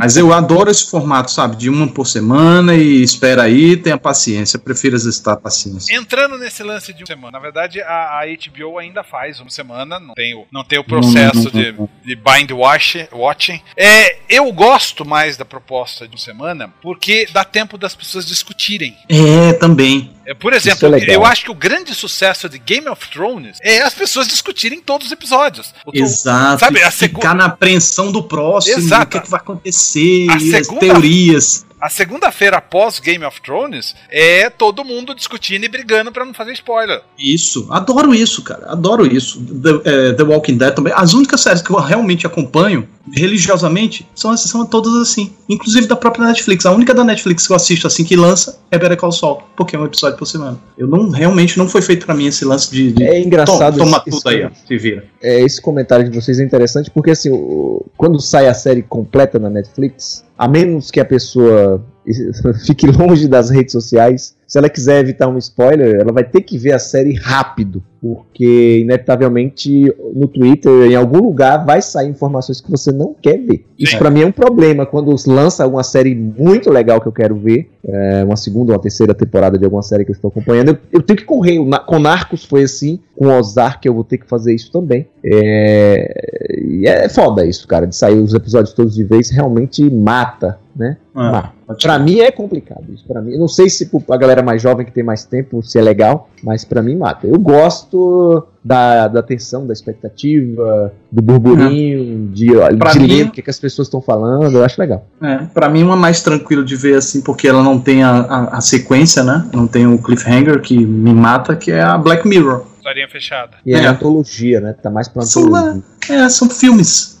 Mas 0.00 0.16
eu 0.16 0.32
adoro 0.32 0.70
esse 0.70 0.90
formato, 0.90 1.30
sabe? 1.30 1.56
De 1.56 1.68
uma 1.68 1.86
por 1.86 2.06
semana 2.06 2.74
e 2.74 3.02
espera 3.02 3.42
aí, 3.42 3.76
tenha 3.76 3.98
paciência. 3.98 4.56
Eu 4.56 4.60
prefiro 4.60 4.96
exercitar 4.96 5.34
a 5.34 5.36
paciência. 5.36 5.94
Entrando 5.94 6.38
nesse 6.38 6.62
lance 6.62 6.90
de 6.94 7.02
uma 7.02 7.06
semana, 7.06 7.32
na 7.32 7.38
verdade 7.38 7.82
a, 7.82 8.20
a 8.20 8.22
HBO 8.24 8.78
ainda 8.78 9.04
faz 9.04 9.40
uma 9.40 9.50
semana, 9.50 10.00
não 10.00 10.14
tem 10.14 10.34
o, 10.34 10.46
não 10.50 10.64
tem 10.64 10.78
o 10.78 10.84
processo 10.84 11.50
de, 11.50 11.74
de 12.02 12.16
bind 12.16 12.50
watch, 12.50 13.08
watching. 13.12 13.60
É, 13.76 14.16
eu 14.26 14.50
gosto 14.52 15.04
mais 15.04 15.36
da 15.36 15.44
proposta 15.44 16.08
de 16.08 16.14
uma 16.14 16.22
semana 16.22 16.72
porque 16.80 17.28
dá 17.30 17.44
tempo 17.44 17.76
das 17.76 17.94
pessoas 17.94 18.26
discutirem. 18.26 18.96
É, 19.06 19.52
também. 19.52 20.10
É, 20.24 20.34
por 20.34 20.52
Isso 20.52 20.68
exemplo, 20.68 20.86
é 20.86 20.90
legal. 21.00 21.09
Eu 21.14 21.24
acho 21.24 21.44
que 21.44 21.50
o 21.50 21.54
grande 21.54 21.94
sucesso 21.94 22.48
de 22.48 22.58
Game 22.58 22.88
of 22.88 23.08
Thrones 23.10 23.58
é 23.62 23.80
as 23.82 23.94
pessoas 23.94 24.26
discutirem 24.28 24.80
todos 24.80 25.06
os 25.08 25.12
episódios. 25.12 25.72
Exato. 25.92 26.60
sabe, 26.60 26.82
a 26.82 26.90
ficar 26.90 27.20
segu- 27.20 27.34
na 27.34 27.44
apreensão 27.46 28.10
do 28.12 28.22
próximo, 28.22 28.78
Exato. 28.78 29.04
o 29.06 29.08
que, 29.10 29.18
é 29.18 29.20
que 29.20 29.30
vai 29.30 29.40
acontecer, 29.40 30.26
A 30.30 30.34
e 30.38 30.54
as 30.54 30.66
segunda- 30.66 30.80
teorias. 30.80 31.66
A 31.80 31.88
segunda-feira 31.88 32.58
após 32.58 33.00
Game 33.00 33.24
of 33.24 33.40
Thrones 33.40 33.94
é 34.10 34.50
todo 34.50 34.84
mundo 34.84 35.14
discutindo 35.14 35.64
e 35.64 35.68
brigando 35.68 36.12
pra 36.12 36.26
não 36.26 36.34
fazer 36.34 36.52
spoiler. 36.52 37.00
Isso, 37.18 37.66
adoro 37.70 38.14
isso, 38.14 38.42
cara. 38.42 38.70
Adoro 38.70 39.06
isso. 39.06 39.40
The, 39.40 39.70
é, 39.90 40.12
The 40.12 40.22
Walking 40.22 40.58
Dead 40.58 40.74
também. 40.74 40.92
As 40.94 41.14
únicas 41.14 41.40
séries 41.40 41.62
que 41.62 41.70
eu 41.70 41.76
realmente 41.80 42.26
acompanho 42.26 42.86
religiosamente 43.14 44.06
são, 44.14 44.36
são 44.36 44.64
todas 44.66 44.94
assim. 44.94 45.32
Inclusive 45.48 45.86
da 45.86 45.96
própria 45.96 46.26
Netflix. 46.26 46.66
A 46.66 46.72
única 46.72 46.92
da 46.94 47.04
Netflix 47.04 47.46
que 47.46 47.52
eu 47.52 47.56
assisto 47.56 47.86
assim 47.86 48.04
que 48.04 48.16
lança 48.16 48.58
é 48.70 48.78
Better 48.78 48.96
Call 48.96 49.12
Saul, 49.12 49.38
porque 49.56 49.76
é 49.76 49.78
um 49.78 49.84
episódio 49.84 50.16
por 50.18 50.26
semana. 50.26 50.58
Eu 50.76 50.86
não 50.86 51.10
realmente 51.10 51.58
não 51.58 51.68
foi 51.68 51.82
feito 51.82 52.06
pra 52.06 52.14
mim 52.14 52.26
esse 52.26 52.44
lance 52.44 52.70
de, 52.70 52.92
de 52.92 53.02
é 53.04 53.20
engraçado. 53.20 53.74
to- 53.78 53.84
toma 53.84 54.02
esse- 54.06 54.18
tudo 54.18 54.28
aí, 54.30 54.44
ó. 54.44 54.50
Se 54.66 54.76
vira. 54.78 55.04
é, 55.22 55.40
esse 55.40 55.60
comentário 55.60 56.08
de 56.08 56.14
vocês 56.20 56.38
é 56.40 56.44
interessante 56.44 56.90
porque 56.90 57.10
assim, 57.10 57.30
o- 57.30 57.84
quando 57.96 58.20
sai 58.20 58.48
a 58.48 58.54
série 58.54 58.82
completa 58.82 59.38
na 59.38 59.50
Netflix, 59.50 60.24
a 60.38 60.46
menos 60.48 60.90
que 60.90 61.00
a 61.00 61.04
pessoa 61.04 61.84
fique 62.66 62.86
longe 62.86 63.28
das 63.28 63.50
redes 63.50 63.72
sociais, 63.72 64.34
se 64.50 64.58
ela 64.58 64.68
quiser 64.68 64.98
evitar 64.98 65.28
um 65.28 65.38
spoiler, 65.38 66.00
ela 66.00 66.10
vai 66.10 66.24
ter 66.24 66.40
que 66.40 66.58
ver 66.58 66.72
a 66.72 66.78
série 66.80 67.14
rápido, 67.14 67.80
porque 68.02 68.80
inevitavelmente 68.80 69.94
no 70.12 70.26
Twitter, 70.26 70.90
em 70.90 70.96
algum 70.96 71.20
lugar, 71.20 71.64
vai 71.64 71.80
sair 71.80 72.08
informações 72.08 72.60
que 72.60 72.68
você 72.68 72.90
não 72.90 73.14
quer 73.14 73.38
ver. 73.38 73.64
Isso 73.78 73.92
Sim. 73.92 73.98
pra 73.98 74.10
mim 74.10 74.22
é 74.22 74.26
um 74.26 74.32
problema 74.32 74.84
quando 74.84 75.14
lança 75.28 75.62
alguma 75.62 75.84
série 75.84 76.16
muito 76.16 76.68
legal 76.68 77.00
que 77.00 77.06
eu 77.06 77.12
quero 77.12 77.36
ver, 77.36 77.70
é, 77.86 78.24
uma 78.24 78.34
segunda 78.34 78.72
ou 78.72 78.76
uma 78.76 78.82
terceira 78.82 79.14
temporada 79.14 79.56
de 79.56 79.64
alguma 79.64 79.82
série 79.82 80.04
que 80.04 80.10
eu 80.10 80.16
estou 80.16 80.30
acompanhando, 80.30 80.70
eu, 80.70 80.78
eu 80.94 81.02
tenho 81.02 81.18
que 81.18 81.24
correr. 81.24 81.56
Com 81.86 82.00
Narcos 82.00 82.44
foi 82.44 82.64
assim, 82.64 82.98
com 83.16 83.28
Ozark 83.28 83.86
eu 83.86 83.94
vou 83.94 84.02
ter 84.02 84.18
que 84.18 84.26
fazer 84.26 84.52
isso 84.52 84.72
também. 84.72 85.06
É, 85.24 86.58
e 86.66 86.88
é 86.88 87.08
foda 87.08 87.46
isso, 87.46 87.68
cara, 87.68 87.86
de 87.86 87.94
sair 87.94 88.18
os 88.18 88.34
episódios 88.34 88.74
todos 88.74 88.96
de 88.96 89.04
vez, 89.04 89.30
realmente 89.30 89.88
mata, 89.88 90.58
né? 90.74 90.96
Ah, 91.14 91.50
Pra 91.82 91.98
mim 91.98 92.18
é 92.20 92.30
complicado 92.32 92.84
isso. 92.92 93.04
Para 93.06 93.20
mim, 93.20 93.32
eu 93.32 93.38
não 93.38 93.46
sei 93.48 93.68
se 93.70 93.86
pra 94.06 94.16
galera 94.16 94.42
mais 94.42 94.60
jovem 94.60 94.84
que 94.84 94.90
tem 94.92 95.04
mais 95.04 95.24
tempo 95.24 95.62
se 95.62 95.78
é 95.78 95.82
legal, 95.82 96.28
mas 96.42 96.64
pra 96.64 96.82
mim 96.82 96.96
mata. 96.96 97.26
Eu 97.26 97.38
gosto 97.38 98.44
da, 98.64 99.06
da 99.08 99.22
tensão, 99.22 99.66
da 99.66 99.72
expectativa, 99.72 100.92
do 101.10 101.22
burburinho, 101.22 102.28
de, 102.32 102.48
Pra 102.78 102.92
de 102.92 103.00
mim- 103.00 103.06
ler 103.06 103.26
o 103.26 103.30
que, 103.30 103.42
que 103.42 103.50
as 103.50 103.58
pessoas 103.58 103.86
estão 103.88 104.00
falando, 104.00 104.56
eu 104.58 104.64
acho 104.64 104.80
legal. 104.80 105.06
É, 105.22 105.38
pra 105.54 105.68
mim 105.68 105.82
uma 105.82 105.96
mais 105.96 106.22
tranquila 106.22 106.64
de 106.64 106.74
ver 106.76 106.96
assim, 106.96 107.20
porque 107.20 107.46
ela 107.48 107.62
não 107.62 107.78
tem 107.78 108.02
a, 108.02 108.10
a, 108.20 108.56
a 108.58 108.60
sequência, 108.60 109.22
né? 109.22 109.48
Não 109.54 109.66
tem 109.66 109.86
o 109.86 109.98
cliffhanger 110.02 110.60
que 110.60 110.76
me 110.84 111.12
mata, 111.14 111.54
que 111.56 111.70
é 111.70 111.82
a 111.82 111.96
Black 111.96 112.26
Mirror. 112.26 112.64
Historinha 112.78 113.08
fechada. 113.08 113.52
E 113.64 113.74
é, 113.74 113.78
É. 113.82 113.86
antologia, 113.86 114.60
né? 114.60 114.74
Tá 114.82 114.90
mais 114.90 115.06
pra 115.06 115.22
São, 115.22 115.44
antologia. 115.54 115.82
é, 116.10 116.28
são 116.28 116.48
filmes. 116.48 117.19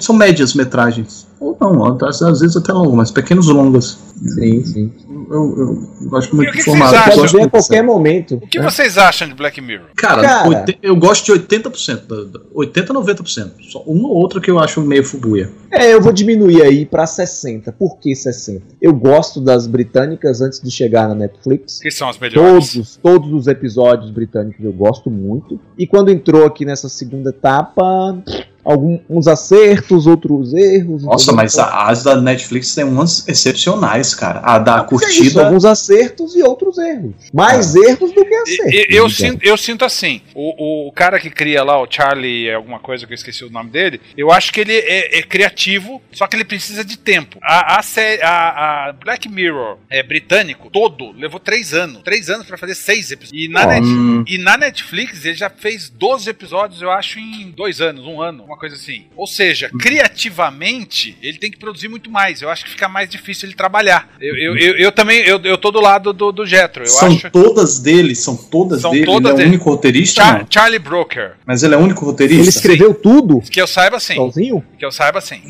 São 0.00 0.14
médias 0.14 0.54
metragens. 0.54 1.28
Ou 1.40 1.56
não, 1.58 1.96
às, 2.06 2.20
às 2.20 2.40
vezes 2.40 2.54
até 2.56 2.70
longas, 2.70 2.94
mas 2.94 3.10
pequenos 3.10 3.46
longas. 3.48 3.98
Sim, 4.34 4.62
sim. 4.62 4.92
Eu, 5.08 5.58
eu, 5.58 5.88
eu 6.02 6.08
gosto 6.10 6.36
muito 6.36 6.54
E 6.54 6.60
o 6.60 6.64
vocês 6.64 6.80
acham? 6.92 7.16
Gosto 7.16 7.36
ver 7.36 7.42
a 7.44 7.48
qualquer 7.48 7.82
momento. 7.82 8.34
O 8.34 8.46
que 8.46 8.58
né? 8.58 8.70
vocês 8.70 8.98
acham 8.98 9.26
de 9.26 9.34
Black 9.34 9.58
Mirror? 9.60 9.86
Cara, 9.96 10.20
Cara. 10.22 10.64
eu 10.82 10.94
gosto 10.96 11.24
de 11.24 11.32
80%, 11.40 12.06
da- 12.06 12.38
da- 12.38 12.44
80 12.52 12.92
90%. 12.92 13.52
Só 13.70 13.78
uma 13.86 14.08
ou 14.08 14.16
outra 14.16 14.38
que 14.38 14.50
eu 14.50 14.58
acho 14.58 14.82
meio 14.82 15.02
fubuia. 15.02 15.50
É, 15.72 15.94
eu 15.94 16.02
vou 16.02 16.12
diminuir 16.12 16.62
aí 16.62 16.84
pra 16.84 17.06
60. 17.06 17.72
Por 17.72 17.98
que 17.98 18.14
60? 18.14 18.62
Eu 18.80 18.92
gosto 18.92 19.40
das 19.40 19.66
britânicas 19.66 20.42
antes 20.42 20.60
de 20.60 20.70
chegar 20.70 21.08
na 21.08 21.14
Netflix. 21.14 21.78
Que 21.80 21.90
são 21.90 22.08
as 22.08 22.18
melhores? 22.18 22.72
Todos, 22.74 22.96
todos 22.96 23.32
os 23.32 23.46
episódios 23.46 24.10
britânicos 24.10 24.62
eu 24.62 24.72
gosto 24.72 25.10
muito. 25.10 25.58
E 25.78 25.86
quando 25.86 26.10
entrou 26.10 26.44
aqui 26.44 26.66
nessa 26.66 26.88
segunda 26.90 27.30
etapa, 27.30 28.22
alguns 28.64 29.26
acertos, 29.26 30.06
outros 30.06 30.52
erros. 30.54 31.02
Nossa, 31.04 31.32
mas 31.32 31.58
a- 31.58 31.88
as 31.88 32.02
da 32.02 32.20
Netflix 32.20 32.74
tem 32.74 32.84
umas 32.84 33.26
excepcionais, 33.28 34.14
cara. 34.14 34.40
A 34.40 34.58
da 34.58 34.86
Mas 34.90 35.02
é 35.02 35.06
isso, 35.10 35.22
curtida. 35.22 35.46
alguns 35.46 35.64
acertos 35.64 36.34
e 36.36 36.42
outros 36.42 36.78
erros. 36.78 37.12
Mais 37.32 37.74
erros 37.74 38.12
do 38.12 38.24
que 38.24 38.34
acertos. 38.34 38.72
E- 38.74 38.86
Eu, 38.90 39.08
sinto, 39.10 39.44
eu 39.44 39.56
sinto 39.56 39.84
assim, 39.84 40.20
o, 40.34 40.88
o 40.88 40.92
cara 40.92 41.18
que 41.20 41.30
cria 41.30 41.62
lá, 41.62 41.80
o 41.80 41.86
Charlie, 41.90 42.50
alguma 42.52 42.78
coisa 42.78 43.06
que 43.06 43.12
eu 43.12 43.16
esqueci 43.16 43.44
o 43.44 43.50
nome 43.50 43.70
dele, 43.70 44.00
eu 44.16 44.30
acho 44.30 44.52
que 44.52 44.60
ele 44.60 44.74
é, 44.74 45.18
é 45.18 45.22
criativo, 45.22 46.00
só 46.12 46.26
que 46.26 46.36
ele 46.36 46.44
precisa 46.44 46.84
de 46.84 46.96
tempo. 46.98 47.38
A, 47.42 47.78
a, 47.78 47.80
a- 48.22 48.88
a 48.88 48.92
Black 48.92 49.28
Mirror 49.28 49.78
é, 49.88 50.02
britânico, 50.02 50.68
todo, 50.70 51.12
levou 51.12 51.40
três 51.40 51.72
anos. 51.74 52.02
Três 52.02 52.28
anos 52.30 52.46
pra 52.46 52.56
fazer 52.58 52.74
seis 52.74 53.10
episódios. 53.10 53.44
E 53.44 53.48
na. 53.48 53.66
Net- 53.66 53.80
Hum, 53.90 54.24
e 54.26 54.38
na 54.38 54.56
Netflix 54.56 55.24
ele 55.24 55.34
já 55.34 55.48
fez 55.50 55.88
12 55.88 56.28
episódios, 56.30 56.82
eu 56.82 56.90
acho, 56.90 57.18
em 57.18 57.50
dois 57.50 57.80
anos, 57.80 58.04
um 58.04 58.20
ano, 58.20 58.44
uma 58.50 58.58
coisa 58.58 58.74
assim. 58.76 59.04
Ou 59.16 59.26
seja, 59.26 59.70
criativamente, 59.78 61.16
ele 61.22 61.38
tem 61.38 61.50
que 61.50 61.58
produzir 61.58 61.88
muito 61.88 62.10
mais. 62.10 62.42
Eu 62.42 62.48
acho 62.48 62.64
que 62.64 62.70
fica 62.70 62.88
mais 62.88 63.08
difícil 63.08 63.48
ele 63.48 63.56
trabalhar. 63.56 64.08
Eu, 64.20 64.36
eu, 64.36 64.56
eu, 64.56 64.76
eu 64.76 64.92
também, 64.92 65.20
eu, 65.20 65.40
eu 65.44 65.56
tô 65.56 65.70
do 65.70 65.80
lado 65.80 66.12
do, 66.12 66.32
do 66.32 66.44
Jetro. 66.46 66.82
Eu 66.82 66.88
são 66.88 67.08
acho. 67.08 67.30
todas 67.30 67.78
dele, 67.78 68.14
são 68.14 68.36
todas 68.36 68.80
São 68.82 68.90
dele. 68.90 69.06
todas 69.06 69.32
ele 69.34 69.42
é 69.42 69.44
o 69.44 69.48
único 69.48 69.70
roteirista, 69.70 70.22
Char- 70.22 70.38
não. 70.40 70.46
Charlie 70.50 70.78
Brooker. 70.78 71.32
Mas 71.46 71.62
ele 71.62 71.74
é 71.74 71.78
o 71.78 71.80
único 71.80 72.04
roteirista. 72.04 72.40
Ele 72.42 72.48
escreveu 72.48 72.94
tudo 72.94 73.40
Que 73.40 73.60
eu 73.60 73.66
saiba 73.66 73.98
sim. 74.00 74.14
sozinho? 74.14 74.64
Que 74.78 74.84
eu 74.84 74.90
saiba 74.92 75.20
sim. 75.20 75.40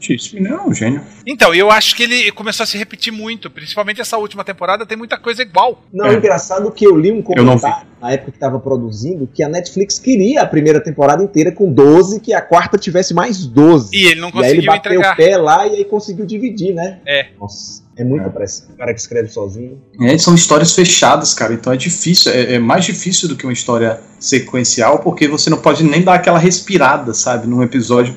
Gente, 0.00 0.14
esse 0.14 0.34
menino 0.34 0.54
é 0.56 0.62
um 0.62 0.74
gênio. 0.74 1.02
Então, 1.26 1.54
eu 1.54 1.70
acho 1.70 1.94
que 1.94 2.02
ele 2.04 2.30
começou 2.32 2.64
a 2.64 2.66
se 2.66 2.78
repetir 2.78 3.12
muito. 3.12 3.50
Principalmente 3.50 4.00
essa 4.00 4.16
última 4.16 4.44
temporada 4.44 4.86
tem 4.86 4.96
muita 4.96 5.18
coisa 5.18 5.42
igual. 5.42 5.84
Não, 5.92 6.06
É. 6.06 6.14
engraçado 6.14 6.70
que 6.70 6.86
eu 6.86 6.96
li 6.96 7.10
um 7.12 7.16
não 7.16 7.22
comentário 7.22 7.86
na 8.00 8.12
época 8.12 8.30
que 8.30 8.36
estava 8.36 8.58
produzindo 8.60 9.26
que 9.26 9.42
a 9.42 9.48
Netflix 9.48 9.98
queria 9.98 10.42
a 10.42 10.46
primeira 10.46 10.80
temporada 10.80 11.22
inteira 11.24 11.50
com 11.50 11.72
12, 11.72 12.20
que 12.20 12.32
a 12.34 12.40
quarta 12.48 12.78
tivesse 12.78 13.12
mais 13.14 13.46
12. 13.46 13.96
E 13.96 14.06
ele 14.06 14.20
não 14.20 14.28
E 14.28 14.44
aí 14.44 14.50
ele 14.50 14.66
conseguiu 14.66 14.66
bateu 14.66 14.92
entregar. 14.92 15.12
o 15.12 15.16
pé 15.16 15.36
lá 15.36 15.66
e 15.66 15.76
aí 15.76 15.84
conseguiu 15.84 16.26
dividir, 16.26 16.74
né? 16.74 16.98
É. 17.06 17.28
Nossa, 17.40 17.82
é 17.96 18.04
muito 18.04 18.28
pressa. 18.30 18.64
O 18.70 18.76
cara 18.76 18.92
que 18.92 19.00
escreve 19.00 19.28
sozinho. 19.28 19.80
É, 20.00 20.18
são 20.18 20.34
histórias 20.34 20.72
fechadas, 20.72 21.32
cara. 21.32 21.54
Então 21.54 21.72
é 21.72 21.76
difícil, 21.76 22.30
é, 22.30 22.54
é 22.54 22.58
mais 22.58 22.84
difícil 22.84 23.26
do 23.28 23.36
que 23.36 23.46
uma 23.46 23.52
história 23.52 24.00
sequencial, 24.20 24.98
porque 24.98 25.26
você 25.26 25.48
não 25.48 25.58
pode 25.58 25.82
nem 25.82 26.02
dar 26.02 26.14
aquela 26.14 26.38
respirada, 26.38 27.14
sabe, 27.14 27.46
num 27.46 27.62
episódio, 27.62 28.14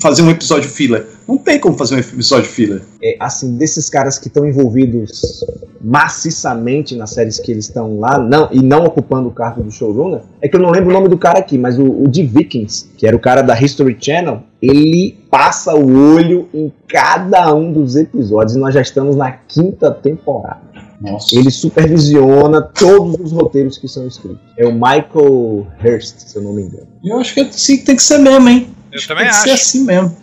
fazer 0.00 0.22
um 0.22 0.30
episódio 0.30 0.68
filler. 0.68 1.06
Não 1.26 1.38
tem 1.38 1.58
como 1.58 1.76
fazer 1.76 1.96
um 1.96 1.98
episódio 1.98 2.48
filler. 2.48 2.82
É, 3.02 3.16
assim, 3.18 3.56
desses 3.56 3.90
caras 3.90 4.18
que 4.18 4.28
estão 4.28 4.46
envolvidos 4.46 5.44
maciçamente 5.80 6.96
nas 6.96 7.10
séries 7.10 7.38
que 7.38 7.50
eles 7.50 7.66
estão 7.66 7.98
lá, 7.98 8.18
não, 8.18 8.48
e 8.50 8.62
não 8.62 8.84
ocupando 8.84 9.28
o 9.28 9.32
cargo 9.32 9.62
do 9.62 9.70
showrunner, 9.70 10.22
é 10.40 10.48
que 10.48 10.56
eu 10.56 10.60
não 10.60 10.70
lembro 10.70 10.90
o 10.90 10.92
nome 10.92 11.08
do 11.08 11.18
cara 11.18 11.38
aqui, 11.38 11.58
mas 11.58 11.78
o, 11.78 11.84
o 11.84 12.08
de 12.08 12.22
Vikings, 12.24 12.86
que 12.96 13.06
era 13.06 13.14
o 13.14 13.20
cara 13.20 13.42
da 13.42 13.60
History 13.60 13.96
Channel, 14.00 14.42
ele 14.62 15.16
passa 15.30 15.74
o 15.74 16.14
olho 16.14 16.48
em 16.54 16.72
cada 16.88 17.54
um 17.54 17.72
dos 17.72 17.96
episódios, 17.96 18.56
e 18.56 18.58
nós 18.58 18.72
já 18.74 18.80
estamos 18.80 19.16
na 19.16 19.32
quinta 19.32 19.90
temporada. 19.90 20.62
Nossa. 21.00 21.36
Ele 21.36 21.50
supervisiona 21.50 22.62
todos 22.62 23.20
os 23.20 23.32
roteiros 23.32 23.76
que 23.76 23.86
são 23.88 24.06
escritos. 24.06 24.38
É 24.56 24.66
o 24.66 24.72
Michael 24.72 25.66
Hurst, 25.84 26.18
se 26.18 26.36
eu 26.36 26.42
não 26.42 26.54
me 26.54 26.62
engano. 26.62 26.86
Eu 27.04 27.18
acho 27.20 27.34
que 27.34 27.40
é 27.40 27.42
assim 27.44 27.76
que 27.78 27.84
tem 27.84 27.96
que 27.96 28.02
ser 28.02 28.18
mesmo, 28.18 28.48
hein? 28.48 28.68
Eu 28.90 28.96
Acho 28.96 29.08
que 29.08 29.08
também 29.08 29.24
tem 29.24 29.32
que 29.34 29.40
ser 29.42 29.50
acho. 29.50 29.62
assim 29.62 29.84
mesmo. 29.84 30.16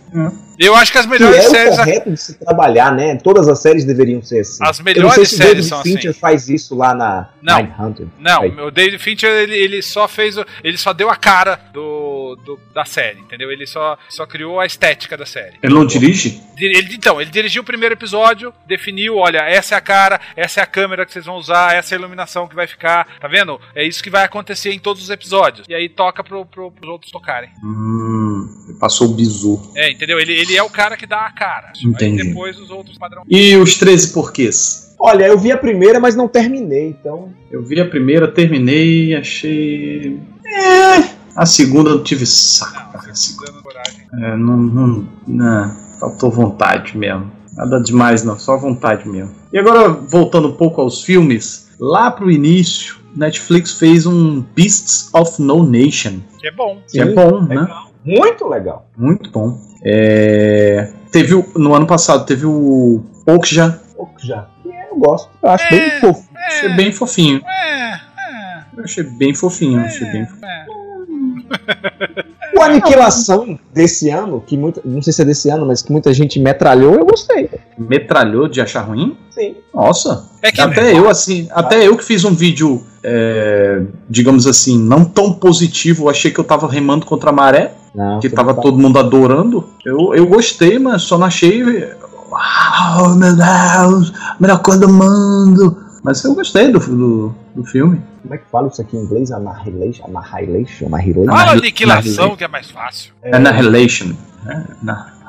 Eu 0.57 0.75
acho 0.75 0.91
que 0.91 0.97
as 0.97 1.05
Que 1.05 1.11
melhores 1.11 1.37
é 1.45 1.47
o 1.47 1.51
séries. 1.51 1.75
correto 1.77 2.11
de 2.11 2.17
se 2.17 2.33
trabalhar, 2.35 2.93
né? 2.95 3.15
Todas 3.17 3.47
as 3.47 3.59
séries 3.59 3.83
deveriam 3.83 4.21
ser 4.21 4.39
assim. 4.39 4.59
As 4.63 4.79
Eu 4.79 4.83
não 4.85 4.85
sei 4.85 4.93
melhores 4.93 5.29
se 5.29 5.35
o 5.35 5.37
séries 5.37 5.53
David 5.55 5.67
são 5.69 5.81
Fincher 5.81 6.11
assim. 6.11 6.19
faz 6.19 6.49
isso 6.49 6.75
lá 6.75 6.93
na 6.93 7.29
Não. 7.41 7.57
Mindhunter. 7.57 8.07
Não, 8.19 8.41
Aí. 8.43 8.49
o 8.61 8.71
David 8.71 8.97
Fincher 8.99 9.29
ele, 9.29 9.55
ele 9.55 9.81
só 9.81 10.07
fez. 10.07 10.37
o- 10.37 10.45
Ele 10.63 10.77
só 10.77 10.93
deu 10.93 11.09
a 11.09 11.15
cara 11.15 11.59
do, 11.73 11.81
do- 12.35 12.59
da 12.73 12.85
série, 12.85 13.19
entendeu? 13.19 13.51
Ele 13.51 13.65
só, 13.65 13.97
só 14.09 14.25
criou 14.25 14.59
a 14.59 14.65
estética 14.65 15.15
da 15.17 15.25
série. 15.25 15.57
Ele 15.61 15.73
não 15.73 15.85
dirige? 15.85 16.41
Di- 16.55 16.65
Ele, 16.65 16.95
então, 16.95 17.19
ele 17.21 17.29
dirigiu 17.31 17.61
o 17.61 17.65
primeiro 17.65 17.93
episódio, 17.95 18.53
definiu, 18.67 19.17
olha, 19.17 19.39
essa 19.39 19.75
é 19.75 19.77
a 19.77 19.81
cara, 19.81 20.19
essa 20.35 20.59
é 20.59 20.63
a 20.63 20.67
câmera 20.67 21.05
que 21.05 21.11
vocês 21.11 21.25
vão 21.25 21.35
usar, 21.35 21.75
essa 21.75 21.93
é 21.93 21.97
a 21.97 21.99
iluminação 21.99 22.47
que 22.47 22.55
vai 22.55 22.67
ficar, 22.67 23.07
tá 23.19 23.27
vendo? 23.27 23.59
É 23.75 23.85
isso 23.85 24.03
que 24.03 24.09
vai 24.09 24.23
acontecer 24.23 24.71
em 24.71 24.79
todos 24.79 25.01
os 25.03 25.09
episódios. 25.09 25.65
E 25.67 25.73
aí 25.73 25.89
toca 25.89 26.23
pro, 26.23 26.45
pro, 26.45 26.71
pros 26.71 26.89
outros 26.89 27.11
tocarem. 27.11 27.49
Hum, 27.63 28.75
passou 28.79 29.09
o 29.09 29.13
bizu. 29.13 29.71
É, 29.75 29.91
entendeu? 29.91 30.19
Ele, 30.19 30.33
ele 30.33 30.55
é 30.55 30.63
o 30.63 30.69
cara 30.69 30.95
que 30.97 31.05
dá 31.05 31.25
a 31.25 31.31
cara. 31.31 31.71
Entendi. 31.83 32.21
Aí 32.21 32.27
depois 32.27 32.57
os 32.59 32.69
outros 32.69 32.97
padrão. 32.97 33.23
E 33.29 33.55
os 33.57 33.75
13 33.77 34.13
porquês? 34.13 34.95
Olha, 34.99 35.25
eu 35.25 35.37
vi 35.39 35.51
a 35.51 35.57
primeira, 35.57 35.99
mas 35.99 36.15
não 36.15 36.27
terminei, 36.27 36.89
então. 36.89 37.33
Eu 37.49 37.63
vi 37.63 37.81
a 37.81 37.85
primeira, 37.89 38.27
terminei, 38.27 39.15
achei. 39.15 40.19
É. 40.45 41.20
A 41.35 41.45
segunda 41.45 41.89
eu 41.89 42.03
tive 42.03 42.25
saco. 42.25 42.91
cara. 42.93 43.13
É, 44.13 44.35
não, 44.37 44.57
não, 44.57 45.07
não, 45.27 45.75
faltou 45.99 46.29
vontade 46.31 46.97
mesmo. 46.97 47.31
Nada 47.55 47.79
demais, 47.81 48.23
não, 48.23 48.37
só 48.39 48.57
vontade 48.57 49.07
mesmo. 49.07 49.33
E 49.51 49.57
agora, 49.59 49.89
voltando 49.89 50.47
um 50.49 50.53
pouco 50.53 50.81
aos 50.81 51.03
filmes, 51.03 51.69
lá 51.79 52.09
pro 52.11 52.31
início, 52.31 52.97
Netflix 53.15 53.73
fez 53.77 54.05
um 54.05 54.41
Beasts 54.55 55.09
of 55.13 55.41
No 55.41 55.63
Nation. 55.63 56.19
Que 56.39 56.47
é 56.47 56.51
bom. 56.51 56.81
Que 56.89 57.01
é 57.01 57.05
Sim, 57.07 57.13
bom, 57.15 57.41
né? 57.41 57.67
Muito 58.05 58.47
legal. 58.47 58.87
Muito 58.97 59.29
bom. 59.31 59.59
É, 59.83 60.91
Teve 61.11 61.35
o- 61.35 61.45
no 61.57 61.75
ano 61.75 61.85
passado, 61.85 62.25
teve 62.25 62.45
o 62.45 63.03
Okja. 63.27 63.79
Já. 64.23 64.47
Eu 64.91 64.97
gosto. 64.97 65.29
Eu 65.43 65.49
acho 65.49 65.65
É. 65.65 65.69
bem 65.69 65.99
fofo. 65.99 66.29
Achei 66.47 66.69
bem 66.69 66.91
fofinho. 66.93 67.41
É, 67.45 67.93
é. 67.93 67.99
Eu 68.77 68.83
achei 68.85 69.03
bem 69.03 69.35
fofinho. 69.35 69.79
Achei 69.81 70.09
bem 70.09 70.25
O 72.53 72.61
Aniquilação 72.61 73.57
desse 73.73 74.09
ano, 74.09 74.43
que 74.45 74.57
muita, 74.57 74.81
não 74.83 75.01
sei 75.01 75.13
se 75.13 75.21
é 75.21 75.25
desse 75.25 75.49
ano, 75.49 75.65
mas 75.65 75.81
que 75.81 75.91
muita 75.91 76.13
gente 76.13 76.37
metralhou, 76.39 76.95
eu 76.95 77.05
gostei. 77.05 77.49
Metralhou 77.77 78.47
de 78.47 78.59
achar 78.59 78.81
ruim? 78.81 79.17
Sim. 79.31 79.55
Nossa. 79.73 80.25
É 80.41 80.51
que 80.51 80.59
Até 80.59 80.91
eu, 80.95 81.09
assim, 81.09 81.47
até 81.51 81.87
eu 81.87 81.95
que 81.95 82.03
fiz 82.03 82.25
um 82.25 82.35
vídeo, 82.35 82.83
é, 83.03 83.81
digamos 84.09 84.45
assim, 84.45 84.77
não 84.77 85.05
tão 85.05 85.31
positivo, 85.31 86.09
achei 86.09 86.29
que 86.29 86.39
eu 86.39 86.43
tava 86.43 86.67
remando 86.69 87.05
contra 87.05 87.29
a 87.29 87.33
maré, 87.33 87.73
Não, 87.95 88.19
que 88.19 88.29
tava 88.29 88.53
tá- 88.53 88.61
todo 88.61 88.77
mundo 88.77 88.99
adorando. 88.99 89.69
Eu, 89.85 90.13
eu 90.13 90.27
gostei, 90.27 90.77
mas 90.77 91.03
só 91.03 91.17
não 91.17 91.27
achei. 91.27 91.63
Uau, 91.63 93.15
meu 93.15 93.33
Deus, 93.35 94.13
melhor 94.39 94.59
coisa 94.61 94.81
do 94.81 94.89
mundo. 94.89 95.77
Mas 96.03 96.23
eu 96.23 96.33
gostei 96.33 96.71
do, 96.71 96.79
do, 96.79 97.35
do 97.55 97.63
filme. 97.63 98.01
Como 98.21 98.33
é 98.33 98.37
que 98.37 98.45
fala 98.51 98.67
isso 98.67 98.81
aqui 98.81 98.97
em 98.97 99.01
inglês? 99.01 99.31
Annihilation? 99.31 100.05
Annihilation? 100.17 100.87
Annihilation? 100.93 101.31
Fala 101.31 101.51
aniquilação, 101.51 102.35
que 102.35 102.43
é 102.43 102.47
mais 102.47 102.69
fácil. 102.71 103.13
É, 103.21 103.35
Annihilation. 103.35 104.13
né? 104.43 104.65
Annihilation. 104.81 105.20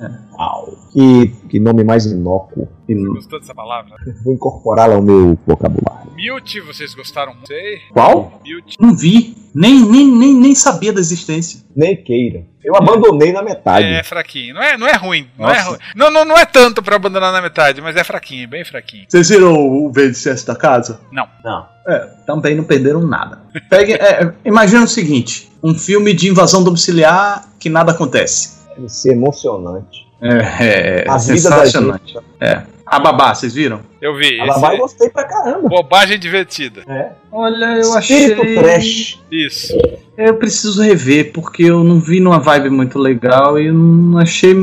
É. 0.00 0.36
Uau. 0.36 0.76
Que, 0.92 1.28
que 1.48 1.60
nome 1.60 1.84
mais 1.84 2.06
inócuo. 2.06 2.68
Gostou 2.88 3.38
dessa 3.40 3.54
palavra? 3.54 3.94
Vou 4.24 4.34
incorporá-la 4.34 4.94
ao 4.94 5.02
meu 5.02 5.38
vocabulário. 5.46 6.12
Mute, 6.16 6.60
vocês 6.60 6.94
gostaram? 6.94 7.34
Não 7.34 7.46
sei. 7.46 7.78
Qual? 7.92 8.40
Mute. 8.44 8.76
Não 8.80 8.96
vi. 8.96 9.36
Nem, 9.54 9.84
nem, 9.84 10.06
nem, 10.06 10.34
nem 10.34 10.54
sabia 10.54 10.92
da 10.92 11.00
existência. 11.00 11.60
Nem 11.74 11.96
queira. 11.96 12.44
Eu 12.62 12.76
abandonei 12.76 13.32
na 13.32 13.42
metade. 13.42 13.86
É 13.86 14.02
fraquinho. 14.02 14.54
Não 14.54 14.62
é, 14.62 14.76
não 14.76 14.86
é 14.86 14.94
ruim. 14.94 15.26
Não 15.38 15.48
é, 15.48 15.60
ruim. 15.60 15.78
Não, 15.96 16.10
não, 16.10 16.24
não 16.24 16.36
é 16.36 16.44
tanto 16.44 16.82
pra 16.82 16.96
abandonar 16.96 17.32
na 17.32 17.40
metade, 17.40 17.80
mas 17.80 17.96
é 17.96 18.04
fraquinho, 18.04 18.48
bem 18.48 18.64
fraquinho. 18.64 19.06
Vocês 19.08 19.28
viram 19.30 19.54
o 19.54 19.90
VHS 19.90 20.44
da 20.44 20.54
casa? 20.54 21.00
Não. 21.10 21.26
Não. 21.42 21.66
É, 21.86 22.00
também 22.26 22.54
não 22.54 22.64
perderam 22.64 23.00
nada. 23.00 23.40
Pegue, 23.70 23.94
é, 23.94 24.32
imagina 24.44 24.84
o 24.84 24.88
seguinte: 24.88 25.50
um 25.62 25.74
filme 25.74 26.12
de 26.12 26.28
invasão 26.28 26.62
domiciliar 26.62 27.48
que 27.58 27.70
nada 27.70 27.92
acontece. 27.92 28.57
Deve 28.78 28.88
ser 28.88 29.12
emocionante. 29.12 30.06
É, 30.20 31.04
é 31.04 31.04
A 31.08 31.16
vida 31.18 31.32
da 31.50 31.56
sensacionante. 31.56 32.12
gente. 32.14 32.24
É. 32.40 32.62
A 32.86 32.98
Babá, 32.98 33.34
vocês 33.34 33.52
viram? 33.52 33.80
Eu 34.00 34.16
vi. 34.16 34.40
A 34.40 34.46
Babá 34.46 34.72
eu 34.74 34.78
gostei 34.78 35.10
pra 35.10 35.24
caramba. 35.24 35.68
Bobagem 35.68 36.18
divertida. 36.18 36.82
É. 36.88 37.10
Olha, 37.30 37.76
eu 37.76 37.98
Espírito 37.98 38.40
achei. 38.40 38.54
trash. 38.58 39.18
Isso. 39.30 39.74
Eu 40.16 40.34
preciso 40.36 40.82
rever, 40.82 41.32
porque 41.32 41.64
eu 41.64 41.84
não 41.84 42.00
vi 42.00 42.18
numa 42.18 42.38
vibe 42.38 42.70
muito 42.70 42.98
legal 42.98 43.60
e 43.60 43.66
eu 43.66 43.74
não 43.74 44.18
achei 44.18 44.54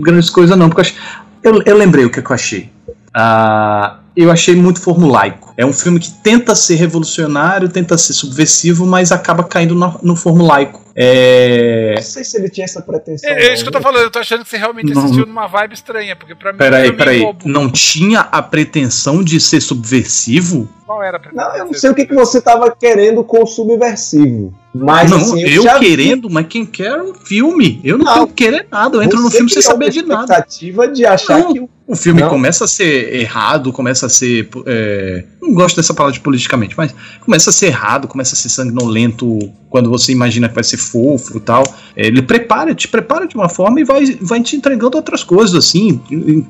grandes 0.00 0.30
coisas, 0.30 0.56
não. 0.56 0.68
Porque 0.70 0.80
eu, 0.80 0.84
achei- 0.84 0.98
eu, 1.42 1.62
eu 1.66 1.76
lembrei 1.76 2.04
o 2.04 2.10
que, 2.10 2.22
que 2.22 2.30
eu 2.30 2.34
achei. 2.34 2.70
Ah, 3.12 3.98
eu 4.16 4.30
achei 4.30 4.54
muito 4.54 4.80
formulaico. 4.80 5.51
É 5.56 5.66
um 5.66 5.72
filme 5.72 6.00
que 6.00 6.10
tenta 6.10 6.54
ser 6.54 6.76
revolucionário, 6.76 7.68
tenta 7.68 7.96
ser 7.98 8.12
subversivo, 8.14 8.86
mas 8.86 9.12
acaba 9.12 9.44
caindo 9.44 9.74
no, 9.74 9.98
no 10.02 10.16
formulaico. 10.16 10.80
É. 10.94 11.94
Não 11.96 12.02
sei 12.02 12.22
se 12.24 12.36
ele 12.38 12.48
tinha 12.50 12.64
essa 12.64 12.80
pretensão. 12.82 13.30
É, 13.30 13.46
é 13.48 13.54
isso 13.54 13.62
que 13.62 13.68
eu 13.68 13.72
tô 13.72 13.78
não. 13.78 13.82
falando, 13.82 14.02
eu 14.04 14.10
tô 14.10 14.18
achando 14.18 14.44
que 14.44 14.50
você 14.50 14.56
realmente 14.58 14.92
Não. 14.94 15.04
assistiu 15.04 15.26
numa 15.26 15.46
vibe 15.46 15.72
estranha, 15.74 16.14
porque 16.16 16.34
pra 16.34 16.52
mim 16.52 16.58
Peraí, 16.58 16.92
peraí. 16.92 17.22
Não 17.44 17.70
tinha 17.70 18.20
a 18.20 18.42
pretensão 18.42 19.22
de 19.22 19.40
ser 19.40 19.60
subversivo? 19.62 20.68
Qual 20.86 21.02
era 21.02 21.16
a 21.18 21.32
Não, 21.34 21.56
eu 21.56 21.64
não 21.66 21.72
sei 21.74 21.90
o 21.90 21.94
que, 21.94 22.04
que 22.04 22.14
você 22.14 22.40
tava 22.40 22.70
querendo 22.70 23.24
com 23.24 23.42
o 23.42 23.46
subversivo. 23.46 24.52
Mas 24.74 25.10
não, 25.10 25.18
assim, 25.18 25.42
eu, 25.42 25.62
vi- 25.62 25.78
querendo, 25.80 26.28
mas 26.30 26.46
quem 26.46 26.64
quer 26.66 26.92
é 26.98 27.02
um 27.02 27.14
filme. 27.14 27.80
Eu 27.84 27.96
não, 27.98 28.04
Não. 28.04 28.14
tenho 28.14 28.26
que 28.28 28.34
querer 28.44 28.66
nada. 28.70 28.96
Eu 28.96 29.02
entro 29.02 29.20
no 29.20 29.30
filme 29.30 29.50
sem 29.50 29.62
saber 29.62 29.90
de 29.90 30.02
nada. 30.02 30.22
expectativa 30.24 30.88
de 30.88 31.04
achar 31.06 31.38
Não. 31.38 31.52
que 31.52 31.60
o 31.60 31.68
O 31.86 31.96
filme 31.96 32.20
Não. 32.22 32.28
começa 32.30 32.64
a 32.64 32.68
ser 32.68 33.14
errado, 33.14 33.72
começa 33.72 34.06
a 34.06 34.08
ser. 34.08 34.48
é, 34.66 35.24
não 35.42 35.52
gosto 35.54 35.74
dessa 35.74 35.92
palavra 35.92 36.14
de 36.14 36.20
politicamente, 36.20 36.74
mas 36.76 36.94
começa 37.20 37.50
a 37.50 37.52
ser 37.52 37.66
errado, 37.66 38.06
começa 38.06 38.34
a 38.34 38.38
ser 38.38 38.48
sanguinolento 38.48 39.52
quando 39.68 39.90
você 39.90 40.12
imagina 40.12 40.48
que 40.48 40.54
vai 40.54 40.62
ser 40.62 40.76
fofo 40.76 41.38
e 41.38 41.40
tal. 41.40 41.64
É, 41.96 42.06
Ele 42.06 42.22
prepara, 42.22 42.72
te 42.74 42.86
prepara 42.86 43.26
de 43.26 43.34
uma 43.34 43.48
forma 43.48 43.80
e 43.80 43.84
vai, 43.84 44.16
vai 44.20 44.40
te 44.40 44.54
entregando 44.54 44.96
outras 44.96 45.24
coisas, 45.24 45.56
assim. 45.56 46.00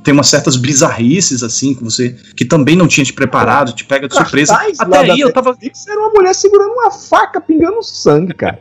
Tem 0.04 0.12
umas 0.12 0.28
certas 0.28 0.56
bizarrices, 0.56 1.42
assim, 1.42 1.74
que 1.74 1.82
você. 1.82 2.14
que 2.36 2.44
também 2.44 2.76
não 2.76 2.86
tinha 2.86 3.04
te 3.04 3.14
preparado, 3.14 3.72
te 3.72 3.84
pega 3.84 4.06
de 4.06 4.14
surpresa. 4.14 4.54
Até 4.78 5.10
aí 5.10 5.20
eu 5.20 5.32
tava. 5.32 5.56
Era 5.88 6.00
uma 6.00 6.10
mulher 6.10 6.34
segurando 6.34 6.72
uma 6.72 6.90
faca 6.90 7.40
pingando 7.40 7.82
sangue, 7.82 8.34
cara. 8.34 8.58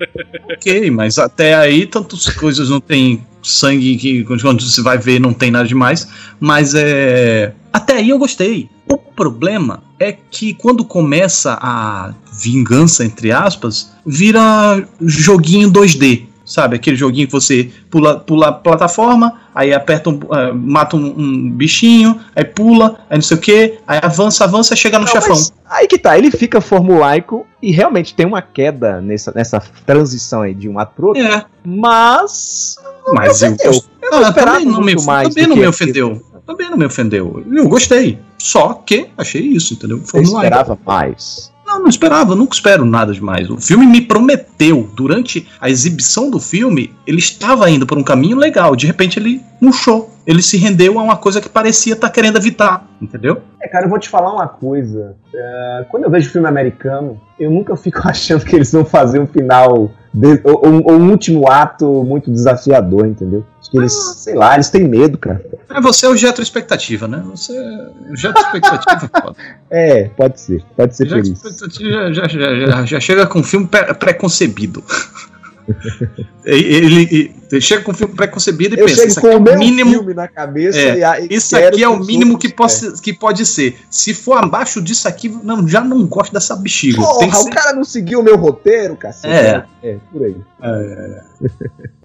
Ok, 0.49 0.89
mas 0.91 1.17
até 1.17 1.55
aí 1.55 1.85
tantas 1.85 2.29
coisas 2.29 2.69
não 2.69 2.79
tem 2.79 3.25
sangue 3.43 3.97
que 3.97 4.23
quando 4.23 4.61
você 4.61 4.81
vai 4.81 4.97
ver 4.97 5.19
não 5.19 5.33
tem 5.33 5.49
nada 5.51 5.67
demais, 5.67 6.07
mas 6.39 6.73
é 6.75 7.51
até 7.71 7.95
aí 7.97 8.09
eu 8.09 8.17
gostei. 8.19 8.69
O 8.89 8.97
problema 8.97 9.83
é 9.99 10.11
que 10.11 10.53
quando 10.53 10.83
começa 10.83 11.57
a 11.61 12.13
vingança 12.41 13.05
entre 13.05 13.31
aspas, 13.31 13.91
vira 14.05 14.83
joguinho 15.01 15.71
2D. 15.71 16.25
Sabe, 16.43 16.75
aquele 16.75 16.97
joguinho 16.97 17.27
que 17.27 17.31
você 17.31 17.71
pula, 17.89 18.19
pula 18.19 18.49
a 18.49 18.51
plataforma, 18.51 19.39
aí 19.55 19.71
aperta 19.73 20.09
um, 20.09 20.19
eh, 20.33 20.51
mata 20.51 20.97
um, 20.97 21.13
um 21.17 21.49
bichinho, 21.51 22.19
aí 22.35 22.43
pula, 22.43 22.99
aí 23.09 23.15
não 23.17 23.21
sei 23.21 23.37
o 23.37 23.39
que, 23.39 23.77
aí 23.87 23.99
avança, 24.03 24.43
avança, 24.43 24.75
chega 24.75 24.99
no 24.99 25.05
Não, 25.05 25.11
chefão. 25.11 25.37
aí 25.69 25.87
que 25.87 25.97
tá, 25.97 26.17
ele 26.17 26.29
fica 26.29 26.59
formulaico 26.59 27.47
e 27.61 27.71
realmente 27.71 28.13
tem 28.13 28.25
uma 28.25 28.41
queda 28.41 28.99
nessa, 28.99 29.31
nessa 29.33 29.61
transição 29.85 30.41
aí 30.41 30.53
de 30.53 30.67
um 30.67 30.77
ato 30.77 30.93
pro 30.95 31.07
outro, 31.09 31.23
É, 31.23 31.45
mas. 31.63 32.75
mas 33.13 33.41
eu. 33.41 33.55
Eu 34.01 34.11
não 34.11 34.17
Ah, 34.17 34.21
esperava 34.23 34.57
também 34.59 34.65
não 34.73 34.81
me, 34.81 34.95
mais 35.05 35.29
também 35.29 35.47
não 35.47 35.55
me 35.55 35.67
ofendeu. 35.67 36.21
Também 36.51 36.69
não 36.69 36.77
me 36.77 36.85
ofendeu. 36.85 37.45
Eu 37.49 37.69
gostei. 37.69 38.19
Só 38.37 38.73
que 38.73 39.07
achei 39.17 39.41
isso, 39.41 39.73
entendeu? 39.73 39.99
Eu 39.99 40.03
Formulaico. 40.05 40.53
esperava 40.53 40.77
mais. 40.85 41.51
Não, 41.65 41.79
não 41.79 41.87
esperava, 41.87 42.35
nunca 42.35 42.53
espero 42.53 42.83
nada 42.83 43.13
demais. 43.13 43.49
O 43.49 43.57
filme 43.57 43.87
me 43.87 44.01
prometeu, 44.01 44.89
durante 44.93 45.47
a 45.61 45.69
exibição 45.69 46.29
do 46.29 46.37
filme, 46.37 46.93
ele 47.07 47.19
estava 47.19 47.69
indo 47.69 47.87
por 47.87 47.97
um 47.97 48.03
caminho 48.03 48.35
legal. 48.35 48.75
De 48.75 48.85
repente 48.85 49.17
ele 49.17 49.41
murchou. 49.61 50.13
Ele 50.27 50.41
se 50.41 50.57
rendeu 50.57 50.99
a 50.99 51.03
uma 51.03 51.15
coisa 51.15 51.39
que 51.39 51.47
parecia 51.47 51.93
estar 51.93 52.09
querendo 52.09 52.37
evitar, 52.37 52.85
entendeu? 53.01 53.41
É, 53.63 53.67
cara, 53.67 53.85
eu 53.85 53.89
vou 53.89 53.99
te 53.99 54.09
falar 54.09 54.33
uma 54.33 54.47
coisa. 54.47 55.15
É, 55.33 55.85
quando 55.89 56.03
eu 56.05 56.09
vejo 56.09 56.29
filme 56.31 56.47
americano, 56.47 57.19
eu 57.39 57.51
nunca 57.51 57.75
fico 57.75 57.99
achando 58.07 58.43
que 58.43 58.55
eles 58.55 58.71
vão 58.71 58.83
fazer 58.83 59.19
um 59.19 59.27
final. 59.27 59.91
de- 60.13 60.41
ou, 60.43 60.65
ou- 60.65 60.91
um 60.99 61.09
último 61.11 61.49
ato 61.49 62.03
muito 62.03 62.29
desafiador, 62.31 63.05
entendeu? 63.05 63.45
Acho 63.61 63.71
que 63.71 63.77
eles, 63.77 63.93
sei 63.93 64.35
lá, 64.35 64.55
eles 64.55 64.69
têm 64.69 64.85
medo, 64.87 65.17
cara. 65.17 65.41
É, 65.69 65.79
você 65.79 66.05
é 66.05 66.09
o 66.09 66.17
Jetro 66.17 66.41
Expectativa, 66.43 67.07
né? 67.07 67.23
Você 67.29 67.53
é 67.55 68.11
o 68.11 68.15
Jetro 68.15 68.41
Expectativa. 68.41 69.09
É, 69.73 70.09
pode 70.17 70.41
ser. 70.41 70.61
Pode 70.75 70.95
ser 70.97 71.07
por 71.07 71.19
isso. 71.19 71.31
Expectativa 71.31 72.13
já, 72.13 72.27
já, 72.27 72.55
já, 72.67 72.85
já 72.85 72.99
chega 72.99 73.25
com 73.25 73.39
um 73.39 73.43
filme 73.43 73.67
pré- 73.67 73.93
preconcebido. 73.93 74.83
ele, 76.43 77.35
ele 77.55 77.61
chega 77.61 77.83
com 77.83 77.91
um 77.91 77.95
filme 77.95 78.13
preconcebido 78.15 78.75
e 78.75 78.79
Eu 78.79 78.85
pensa, 78.85 78.97
chego 78.97 79.07
isso 79.09 79.21
com 79.21 79.27
aqui 79.27 79.35
é 79.35 79.51
o 79.51 79.55
o 79.55 79.59
mínimo 79.59 79.91
filme 79.91 80.13
na 80.13 80.27
cabeça 80.27 80.79
É, 80.79 80.97
e, 80.97 81.03
a- 81.03 81.19
e 81.19 81.27
Isso 81.31 81.55
quero 81.55 81.67
aqui 81.75 81.83
é 81.83 81.87
o 81.89 81.99
mínimo 81.99 82.37
que, 82.37 82.49
possa, 82.53 82.93
que 83.01 83.13
pode 83.13 83.45
ser. 83.45 83.77
Se 83.89 84.13
for 84.13 84.37
abaixo 84.37 84.81
disso 84.81 85.07
aqui, 85.07 85.29
não, 85.29 85.67
já 85.67 85.81
não 85.81 86.05
gosto 86.07 86.31
dessa 86.33 86.55
bexiga. 86.55 86.97
Porra, 87.01 87.19
Tem 87.19 87.29
que 87.29 87.35
o 87.37 87.39
ser 87.43 87.49
cara 87.49 87.73
não 87.73 87.83
seguiu 87.83 88.19
o 88.19 88.23
meu 88.23 88.37
roteiro, 88.37 88.95
cacete. 88.95 89.33
É. 89.33 89.65
É, 89.83 89.97
por 90.11 90.23
aí. 90.23 90.35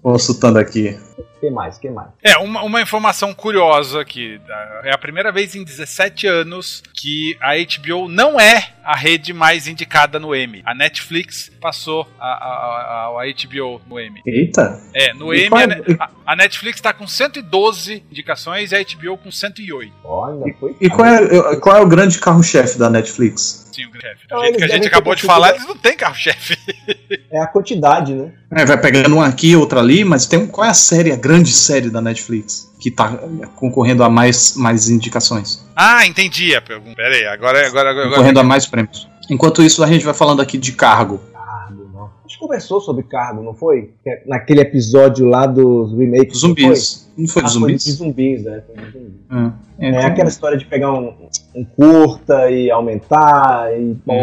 consultando 0.01 0.57
aqui. 0.59 0.97
que 1.39 1.49
mais? 1.49 1.77
que 1.77 1.89
mais? 1.89 2.09
É, 2.23 2.37
uma, 2.37 2.63
uma 2.63 2.81
informação 2.81 3.33
curiosa 3.33 4.01
aqui. 4.01 4.39
É 4.83 4.91
a 4.93 4.97
primeira 4.97 5.31
vez 5.31 5.55
em 5.55 5.63
17 5.63 6.25
anos 6.27 6.81
que 6.93 7.37
a 7.41 7.53
HBO 7.55 8.07
não 8.07 8.39
é 8.39 8.69
a 8.83 8.95
rede 8.95 9.33
mais 9.33 9.67
indicada 9.67 10.17
no 10.19 10.33
Emmy. 10.35 10.61
A 10.65 10.73
Netflix 10.73 11.51
passou 11.61 12.07
a, 12.19 12.25
a, 12.25 13.09
a, 13.09 13.21
a 13.21 13.25
HBO 13.47 13.81
no 13.87 13.99
Emmy. 13.99 14.21
Eita. 14.25 14.81
É, 14.93 15.13
no 15.13 15.33
A, 15.45 15.61
é- 15.63 16.09
a- 16.25 16.35
Netflix 16.35 16.81
tá 16.81 16.91
com 16.93 17.07
112 17.07 18.03
indicações 18.11 18.71
e 18.71 18.75
a 18.75 18.79
HBO 18.83 19.17
com 19.17 19.31
108. 19.31 19.93
Olha, 20.03 20.53
foi. 20.59 20.75
E 20.81 20.89
qual 20.89 21.07
é, 21.07 21.55
qual 21.57 21.77
é 21.77 21.81
o 21.81 21.87
grande 21.87 22.19
carro-chefe 22.19 22.77
da 22.77 22.89
Netflix? 22.89 23.67
Sim, 23.71 23.85
o 23.85 24.01
chefe. 24.01 24.25
Não, 24.29 24.37
Do 24.39 24.43
jeito 24.43 24.55
eles 24.55 24.65
que 24.65 24.71
a 24.71 24.75
gente 24.75 24.87
acabou 24.87 25.13
de 25.15 25.21
falar, 25.23 25.51
eles 25.51 25.65
não 25.67 25.77
têm 25.77 25.95
carro-chefe. 25.95 26.57
É 27.29 27.41
a 27.41 27.47
quantidade, 27.47 28.13
né? 28.13 28.31
É, 28.51 28.65
vai 28.65 28.79
pegando 28.79 29.15
um 29.17 29.21
aqui, 29.21 29.53
outro 29.55 29.77
ali, 29.79 30.03
mas 30.05 30.25
tem 30.25 30.39
um- 30.39 30.47
qual 30.47 30.65
é 30.65 30.69
a 30.69 30.73
série, 30.73 31.11
a 31.11 31.15
grande 31.17 31.51
série 31.51 31.89
da 31.89 32.01
Netflix 32.01 32.71
que 32.79 32.89
tá 32.89 33.09
concorrendo 33.55 34.01
a 34.03 34.09
mais, 34.09 34.55
mais 34.55 34.89
indicações? 34.89 35.61
Ah, 35.75 36.05
entendi 36.07 36.55
a 36.55 36.61
pergunta. 36.61 36.95
Pera 36.95 37.13
aí, 37.13 37.25
agora, 37.25 37.67
agora, 37.67 37.89
agora, 37.91 38.09
Concorrendo 38.09 38.39
a 38.39 38.43
mais 38.43 38.65
prêmios. 38.65 39.07
Enquanto 39.29 39.61
isso, 39.61 39.83
a 39.83 39.87
gente 39.87 40.05
vai 40.05 40.13
falando 40.13 40.41
aqui 40.41 40.57
de 40.57 40.71
cargo. 40.71 41.21
Não. 42.37 42.39
Gente 42.39 42.39
conversou 42.39 42.79
sobre 42.81 43.03
cargo, 43.03 43.41
não 43.41 43.53
foi? 43.53 43.91
É 44.05 44.21
Naquele 44.25 44.61
episódio 44.61 45.25
lá 45.25 45.45
dos 45.45 45.91
remakes. 45.97 46.41
não 46.43 46.49
Zumbis. 46.49 47.07
Não 47.17 47.27
foi 47.27 47.41
Foi? 47.41 47.43
de 47.43 47.47
Ah, 47.57 47.59
foi 47.61 47.73
de 47.73 47.79
zumbis? 47.83 47.83
zumbis, 47.97 48.43
né? 48.43 48.61
Foi 48.67 48.75
de 48.85 48.91
zumbis. 48.91 49.11
É, 49.79 49.85
É 49.85 49.89
então- 49.89 50.07
aquela 50.07 50.29
história 50.29 50.57
de 50.57 50.65
pegar 50.65 50.93
um, 50.93 51.13
um 51.55 51.63
curta 51.65 52.49
e 52.51 52.69
aumentar 52.69 53.69
e 53.79 53.95
pô, 54.05 54.13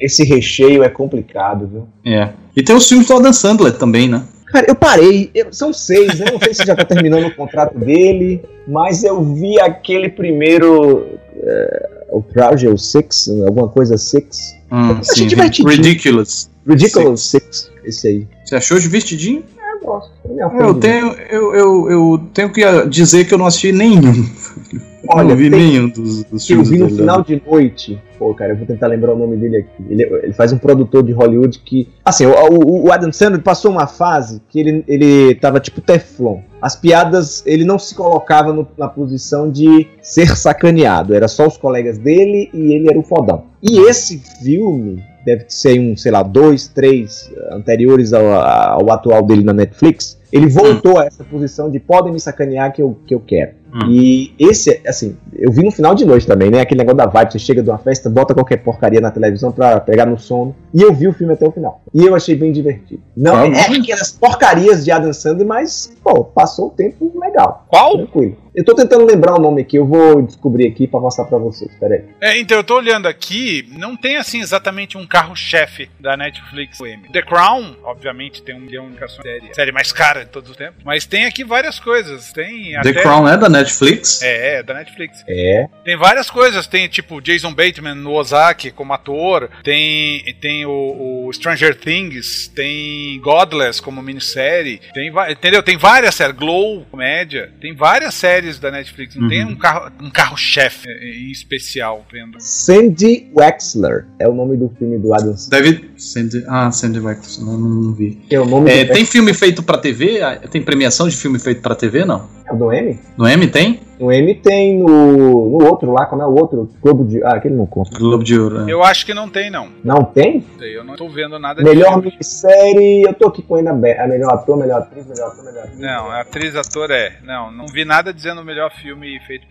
esse 0.00 0.24
recheio 0.24 0.82
é 0.82 0.88
complicado, 0.88 1.66
viu? 1.66 1.88
É. 2.04 2.30
E 2.56 2.62
tem 2.62 2.74
os 2.74 2.88
filmes 2.88 3.06
do 3.06 3.14
Adam 3.14 3.32
Sandler 3.32 3.76
também, 3.76 4.08
né? 4.08 4.24
Cara, 4.46 4.66
eu 4.68 4.74
parei, 4.74 5.30
eu- 5.34 5.52
são 5.52 5.72
seis, 5.72 6.18
eu 6.18 6.32
não 6.32 6.40
sei 6.40 6.52
se 6.54 6.66
já 6.66 6.74
tá 6.74 6.84
terminando 6.84 7.26
o 7.26 7.34
contrato 7.36 7.78
dele, 7.78 8.42
mas 8.66 9.04
eu 9.04 9.22
vi 9.22 9.60
aquele 9.60 10.08
primeiro, 10.08 11.06
é, 11.36 11.90
o 12.12 12.22
Project 12.22 12.80
Six, 12.82 13.28
alguma 13.46 13.68
coisa 13.68 13.96
Six, 13.98 14.58
Hum, 14.72 14.90
achei 15.00 15.14
sim, 15.24 15.26
divertidinho. 15.26 15.68
Ridiculous. 15.68 16.48
Ridiculous 16.66 17.22
Six, 17.22 17.70
esse 17.84 18.06
aí. 18.08 18.26
Você 18.44 18.54
achou 18.56 18.78
divertidinho? 18.78 19.42
Eu 19.72 19.86
gosto, 19.86 20.10
eu 20.24 20.50
me 20.50 20.62
Eu 20.62 20.74
tenho, 20.74 21.06
eu, 21.30 21.54
eu, 21.54 21.90
eu 21.90 22.20
tenho 22.34 22.52
que 22.52 22.62
dizer 22.88 23.24
que 23.26 23.34
eu 23.34 23.38
não 23.38 23.46
assisti 23.46 23.72
nenhum. 23.72 24.00
Olha, 25.08 25.30
não 25.30 25.36
vi 25.36 25.50
tem- 25.50 25.58
nenhum 25.58 25.88
dos, 25.88 26.22
dos 26.24 26.46
que 26.46 26.52
eu 26.52 26.58
filmes 26.64 26.68
vi 26.68 26.78
no 26.78 26.86
dele. 26.86 26.98
final 26.98 27.22
de 27.24 27.42
noite. 27.44 27.98
Pô, 28.18 28.34
cara, 28.34 28.52
eu 28.52 28.56
vou 28.56 28.66
tentar 28.66 28.86
lembrar 28.86 29.14
o 29.14 29.18
nome 29.18 29.36
dele 29.38 29.56
aqui. 29.56 29.82
Ele, 29.88 30.02
ele 30.22 30.32
faz 30.34 30.52
um 30.52 30.58
produtor 30.58 31.02
de 31.02 31.10
Hollywood 31.12 31.58
que. 31.64 31.88
Assim, 32.04 32.26
o, 32.26 32.32
o- 32.32 32.84
o 32.86 32.92
Adam 32.92 33.10
Sandler 33.12 33.42
passou 33.42 33.70
uma 33.72 33.86
fase 33.86 34.42
que 34.50 34.60
ele, 34.60 34.84
ele 34.86 35.34
tava 35.36 35.58
tipo 35.58 35.80
Teflon. 35.80 36.40
As 36.60 36.76
piadas, 36.76 37.42
ele 37.46 37.64
não 37.64 37.78
se 37.78 37.94
colocava 37.94 38.52
no- 38.52 38.66
na 38.76 38.88
posição 38.88 39.50
de 39.50 39.88
ser 40.02 40.36
sacaneado. 40.36 41.14
Era 41.14 41.28
só 41.28 41.46
os 41.46 41.56
colegas 41.56 41.98
dele 41.98 42.50
e 42.52 42.74
ele 42.74 42.88
era 42.88 42.98
o 42.98 43.02
fodão. 43.02 43.44
E 43.62 43.78
esse 43.88 44.18
filme, 44.42 45.02
deve 45.24 45.44
ser 45.48 45.78
um, 45.78 45.96
sei 45.96 46.10
lá, 46.12 46.22
dois, 46.22 46.68
três 46.68 47.30
eh, 47.34 47.54
anteriores 47.54 48.12
ao, 48.12 48.24
ao 48.26 48.90
atual 48.92 49.22
dele 49.22 49.44
na 49.44 49.52
Netflix. 49.52 50.18
Ele 50.32 50.46
voltou 50.48 50.98
a 50.98 51.04
essa 51.04 51.24
posição 51.24 51.70
de 51.70 51.78
podem 51.80 52.12
me 52.12 52.20
sacanear 52.20 52.72
que 52.72 52.80
eu, 52.80 52.96
que 53.06 53.14
eu 53.14 53.20
quero. 53.20 53.59
Hum. 53.72 53.88
E 53.88 54.34
esse, 54.38 54.80
assim, 54.86 55.16
eu 55.32 55.50
vi 55.52 55.64
no 55.64 55.70
final 55.70 55.94
de 55.94 56.04
noite 56.04 56.26
também, 56.26 56.50
né? 56.50 56.60
Aquele 56.60 56.78
negócio 56.78 56.96
da 56.96 57.06
vibe, 57.06 57.32
você 57.32 57.38
chega 57.38 57.62
de 57.62 57.70
uma 57.70 57.78
festa, 57.78 58.10
bota 58.10 58.34
qualquer 58.34 58.58
porcaria 58.58 59.00
na 59.00 59.10
televisão 59.10 59.52
pra 59.52 59.80
pegar 59.80 60.06
no 60.06 60.18
sono. 60.18 60.54
E 60.74 60.82
eu 60.82 60.92
vi 60.92 61.06
o 61.08 61.12
filme 61.12 61.34
até 61.34 61.46
o 61.46 61.52
final. 61.52 61.80
E 61.94 62.04
eu 62.04 62.14
achei 62.14 62.34
bem 62.34 62.52
divertido. 62.52 63.02
Não 63.16 63.38
é 63.38 63.60
aquelas 63.60 64.12
porcarias 64.12 64.84
de 64.84 64.90
Adam 64.90 65.12
Sandler, 65.12 65.46
mas, 65.46 65.92
pô, 66.02 66.24
passou 66.24 66.68
o 66.68 66.70
tempo 66.70 67.12
legal. 67.18 67.64
Qual? 67.68 67.96
Tranquilo. 67.96 68.36
Eu 68.54 68.64
tô 68.64 68.74
tentando 68.74 69.06
lembrar 69.06 69.34
o 69.34 69.40
nome 69.40 69.62
aqui, 69.62 69.76
eu 69.76 69.86
vou 69.86 70.22
descobrir 70.22 70.66
aqui 70.66 70.86
pra 70.86 70.98
mostrar 70.98 71.24
pra 71.24 71.38
vocês. 71.38 71.70
Pera 71.78 71.94
aí. 71.94 72.04
É, 72.20 72.38
então, 72.38 72.56
eu 72.56 72.64
tô 72.64 72.76
olhando 72.76 73.06
aqui, 73.06 73.68
não 73.78 73.96
tem 73.96 74.16
assim 74.16 74.40
exatamente 74.40 74.98
um 74.98 75.06
carro-chefe 75.06 75.88
da 76.00 76.16
Netflix 76.16 76.80
o 76.80 76.86
M. 76.86 77.08
The 77.12 77.22
Crown, 77.22 77.76
obviamente, 77.84 78.42
tem 78.42 78.54
um 78.54 78.60
milhão 78.60 78.86
de 78.86 78.90
indicações 78.90 79.22
série, 79.22 79.54
série 79.54 79.72
mais 79.72 79.92
cara 79.92 80.24
de 80.24 80.30
todos 80.30 80.50
os 80.50 80.56
tempos. 80.56 80.82
Mas 80.84 81.06
tem 81.06 81.26
aqui 81.26 81.44
várias 81.44 81.78
coisas. 81.78 82.32
Tem 82.32 82.72
The 82.72 82.90
até. 82.90 83.02
Crown 83.02 83.28
é 83.28 83.36
da 83.36 83.48
Netflix? 83.48 84.22
É, 84.22 84.58
é, 84.58 84.62
da 84.62 84.74
Netflix. 84.74 85.22
É. 85.28 85.68
Tem 85.84 85.96
várias 85.96 86.30
coisas, 86.30 86.66
tem 86.66 86.88
tipo 86.88 87.20
Jason 87.20 87.54
Bateman 87.54 87.94
no 87.94 88.12
Ozark 88.14 88.70
como 88.72 88.92
ator, 88.92 89.48
tem, 89.62 90.22
tem 90.40 90.66
o, 90.66 91.26
o 91.26 91.32
Stranger 91.32 91.76
Things, 91.76 92.48
tem 92.48 93.20
Godless 93.20 93.80
como 93.80 94.02
minissérie, 94.02 94.80
tem, 94.92 95.12
entendeu? 95.30 95.62
Tem 95.62 95.76
várias 95.76 96.14
séries, 96.14 96.36
Glow, 96.36 96.86
comédia, 96.90 97.52
tem 97.60 97.74
várias 97.74 98.14
séries 98.14 98.39
da 98.58 98.70
Netflix, 98.70 99.14
não 99.16 99.28
tem 99.28 99.44
Uhum. 99.44 99.52
um 99.52 99.56
carro 99.56 99.92
um 100.00 100.10
carro-chefe 100.10 100.88
em 100.88 101.30
especial, 101.30 102.04
vendo. 102.12 102.36
Sandy 102.40 103.30
Wexler 103.36 104.06
é 104.18 104.28
o 104.28 104.34
nome 104.34 104.56
do 104.56 104.68
filme 104.78 104.98
do 104.98 105.12
Adam. 105.14 105.34
Deve. 105.48 105.90
Sandy, 105.96 106.44
ah, 106.48 106.70
Sandy 106.70 106.98
Wax, 107.00 107.38
não, 107.38 107.58
não 107.58 107.92
vi. 107.94 108.20
É 108.30 108.40
o 108.40 108.44
nome 108.46 108.70
É, 108.70 108.84
do 108.84 108.92
tem 108.94 109.04
filme 109.04 109.34
feito 109.34 109.62
pra 109.62 109.76
TV? 109.78 110.22
Ah, 110.22 110.36
Tem 110.36 110.62
premiação 110.62 111.08
de 111.08 111.16
filme 111.16 111.38
feito 111.38 111.60
pra 111.60 111.74
TV, 111.74 112.04
não? 112.04 112.28
é 112.50 112.54
do 112.54 112.72
M? 112.72 112.98
No 113.16 113.28
M 113.28 113.46
tem? 113.48 113.80
O 114.00 114.10
M 114.10 114.34
tem 114.34 114.78
no, 114.78 114.86
no 114.86 115.66
outro 115.66 115.92
lá, 115.92 116.06
como 116.06 116.22
é 116.22 116.26
o 116.26 116.34
outro? 116.34 116.70
Globo 116.82 117.04
de. 117.04 117.22
Ah, 117.22 117.34
aquele 117.34 117.54
não 117.54 117.66
conta. 117.66 117.98
Globo 117.98 118.24
de 118.24 118.38
Ouro. 118.40 118.64
né? 118.64 118.72
Eu 118.72 118.82
acho 118.82 119.04
que 119.04 119.12
não 119.12 119.28
tem, 119.28 119.50
não. 119.50 119.68
Não 119.84 120.02
tem? 120.02 120.42
Eu 120.58 120.82
não 120.82 120.96
tô 120.96 121.06
vendo 121.10 121.38
nada 121.38 121.62
Melhor 121.62 122.02
minissérie. 122.02 123.02
Eu 123.02 123.12
tô 123.12 123.28
aqui 123.28 123.42
com 123.42 123.56
ainda 123.56 123.72
a 123.72 123.74
melhor 123.74 124.32
ator, 124.32 124.56
melhor 124.56 124.78
atriz, 124.80 125.06
melhor 125.06 125.28
ator, 125.28 125.44
melhor 125.44 125.64
atriz. 125.64 125.78
Não, 125.78 126.10
atriz, 126.10 126.56
ator 126.56 126.90
é. 126.90 127.18
Não, 127.22 127.52
não 127.52 127.66
vi 127.66 127.84
nada 127.84 128.12
dizendo 128.12 128.40
o 128.40 128.44
melhor 128.44 128.72
filme 128.72 129.20
feito. 129.26 129.46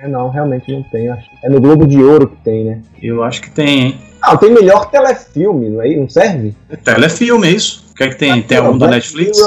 É, 0.00 0.06
não, 0.06 0.28
realmente 0.28 0.70
não 0.70 0.82
tem. 0.82 1.08
acho. 1.08 1.28
É 1.42 1.48
no 1.48 1.60
Globo 1.60 1.86
de 1.86 2.02
Ouro 2.02 2.28
que 2.28 2.36
tem, 2.36 2.64
né? 2.66 2.82
Eu 3.02 3.22
acho 3.24 3.40
que 3.40 3.50
tem, 3.50 3.80
hein? 3.80 3.98
Ah, 4.20 4.36
tem 4.36 4.52
melhor 4.52 4.90
telefilme, 4.90 5.70
não 5.70 5.82
é? 5.82 5.96
Não 5.96 6.08
serve? 6.08 6.54
É 6.68 6.76
telefilme, 6.76 7.48
é 7.48 7.50
isso? 7.52 7.87
O 7.98 8.00
que 8.00 8.04
é 8.04 8.08
que 8.10 8.14
tem? 8.14 8.40
Tem 8.42 8.58
algum 8.58 8.78
da 8.78 8.86
Black 8.86 9.12
Netflix? 9.12 9.40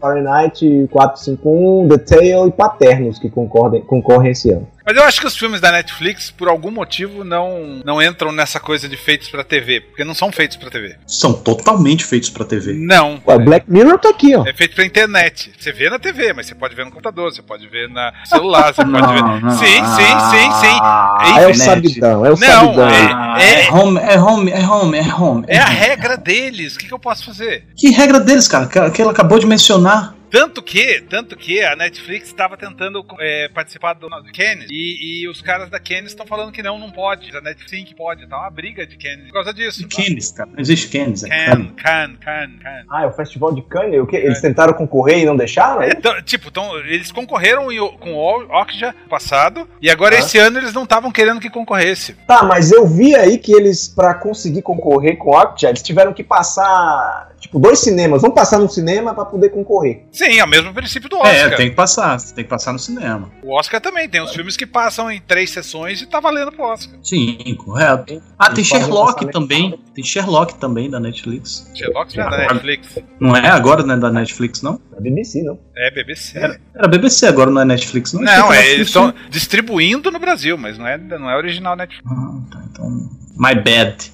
Fahrenheit 0.00 0.88
451, 0.90 1.86
The 1.86 1.98
Tale 1.98 2.48
e 2.48 2.50
Paternos 2.50 3.20
que 3.20 3.30
concordem, 3.30 3.80
concorrem 3.82 4.32
esse 4.32 4.50
ano. 4.50 4.66
Mas 4.84 4.96
eu 4.96 5.04
acho 5.04 5.20
que 5.20 5.26
os 5.26 5.36
filmes 5.36 5.60
da 5.60 5.70
Netflix, 5.72 6.30
por 6.30 6.48
algum 6.48 6.70
motivo, 6.70 7.22
não, 7.24 7.80
não 7.84 8.02
entram 8.02 8.32
nessa 8.32 8.58
coisa 8.58 8.88
de 8.88 8.96
feitos 8.96 9.28
pra 9.28 9.44
TV, 9.44 9.80
porque 9.80 10.04
não 10.04 10.14
são 10.14 10.32
feitos 10.32 10.56
pra 10.56 10.70
TV. 10.70 10.96
São 11.06 11.32
totalmente 11.32 12.04
feitos 12.04 12.30
pra 12.30 12.44
TV. 12.44 12.72
Não. 12.74 13.22
Ué, 13.26 13.38
Black 13.38 13.70
Mirror 13.70 13.98
tá 13.98 14.10
aqui, 14.10 14.34
ó. 14.34 14.44
É 14.46 14.52
feito 14.52 14.74
pra 14.74 14.84
internet. 14.84 15.52
Você 15.58 15.72
vê 15.72 15.88
na 15.88 15.98
TV, 15.98 16.32
mas 16.32 16.46
você 16.46 16.54
pode 16.54 16.74
ver 16.74 16.84
no 16.84 16.90
computador, 16.90 17.32
você 17.32 17.42
pode 17.42 17.66
ver 17.68 17.88
na 17.88 18.12
celular, 18.24 18.74
você 18.74 18.84
pode 18.84 19.06
ver. 19.12 19.50
Sim, 19.52 19.84
sim, 19.84 20.30
sim, 20.30 20.52
sim. 20.60 20.78
Ah, 20.80 21.36
é 21.40 21.46
o 21.46 21.54
sabidão, 21.54 22.26
é 22.26 22.30
o 22.30 22.38
Não, 22.38 22.38
sabidão. 22.38 22.88
é- 22.88 23.12
Ah, 23.12 23.36
é 23.42 23.70
home, 23.70 24.00
é 24.00 24.18
home, 24.20 24.50
é 24.50 24.60
home, 24.66 24.98
é 24.98 25.14
home. 25.14 25.44
É 25.48 25.58
a 25.58 25.64
regra 25.66 26.16
deles. 26.16 26.74
O 26.74 26.78
que, 26.78 26.86
que 26.88 26.92
eu 26.94 26.98
posso 26.98 27.24
fazer? 27.24 27.66
Que 27.76 27.90
regra 27.90 28.20
deles, 28.20 28.46
cara? 28.48 28.66
Que, 28.66 28.90
que 28.90 29.00
ela 29.02 29.12
acabou 29.12 29.38
de 29.38 29.46
mencionar. 29.46 30.14
Tanto 30.32 30.62
que, 30.62 31.02
tanto 31.02 31.36
que 31.36 31.62
a 31.62 31.76
Netflix 31.76 32.28
estava 32.28 32.56
tentando 32.56 33.04
é, 33.20 33.48
participar 33.50 33.92
do 33.92 34.08
do 34.08 34.32
Kennedy 34.32 34.66
e, 34.72 35.22
e 35.24 35.28
os 35.28 35.42
caras 35.42 35.68
da 35.68 35.78
Kennedy 35.78 36.06
estão 36.08 36.26
falando 36.26 36.50
que 36.50 36.62
não, 36.62 36.78
não 36.78 36.90
pode. 36.90 37.36
A 37.36 37.40
Netflix 37.42 37.70
sim 37.70 37.84
que 37.84 37.94
pode. 37.94 38.26
Tá 38.26 38.38
uma 38.38 38.50
briga 38.50 38.86
de 38.86 38.96
Kennedy 38.96 39.26
por 39.28 39.34
causa 39.34 39.52
disso. 39.52 39.86
Candice, 39.88 40.34
cara. 40.34 40.48
Não 40.50 40.58
existe 40.60 40.88
Candice. 40.88 41.30
É 41.30 41.46
Can, 41.46 41.56
Can. 41.56 41.74
can, 41.76 42.16
can, 42.24 42.50
can. 42.62 42.84
Ah, 42.90 43.02
é 43.02 43.06
o 43.06 43.12
Festival 43.12 43.54
de 43.54 43.60
Cannes? 43.62 44.00
O 44.00 44.06
quê? 44.06 44.16
Eles 44.16 44.40
tentaram 44.40 44.72
concorrer 44.72 45.18
e 45.18 45.26
não 45.26 45.36
deixaram? 45.36 45.82
É, 45.82 45.94
tão- 45.94 46.20
tipo, 46.22 46.50
tão, 46.50 46.78
eles 46.78 47.12
concorreram 47.12 47.70
em- 47.70 47.78
com 47.98 48.14
o 48.14 48.48
Okja 48.60 48.94
passado 49.10 49.68
e 49.82 49.90
agora 49.90 50.16
Ah. 50.16 50.18
esse 50.20 50.38
ano 50.38 50.58
eles 50.58 50.72
não 50.72 50.84
estavam 50.84 51.12
querendo 51.12 51.40
que 51.40 51.50
concorresse. 51.50 52.14
Tá, 52.26 52.42
mas 52.42 52.72
eu 52.72 52.86
vi 52.86 53.14
aí 53.14 53.36
que 53.38 53.52
eles, 53.52 53.86
pra 53.88 54.14
conseguir 54.14 54.62
concorrer 54.62 55.16
com 55.18 55.30
o 55.30 55.38
Octa, 55.38 55.68
eles 55.68 55.82
tiveram 55.82 56.12
que 56.14 56.24
passar, 56.24 57.31
tipo, 57.42 57.58
dois 57.58 57.80
cinemas. 57.80 58.22
Vamos 58.22 58.34
passar 58.34 58.58
no 58.58 58.68
cinema 58.68 59.12
pra 59.14 59.24
poder 59.24 59.50
concorrer. 59.50 60.04
Sim, 60.10 60.38
é 60.38 60.44
o 60.44 60.48
mesmo 60.48 60.72
princípio 60.72 61.08
do 61.08 61.16
Oscar. 61.16 61.34
É, 61.34 61.56
tem 61.56 61.70
que 61.70 61.76
passar. 61.76 62.18
Tem 62.20 62.44
que 62.44 62.50
passar 62.50 62.72
no 62.72 62.78
cinema. 62.78 63.30
O 63.42 63.58
Oscar 63.58 63.80
também 63.80 64.08
tem 64.08 64.22
os 64.22 64.32
filmes 64.32 64.56
que 64.56 64.64
passam 64.64 65.10
em 65.10 65.20
três 65.20 65.50
sessões 65.50 66.00
e 66.00 66.06
tá 66.06 66.20
valendo 66.20 66.52
pro 66.52 66.64
Oscar. 66.64 66.98
Sim, 67.02 67.36
correto. 67.56 68.22
Ah, 68.38 68.50
tem 68.50 68.64
Sherlock 68.64 69.30
também. 69.30 69.78
Tem 69.94 70.04
Sherlock 70.04 70.54
também 70.54 70.88
da 70.88 71.00
Netflix. 71.00 71.68
Sherlock 71.74 72.16
não 72.16 72.24
é 72.24 72.30
da 72.30 72.36
Netflix. 72.36 72.98
Não 73.20 73.36
é 73.36 73.48
agora, 73.48 73.82
não 73.82 73.94
é 73.94 73.98
da 73.98 74.10
Netflix, 74.10 74.62
não? 74.62 74.80
Da 74.90 75.00
BBC, 75.00 75.42
não. 75.42 75.58
É 75.76 75.90
BBC. 75.90 76.38
Era, 76.38 76.60
era 76.74 76.88
BBC, 76.88 77.26
agora 77.26 77.50
não 77.50 77.60
é 77.60 77.64
Netflix, 77.64 78.12
não? 78.12 78.22
Não, 78.22 78.52
é, 78.52 78.58
era 78.58 78.66
eles 78.68 78.86
estão 78.86 79.12
distribuindo 79.28 80.10
no 80.10 80.18
Brasil, 80.18 80.56
mas 80.56 80.78
não 80.78 80.86
é, 80.86 80.96
não 80.96 81.28
é 81.28 81.36
original 81.36 81.76
Netflix. 81.76 82.08
Ah, 82.10 82.40
tá, 82.50 82.62
então. 82.70 82.88
My 83.36 83.54
bad. 83.54 84.12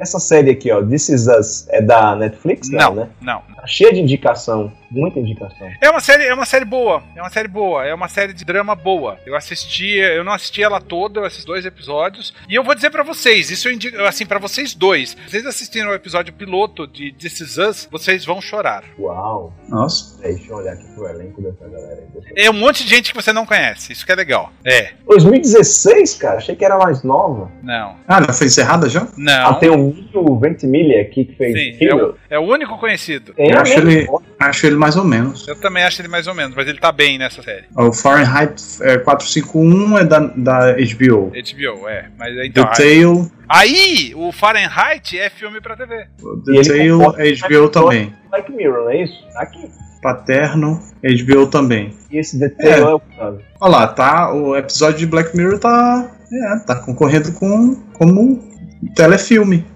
Essa 0.00 0.18
série 0.18 0.50
aqui, 0.50 0.72
ó, 0.72 0.82
This 0.82 1.10
Is 1.10 1.26
Us, 1.26 1.66
é 1.68 1.82
da 1.82 2.16
Netflix? 2.16 2.70
Não, 2.70 2.94
né? 2.94 3.08
não. 3.20 3.42
Tá 3.60 3.66
cheia 3.66 3.92
de 3.92 4.00
indicação, 4.00 4.72
muita 4.90 5.18
indicação. 5.18 5.68
É 5.82 5.90
uma 5.90 6.00
série, 6.00 6.24
é 6.24 6.32
uma 6.32 6.46
série 6.46 6.64
boa. 6.64 7.02
É 7.14 7.20
uma 7.20 7.28
série 7.28 7.48
boa. 7.48 7.84
É 7.84 7.94
uma 7.94 8.08
série 8.08 8.32
de 8.32 8.42
drama 8.42 8.74
boa. 8.74 9.18
Eu 9.26 9.36
assisti, 9.36 9.98
eu 9.98 10.24
não 10.24 10.32
assisti 10.32 10.62
ela 10.62 10.80
toda, 10.80 11.26
assisti 11.26 11.46
dois 11.46 11.66
episódios. 11.66 12.32
E 12.48 12.54
eu 12.54 12.64
vou 12.64 12.74
dizer 12.74 12.90
pra 12.90 13.02
vocês, 13.02 13.50
isso 13.50 13.68
eu 13.68 13.72
indico, 13.72 14.00
assim, 14.02 14.24
pra 14.24 14.38
vocês 14.38 14.74
dois. 14.74 15.10
Se 15.10 15.30
vocês 15.30 15.46
assistiram 15.46 15.90
o 15.90 15.94
episódio 15.94 16.32
piloto 16.32 16.86
de 16.86 17.12
This 17.12 17.40
Is 17.40 17.58
Us, 17.58 17.88
vocês 17.90 18.24
vão 18.24 18.40
chorar. 18.40 18.82
Uau. 18.98 19.52
Nossa. 19.68 20.22
Deixa 20.22 20.50
eu 20.50 20.56
olhar 20.56 20.72
aqui 20.72 20.86
pro 20.94 21.06
elenco 21.06 21.42
dessa 21.42 21.68
galera 21.68 22.02
aí. 22.14 22.32
É 22.36 22.50
um 22.50 22.54
monte 22.54 22.82
de 22.82 22.88
gente 22.88 23.12
que 23.12 23.22
você 23.22 23.32
não 23.32 23.44
conhece. 23.44 23.92
Isso 23.92 24.06
que 24.06 24.12
é 24.12 24.14
legal. 24.14 24.50
É. 24.64 24.92
2016, 25.06 26.14
cara? 26.14 26.38
Achei 26.38 26.56
que 26.56 26.64
era 26.64 26.78
mais 26.78 27.02
nova. 27.02 27.50
Não. 27.62 27.96
Ah, 28.08 28.22
já 28.22 28.32
foi 28.32 28.46
encerrada 28.46 28.88
já? 28.88 29.06
Não. 29.16 29.46
Ah, 29.46 29.54
tem 29.54 29.68
o 29.68 29.76
Mito 29.76 30.38
Ventimiglia 30.38 31.02
aqui 31.02 31.26
que 31.26 31.34
fez 31.34 31.78
Sim, 31.78 31.84
é 31.84 31.94
o, 31.94 32.14
é 32.30 32.38
o 32.38 32.42
único 32.42 32.78
conhecido. 32.78 33.34
Tem 33.34 33.49
Eu 33.50 33.60
acho 33.60 33.78
ele-. 33.78 34.08
Acho 34.38 34.66
ele 34.66 34.76
mais 34.76 34.96
ou 34.96 35.04
menos. 35.04 35.46
Eu 35.46 35.56
também 35.56 35.82
acho 35.84 36.00
ele 36.00 36.08
mais 36.08 36.26
ou 36.26 36.34
menos, 36.34 36.56
mas 36.56 36.66
ele 36.66 36.78
tá 36.78 36.90
bem 36.90 37.18
nessa 37.18 37.42
série. 37.42 37.64
O 37.76 37.92
Fahrenheit 37.92 38.62
é, 38.80 38.96
451 38.98 39.98
é 39.98 40.04
da, 40.04 40.18
da 40.18 40.72
HBO. 40.72 41.30
HBO, 41.30 41.88
é. 41.88 42.08
Mas 42.18 42.34
The 42.34 42.46
então. 42.46 42.64
Tale, 42.64 43.30
Aí, 43.48 44.12
o 44.14 44.32
Fahrenheit 44.32 45.18
é 45.18 45.28
filme 45.28 45.60
pra 45.60 45.76
TV. 45.76 46.06
The 46.46 46.52
E 46.52 46.62
Tale 46.62 47.18
é 47.18 47.34
HBO 47.34 47.68
também. 47.68 48.14
Black 48.30 48.50
Mirror, 48.52 48.84
não 48.84 48.90
é 48.90 49.02
isso? 49.02 49.14
Tá 49.34 49.42
aqui. 49.42 49.68
Paterno, 50.00 50.80
HBO 51.02 51.46
também. 51.48 51.94
E 52.10 52.18
esse 52.18 52.38
The 52.38 52.48
Tale 52.48 52.80
é, 52.80 52.94
o 52.94 53.00
caso. 53.00 53.40
Olha 53.60 53.70
lá, 53.70 53.86
tá? 53.88 54.32
O 54.32 54.56
episódio 54.56 55.00
de 55.00 55.06
Black 55.06 55.36
Mirror 55.36 55.58
tá. 55.58 56.10
É, 56.32 56.58
tá 56.60 56.76
concorrendo 56.76 57.32
com 57.32 57.74
como 57.92 58.22
um 58.22 58.94
telefilme. 58.94 59.66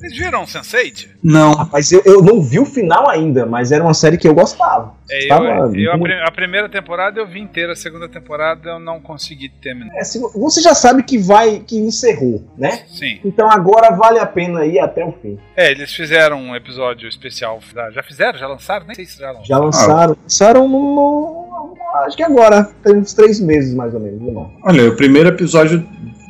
Vocês 0.00 0.16
viram 0.16 0.44
Sense8? 0.44 1.08
Não. 1.22 1.52
Rapaz, 1.52 1.92
eu, 1.92 2.00
eu 2.06 2.22
não 2.22 2.40
vi 2.42 2.58
o 2.58 2.64
final 2.64 3.08
ainda, 3.08 3.44
mas 3.44 3.70
era 3.70 3.84
uma 3.84 3.92
série 3.92 4.16
que 4.16 4.26
eu 4.26 4.34
gostava. 4.34 4.94
É, 5.10 5.26
Tava 5.28 5.44
eu, 5.44 5.74
eu- 5.74 5.92
a, 5.92 5.96
muito- 5.96 6.02
pri- 6.10 6.22
a 6.26 6.30
primeira 6.30 6.68
temporada 6.68 7.20
eu 7.20 7.26
vi 7.26 7.40
inteira, 7.40 7.72
a 7.72 7.76
segunda 7.76 8.08
temporada 8.08 8.70
eu 8.70 8.78
não 8.78 8.98
consegui 9.00 9.48
terminar. 9.48 9.94
É, 9.96 10.02
você 10.02 10.60
já 10.62 10.74
sabe 10.74 11.02
que 11.02 11.18
vai, 11.18 11.60
que 11.66 11.76
encerrou, 11.76 12.42
né? 12.56 12.84
Sim. 12.88 13.20
Então 13.24 13.50
agora 13.50 13.90
vale 13.94 14.18
a 14.18 14.24
pena 14.26 14.64
ir 14.64 14.78
até 14.78 15.04
o 15.04 15.12
fim. 15.12 15.38
É, 15.54 15.70
eles 15.70 15.92
fizeram 15.92 16.40
um 16.40 16.56
episódio 16.56 17.06
especial. 17.08 17.60
Já, 17.92 18.02
fizeram? 18.02 18.38
Já 18.38 18.46
lançaram? 18.46 18.86
Nem 18.86 18.94
sei 18.94 19.04
se 19.04 19.18
já 19.18 19.26
lançaram. 19.32 19.44
Já 19.46 19.58
lançaram. 19.58 20.16
Lançaram 20.22 20.68
no, 20.68 20.94
no- 20.94 21.74
Acho 22.06 22.16
que 22.16 22.22
agora. 22.22 22.70
Tem 22.84 22.96
uns 22.96 23.12
três 23.12 23.38
meses 23.40 23.74
mais 23.74 23.92
ou 23.92 24.00
menos. 24.00 24.20
Não. 24.22 24.50
Olha, 24.64 24.88
o 24.88 24.96
primeiro 24.96 25.28
episódio 25.28 25.86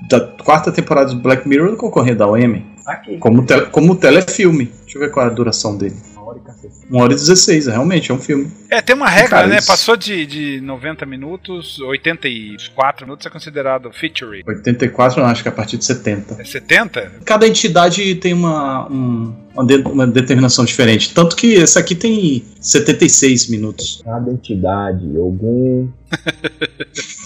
da 0.09 0.21
quarta 0.43 0.73
temporada 0.73 1.11
do 1.15 1.21
Black 1.21 1.47
Mirror 1.47 1.77
concorrendo 1.77 2.25
ao 2.25 2.37
Emmy. 2.37 2.67
Aqui. 2.86 3.19
Como, 3.19 3.44
tele, 3.44 3.66
como 3.66 3.97
telefilme. 3.97 4.73
Deixa 4.82 4.98
eu 4.98 5.02
ver 5.02 5.11
qual 5.11 5.27
é 5.27 5.28
a 5.28 5.32
duração 5.32 5.77
dele. 5.77 5.97
1 6.91 6.97
hora 7.01 7.12
e 7.12 7.16
16, 7.16 7.69
é, 7.69 7.70
realmente, 7.73 8.11
é 8.11 8.15
um 8.15 8.19
filme. 8.19 8.51
É, 8.70 8.81
tem 8.81 8.95
uma 8.95 9.09
regra, 9.09 9.31
Cara, 9.31 9.47
né? 9.49 9.59
isso- 9.59 9.66
Passou 9.66 9.97
de, 9.97 10.27
de 10.27 10.61
90 10.61 11.05
minutos, 11.07 11.78
84 11.81 13.07
minutos 13.07 13.27
é 13.27 13.31
considerado 13.31 13.91
feature. 13.93 14.43
84, 14.47 15.20
eu 15.20 15.27
acho 15.27 15.43
que 15.43 15.49
é 15.49 15.53
a 15.53 15.55
partir 15.55 15.77
de 15.77 15.85
70. 15.85 16.37
É 16.41 16.45
70? 16.45 17.12
Cada 17.24 17.47
entidade 17.47 18.15
tem 18.16 18.32
uma, 18.32 18.89
um- 18.91 19.35
uma, 19.55 19.65
de- 19.66 19.77
uma 19.89 20.07
determinação 20.07 20.65
diferente. 20.65 21.12
Tanto 21.15 21.35
que 21.37 21.55
esse 21.55 21.78
aqui 21.78 21.95
tem 21.95 22.45
76 22.61 23.49
minutos. 23.49 24.01
Cada 24.05 24.31
entidade, 24.31 25.05
algum. 25.16 25.89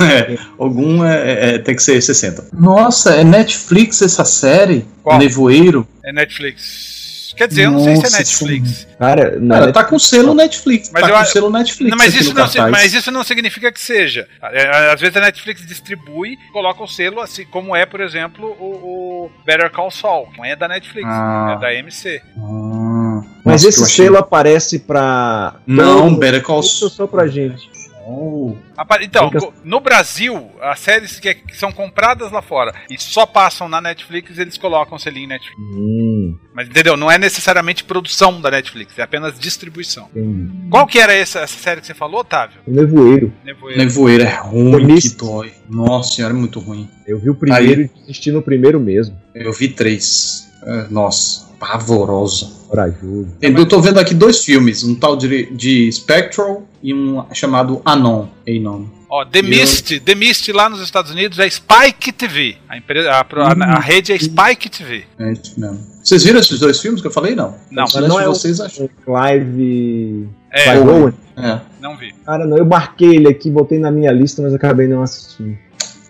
É, 0.01 0.37
algum 0.59 1.05
é, 1.05 1.15
é- 1.33 1.55
é- 1.55 1.59
tem 1.59 1.75
que 1.77 1.83
ser 1.83 2.01
60. 2.03 2.49
Nossa, 2.53 3.15
é 3.15 3.25
Netflix 3.25 4.03
essa 4.03 4.25
série? 4.25 4.85
Qual? 5.03 5.19
Nevoeiro? 5.19 5.87
É 6.05 6.13
Netflix. 6.13 7.04
Quer 7.37 7.49
dizer, 7.49 7.65
eu 7.67 7.71
não 7.73 7.83
sei 7.83 7.97
se 7.97 8.07
é 8.07 8.19
Netflix. 8.19 8.87
Cara, 8.99 9.39
não 9.41 9.57
Ela 9.57 9.73
tá 9.73 9.85
com 9.85 9.99
selo 9.99 10.35
Netflix. 10.35 10.91
Mas 10.93 11.03
tá 11.03 11.09
eu 11.09 11.15
com 11.15 11.21
acho- 11.21 11.33
selo 11.33 11.51
Netflix. 11.51 11.91
Não, 11.91 11.99
mas, 11.99 12.15
isso 12.15 12.33
no 12.35 12.41
não, 12.41 12.49
se- 12.49 12.61
mas 12.71 12.95
isso 12.95 13.11
não 13.11 13.25
significa 13.25 13.73
que 13.73 13.81
seja. 13.81 14.27
É, 14.43 14.93
Às 14.93 15.01
vezes 15.01 15.17
a 15.17 15.21
Netflix 15.21 15.67
distribui, 15.67 16.37
coloca 16.53 16.83
o 16.83 16.87
selo, 16.89 17.21
assim 17.21 17.45
como 17.47 17.75
é, 17.75 17.85
por 17.87 18.01
exemplo, 18.01 18.47
o, 18.61 19.27
o 19.27 19.31
Better 19.45 19.71
Call 19.71 19.91
Saul. 19.91 20.29
Não 20.37 20.45
é 20.45 20.55
da 20.57 20.69
Netflix, 20.69 21.09
Ah. 21.09 21.55
é 21.57 21.61
da 21.61 21.75
MC. 21.75 22.21
Ah, 22.37 23.23
Mas 23.45 23.63
nossa, 23.63 23.69
esse 23.69 23.79
que 23.79 23.85
achei- 23.85 24.05
selo 24.07 24.19
aparece 24.19 24.79
pra. 24.79 25.57
Não, 25.67 26.09
todo- 26.11 26.19
Better 26.21 26.43
Call 26.43 26.63
Saul. 26.63 26.91
só 26.91 27.07
pra 27.07 27.27
gente. 27.27 27.74
Oh. 28.07 28.55
Então, 29.01 29.31
no 29.65 29.81
Brasil, 29.81 30.51
as 30.61 30.79
séries 30.81 31.19
que, 31.19 31.35
que 31.35 31.57
são 31.57 31.73
compradas 31.73 32.31
lá 32.31 32.43
fora 32.43 32.75
e 32.91 32.99
só 32.99 33.25
passam 33.25 33.69
na 33.69 33.81
Netflix, 33.81 34.39
eles 34.39 34.59
colocam 34.59 34.97
o 34.97 35.01
selinho 35.01 35.29
Netflix. 35.29 35.57
Hum, 35.59 36.37
Mas 36.55 36.69
entendeu? 36.69 36.97
Não 36.97 37.11
é 37.11 37.17
necessariamente 37.19 37.85
produção 37.85 38.41
da 38.41 38.51
Netflix, 38.51 38.99
é 38.99 39.03
apenas 39.03 39.39
distribuição. 39.39 40.09
entendi. 40.15 40.69
Qual 40.71 40.87
que 40.87 40.99
era 40.99 41.13
essa, 41.15 41.41
essa 41.41 41.59
série 41.59 41.81
que 41.81 41.87
você 41.87 41.95
falou, 41.95 42.21
Otávio? 42.21 42.61
O 42.67 42.71
Nevoeiro. 42.71 43.33
Nevoeiro. 43.45 43.79
Nevoeiro 43.79 44.25
é 44.25 44.35
ruim, 44.35 45.01
que 45.01 45.09
dói. 45.11 45.53
Nossa 45.69 46.15
senhora, 46.15 46.35
é 46.35 46.37
muito 46.37 46.61
ruim. 46.61 46.89
Eu 47.07 47.19
vi 47.19 47.31
o 47.31 47.35
primeiro 47.35 47.83
e 47.83 47.89
desisti 47.89 48.31
no 48.31 48.43
primeiro 48.43 48.79
mesmo. 48.81 49.17
Eu 49.35 49.53
vi 49.53 49.69
três. 49.69 50.53
É, 50.63 50.87
nossa, 50.91 51.47
pavorosa. 51.59 52.64
Corajoso. 52.75 53.29
Eu 53.41 53.67
tô 53.67 53.81
vendo 53.81 54.01
aqui 54.01 54.15
dois 54.15 54.45
filmes, 54.45 54.83
um 54.83 54.95
tal 54.95 55.17
de, 55.17 55.47
de 55.53 55.91
Spectral 55.93 56.63
e 56.83 56.93
um 56.93 57.25
chamado 57.33 57.81
Anon. 57.85 58.27
Anon. 58.49 58.87
Ó, 59.09 59.25
The 59.25 59.39
Eu- 59.39 59.45
Mist, 59.45 60.01
The 60.01 60.15
Mist 60.17 60.49
lá 60.53 60.69
nos 60.69 60.81
Estados 60.81 61.13
Unidos 61.13 61.39
é 61.39 61.49
Spike 61.49 62.11
TV. 62.13 62.57
A, 62.69 62.77
empresa, 62.77 63.11
a, 63.13 63.21
a- 63.21 63.77
a 63.77 63.79
rede 63.79 64.13
é 64.13 64.19
Spike 64.19 64.69
TV. 64.69 65.05
É 65.21 65.33
isso 65.33 65.59
mesmo. 65.59 65.79
Vocês 66.03 66.25
viram 66.25 66.41
esses 66.41 66.59
dois 66.59 66.81
filmes 66.81 67.01
que 67.01 67.07
eu 67.07 67.13
falei? 67.13 67.35
Não. 67.37 67.55
Não. 67.71 67.85
Mas 67.95 68.09
não 68.09 68.19
é 68.21 68.29
o- 68.29 68.35
vocês 68.35 68.61
acham. 68.61 68.89
Clive. 69.05 70.29
É, 70.53 70.65
Clive 70.65 70.89
Owen. 70.89 71.15
É. 71.37 71.61
não 71.81 71.97
vi. 71.97 72.13
Cara, 72.27 72.45
não, 72.47 72.57
eu 72.59 72.67
marquei 72.67 73.17
ele 73.17 73.29
aqui, 73.29 73.49
botei 73.51 73.79
na 73.79 73.91
minha 73.91 74.11
lista, 74.13 74.43
mas 74.43 74.53
acabei 74.53 74.87
não 74.89 75.03
assistindo. 75.03 75.57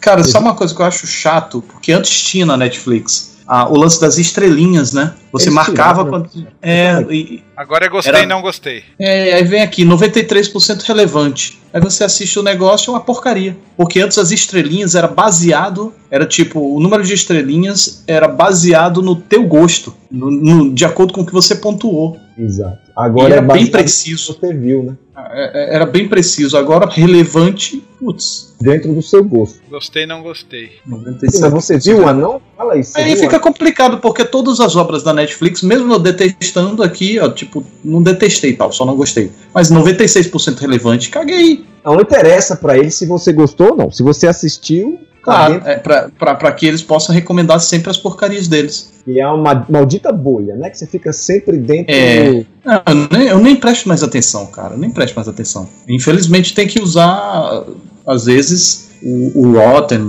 Cara, 0.01 0.23
sabe 0.25 0.45
uma 0.47 0.55
coisa 0.55 0.75
que 0.75 0.81
eu 0.83 0.87
acho 0.87 1.07
chato? 1.07 1.63
Porque 1.63 1.93
antes 1.93 2.23
tinha 2.23 2.45
na 2.45 2.57
Netflix 2.57 3.34
ah, 3.47 3.69
o 3.69 3.77
lance 3.77 4.01
das 4.01 4.19
estrelinhas, 4.19 4.93
né? 4.93 5.13
Você 5.33 5.45
Eles 5.47 5.55
marcava 5.55 6.05
tiraram, 6.05 6.29
quando. 6.31 6.47
É, 6.63 7.05
e- 7.11 7.43
Agora 7.57 7.87
é 7.87 7.89
gostei 7.89 8.13
Era- 8.13 8.23
e 8.23 8.27
não 8.27 8.41
gostei. 8.43 8.83
é, 8.99 9.35
aí 9.35 9.45
vem 9.45 9.63
aqui, 9.63 9.85
93% 9.85 10.83
relevante. 10.83 11.59
Aí 11.73 11.81
você 11.81 12.05
assiste 12.05 12.39
o 12.39 12.43
negócio, 12.43 12.91
é 12.91 12.95
uma 12.95 13.01
porcaria. 13.01 13.57
Porque 13.77 14.01
antes 14.01 14.17
as 14.19 14.31
estrelinhas 14.31 14.95
era 14.95 15.09
baseado. 15.09 15.93
Era 16.11 16.25
tipo, 16.27 16.61
o 16.77 16.81
número 16.81 17.03
de 17.03 17.13
estrelinhas 17.15 18.03
era 18.07 18.29
baseado 18.29 19.03
no 19.03 19.17
teu 19.17 19.43
gosto. 19.45 19.95
no- 20.11 20.31
no- 20.31 20.73
de 20.73 20.85
acordo 20.85 21.13
com 21.13 21.23
o 21.23 21.27
que 21.27 21.33
você 21.33 21.57
pontuou. 21.57 22.17
Exato. 22.37 22.79
E 22.89 22.93
Agora 22.97 23.35
era 23.35 23.45
é 23.45 23.55
bem 23.55 23.67
preciso. 23.67 24.35
você 24.35 24.53
viu, 24.53 24.83
né? 24.83 24.97
É, 25.17 25.73
é, 25.73 25.75
Era 25.75 25.87
bem 25.87 26.09
preciso. 26.09 26.57
Agora, 26.57 26.89
relevante, 26.89 27.83
putz. 27.99 28.55
Dentro 28.61 28.93
do 28.93 29.03
seu 29.03 29.23
gosto. 29.23 29.61
Gostei 29.71 30.05
e 30.05 30.07
não 30.07 30.23
gostei. 30.23 30.73
97%. 30.89 31.23
Mas 31.23 31.53
você 31.53 31.79
viu 31.79 32.01
o 32.01 32.09
anão? 32.09 32.41
Fala 32.57 32.77
isso. 32.77 32.93
Aí 32.97 33.17
fica 33.17 33.39
complicado, 33.39 33.99
porque 33.99 34.25
todas 34.25 34.59
as 34.59 34.75
obras 34.75 35.03
da 35.03 35.13
Netflix, 35.13 35.63
mesmo 35.63 35.93
eu 35.93 35.99
detestando 35.99 36.83
aqui, 36.83 37.19
ó, 37.19 37.29
tipo, 37.29 37.65
não 37.85 38.03
detestei 38.03 38.51
e 38.51 38.57
tal, 38.57 38.73
só 38.73 38.85
não 38.85 38.97
gostei. 38.97 39.31
Mas 39.55 39.71
96% 39.71 40.59
relevante, 40.59 41.11
caguei. 41.11 41.65
Não 41.85 42.01
interessa 42.01 42.57
pra 42.57 42.77
ele 42.79 42.91
se 42.91 43.07
você 43.07 43.33
gostou 43.33 43.71
ou 43.71 43.77
não. 43.77 43.91
Se 43.91 44.03
você 44.03 44.27
assistiu, 44.27 44.99
Claro, 45.25 45.63
é 45.65 45.77
pra 45.77 46.53
que 46.53 46.67
eles 46.67 46.83
possam 46.83 47.15
recomendar 47.15 47.59
sempre 47.59 47.91
as 47.91 47.97
porcarias 47.97 48.47
deles. 48.47 48.93
Que 49.05 49.21
é 49.21 49.27
uma 49.29 49.67
maldita 49.69 50.11
bolha, 50.13 50.57
né? 50.57 50.71
Que 50.71 50.79
você 50.79 50.87
fica 50.87 51.13
sempre 51.13 51.57
dentro 51.59 51.95
É. 51.95 52.31
do... 52.31 52.47
Não, 52.65 52.83
eu, 52.87 53.09
nem, 53.19 53.29
eu 53.29 53.39
nem 53.39 53.57
presto 53.57 53.89
mais 53.89 54.03
atenção, 54.03 54.47
cara. 54.47 54.75
Eu 54.75 54.79
nem 54.79 54.91
presto 54.91 55.15
mais 55.15 55.29
atenção. 55.29 55.69
Infelizmente 55.89 56.55
tem 56.55 56.67
que 56.67 56.81
usar, 56.81 57.65
às 58.07 58.25
vezes, 58.25 58.91
o, 59.03 59.41
o 59.41 59.53
Rotten 59.53 60.01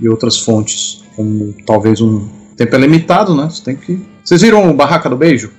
e, 0.00 0.04
e 0.04 0.08
outras 0.08 0.38
fontes. 0.38 1.04
Como 1.14 1.54
talvez 1.66 2.00
um 2.00 2.28
tempo 2.56 2.74
é 2.74 2.78
limitado, 2.78 3.34
né? 3.34 3.48
Você 3.50 3.62
tem 3.64 3.76
que. 3.76 4.00
Vocês 4.24 4.42
viram 4.42 4.68
o 4.70 4.74
Barraca 4.74 5.08
do 5.08 5.16
Beijo? 5.16 5.50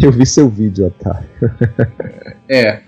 Eu 0.00 0.10
vi 0.10 0.24
seu 0.26 0.48
vídeo, 0.48 0.86
Otário. 0.86 1.28
É. 2.48 2.80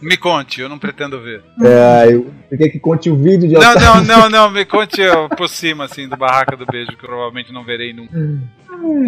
Me 0.00 0.16
conte, 0.16 0.60
eu 0.60 0.68
não 0.68 0.78
pretendo 0.78 1.20
ver. 1.20 1.42
É, 1.62 2.12
eu 2.12 2.30
você 2.50 2.56
quer 2.56 2.68
que 2.68 2.80
conte 2.80 3.08
o 3.08 3.16
vídeo 3.16 3.48
de 3.48 3.54
Não, 3.54 3.74
não, 3.74 4.04
não, 4.04 4.28
não, 4.28 4.50
me 4.50 4.64
conte 4.66 5.00
por 5.36 5.48
cima, 5.48 5.84
assim, 5.84 6.08
do 6.08 6.16
Barraca 6.16 6.56
do 6.56 6.66
Beijo, 6.66 6.96
que 6.96 7.04
eu 7.04 7.08
provavelmente 7.08 7.52
não 7.52 7.64
verei 7.64 7.92
nunca. 7.92 8.12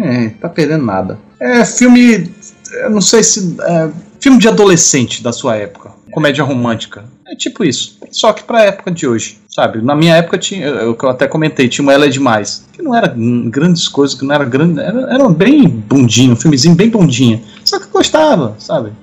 É, 0.01 0.29
tá 0.29 0.47
perdendo 0.47 0.85
nada. 0.85 1.19
É 1.41 1.65
filme. 1.65 2.31
Eu 2.71 2.89
não 2.89 3.01
sei 3.01 3.21
se. 3.21 3.57
é, 3.61 3.91
filme 4.21 4.39
de 4.39 4.47
adolescente 4.47 5.21
da 5.21 5.33
sua 5.33 5.57
época. 5.57 5.91
Comédia 6.13 6.43
romântica. 6.43 7.03
É 7.27 7.35
tipo 7.35 7.65
isso. 7.65 7.97
Só 8.11 8.31
que 8.31 8.43
pra 8.43 8.63
época 8.63 8.91
de 8.91 9.05
hoje. 9.05 9.39
Sabe? 9.49 9.81
Na 9.81 9.93
minha 9.95 10.15
época 10.15 10.37
tinha. 10.37 10.65
Eu, 10.65 10.97
eu 11.01 11.09
até 11.09 11.27
comentei, 11.27 11.67
tinha 11.67 11.83
uma 11.83 11.91
Ela 11.91 12.05
é 12.05 12.09
Demais. 12.09 12.65
Que 12.71 12.81
não 12.81 12.95
era 12.95 13.13
hum, 13.13 13.49
grandes 13.49 13.89
coisas, 13.89 14.17
que 14.17 14.25
não 14.25 14.33
era 14.33 14.45
grande. 14.45 14.79
Era, 14.79 15.13
era 15.13 15.29
bem 15.29 15.67
bundinho, 15.67 16.31
um 16.31 16.37
filmezinho 16.37 16.75
bem 16.75 16.89
bundinha. 16.89 17.41
Só 17.65 17.77
que 17.77 17.87
eu 17.87 17.91
gostava, 17.91 18.55
sabe? 18.57 18.93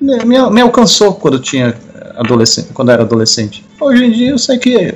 Me, 0.00 0.24
me- 0.50 0.60
alcançou 0.60 1.14
quando 1.14 1.38
tinha 1.40 1.74
é, 1.94 2.12
adolescente, 2.20 2.68
quando 2.72 2.90
era 2.90 3.02
adolescente. 3.02 3.64
Hoje 3.80 4.04
em 4.04 4.10
dia 4.12 4.30
eu 4.30 4.38
sei 4.38 4.58
que. 4.58 4.94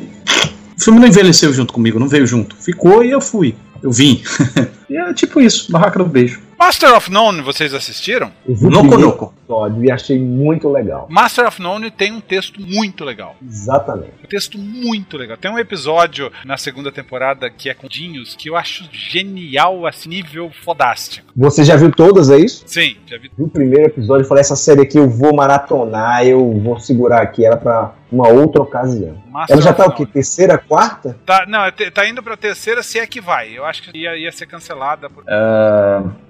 O 0.79 0.83
filme 0.85 0.99
não 1.01 1.07
envelheceu 1.09 1.53
junto 1.53 1.73
comigo, 1.73 1.99
não 1.99 2.09
veio 2.09 2.27
junto. 2.27 2.57
Ficou 2.57 3.05
e 3.05 3.11
eu 3.11 3.21
fui. 3.21 3.55
Eu 3.83 3.91
vim. 3.91 4.23
E 4.93 4.97
é 4.97 5.15
tipo 5.15 5.41
isso, 5.41 5.73
Barraca 5.73 5.99
do 5.99 6.05
Beijo. 6.05 6.39
Master 6.65 6.95
of 6.95 7.11
None, 7.11 7.43
vocês 7.43 7.75
assistiram? 7.75 8.31
Eu 8.47 8.71
Noco 8.71 8.97
Noco. 8.97 9.35
e 9.83 9.91
achei 9.91 10.17
muito 10.17 10.69
legal. 10.69 11.09
Master 11.11 11.49
of 11.49 11.61
None 11.61 11.91
tem 11.91 12.13
um 12.13 12.21
texto 12.21 12.61
muito 12.61 13.05
legal. 13.05 13.35
Exatamente. 13.45 14.13
Um 14.25 14.29
texto 14.29 14.57
muito 14.57 15.17
legal. 15.17 15.37
Tem 15.37 15.51
um 15.51 15.59
episódio 15.59 16.31
na 16.45 16.57
segunda 16.57 16.93
temporada 16.93 17.51
que 17.51 17.69
é 17.69 17.75
com 17.75 17.89
Dinhos 17.89 18.37
que 18.37 18.49
eu 18.49 18.57
acho 18.57 18.89
genial, 18.93 19.85
assim, 19.89 20.09
nível 20.09 20.53
fodástico. 20.63 21.33
Você 21.37 21.65
já 21.65 21.75
viu 21.75 21.91
todas, 21.91 22.31
é 22.31 22.39
isso? 22.39 22.63
Sim, 22.65 22.95
já 23.07 23.19
vi. 23.19 23.29
Vi 23.37 23.43
o 23.43 23.49
primeiro 23.49 23.87
episódio 23.87 24.25
e 24.25 24.29
falei, 24.29 24.43
essa 24.43 24.55
série 24.55 24.83
aqui 24.83 24.97
eu 24.97 25.11
vou 25.11 25.35
maratonar, 25.35 26.25
eu 26.25 26.61
vou 26.61 26.79
segurar 26.79 27.23
aqui 27.23 27.45
ela 27.45 27.57
pra 27.57 27.93
uma 28.13 28.29
outra 28.29 28.63
ocasião. 28.63 29.17
Master 29.31 29.55
Ela 29.55 29.63
já 29.63 29.73
tá 29.73 29.87
o 29.87 29.93
quê? 29.93 30.05
Terceira, 30.07 30.59
quarta? 30.59 31.17
Tá, 31.25 31.45
não, 31.49 31.71
te- 31.73 31.91
tá 31.91 32.07
indo 32.09 32.23
pra 32.23 32.37
terceira 32.37 32.83
se 32.83 32.99
é 32.99 33.07
que 33.07 33.21
vai. 33.21 33.57
Eu 33.57 33.65
acho 33.65 33.83
que 33.83 33.97
ia, 33.99 34.17
ia 34.17 34.31
ser 34.31 34.47
cancelada 34.47 35.09
por 35.09 35.25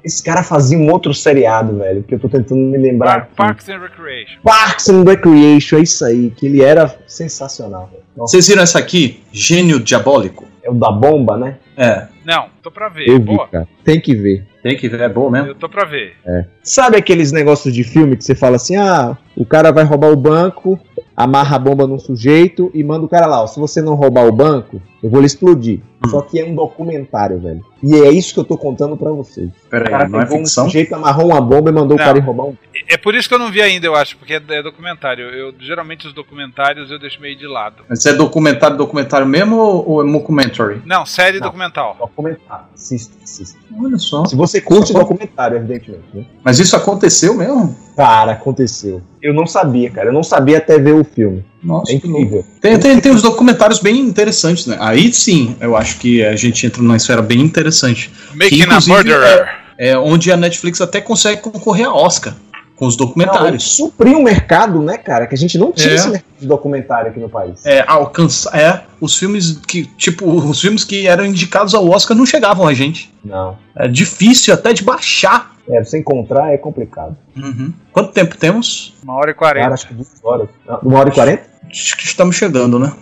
Esse 0.04 0.22
cara 0.22 0.42
fazia 0.42 0.78
um 0.78 0.90
outro 0.90 1.12
seriado, 1.12 1.76
velho, 1.78 2.02
que 2.02 2.14
eu 2.14 2.18
tô 2.18 2.28
tentando 2.28 2.60
me 2.60 2.78
lembrar. 2.78 3.12
Par- 3.12 3.18
aqui. 3.22 3.34
Parks 3.36 3.68
and 3.68 3.78
Recreation. 3.78 4.40
Parks 4.42 4.88
and 4.88 5.04
Recreation, 5.04 5.76
é 5.78 5.80
isso 5.82 6.04
aí, 6.04 6.30
que 6.30 6.46
ele 6.46 6.62
era 6.62 6.94
sensacional. 7.06 7.90
Vocês 8.16 8.46
viram 8.46 8.62
essa 8.62 8.78
aqui? 8.78 9.22
Gênio 9.32 9.80
Diabólico? 9.80 10.50
é 10.64 10.70
o 10.70 10.74
da 10.74 10.92
bomba, 10.92 11.36
né? 11.36 11.56
É. 11.76 12.06
Não, 12.24 12.46
tô 12.62 12.70
pra 12.70 12.88
ver. 12.88 13.08
Eu 13.08 13.18
vi. 13.18 13.36
Tem 13.82 14.00
que 14.00 14.14
ver. 14.14 14.46
Tem 14.62 14.76
que 14.76 14.88
ver, 14.88 15.00
é 15.00 15.08
boa 15.08 15.28
mesmo. 15.28 15.48
eu 15.48 15.54
tô 15.56 15.68
pra 15.68 15.84
ver. 15.84 16.14
Sabe 16.62 16.96
aqueles 16.96 17.32
negócios 17.32 17.74
de 17.74 17.82
filme 17.82 18.16
que 18.16 18.22
você 18.22 18.32
fala 18.32 18.54
assim: 18.54 18.76
ah, 18.76 19.18
o 19.36 19.44
cara 19.44 19.72
vai 19.72 19.82
roubar 19.82 20.12
o 20.12 20.16
banco, 20.16 20.78
amarra 21.16 21.56
a 21.56 21.58
bomba 21.58 21.86
num 21.86 21.98
sujeito 21.98 22.70
e 22.74 22.82
manda 22.82 23.04
o 23.04 23.08
cara 23.08 23.26
lá, 23.26 23.42
ó, 23.42 23.46
se 23.46 23.60
você 23.60 23.80
não 23.80 23.94
roubar 23.94 24.26
o 24.26 24.32
banco, 24.32 24.80
eu 25.02 25.10
vou 25.10 25.20
lhe 25.20 25.26
explodir. 25.26 25.80
Hum. 26.04 26.10
Só 26.10 26.20
que 26.22 26.38
é 26.40 26.44
um 26.44 26.54
documentário, 26.54 27.38
velho. 27.40 27.64
E 27.82 27.94
é 27.94 28.10
isso 28.10 28.34
que 28.34 28.40
eu 28.40 28.44
tô 28.44 28.56
contando 28.56 28.96
pra 28.96 29.10
vocês. 29.10 29.48
O 29.48 29.68
Peraí, 29.70 29.88
cara 29.90 30.08
não 30.08 30.20
é 30.20 30.24
pegou 30.24 30.38
um 30.38 30.44
ficção? 30.44 30.64
sujeito, 30.64 30.94
amarrou 30.94 31.26
uma 31.26 31.40
bomba 31.40 31.70
e 31.70 31.72
mandou 31.72 31.96
Não. 31.96 32.02
o 32.02 32.06
cara 32.06 32.18
ir 32.18 32.20
roubar 32.20 32.44
um. 32.46 32.56
É 32.88 32.96
por 32.96 33.14
isso 33.14 33.28
que 33.28 33.34
eu 33.34 33.38
não 33.38 33.50
vi 33.50 33.62
ainda, 33.62 33.86
eu 33.86 33.94
acho, 33.94 34.16
porque 34.16 34.34
é, 34.34 34.42
é 34.50 34.62
documentário. 34.62 35.24
Eu 35.26 35.54
geralmente 35.60 36.06
os 36.06 36.12
documentários 36.12 36.90
eu 36.90 36.98
deixo 36.98 37.20
meio 37.20 37.36
de 37.36 37.46
lado. 37.46 37.82
Mas 37.88 38.04
é 38.06 38.12
documentário, 38.12 38.76
documentário 38.76 39.26
mesmo 39.26 39.56
ou, 39.56 39.88
ou 39.88 40.00
é 40.02 40.04
mockumentary? 40.04 40.82
Não, 40.84 41.06
série 41.06 41.38
Não. 41.38 41.46
documental. 41.46 41.96
Documentário. 41.98 42.66
Assista, 42.74 43.14
assista. 43.22 43.58
Olha 43.80 43.98
só. 43.98 44.24
Se 44.24 44.36
você 44.36 44.60
curte 44.60 44.92
Só- 44.92 44.98
documentário, 45.00 45.56
evidentemente, 45.56 46.04
né? 46.14 46.26
Mas 46.44 46.58
isso 46.58 46.76
aconteceu 46.76 47.34
mesmo? 47.34 47.76
Cara, 47.96 48.32
aconteceu. 48.32 49.00
Eu 49.20 49.32
não 49.34 49.46
sabia, 49.46 49.90
cara. 49.90 50.08
Eu 50.08 50.12
não 50.12 50.22
sabia 50.22 50.58
até 50.58 50.78
ver 50.78 50.94
o 50.94 51.04
filme. 51.04 51.44
Nossa, 51.62 51.92
É 51.92 51.98
que 51.98 52.06
louco. 52.06 52.20
incrível. 52.22 52.46
Tem, 52.60 52.78
tem, 52.78 53.00
tem 53.00 53.12
uns 53.12 53.22
documentários 53.22 53.78
bem 53.78 53.98
interessantes, 54.00 54.66
né? 54.66 54.76
Aí 54.80 55.12
sim, 55.12 55.54
eu 55.60 55.76
acho 55.76 55.98
que 55.98 56.24
a 56.24 56.34
gente 56.36 56.66
entra 56.66 56.82
numa 56.82 56.96
esfera 56.96 57.22
bem 57.22 57.40
interessante. 57.40 58.10
Making 58.34 58.62
a 58.62 58.64
inclusive, 58.64 58.92
Murderer. 58.96 59.48
É 59.78 59.96
onde 59.98 60.30
a 60.32 60.36
Netflix 60.36 60.80
até 60.80 61.00
consegue 61.00 61.40
concorrer 61.40 61.86
a 61.86 61.94
Oscar 61.94 62.34
com 62.82 62.86
os 62.88 62.96
Não, 62.96 63.06
documentários. 63.06 63.76
supriu 63.76 64.18
um 64.18 64.24
mercado, 64.24 64.82
né, 64.82 64.98
cara? 64.98 65.28
Que 65.28 65.36
a 65.36 65.38
gente 65.38 65.56
não 65.56 65.70
tinha 65.70 65.92
É. 65.92 65.94
esse 65.94 66.08
mercado 66.08 66.32
de 66.40 66.46
documentário 66.48 67.10
aqui 67.12 67.20
no 67.20 67.28
país. 67.28 67.64
É, 67.64 67.84
alcançar. 67.86 68.58
É, 68.58 68.82
os 69.00 69.16
filmes 69.16 69.56
que, 69.68 69.84
tipo, 69.86 70.26
os 70.50 70.60
filmes 70.60 70.82
que 70.82 71.06
eram 71.06 71.24
indicados 71.24 71.74
ao 71.74 71.88
Oscar 71.88 72.16
não 72.16 72.26
chegavam 72.26 72.66
a 72.66 72.74
gente. 72.74 73.14
Não. 73.24 73.56
É 73.76 73.86
difícil 73.86 74.52
até 74.52 74.72
de 74.72 74.82
baixar. 74.82 75.52
É, 75.70 75.82
você 75.84 75.96
encontrar 75.96 76.52
é 76.52 76.58
complicado. 76.58 77.16
Uhum. 77.36 77.72
Quanto 77.92 78.10
tempo 78.10 78.36
temos? 78.36 78.94
Uma 79.04 79.14
hora 79.14 79.30
e 79.30 79.34
quarenta. 79.34 79.62
Cara, 79.66 79.74
acho 79.74 79.86
que 79.86 79.94
duas 79.94 80.08
horas. 80.24 80.48
Não, 80.66 80.78
Uma 80.82 80.98
hora 80.98 81.08
e 81.08 81.12
quarenta? 81.12 81.44
Acho 81.70 81.96
que 81.96 82.04
estamos 82.04 82.34
chegando, 82.34 82.80
né? 82.80 82.92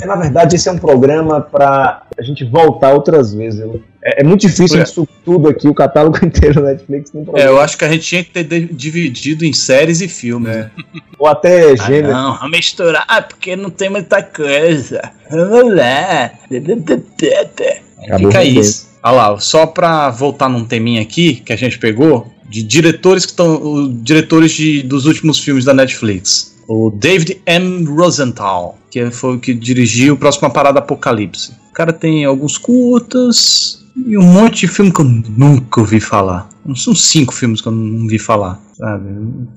É, 0.00 0.04
na 0.06 0.14
verdade, 0.16 0.56
esse 0.56 0.68
é 0.68 0.72
um 0.72 0.78
programa 0.78 1.40
pra 1.40 2.02
a 2.18 2.22
gente 2.22 2.44
voltar 2.44 2.92
outras 2.92 3.32
vezes. 3.34 3.60
Eu- 3.60 3.82
É, 4.04 4.20
é 4.20 4.24
muito 4.24 4.42
difícil 4.42 4.78
É. 4.78 4.82
isso 4.82 5.08
tudo 5.24 5.48
aqui, 5.48 5.66
o 5.66 5.74
catálogo 5.74 6.18
inteiro 6.24 6.60
da 6.62 6.68
Netflix 6.72 7.10
tem 7.10 7.24
É, 7.34 7.46
eu 7.48 7.58
acho 7.60 7.76
que 7.76 7.84
a 7.84 7.88
gente 7.90 8.04
tinha 8.06 8.22
que 8.22 8.30
ter 8.30 8.44
de- 8.44 8.72
dividido 8.72 9.44
em 9.44 9.52
séries 9.52 10.00
e 10.00 10.06
filmes. 10.08 10.48
né? 10.48 10.70
Ou 11.18 11.26
até 11.26 11.72
Ah, 11.72 11.76
gênero. 11.76 12.12
não, 12.12 12.34
vamos 12.36 12.50
misturar 12.56 13.26
porque 13.28 13.56
não 13.56 13.70
tem 13.70 13.88
muita 13.90 14.22
coisa. 14.22 15.00
Vamos 15.30 15.74
lá. 15.74 16.30
Acabou 18.04 18.30
Fica 18.30 18.44
isso. 18.44 18.86
Olha 19.02 19.12
lá, 19.14 19.40
só 19.40 19.66
pra 19.66 20.10
voltar 20.10 20.48
num 20.48 20.64
teminha 20.64 21.00
aqui 21.02 21.36
que 21.36 21.52
a 21.52 21.56
gente 21.56 21.78
pegou, 21.78 22.26
de 22.48 22.62
diretores 22.62 23.24
que 23.24 23.32
estão. 23.32 23.88
Diretores 24.02 24.52
de, 24.52 24.82
dos 24.82 25.06
últimos 25.06 25.38
filmes 25.38 25.64
da 25.64 25.72
Netflix. 25.74 26.55
O 26.68 26.90
David 26.90 27.40
M. 27.46 27.84
Rosenthal, 27.84 28.78
que 28.90 29.10
foi 29.10 29.36
o 29.36 29.38
que 29.38 29.54
dirigiu 29.54 30.16
Próxima 30.16 30.50
Parada 30.50 30.80
Apocalipse. 30.80 31.52
O 31.70 31.72
cara 31.72 31.92
tem 31.92 32.24
alguns 32.24 32.58
curtas 32.58 33.84
e 34.06 34.18
um 34.18 34.22
monte 34.22 34.60
de 34.60 34.68
filme 34.68 34.92
que 34.92 35.00
eu 35.00 35.04
nunca 35.04 35.80
ouvi 35.80 36.00
falar. 36.00 36.48
São 36.74 36.94
cinco 36.94 37.32
filmes 37.32 37.60
que 37.60 37.68
eu 37.68 37.72
não 37.72 38.06
vi 38.06 38.18
falar, 38.18 38.60
sabe? 38.76 39.08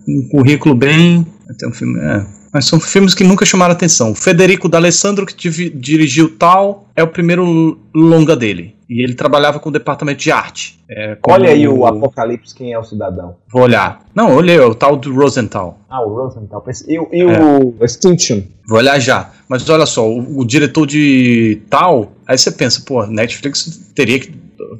Um 0.07 0.27
currículo 0.29 0.75
bem. 0.75 1.25
Tem 1.57 1.67
um 1.67 1.73
filme. 1.73 1.99
É, 1.99 2.25
mas 2.53 2.65
são 2.65 2.79
filmes 2.79 3.13
que 3.13 3.23
nunca 3.23 3.45
chamaram 3.45 3.73
atenção. 3.73 4.11
O 4.11 4.15
Federico 4.15 4.69
D'Alessandro, 4.69 5.25
que 5.25 5.69
dirigiu 5.69 6.29
Tal, 6.29 6.89
é 6.95 7.03
o 7.03 7.07
primeiro 7.07 7.77
longa 7.93 8.35
dele. 8.35 8.75
E 8.89 9.03
ele 9.03 9.13
trabalhava 9.13 9.59
com 9.59 9.69
o 9.69 9.71
departamento 9.71 10.19
de 10.23 10.31
arte. 10.31 10.79
É, 10.89 11.15
como- 11.21 11.35
Olha 11.35 11.51
aí 11.51 11.67
o 11.67 11.85
Apocalipse, 11.85 12.55
quem 12.55 12.73
é 12.73 12.79
o 12.79 12.83
cidadão. 12.83 13.35
Vou 13.51 13.61
olhar. 13.61 14.01
Não, 14.15 14.33
olhei, 14.35 14.57
é 14.57 14.61
o 14.65 14.73
tal 14.73 14.95
do 14.97 15.13
Rosenthal. 15.13 15.79
Ah, 15.87 16.01
o 16.01 16.09
Rosenthal. 16.09 16.63
E, 16.87 16.97
o- 16.99 17.07
e 17.13 17.23
o 17.23 17.75
Extinction. 17.85 18.41
Vou 18.67 18.79
olhar 18.79 18.99
já. 18.99 19.29
Mas 19.47 19.67
olha 19.69 19.85
só, 19.85 20.07
o, 20.09 20.39
o 20.39 20.45
diretor 20.45 20.87
de 20.87 21.61
Tal, 21.69 22.11
aí 22.27 22.37
você 22.37 22.51
pensa, 22.51 22.81
pô, 22.85 23.05
Netflix 23.05 23.91
teria 23.93 24.19
que, 24.19 24.31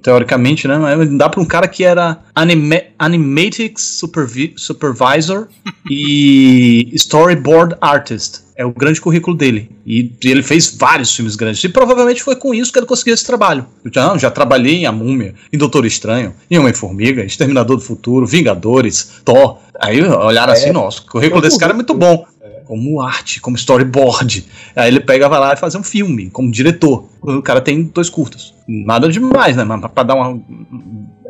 teoricamente, 0.01 0.67
né? 0.67 0.77
Mas 0.77 1.09
dá 1.17 1.29
pra 1.29 1.41
um 1.41 1.45
cara 1.45 1.67
que 1.67 1.83
era 1.83 2.17
anime, 2.33 2.83
Animatics 2.97 3.99
supervi- 3.99 4.53
Supervisor 4.57 5.47
e 5.89 6.89
Storyboard 6.93 7.75
Artist. 7.81 8.41
É 8.59 8.65
o 8.65 8.73
grande 8.73 8.99
currículo 8.99 9.37
dele. 9.37 9.71
E 9.85 10.11
ele 10.25 10.43
fez 10.43 10.75
vários 10.77 11.15
filmes 11.15 11.37
grandes. 11.37 11.63
E 11.63 11.69
provavelmente 11.69 12.21
foi 12.21 12.35
com 12.35 12.53
isso 12.53 12.73
que 12.73 12.77
ele 12.77 12.85
conseguiu 12.85 13.13
esse 13.13 13.25
trabalho. 13.25 13.65
Eu 13.85 13.89
já, 13.93 14.17
já 14.17 14.29
trabalhei 14.29 14.79
em 14.79 14.85
A 14.85 14.91
Múmia, 14.91 15.33
em 15.53 15.57
Doutor 15.57 15.85
Estranho, 15.85 16.33
em 16.51 16.59
Homem-Formiga, 16.59 17.23
Exterminador 17.23 17.77
do 17.77 17.81
Futuro, 17.81 18.27
Vingadores, 18.27 19.21
Thor. 19.23 19.59
Aí 19.79 20.03
olharam 20.03 20.51
assim, 20.51 20.71
nossa, 20.73 20.99
o 20.99 21.05
currículo 21.05 21.41
desse 21.41 21.57
cara 21.57 21.71
é 21.71 21.75
muito 21.75 21.93
bom 21.93 22.25
como 22.65 23.01
arte, 23.01 23.39
como 23.39 23.55
storyboard. 23.55 24.45
Aí 24.75 24.89
ele 24.89 24.99
pega, 24.99 25.29
vai 25.29 25.39
lá 25.39 25.53
e 25.53 25.57
faz 25.57 25.73
um 25.73 25.81
filme, 25.81 26.29
como 26.29 26.51
diretor. 26.51 27.09
O 27.21 27.41
cara 27.41 27.61
tem 27.61 27.83
dois 27.83 28.09
curtas. 28.09 28.53
Nada 28.67 29.07
demais, 29.09 29.55
né? 29.55 29.63
Mas 29.63 29.89
pra 29.91 30.03
dar 30.03 30.15
uma. 30.15 30.39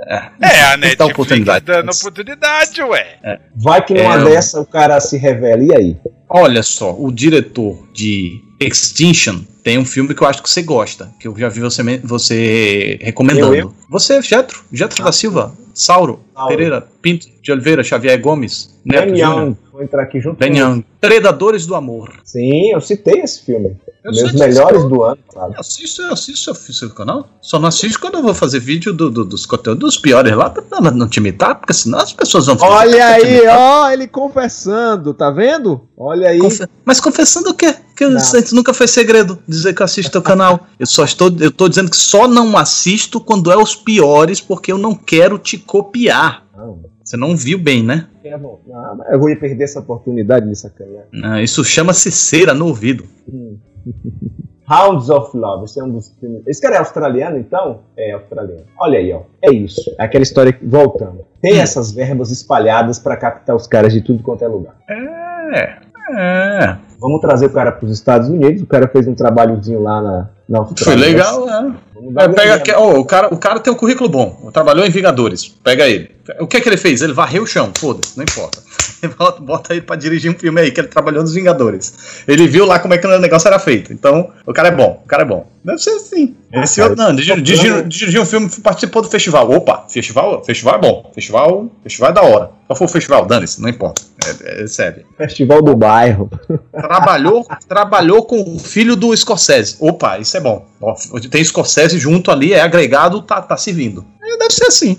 É, 0.08 0.16
É, 0.42 0.62
a 0.62 0.70
dar 0.72 0.78
Netflix 0.78 1.12
oportunidade. 1.14 1.66
dando 1.66 1.92
oportunidade, 1.92 2.82
ué. 2.84 3.40
Vai 3.56 3.84
que 3.86 3.94
numa 3.94 4.16
É, 4.16 4.24
dessa 4.24 4.60
o 4.62 4.66
cara 4.66 5.00
se 5.00 5.18
revela. 5.18 5.64
E 5.64 5.76
aí? 5.76 5.98
Olha 6.30 6.62
só, 6.64 6.96
o 6.98 7.12
diretor 7.12 7.88
de 7.94 8.40
Extinction 8.60 9.40
tem 9.64 9.78
um 9.78 9.86
filme 9.86 10.14
que 10.14 10.22
eu 10.22 10.28
acho 10.28 10.42
que 10.44 10.50
você 10.50 10.62
gosta, 10.62 11.10
que 11.20 11.28
eu 11.28 11.36
já 11.38 11.50
vi 11.50 11.60
você, 11.60 11.98
você 12.04 12.98
recomendando. 13.02 13.54
Eu, 13.56 13.62
eu? 13.62 13.74
Você, 13.90 14.22
Getro, 14.22 14.64
Getro 14.72 15.04
da 15.04 15.12
Silva, 15.12 15.54
Sauro, 15.74 16.20
Sauro. 16.34 16.50
Pereira, 16.50 16.88
Pinto 17.02 17.28
de 17.42 17.52
Oliveira, 17.52 17.84
Xavier 17.84 18.20
Gomes, 18.20 18.80
Neto 18.86 19.12
Ben 19.12 19.20
Young. 19.22 19.58
Vou 19.72 19.82
entrar 19.84 20.04
aqui 20.04 20.20
junto. 20.20 20.38
Ben 20.38 20.58
Young, 20.58 20.84
Predadores 21.02 21.66
do 21.66 21.76
Amor. 21.76 22.20
Sim, 22.24 22.72
eu 22.72 22.82
citei 22.82 23.22
esse 23.22 23.44
filme. 23.46 23.76
Eu 24.04 24.12
Meus 24.14 24.32
melhores 24.32 24.84
do 24.86 25.04
ano, 25.04 25.18
sabe? 25.34 25.56
Eu 25.56 25.60
assisto, 25.60 26.02
eu 26.02 26.14
assisto, 26.14 26.50
eu 26.50 26.54
assisto 26.54 26.86
o 26.86 26.90
canal. 26.92 27.28
Só 27.42 27.60
não 27.60 27.68
assisto 27.68 28.00
quando 28.00 28.16
eu 28.16 28.22
vou 28.24 28.34
fazer 28.34 28.60
vídeo 28.60 28.94
do- 28.94 29.10
do- 29.10 29.26
dos 29.26 29.46
conteúdos 29.46 29.80
dos 29.96 29.98
piores 29.98 30.34
lá 30.36 30.50
pra 30.50 30.64
não, 30.80 30.92
não 30.92 31.08
te 31.08 31.18
imitar, 31.18 31.56
porque 31.56 31.74
senão 31.74 32.00
as 32.00 32.14
pessoas 32.14 32.46
vão 32.46 32.56
ficar- 32.56 32.70
Olha 32.70 33.06
aí, 33.08 33.46
ó, 33.48 33.90
ele 33.92 34.08
confessando, 34.08 35.14
tá 35.14 35.30
vendo? 35.30 35.82
Olha 35.98 36.30
aí. 36.30 36.40
Confe- 36.40 36.68
Mas 36.86 37.00
confessando 37.02 37.50
o 37.50 37.54
quê? 37.54 37.76
Que 37.96 38.06
isso 38.06 38.56
nunca 38.56 38.74
foi 38.74 38.88
segredo 38.88 39.38
dizer 39.46 39.74
que 39.74 39.82
eu 39.82 39.86
assisto 39.86 40.12
teu 40.12 40.22
canal. 40.22 40.66
Eu 40.80 40.86
só 40.88 41.04
estou, 41.04 41.30
eu 41.40 41.52
tô 41.52 41.68
dizendo 41.68 41.92
que 41.92 41.98
só 41.98 42.26
não 42.28 42.58
assisto 42.58 43.20
quando 43.20 43.52
é 43.52 43.58
os 43.58 43.76
piores, 43.76 44.40
porque 44.40 44.72
eu 44.72 44.78
não 44.78 44.96
quero 44.96 45.38
te 45.38 45.58
copiar. 45.58 46.46
Não, 46.56 46.80
Você 47.04 47.18
não 47.18 47.36
viu 47.36 47.58
bem, 47.60 47.84
né? 47.84 48.08
é 48.24 48.38
bom. 48.38 48.62
Não, 48.68 48.96
mas 48.98 49.12
eu 49.12 49.20
vou 49.20 49.36
perder 49.36 49.64
essa 49.64 49.80
oportunidade 49.80 50.48
de 50.48 50.56
sacanear. 50.56 51.06
Ah, 51.24 51.42
Isso 51.42 51.64
chama-se 51.66 52.12
cera 52.12 52.54
no 52.54 52.68
ouvido. 52.68 53.04
Hum. 53.28 53.58
Hounds 54.69 55.10
of 55.10 55.35
Love, 55.35 55.65
esse 55.65 55.80
é 55.80 55.84
um 55.84 55.89
dos 55.89 56.15
filmes. 56.19 56.43
Esse 56.45 56.61
cara 56.61 56.76
é 56.76 56.77
australiano, 56.80 57.38
então? 57.39 57.80
É 57.97 58.11
australiano. 58.11 58.61
Olha 58.80 58.99
aí, 58.99 59.11
ó. 59.11 59.22
É 59.41 59.51
isso. 59.51 59.81
É 59.97 60.03
aquela 60.03 60.22
história 60.23 60.53
que, 60.53 60.64
voltando. 60.65 61.26
Tem 61.41 61.56
Hum. 61.57 61.61
essas 61.61 61.91
verbas 61.91 62.30
espalhadas 62.30 62.99
pra 62.99 63.18
captar 63.18 63.56
os 63.56 63.65
caras 63.65 63.91
de 63.91 64.01
tudo 64.01 64.22
quanto 64.22 64.43
é 64.43 64.47
lugar. 64.47 64.76
É. 64.89 65.77
É. 66.11 66.77
Vamos 66.99 67.22
trazer 67.22 67.47
o 67.47 67.53
cara 67.53 67.72
pros 67.72 67.91
Estados 67.91 68.30
Unidos. 68.30 68.61
O 68.61 68.68
cara 68.68 68.88
fez 68.88 69.07
um 69.07 69.15
trabalhozinho 69.15 69.81
lá 69.81 70.01
na, 70.01 70.30
na 70.50 70.66
Foi 70.66 70.96
legal, 70.96 71.46
né? 71.46 71.76
É, 72.18 72.28
pega 72.30 72.56
aqui, 72.56 72.72
ó, 72.72 72.98
o, 72.98 73.06
cara, 73.06 73.34
o 73.34 73.38
cara 73.38 73.60
tem 73.60 73.72
um 73.72 73.76
currículo 73.76 74.10
bom. 74.10 74.50
Trabalhou 74.52 74.86
em 74.86 74.90
Vingadores. 74.90 75.54
Pega 75.64 75.88
ele. 75.88 76.12
O 76.40 76.48
que 76.48 76.58
é 76.58 76.62
que 76.62 76.70
ele 76.70 76.78
fez? 76.78 77.02
Ele 77.02 77.14
varreu 77.14 77.44
o 77.44 77.48
chão. 77.48 77.72
Foda-se, 77.78 78.18
não 78.18 78.24
importa. 78.24 78.60
Bota, 79.18 79.42
bota 79.42 79.74
ele 79.74 79.82
pra 79.82 79.96
dirigir 79.96 80.30
um 80.30 80.38
filme 80.38 80.60
aí 80.60 80.72
que 80.72 80.82
ele 80.82 80.90
trabalhou 80.90 81.22
nos 81.22 81.34
Vingadores. 81.34 82.24
Ele 82.28 82.46
viu 82.48 82.66
lá 82.66 82.80
como 82.80 82.94
é 82.94 82.98
que 82.98 83.08
o 83.08 83.20
negócio 83.20 83.48
era 83.48 83.58
feito. 83.58 83.94
Então, 83.94 84.30
o 84.46 84.52
cara 84.52 84.68
é 84.68 84.72
bom. 84.72 85.02
O 85.06 85.08
cara 85.08 85.24
é 85.24 85.26
bom. 85.26 85.48
Deve 85.64 85.78
ser 85.78 85.92
assim. 85.92 86.36
Esse 86.52 86.78
cara, 86.82 86.90
outro, 86.90 87.06
não, 87.06 87.16
dirigir, 87.16 87.70
falando- 87.70 87.88
dirigir 87.88 88.20
um 88.20 88.26
filme 88.26 88.50
participou 88.62 89.02
do 89.02 89.08
festival. 89.08 89.50
Opa, 89.52 89.86
festival, 89.88 90.44
festival 90.44 90.76
é 90.76 90.78
bom. 90.80 91.12
Festival, 91.16 91.72
festival 91.82 92.10
é 92.10 92.14
da 92.14 92.22
hora. 92.24 92.52
Qual 92.68 92.76
foi 92.76 92.88
o 92.88 92.90
festival? 92.90 93.26
Dane-se, 93.26 93.62
não 93.62 93.70
importa. 93.70 94.02
É, 94.44 94.64
é 94.64 94.68
sério. 94.68 95.06
Festival 95.18 95.62
do 95.62 95.76
bairro. 95.78 96.30
Trabalhou, 96.72 97.46
trabalhou 97.70 98.26
com 98.26 98.42
o 98.42 98.60
filho 98.60 98.96
do 98.98 99.16
Scorsese. 99.16 99.78
Opa, 99.80 100.18
isso 100.20 100.36
é 100.36 100.39
bom. 100.40 100.68
Ó, 100.82 100.95
Tem 101.30 101.44
Scorsese 101.44 101.98
junto 101.98 102.32
ali, 102.32 102.53
é 102.53 102.61
agregado, 102.61 103.22
tá, 103.22 103.41
tá 103.41 103.57
servindo. 103.57 104.06
É, 104.22 104.38
Deve 104.38 104.53
ser 104.53 104.66
assim. 104.66 104.98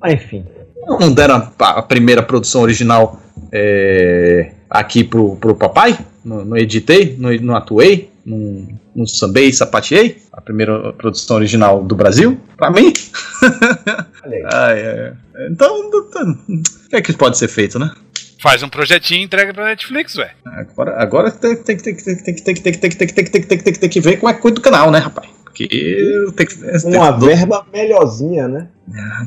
Mas, 0.00 0.14
enfim. 0.14 0.44
Não 0.86 1.12
deram 1.12 1.50
a, 1.58 1.70
a 1.70 1.82
primeira 1.82 2.22
produção 2.22 2.62
original 2.62 3.18
é, 3.52 4.52
aqui 4.68 5.02
pro, 5.02 5.36
pro 5.36 5.54
papai? 5.54 5.98
Não, 6.24 6.44
não 6.44 6.56
editei, 6.56 7.16
não, 7.18 7.34
não 7.36 7.56
atuei, 7.56 8.10
não, 8.24 8.68
não 8.94 9.06
sambei, 9.06 9.52
sapateei? 9.52 10.18
A 10.32 10.40
primeira 10.40 10.92
produção 10.92 11.36
original 11.36 11.82
do 11.82 11.94
Brasil? 11.94 12.38
Pra 12.56 12.70
mim? 12.70 12.92
Olha 14.24 14.36
aí. 14.36 14.42
Ah, 14.52 14.72
é. 14.72 15.12
Então, 15.50 15.90
o 15.90 16.88
que 16.88 16.96
é 16.96 17.02
que 17.02 17.12
pode 17.12 17.38
ser 17.38 17.48
feito, 17.48 17.78
né? 17.78 17.90
Faz 18.44 18.62
um 18.62 18.68
projetinho 18.68 19.22
e 19.22 19.24
entrega 19.24 19.54
pra 19.54 19.64
Netflix, 19.64 20.16
ué. 20.16 20.32
Agora, 20.44 21.02
agora 21.02 21.30
tem, 21.30 21.56
tem, 21.56 21.78
tem, 21.78 21.96
tem, 21.96 22.14
tem, 22.14 22.34
tem, 22.34 22.54
tem, 22.54 22.54
tem, 22.54 22.72
tem, 22.74 22.90
tem, 22.90 22.90
tem, 22.90 23.24
tem, 23.24 23.42
tem, 23.42 23.58
tem, 23.58 23.72
tem 23.72 23.88
que 23.88 24.00
ver 24.02 24.18
como 24.18 24.28
é 24.28 24.34
que 24.34 24.42
cuida 24.42 24.56
do 24.56 24.60
canal, 24.60 24.90
né, 24.90 24.98
rapaz? 24.98 25.26
Porque 25.44 25.66
tem 26.36 26.46
que 26.46 26.54
ver. 26.56 26.84
Uma 26.84 27.10
verba 27.12 27.64
melhorzinha, 27.72 28.46
né? 28.46 28.68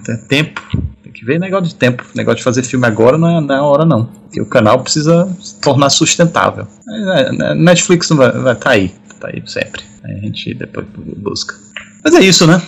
Tem 0.06 0.18
tempo. 0.18 0.62
Tem 1.02 1.12
que 1.12 1.26
ver 1.26 1.40
negócio 1.40 1.68
de 1.68 1.74
tempo. 1.74 2.06
Negócio 2.14 2.38
de 2.38 2.44
fazer 2.44 2.62
filme 2.62 2.86
agora 2.86 3.18
não 3.18 3.28
é, 3.28 3.42
não 3.42 3.56
é 3.56 3.58
a 3.58 3.64
hora, 3.64 3.86
não. 3.86 4.06
Porque 4.06 4.40
o 4.40 4.46
canal 4.46 4.84
precisa 4.84 5.28
se 5.42 5.60
tornar 5.62 5.90
sustentável. 5.90 6.68
É, 6.88 7.56
Netflix 7.56 8.10
vai 8.10 8.28
estar 8.28 8.40
vai 8.40 8.56
tá 8.56 8.70
aí. 8.70 8.94
Tá 9.20 9.30
aí 9.30 9.42
sempre. 9.48 9.82
Aí 10.04 10.14
a 10.14 10.20
gente 10.20 10.54
depois 10.54 10.86
busca. 11.18 11.56
Mas 12.04 12.14
é 12.14 12.20
isso, 12.20 12.46
né? 12.46 12.62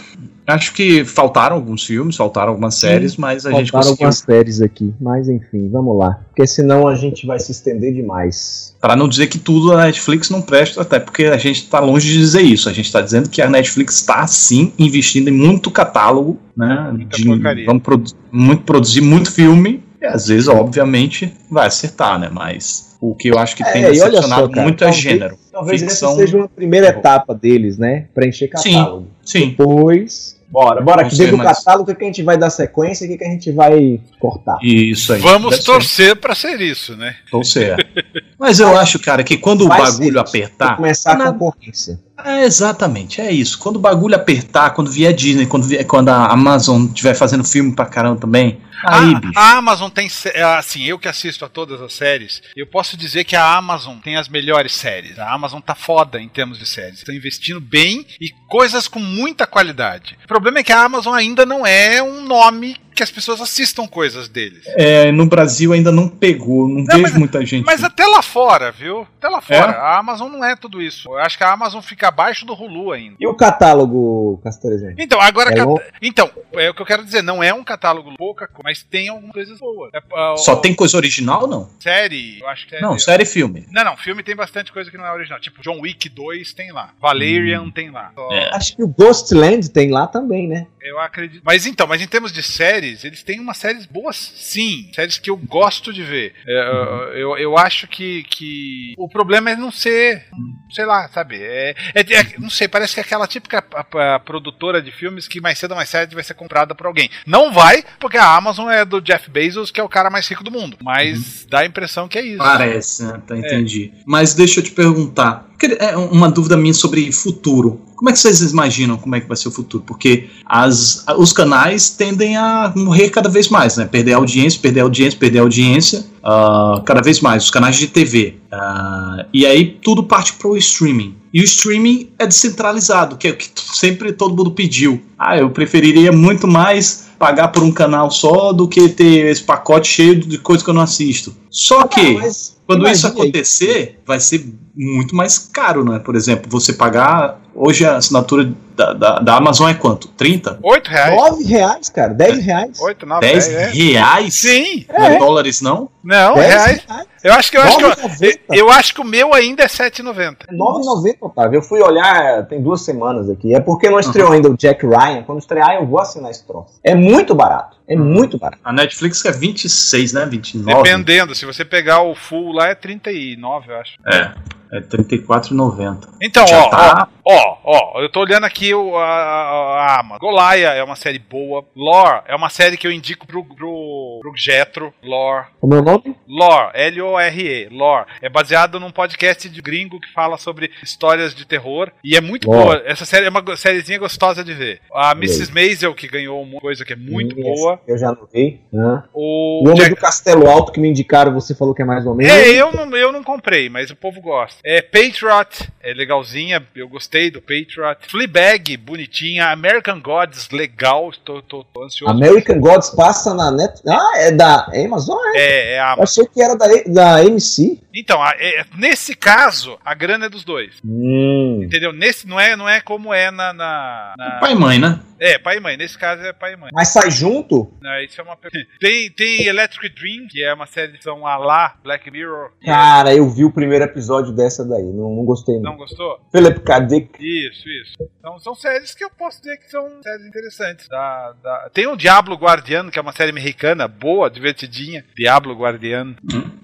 Acho 0.54 0.74
que 0.74 1.06
faltaram 1.06 1.56
alguns 1.56 1.84
filmes, 1.86 2.16
faltaram 2.16 2.50
algumas 2.50 2.76
séries, 2.76 3.16
mas 3.18 3.46
a 3.46 3.52
gente 3.52 3.72
Faltaram 3.72 3.96
conseguiu. 3.96 4.08
algumas 4.08 4.18
séries 4.18 4.62
aqui. 4.62 4.94
Mas, 5.00 5.30
enfim, 5.30 5.70
vamos 5.70 5.98
lá. 5.98 6.20
Porque 6.30 6.46
senão 6.48 6.88
a 6.88 6.96
gente 6.96 7.26
vai 7.28 7.40
se 7.40 7.52
estender 7.52 7.94
demais. 7.94 8.76
Para 8.82 8.96
não 8.96 9.08
dizer 9.08 9.28
que 9.28 9.38
tudo 9.38 9.70
da 9.72 9.86
Netflix 9.86 10.30
não 10.30 10.42
presta, 10.42 10.82
até 10.82 11.00
porque 11.00 11.26
a 11.26 11.38
gente 11.38 11.64
está 11.64 11.80
longe 11.80 12.08
de 12.08 12.18
dizer 12.18 12.42
isso. 12.42 12.68
A 12.70 12.74
gente 12.74 12.86
está 12.86 13.02
dizendo 13.02 13.30
que 13.30 13.42
a 13.42 13.50
Netflix 13.50 13.96
está 13.96 14.26
sim 14.28 14.74
investindo 14.80 15.28
em 15.28 15.34
muito 15.34 15.70
catálogo, 15.70 16.38
né? 16.56 16.90
Muita 16.94 17.18
de- 17.18 17.26
porcaria. 17.26 17.66
vamos 17.66 17.84
produ- 17.84 18.12
muito, 18.32 18.64
produzir 18.64 19.02
muito 19.02 19.32
filme. 19.32 19.84
E 20.02 20.06
às 20.06 20.28
vezes, 20.28 20.48
obviamente, 20.48 21.34
vai 21.52 21.68
acertar, 21.68 22.18
né? 22.18 22.30
Mas 22.32 22.96
o 23.02 23.14
que 23.14 23.28
eu 23.28 23.38
acho 23.38 23.54
que 23.56 23.64
tem 23.66 23.84
É, 23.84 23.88
olha 23.88 23.92
decepcionado 23.92 24.42
só, 24.44 24.50
cara, 24.50 24.64
muito 24.64 24.84
é 24.86 24.92
gênero. 24.94 25.38
Talvez 25.52 25.82
Ficção- 25.82 26.12
essa 26.12 26.20
seja 26.22 26.38
uma 26.38 26.48
primeira 26.48 26.88
etapa 26.88 27.36
deles, 27.36 27.78
né? 27.78 28.06
Pra 28.16 28.26
encher 28.26 28.50
Sim. 28.56 28.72
catálogo. 28.76 29.08
Sim, 29.26 29.50
Depois. 29.50 30.39
Bora, 30.52 30.82
bora. 30.82 31.08
Que 31.08 31.16
dentro 31.16 31.38
do 31.38 31.44
mas- 31.44 31.60
catálogo, 31.60 31.84
o 31.92 31.94
que 31.94 32.00
que 32.00 32.04
a 32.06 32.08
gente 32.08 32.24
vai 32.24 32.38
dar 32.38 32.50
sequência 32.50 33.04
e 33.06 33.08
o 33.08 33.12
que 33.12 33.18
que 33.20 33.24
a 33.24 33.30
gente 33.30 33.52
vai 33.52 34.00
cortar. 34.20 34.58
isso 34.64 35.14
aí. 35.14 35.22
Vamos 35.22 35.52
Deve 35.52 35.64
torcer 35.64 36.16
pra 36.16 36.34
ser 36.34 36.60
isso, 36.60 36.96
né? 36.98 37.16
Torcer. 37.30 37.78
Mas 38.40 38.60
eu 38.60 38.76
acho, 38.78 38.98
cara, 39.00 39.24
que 39.24 39.38
quando 39.38 39.66
o 39.66 39.68
Vai 39.68 39.80
bagulho 39.82 40.06
isso. 40.06 40.14
Vai 40.14 40.22
apertar. 40.24 40.76
começar 40.78 41.12
a 41.12 41.18
na- 41.18 41.32
concorrência. 41.34 42.00
É, 42.24 42.44
exatamente, 42.44 43.22
é 43.22 43.32
isso. 43.32 43.58
Quando 43.58 43.78
o 43.78 43.80
bagulho 43.80 44.16
apertar, 44.16 44.72
quando 44.72 44.92
vier 44.92 45.14
Disney, 45.14 45.46
quando, 45.46 45.66
vier, 45.66 45.86
quando 45.86 46.10
a 46.10 46.28
Amazon 46.32 46.86
estiver 46.86 47.14
fazendo 47.16 47.44
filme 47.44 47.76
pra 47.76 47.86
caramba 47.86 48.20
também, 48.20 48.60
aí, 48.84 49.14
a, 49.36 49.40
a 49.40 49.58
Amazon 49.58 49.90
tem. 49.90 50.10
é, 50.34 50.44
Assim, 50.44 50.84
eu 50.84 51.00
que 51.00 51.08
assisto 51.08 51.46
a 51.46 51.50
todas 51.50 51.82
as 51.82 51.94
séries, 51.94 52.42
eu 52.56 52.68
posso 52.68 52.98
dizer 52.98 53.24
que 53.24 53.36
a 53.36 53.56
Amazon 53.56 53.98
tem 53.98 54.18
as 54.18 54.28
melhores 54.28 54.74
séries. 54.76 55.18
A 55.20 55.34
Amazon 55.34 55.62
tá 55.62 55.76
foda 55.76 56.20
em 56.20 56.28
termos 56.28 56.58
de 56.58 56.66
séries. 56.66 57.00
Estão 57.00 57.14
investindo 57.16 57.62
bem 57.62 58.06
e 58.20 58.30
coisas 58.48 58.88
com 58.88 59.00
muita 59.00 59.48
qualidade. 59.48 60.18
O 60.24 60.28
problema 60.28 60.60
é 60.60 60.64
que 60.64 60.74
a 60.74 60.84
Amazon 60.84 61.14
ainda 61.14 61.46
não 61.46 61.66
é 61.66 62.02
um 62.02 62.22
nome 62.26 62.76
que 63.00 63.04
as 63.04 63.12
pessoas 63.12 63.40
assistam 63.40 63.88
coisas 63.88 64.28
deles. 64.28 64.64
É, 64.76 65.10
no 65.12 65.26
Brasil 65.26 65.72
ainda 65.72 65.90
não 65.92 66.10
pegou, 66.10 66.68
não, 66.68 66.84
vejo 66.84 67.02
mas- 67.02 67.14
muita 67.14 67.46
gente. 67.46 67.66
Mas 67.66 67.82
até 67.84 68.06
lá 68.06 68.22
fora, 68.22 68.72
viu? 68.74 69.08
Até 69.18 69.30
lá 69.30 69.40
fora. 69.42 69.72
A 69.72 69.98
Amazon 69.98 70.30
não 70.30 70.44
é 70.44 70.54
tudo 70.56 70.82
isso. 70.82 71.08
Eu 71.10 71.18
acho 71.20 71.38
que 71.38 71.44
a 71.46 71.52
Amazon 71.54 71.82
fica 71.82 72.10
abaixo 72.10 72.46
do 72.46 72.54
Hulu 72.54 72.92
ainda. 72.92 73.16
E 73.20 73.26
o 73.26 73.34
catálogo, 73.34 74.40
Castorzinho? 74.44 74.96
Então, 74.98 75.20
agora. 75.22 75.52
É 75.52 75.56
cat-? 75.56 75.94
Então, 76.02 76.30
é 76.54 76.70
o 76.70 76.74
que 76.74 76.82
eu 76.82 76.86
quero 76.86 77.06
dizer, 77.06 77.22
não 77.22 77.42
é 77.42 77.54
um 77.54 77.64
catálogo 77.64 78.14
pouca, 78.18 78.48
coisa, 78.48 78.62
mas 78.64 78.84
tem 78.84 79.08
algumas 79.10 79.32
coisas 79.34 79.58
boas. 79.60 79.92
É, 79.94 80.02
ah, 80.14 80.36
Só 80.38 80.54
o- 80.54 80.58
tem 80.58 80.74
coisa 80.76 80.98
original, 80.98 81.48
não? 81.48 81.70
série, 81.80 82.40
eu 82.42 82.48
acho 82.50 82.68
que 82.68 82.76
é. 82.76 82.82
Não, 82.82 83.00
série 83.00 83.24
e 83.24 83.26
filme. 83.26 83.66
Não, 83.72 83.84
não, 83.86 83.96
filme 83.98 84.22
tem 84.24 84.36
bastante 84.36 84.72
coisa 84.74 84.92
que 84.92 84.98
não 84.98 85.06
é 85.06 85.12
original. 85.14 85.40
Tipo, 85.40 85.62
John 85.62 85.80
Wick 85.80 86.10
2 86.10 86.54
tem 86.54 86.72
lá. 86.74 86.90
Valerian 87.00 87.70
tem 87.72 87.90
lá. 87.92 88.12
Só- 88.14 88.30
É. 88.34 88.50
Acho 88.54 88.76
que 88.76 88.84
o 88.84 88.88
Ghostland 88.88 89.70
tem 89.70 89.90
lá 89.92 90.06
também, 90.08 90.48
né? 90.48 90.68
Eu 90.82 91.00
acredito. 91.00 91.42
Mas 91.46 91.66
então, 91.66 91.86
mas 91.88 92.02
em 92.02 92.08
termos 92.08 92.32
de 92.32 92.42
séries, 92.90 93.04
eles 93.04 93.24
têm 93.24 93.40
umas 93.40 93.58
séries 93.58 93.86
boas, 93.86 94.16
sim. 94.36 94.90
Séries 94.94 95.18
que 95.18 95.30
eu 95.30 95.38
gosto 95.38 95.94
de 95.94 96.04
ver. 96.04 96.34
É, 96.48 97.12
eu, 97.16 97.38
eu 97.38 97.58
acho 97.58 97.88
que, 97.88 98.24
que 98.24 98.94
o 98.98 99.08
problema 99.08 99.52
é 99.52 99.56
não 99.56 99.72
ser. 99.72 100.26
Sei 100.72 100.86
lá, 100.86 101.08
sabe? 101.10 101.38
É, 101.42 101.76
é- 101.96 102.14
é- 102.14 102.34
não 102.40 102.50
sei, 102.50 102.68
parece 102.68 102.94
que 102.94 103.00
é 103.00 103.04
aquela 103.04 103.28
típica 103.28 103.64
a- 103.74 104.16
a 104.16 104.20
produtora 104.20 104.82
de 104.82 104.92
filmes 104.92 105.28
que 105.28 105.42
mais 105.42 105.58
cedo 105.58 105.72
ou 105.72 105.78
mais 105.78 105.90
tarde 105.92 106.14
vai 106.16 106.24
ser 106.24 106.34
comprada 106.34 106.76
por 106.76 106.86
alguém. 106.88 107.10
Não 107.26 107.52
vai, 107.52 107.84
porque 108.00 108.18
a 108.18 108.36
Amazon 108.36 108.70
é 108.70 108.86
do 108.86 109.02
Jeff 109.02 109.30
Bezos, 109.30 109.72
que 109.72 109.80
é 109.80 109.84
o 109.84 109.90
cara 109.90 110.10
mais 110.10 110.28
rico 110.28 110.44
do 110.44 110.52
mundo. 110.52 110.78
Mas 110.84 111.46
dá 111.50 111.60
a 111.60 111.66
impressão 111.66 112.08
que 112.08 112.18
é 112.18 112.22
isso. 112.26 112.38
Parece, 112.38 113.04
né? 113.04 113.22
Tá, 113.26 113.38
entendi. 113.38 113.92
Mas 114.06 114.34
deixa 114.34 114.60
eu 114.60 114.64
te 114.64 114.72
perguntar. 114.72 115.49
É 115.80 115.96
uma 115.98 116.30
dúvida 116.30 116.56
minha 116.56 116.74
sobre 116.74 117.12
futuro. 117.12 117.82
Como 117.96 118.10
é 118.10 118.14
que 118.14 118.20
vocês 118.20 118.40
imaginam 118.40 118.96
como 118.96 119.16
é 119.16 119.20
que 119.20 119.28
vai 119.28 119.36
ser 119.36 119.50
o 119.50 119.52
futuro? 119.52 119.84
Porque 119.86 120.30
as, 120.46 121.04
os 121.18 121.34
canais 121.34 121.90
tendem 121.90 122.38
a 122.38 122.72
morrer 122.74 123.10
cada 123.10 123.28
vez 123.28 123.50
mais, 123.50 123.76
né? 123.76 123.86
Perder 123.86 124.14
audiência, 124.14 124.60
perder 124.62 124.80
audiência, 124.80 125.20
perder 125.20 125.40
audiência, 125.40 126.06
ah, 126.24 126.82
cada 126.86 127.02
vez 127.02 127.20
mais. 127.20 127.44
Os 127.44 127.52
canais 127.52 127.76
de 127.76 127.88
TV. 127.88 128.36
Ah, 128.52 129.26
e 129.34 129.46
aí 129.46 129.78
tudo 129.84 130.04
parte 130.04 130.34
para 130.34 130.48
o 130.48 130.56
streaming. 130.56 131.16
E 131.34 131.42
o 131.42 131.44
streaming 131.44 132.10
é 132.18 132.26
descentralizado, 132.26 133.18
que 133.18 133.28
é 133.28 133.32
o 133.32 133.36
que 133.36 133.50
sempre 133.56 134.14
todo 134.14 134.36
mundo 134.36 134.52
pediu. 134.52 135.02
Ah, 135.18 135.38
eu 135.38 135.50
preferiria 135.50 136.12
muito 136.12 136.48
mais 136.48 137.09
pagar 137.20 137.50
por 137.50 137.62
um 137.62 137.72
canal 137.72 138.10
só 138.10 138.54
do 138.54 138.68
que 138.68 138.88
ter 138.90 139.26
esse 139.30 139.44
pacote 139.44 139.88
cheio 139.90 140.16
de 140.16 140.38
coisa 140.38 140.64
que 140.64 140.70
eu 140.70 140.74
não 140.74 140.82
assisto. 140.82 141.36
Só 141.52 141.84
que 141.86 142.00
Ah, 142.18 142.32
quando 142.66 142.88
isso 142.88 143.06
imagina 143.08 143.10
aí. 143.10 143.22
acontecer, 143.22 144.00
vai 144.06 144.20
ser 144.20 144.46
muito 144.76 145.14
mais 145.16 145.38
caro, 145.38 145.84
né? 145.84 146.00
Por 146.00 146.16
exemplo, 146.16 146.50
você 146.50 146.72
pagar. 146.74 147.42
Hoje 147.54 147.84
a 147.86 147.98
assinatura 147.98 148.52
da, 148.80 148.94
da, 148.94 149.20
da 149.20 149.36
Amazon 149.36 149.70
é 149.70 149.74
quanto? 149.74 150.08
30? 150.10 150.60
8 150.64 150.88
reais. 150.88 151.16
9 151.16 151.44
reais, 151.44 151.90
cara. 151.90 152.14
10 152.14 152.46
reais. 152.46 152.80
8, 152.80 153.06
9, 153.06 153.22
10 153.22 153.48
10, 153.48 153.58
é. 153.58 153.70
reais? 153.72 154.34
Sim! 154.34 154.86
Não 154.88 155.06
é 155.06 155.20
dólares, 155.20 155.62
não? 155.62 155.90
Não, 156.02 156.36
10 156.36 156.54
reais. 156.54 156.86
Eu 157.22 157.34
acho 157.34 157.52
que 157.52 157.58
eu 157.58 157.62
acho 157.62 157.78
que 157.78 157.84
eu, 157.84 157.90
9,90. 157.90 158.40
eu 158.52 158.72
acho 158.72 158.94
que 158.94 159.02
o 159.02 159.04
meu 159.04 159.34
ainda 159.34 159.64
é 159.64 159.68
7,90. 159.68 160.38
É 160.48 160.54
9,90, 160.54 161.18
Otávio. 161.20 161.58
Eu 161.58 161.62
fui 161.62 161.82
olhar 161.82 162.46
tem 162.48 162.62
duas 162.62 162.82
semanas 162.82 163.30
aqui. 163.30 163.54
É 163.54 163.60
porque 163.60 163.90
não 163.90 164.00
estreou 164.00 164.32
ainda 164.32 164.50
o 164.50 164.56
Jack 164.56 164.86
Ryan. 164.86 165.24
Quando 165.24 165.40
estrear, 165.40 165.76
eu 165.76 165.86
vou 165.86 166.00
assinar 166.00 166.32
esse 166.32 166.46
troço. 166.46 166.80
É 166.82 166.96
muito 166.96 167.36
barato. 167.36 167.78
É 167.90 167.96
muito 167.96 168.38
barato. 168.38 168.62
A 168.64 168.72
Netflix 168.72 169.26
é 169.26 169.32
26, 169.32 170.14
né? 170.14 170.26
29. 170.26 170.84
Dependendo, 170.84 171.34
se 171.34 171.46
você 171.46 171.66
pegar 171.66 172.04
o 172.04 172.14
full 172.14 172.52
lá 172.52 172.68
é 172.68 172.76
39, 172.76 173.72
eu 173.72 173.78
acho. 173.78 173.94
É. 174.06 174.60
É 174.72 174.80
34,90. 174.82 176.10
Então, 176.22 176.46
Já 176.46 176.60
ó, 176.60 176.70
tá. 176.70 177.08
ó, 177.26 177.58
ó, 177.64 177.94
ó, 177.96 178.02
eu 178.02 178.10
tô 178.10 178.20
olhando 178.20 178.44
aqui 178.44 178.72
o, 178.72 178.96
a, 178.96 179.04
a, 179.04 180.00
a. 180.00 180.18
Golaia 180.20 180.68
é 180.68 180.84
uma 180.84 180.96
série 180.96 181.18
boa. 181.18 181.66
Lore 181.76 182.22
é 182.28 182.36
uma 182.36 182.50
série 182.50 182.78
que 182.78 182.86
eu 182.86 182.92
indico 182.92 183.26
pro, 183.26 183.44
pro, 183.44 184.20
pro 184.22 184.34
Getro. 184.36 184.94
Lore. 185.04 185.48
O 185.60 185.68
meu 185.68 185.82
nome? 185.82 186.16
Lore, 186.28 186.72
L-O-R-E, 186.76 187.70
Lore. 187.72 188.06
É 188.22 188.30
baseado 188.30 188.80
num 188.80 188.92
podcast 188.92 189.50
de 189.50 189.60
gringo 189.62 190.00
que 190.00 190.14
fala 190.14 190.38
sobre 190.38 190.70
histórias 190.84 191.34
de 191.34 191.48
terror. 191.48 191.92
E 192.04 192.16
é 192.16 192.22
muito 192.22 192.48
Lore. 192.48 192.64
boa. 192.64 192.84
Essa 192.86 193.06
série 193.06 193.26
é 193.26 193.30
uma 193.30 193.58
sériezinha 193.58 193.98
gostosa 193.98 194.44
de 194.44 194.54
ver. 194.54 194.82
A 194.94 195.14
Mrs. 195.14 195.52
Maisel, 195.52 195.96
que 195.96 196.08
ganhou 196.08 196.40
uma 196.44 196.60
coisa 196.60 196.86
que 196.86 196.94
é 196.94 196.96
muito 196.96 197.36
Sim, 197.36 197.42
boa. 197.42 197.79
Eu 197.88 197.98
já 197.98 198.10
anotei. 198.10 198.62
Hã? 198.74 199.04
O, 199.14 199.62
O 199.64 199.70
Homem 199.70 199.76
Jack- 199.78 199.90
do 199.92 199.96
Castelo 199.96 200.48
Alto 200.50 200.72
que 200.72 200.80
me 200.80 200.88
indicaram, 200.90 201.34
você 201.34 201.54
falou 201.56 201.74
que 201.74 201.82
é 201.82 201.86
mais 201.86 202.06
ou 202.06 202.14
menos. 202.16 202.34
É, 202.34 202.50
eu 202.50 202.72
não, 202.72 202.96
eu 202.96 203.12
não 203.12 203.24
comprei, 203.24 203.70
mas 203.70 203.90
o 203.90 203.96
povo 203.96 204.22
gosta. 204.22 204.60
É 204.64 204.82
Patriot, 204.82 205.70
é 205.82 205.94
legalzinha, 205.94 206.66
eu 206.76 206.88
gostei 206.90 207.30
do 207.32 207.42
Patriot. 207.42 207.98
Fleabag, 208.08 208.78
bonitinha. 208.78 209.48
American 209.52 210.00
Gods, 210.02 210.50
legal, 210.52 211.12
tô, 211.24 211.42
tô, 211.42 211.64
tô 211.64 211.84
ansioso. 211.84 212.14
American 212.14 212.60
Gods 212.60 212.90
passa 212.92 213.34
na 213.34 213.52
net. 213.52 213.82
Ah, 213.88 214.12
é 214.18 214.32
da 214.32 214.68
Amazon? 214.86 215.18
É. 215.36 215.40
É, 215.40 215.74
é 215.74 215.80
a 215.80 215.96
Eu 215.98 216.04
achei 216.04 216.26
que 216.26 216.42
era 216.42 216.56
da, 216.56 216.68
da 216.88 217.24
MC. 217.24 217.80
Então, 217.94 218.22
a- 218.22 218.36
é- 218.40 218.66
nesse 218.78 219.16
caso, 219.16 219.78
a 219.84 219.94
grana 219.94 220.28
é 220.28 220.30
dos 220.30 220.44
dois. 220.44 220.76
Hum. 220.86 221.62
Entendeu? 221.64 221.92
Nesse, 221.92 222.28
não, 222.28 222.40
é, 222.40 222.56
não 222.56 222.68
é 222.70 222.80
como 222.82 223.14
é 223.14 223.32
na, 223.32 223.52
na- 223.54 224.14
na- 224.18 224.38
Pai 224.40 224.52
e 224.52 224.56
mãe, 224.56 224.78
né? 224.80 225.00
É, 225.20 225.38
pai 225.38 225.58
e 225.58 225.60
mãe. 225.60 225.76
Nesse 225.78 225.98
caso 225.98 226.22
é 226.24 226.32
pai 226.34 226.54
e 226.54 226.58
mãe. 226.58 226.70
Mas 226.74 226.90
sai 226.90 227.12
junto? 227.12 227.72
Né, 227.82 228.06
isso 228.06 228.20
é 228.20 228.24
uma 228.24 228.38
tem, 228.80 229.12
tem 229.12 229.46
Electric 229.48 229.90
Dream, 229.96 230.28
que 230.30 230.44
é 230.44 230.54
uma 230.54 230.66
série 230.66 230.94
de 230.94 231.04
são 231.04 231.26
a 231.28 231.38
lá 231.38 231.76
Black 231.84 232.10
Mirror. 232.12 232.52
Cara, 232.64 233.14
eu 233.14 233.30
vi 233.30 233.44
o 233.46 233.52
primeiro 233.52 233.84
episódio 233.86 234.32
dessa 234.34 234.64
daí. 234.66 234.84
Não, 234.84 235.16
não 235.16 235.26
gostei 235.26 235.56
Não 235.56 235.72
não. 235.72 235.78
gostou? 235.78 236.20
Philip 236.32 236.60
K. 236.62 236.80
Dick. 236.82 237.10
Isso, 237.20 237.68
isso. 237.70 238.10
Então 238.20 238.40
são 238.40 238.54
séries 238.56 238.94
que 238.94 239.04
eu 239.04 239.10
posso 239.10 239.40
dizer 239.42 239.58
que 239.58 239.70
são 239.70 239.88
séries 240.04 240.26
interessantes. 240.26 240.88
Da, 240.88 241.34
da- 241.44 241.70
Tem 241.74 241.88
o 241.88 241.96
Diablo 241.96 242.36
Guardiano, 242.36 242.92
que 242.92 243.00
é 243.00 243.02
uma 243.02 243.14
série 243.14 243.32
mexicana, 243.32 243.88
boa, 243.88 244.30
divertidinha. 244.30 245.04
Diablo 245.16 245.54
Guardiano. 245.56 246.16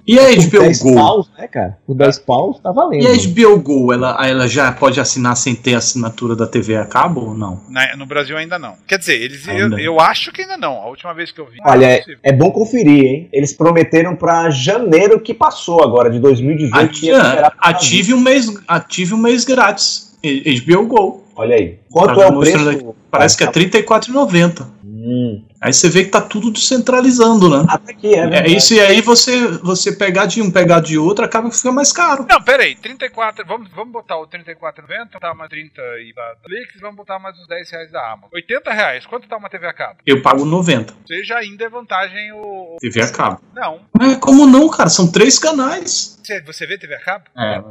E 0.08 0.20
a 0.20 0.24
HBO 0.36 0.60
10 0.60 0.82
Go? 0.84 0.96
paus, 0.96 1.32
né, 1.38 1.48
cara? 1.48 1.78
Por 1.86 1.96
10 1.96 2.20
paus 2.20 2.60
tá 2.60 2.72
valendo. 2.72 3.04
E 3.04 3.08
a 3.08 3.12
HBO 3.16 3.60
Go, 3.60 3.92
ela, 3.94 4.18
ela 4.28 4.48
já 4.48 4.72
pode 4.72 5.00
assinar 5.00 5.36
sem 5.36 5.56
ter 5.56 5.74
assinatura 5.76 6.36
da 6.36 6.46
TV 6.48 6.76
a 6.78 6.86
cabo 6.86 7.22
ou 7.22 7.34
não? 7.34 7.64
Na- 7.70 7.96
no 7.96 8.06
Brasil 8.06 8.38
ainda 8.38 8.45
não. 8.60 8.76
Quer 8.88 8.98
dizer, 9.00 9.22
eles, 9.22 9.48
eu, 9.48 9.54
Ainda. 9.66 9.80
eu 9.82 10.00
acho 10.00 10.32
que 10.32 10.42
ainda 10.44 10.58
não. 10.58 10.74
A 10.74 10.88
última 10.88 11.14
vez 11.14 11.32
que 11.32 11.40
eu 11.40 11.46
vi. 11.46 11.58
Olha, 11.66 11.86
é, 11.86 12.04
é 12.24 12.32
bom 12.32 12.52
conferir, 12.52 13.04
hein? 13.06 13.30
Eles 13.34 13.54
prometeram 13.54 14.16
pra 14.16 14.50
janeiro 14.50 15.20
que 15.20 15.34
passou 15.34 15.84
agora, 15.84 16.10
de 16.10 16.20
2018. 16.20 16.92
que 17.00 17.06
ia 17.08 17.18
Ati- 17.18 17.28
liberar 17.30 17.52
pra 17.52 17.70
ative, 17.70 18.14
um 18.14 18.20
mês, 18.20 18.54
ative 18.68 19.14
um 19.14 19.18
mês 19.18 19.44
grátis. 19.46 20.16
E- 20.24 20.60
HBO 20.62 20.86
Go. 20.88 21.24
Olha 21.36 21.56
aí. 21.56 21.80
Quanto 21.92 22.16
Tá 22.16 22.24
é 22.24 22.28
o 22.28 22.40
preço? 22.40 22.96
Parece 23.12 23.38
que 23.38 23.44
é 23.44 23.48
R$ 23.48 23.52
34,90. 23.54 24.68
Hum. 25.06 25.46
Aí 25.62 25.72
você 25.72 25.88
vê 25.88 26.04
que 26.04 26.10
tá 26.10 26.20
tudo 26.20 26.50
descentralizando, 26.50 27.48
né? 27.48 27.64
Até 27.70 27.94
que 27.94 28.16
é, 28.16 28.40
É 28.40 28.48
isso, 28.48 28.74
e 28.74 28.80
aí 28.80 29.02
você, 29.02 29.48
você 29.60 29.96
pegar 29.96 30.26
de 30.26 30.42
um, 30.42 30.50
pegar 30.50 30.80
de 30.80 30.98
outro, 30.98 31.24
acaba 31.24 31.48
que 31.48 31.56
fica 31.56 31.72
mais 31.72 31.94
caro. 31.94 32.26
Não, 32.28 32.42
peraí, 32.42 32.76
34. 32.76 33.46
Vamos, 33.46 33.70
vamos 33.70 33.94
botar 33.94 34.18
o 34.18 34.28
34,90, 34.28 35.14
botar 35.14 35.36
mais 35.36 35.50
30 35.52 35.80
e 36.00 36.14
da 36.14 36.34
Netflix, 36.50 36.82
vamos 36.82 36.96
botar 36.96 37.20
mais 37.20 37.38
uns 37.40 37.48
10 37.48 37.70
reais 37.70 37.92
da 37.92 38.14
Amazon. 38.14 38.30
80 38.34 38.74
reais, 38.74 39.06
quanto 39.06 39.28
tá 39.28 39.38
uma 39.38 39.50
TV 39.50 39.68
a 39.68 39.74
cabo? 39.74 40.00
Eu 40.08 40.24
pago 40.24 40.44
90. 40.44 40.94
Seja 41.08 41.38
ainda 41.38 41.66
é 41.66 41.70
vantagem 41.70 42.32
o. 42.34 42.78
TV 42.80 43.02
a 43.02 43.12
cabo. 43.12 43.42
Não. 43.54 43.82
É, 44.02 44.16
como 44.16 44.48
não, 44.48 44.68
cara? 44.70 44.90
São 44.90 45.12
três 45.12 45.38
canais. 45.38 46.20
Você, 46.24 46.42
você 46.42 46.66
vê 46.66 46.80
TV 46.80 46.96
a 46.96 47.00
cabo? 47.00 47.26
É, 47.38 47.64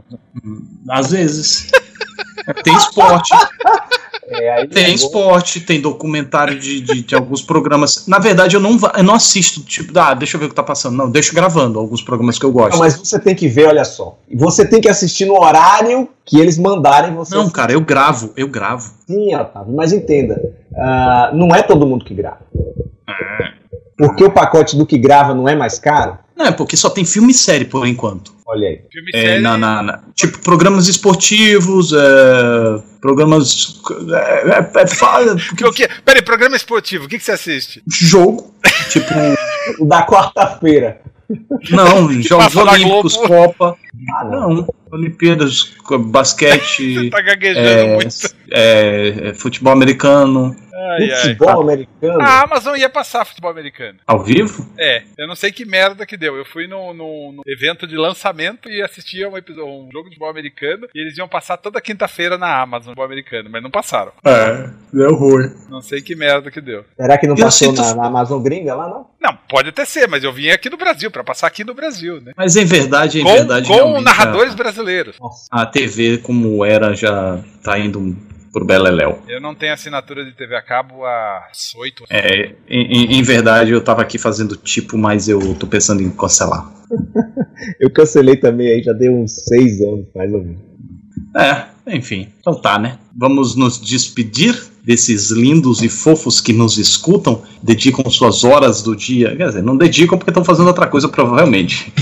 às 0.88 1.10
vezes. 1.10 1.70
Tem 2.62 2.76
esporte, 2.76 3.30
É, 4.28 4.66
tem 4.66 4.84
é 4.84 4.88
bom. 4.88 4.94
esporte, 4.94 5.60
tem 5.60 5.80
documentário 5.80 6.58
de, 6.58 6.80
de, 6.80 7.02
de 7.02 7.14
alguns 7.14 7.42
programas. 7.42 8.06
Na 8.06 8.18
verdade, 8.18 8.56
eu 8.56 8.60
não, 8.60 8.78
eu 8.96 9.02
não 9.02 9.14
assisto, 9.14 9.60
tipo, 9.62 9.96
ah, 9.98 10.14
deixa 10.14 10.36
eu 10.36 10.40
ver 10.40 10.46
o 10.46 10.48
que 10.48 10.54
tá 10.54 10.62
passando. 10.62 10.96
Não, 10.96 11.10
deixo 11.10 11.34
gravando 11.34 11.78
alguns 11.78 12.02
programas 12.02 12.38
que 12.38 12.44
eu 12.44 12.52
gosto. 12.52 12.72
Não, 12.72 12.78
mas 12.78 12.96
você 12.96 13.18
tem 13.18 13.34
que 13.34 13.48
ver, 13.48 13.68
olha 13.68 13.84
só. 13.84 14.18
Você 14.32 14.66
tem 14.66 14.80
que 14.80 14.88
assistir 14.88 15.26
no 15.26 15.40
horário 15.40 16.08
que 16.24 16.38
eles 16.38 16.58
mandarem 16.58 17.14
você. 17.14 17.34
Não, 17.34 17.50
cara, 17.50 17.72
eu 17.72 17.80
gravo, 17.80 18.32
eu 18.36 18.48
gravo. 18.48 18.92
Sim, 19.06 19.34
Otávio, 19.34 19.74
mas 19.74 19.92
entenda. 19.92 20.40
ah, 20.76 21.30
não 21.34 21.54
é 21.54 21.62
todo 21.62 21.86
mundo 21.86 22.04
que 22.04 22.14
grava. 22.14 22.40
É. 23.08 23.52
Porque 23.96 24.24
o 24.24 24.30
pacote 24.30 24.76
do 24.76 24.86
que 24.86 24.98
grava 24.98 25.34
não 25.34 25.48
é 25.48 25.54
mais 25.54 25.78
caro? 25.78 26.18
Não, 26.36 26.46
é 26.46 26.52
porque 26.52 26.76
só 26.76 26.90
tem 26.90 27.04
filme 27.04 27.30
e 27.30 27.34
série 27.34 27.64
por 27.64 27.86
enquanto. 27.86 28.33
Olha 28.46 28.68
aí. 28.68 28.80
Filme 28.92 29.10
É, 29.14 29.20
série. 29.26 29.40
na, 29.40 29.56
na- 29.56 29.82
na- 29.82 30.00
tipo, 30.14 30.38
programas 30.40 30.86
esportivos, 30.86 31.92
é, 31.92 32.82
programas. 33.00 33.80
É, 34.12 34.50
é, 34.50 34.82
é, 34.82 34.86
fa- 34.86 35.20
Que, 35.56 35.64
o 35.66 35.72
quê? 35.72 35.88
Peraí, 36.04 36.22
programa 36.22 36.54
esportivo, 36.56 37.06
o 37.06 37.08
que, 37.08 37.18
que 37.18 37.24
você 37.24 37.32
assiste? 37.32 37.82
jogo. 37.88 38.54
Tipo, 38.90 39.14
O 39.80 39.86
da 39.86 40.04
quarta-feira. 40.06 41.00
não, 41.70 42.12
Jogos 42.22 42.54
Olímpicos. 42.54 43.16
Copa. 43.16 43.76
Ah, 44.16 44.24
não. 44.24 44.48
Não. 44.54 44.74
Olimpíadas, 44.92 45.72
basquete, 46.06 47.08
Tá 47.10 47.20
gaguejando 47.20 47.66
é, 47.68 47.94
muito. 47.94 48.14
é, 48.52 49.28
é, 49.30 49.34
futebol 49.34 49.72
americano. 49.72 50.54
Ai, 50.76 51.10
ai. 51.10 51.20
Futebol 51.22 51.62
americano. 51.62 52.20
A 52.20 52.42
Amazon 52.42 52.76
ia 52.76 52.88
passar 52.90 53.24
futebol 53.24 53.50
americano. 53.50 53.98
Ao 54.06 54.22
vivo? 54.22 54.68
É, 54.78 55.02
eu 55.18 55.26
não 55.26 55.34
sei 55.34 55.50
que 55.50 55.64
merda 55.64 56.04
que 56.06 56.16
deu. 56.16 56.36
Eu 56.36 56.44
fui 56.44 56.66
no, 56.66 56.92
no- 56.94 57.32
no 57.32 57.42
evento 57.46 57.86
de 57.86 57.96
lançamento 57.96 58.68
e 58.68 58.82
assistia 58.82 59.28
um, 59.28 59.36
episo- 59.36 59.64
um 59.64 59.88
jogo 59.90 60.04
de 60.04 60.14
futebol 60.16 60.28
americano 60.30 60.86
e 60.94 61.00
eles 61.00 61.16
iam 61.18 61.26
passar 61.28 61.56
toda 61.56 61.80
quinta-feira 61.80 62.36
na 62.38 62.60
Amazon 62.60 62.88
futebol 62.88 63.04
americano, 63.06 63.48
mas 63.50 63.62
não 63.62 63.70
passaram. 63.70 64.12
É, 64.24 64.68
deu 64.92 65.14
ruim. 65.14 65.50
Não 65.68 65.80
sei 65.80 66.02
que 66.02 66.14
merda 66.14 66.50
que 66.50 66.60
deu. 66.60 66.84
Será 66.96 67.18
que 67.18 67.26
não 67.26 67.34
Eu 67.36 67.44
passou 67.44 67.68
sinto- 67.74 67.80
na, 67.82 67.94
na 67.94 68.06
Amazon 68.06 68.42
gringa 68.42 68.74
lá, 68.74 68.88
não? 68.88 69.06
Não, 69.20 69.36
pode 69.48 69.70
até 69.70 69.84
ser, 69.86 70.06
mas 70.06 70.22
eu 70.22 70.32
vim 70.32 70.50
aqui 70.50 70.68
no 70.68 70.76
Brasil, 70.76 71.10
pra 71.10 71.24
passar 71.24 71.46
aqui 71.46 71.64
no 71.64 71.72
Brasil, 71.72 72.20
né? 72.20 72.32
Mas 72.36 72.56
em 72.56 72.64
verdade, 72.66 73.20
em 73.20 73.24
Com, 73.24 73.32
verdade, 73.32 73.66
com 73.68 73.74
realmente, 73.84 74.04
narradores 74.04 74.54
brasileiros. 74.54 75.16
Nossa. 75.20 75.46
A, 75.50 75.64
TV 75.66 76.18
como 76.18 76.64
era 76.64 76.94
já 76.94 77.40
tá 77.62 77.78
indo 77.78 78.16
pro 78.52 78.64
Beleléu. 78.64 79.20
Eu 79.28 79.40
não 79.40 79.54
tenho 79.54 79.72
assinatura 79.72 80.24
de 80.24 80.32
TV 80.32 80.54
a 80.54 80.62
cabo 80.62 81.04
há 81.04 81.42
oito 81.76 82.04
anos. 82.08 82.10
É, 82.24 82.54
em, 82.68 82.82
em- 83.14 83.18
em 83.18 83.22
verdade, 83.22 83.72
eu 83.72 83.80
tava 83.80 84.02
aqui 84.02 84.16
fazendo 84.18 84.56
tipo, 84.56 84.96
mas 84.96 85.28
eu 85.28 85.54
tô 85.56 85.66
pensando 85.66 86.02
em 86.02 86.10
cancelar. 86.10 86.70
Eu 87.80 87.88
cancelei 87.90 88.36
também 88.36 88.68
aí, 88.68 88.82
já 88.82 88.92
deu 88.92 89.12
uns 89.12 89.32
seis 89.46 89.80
anos, 89.80 90.06
mais 90.14 90.32
ou 90.32 90.42
menos. 90.42 90.60
É, 91.36 91.64
enfim. 91.96 92.28
Então 92.38 92.60
tá, 92.60 92.78
né? 92.78 92.98
Vamos 93.16 93.56
nos 93.56 93.80
despedir 93.80 94.54
desses 94.84 95.30
lindos 95.30 95.82
e 95.82 95.88
fofos 95.88 96.40
que 96.40 96.52
nos 96.52 96.76
escutam, 96.76 97.42
dedicam 97.62 98.08
suas 98.10 98.44
horas 98.44 98.82
do 98.82 98.94
dia. 98.94 99.34
Quer 99.34 99.46
dizer, 99.48 99.62
não 99.62 99.76
dedicam 99.76 100.18
porque 100.18 100.30
estão 100.30 100.44
fazendo 100.44 100.66
outra 100.66 100.86
coisa, 100.86 101.08
provavelmente. 101.08 101.92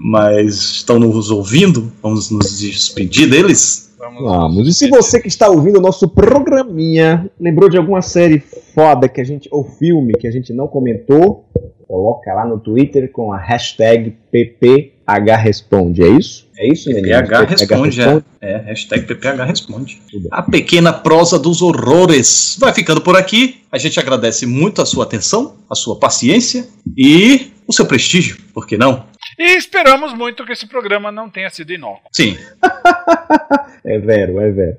Mas 0.00 0.54
estão 0.54 0.98
nos 0.98 1.30
ouvindo. 1.30 1.92
Vamos 2.02 2.30
nos 2.30 2.58
despedir 2.58 3.28
deles. 3.28 3.88
Vamos, 3.98 4.22
Vamos. 4.22 4.68
E 4.68 4.72
se 4.72 4.88
você 4.88 5.20
que 5.20 5.28
está 5.28 5.48
ouvindo 5.48 5.78
o 5.78 5.82
nosso 5.82 6.08
programinha 6.08 7.28
lembrou 7.38 7.68
de 7.68 7.76
alguma 7.76 8.00
série 8.00 8.38
foda 8.74 9.08
que 9.08 9.20
a 9.20 9.24
gente, 9.24 9.48
ou 9.50 9.64
filme 9.64 10.14
que 10.14 10.26
a 10.26 10.30
gente 10.30 10.52
não 10.52 10.68
comentou, 10.68 11.44
coloca 11.88 12.32
lá 12.34 12.46
no 12.46 12.60
Twitter 12.60 13.10
com 13.10 13.32
a 13.32 13.38
hashtag 13.38 14.14
PPHResponde. 14.30 16.02
É 16.02 16.08
isso? 16.08 16.46
É 16.56 16.68
isso, 16.70 16.88
menino? 16.90 17.08
PPH 17.08 17.44
responde, 17.44 18.00
é. 18.02 18.22
É, 18.40 18.56
hashtag 18.58 19.06
PPH 19.06 19.44
responde. 19.44 20.02
A 20.30 20.42
pequena 20.42 20.92
prosa 20.92 21.38
dos 21.38 21.62
horrores 21.62 22.56
vai 22.60 22.74
ficando 22.74 23.00
por 23.00 23.16
aqui. 23.16 23.62
A 23.72 23.78
gente 23.78 23.98
agradece 23.98 24.44
muito 24.44 24.82
a 24.82 24.86
sua 24.86 25.04
atenção, 25.04 25.56
a 25.68 25.74
sua 25.74 25.96
paciência 25.98 26.68
e 26.96 27.50
o 27.66 27.72
seu 27.72 27.86
prestígio, 27.86 28.36
por 28.52 28.66
que 28.66 28.76
não? 28.76 29.04
E 29.38 29.56
esperamos 29.56 30.12
muito 30.14 30.44
que 30.44 30.52
esse 30.52 30.66
programa 30.66 31.12
não 31.12 31.30
tenha 31.30 31.48
sido 31.50 31.72
inócuo. 31.72 32.10
Sim. 32.12 32.36
É 33.84 33.98
vero, 33.98 34.38
é 34.38 34.50
vero. 34.50 34.76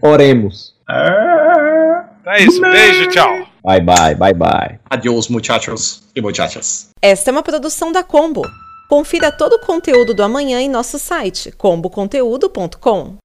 Oremos. 0.00 0.74
Então 0.88 2.32
é 2.32 2.42
isso. 2.42 2.60
Beijo, 2.60 3.08
tchau. 3.10 3.46
Bye, 3.62 3.80
bye, 3.80 4.14
bye, 4.16 4.34
bye. 4.34 4.80
Adiós, 4.90 5.28
muchachos 5.28 6.02
e 6.16 6.20
muchachas. 6.20 6.90
Esta 7.00 7.30
é 7.30 7.32
uma 7.32 7.42
produção 7.42 7.92
da 7.92 8.02
Combo. 8.02 8.42
Confira 8.88 9.30
todo 9.30 9.54
o 9.54 9.60
conteúdo 9.60 10.12
do 10.12 10.24
amanhã 10.24 10.60
em 10.60 10.68
nosso 10.68 10.98
site 10.98 11.52
comboconteúdo.com. 11.52 13.21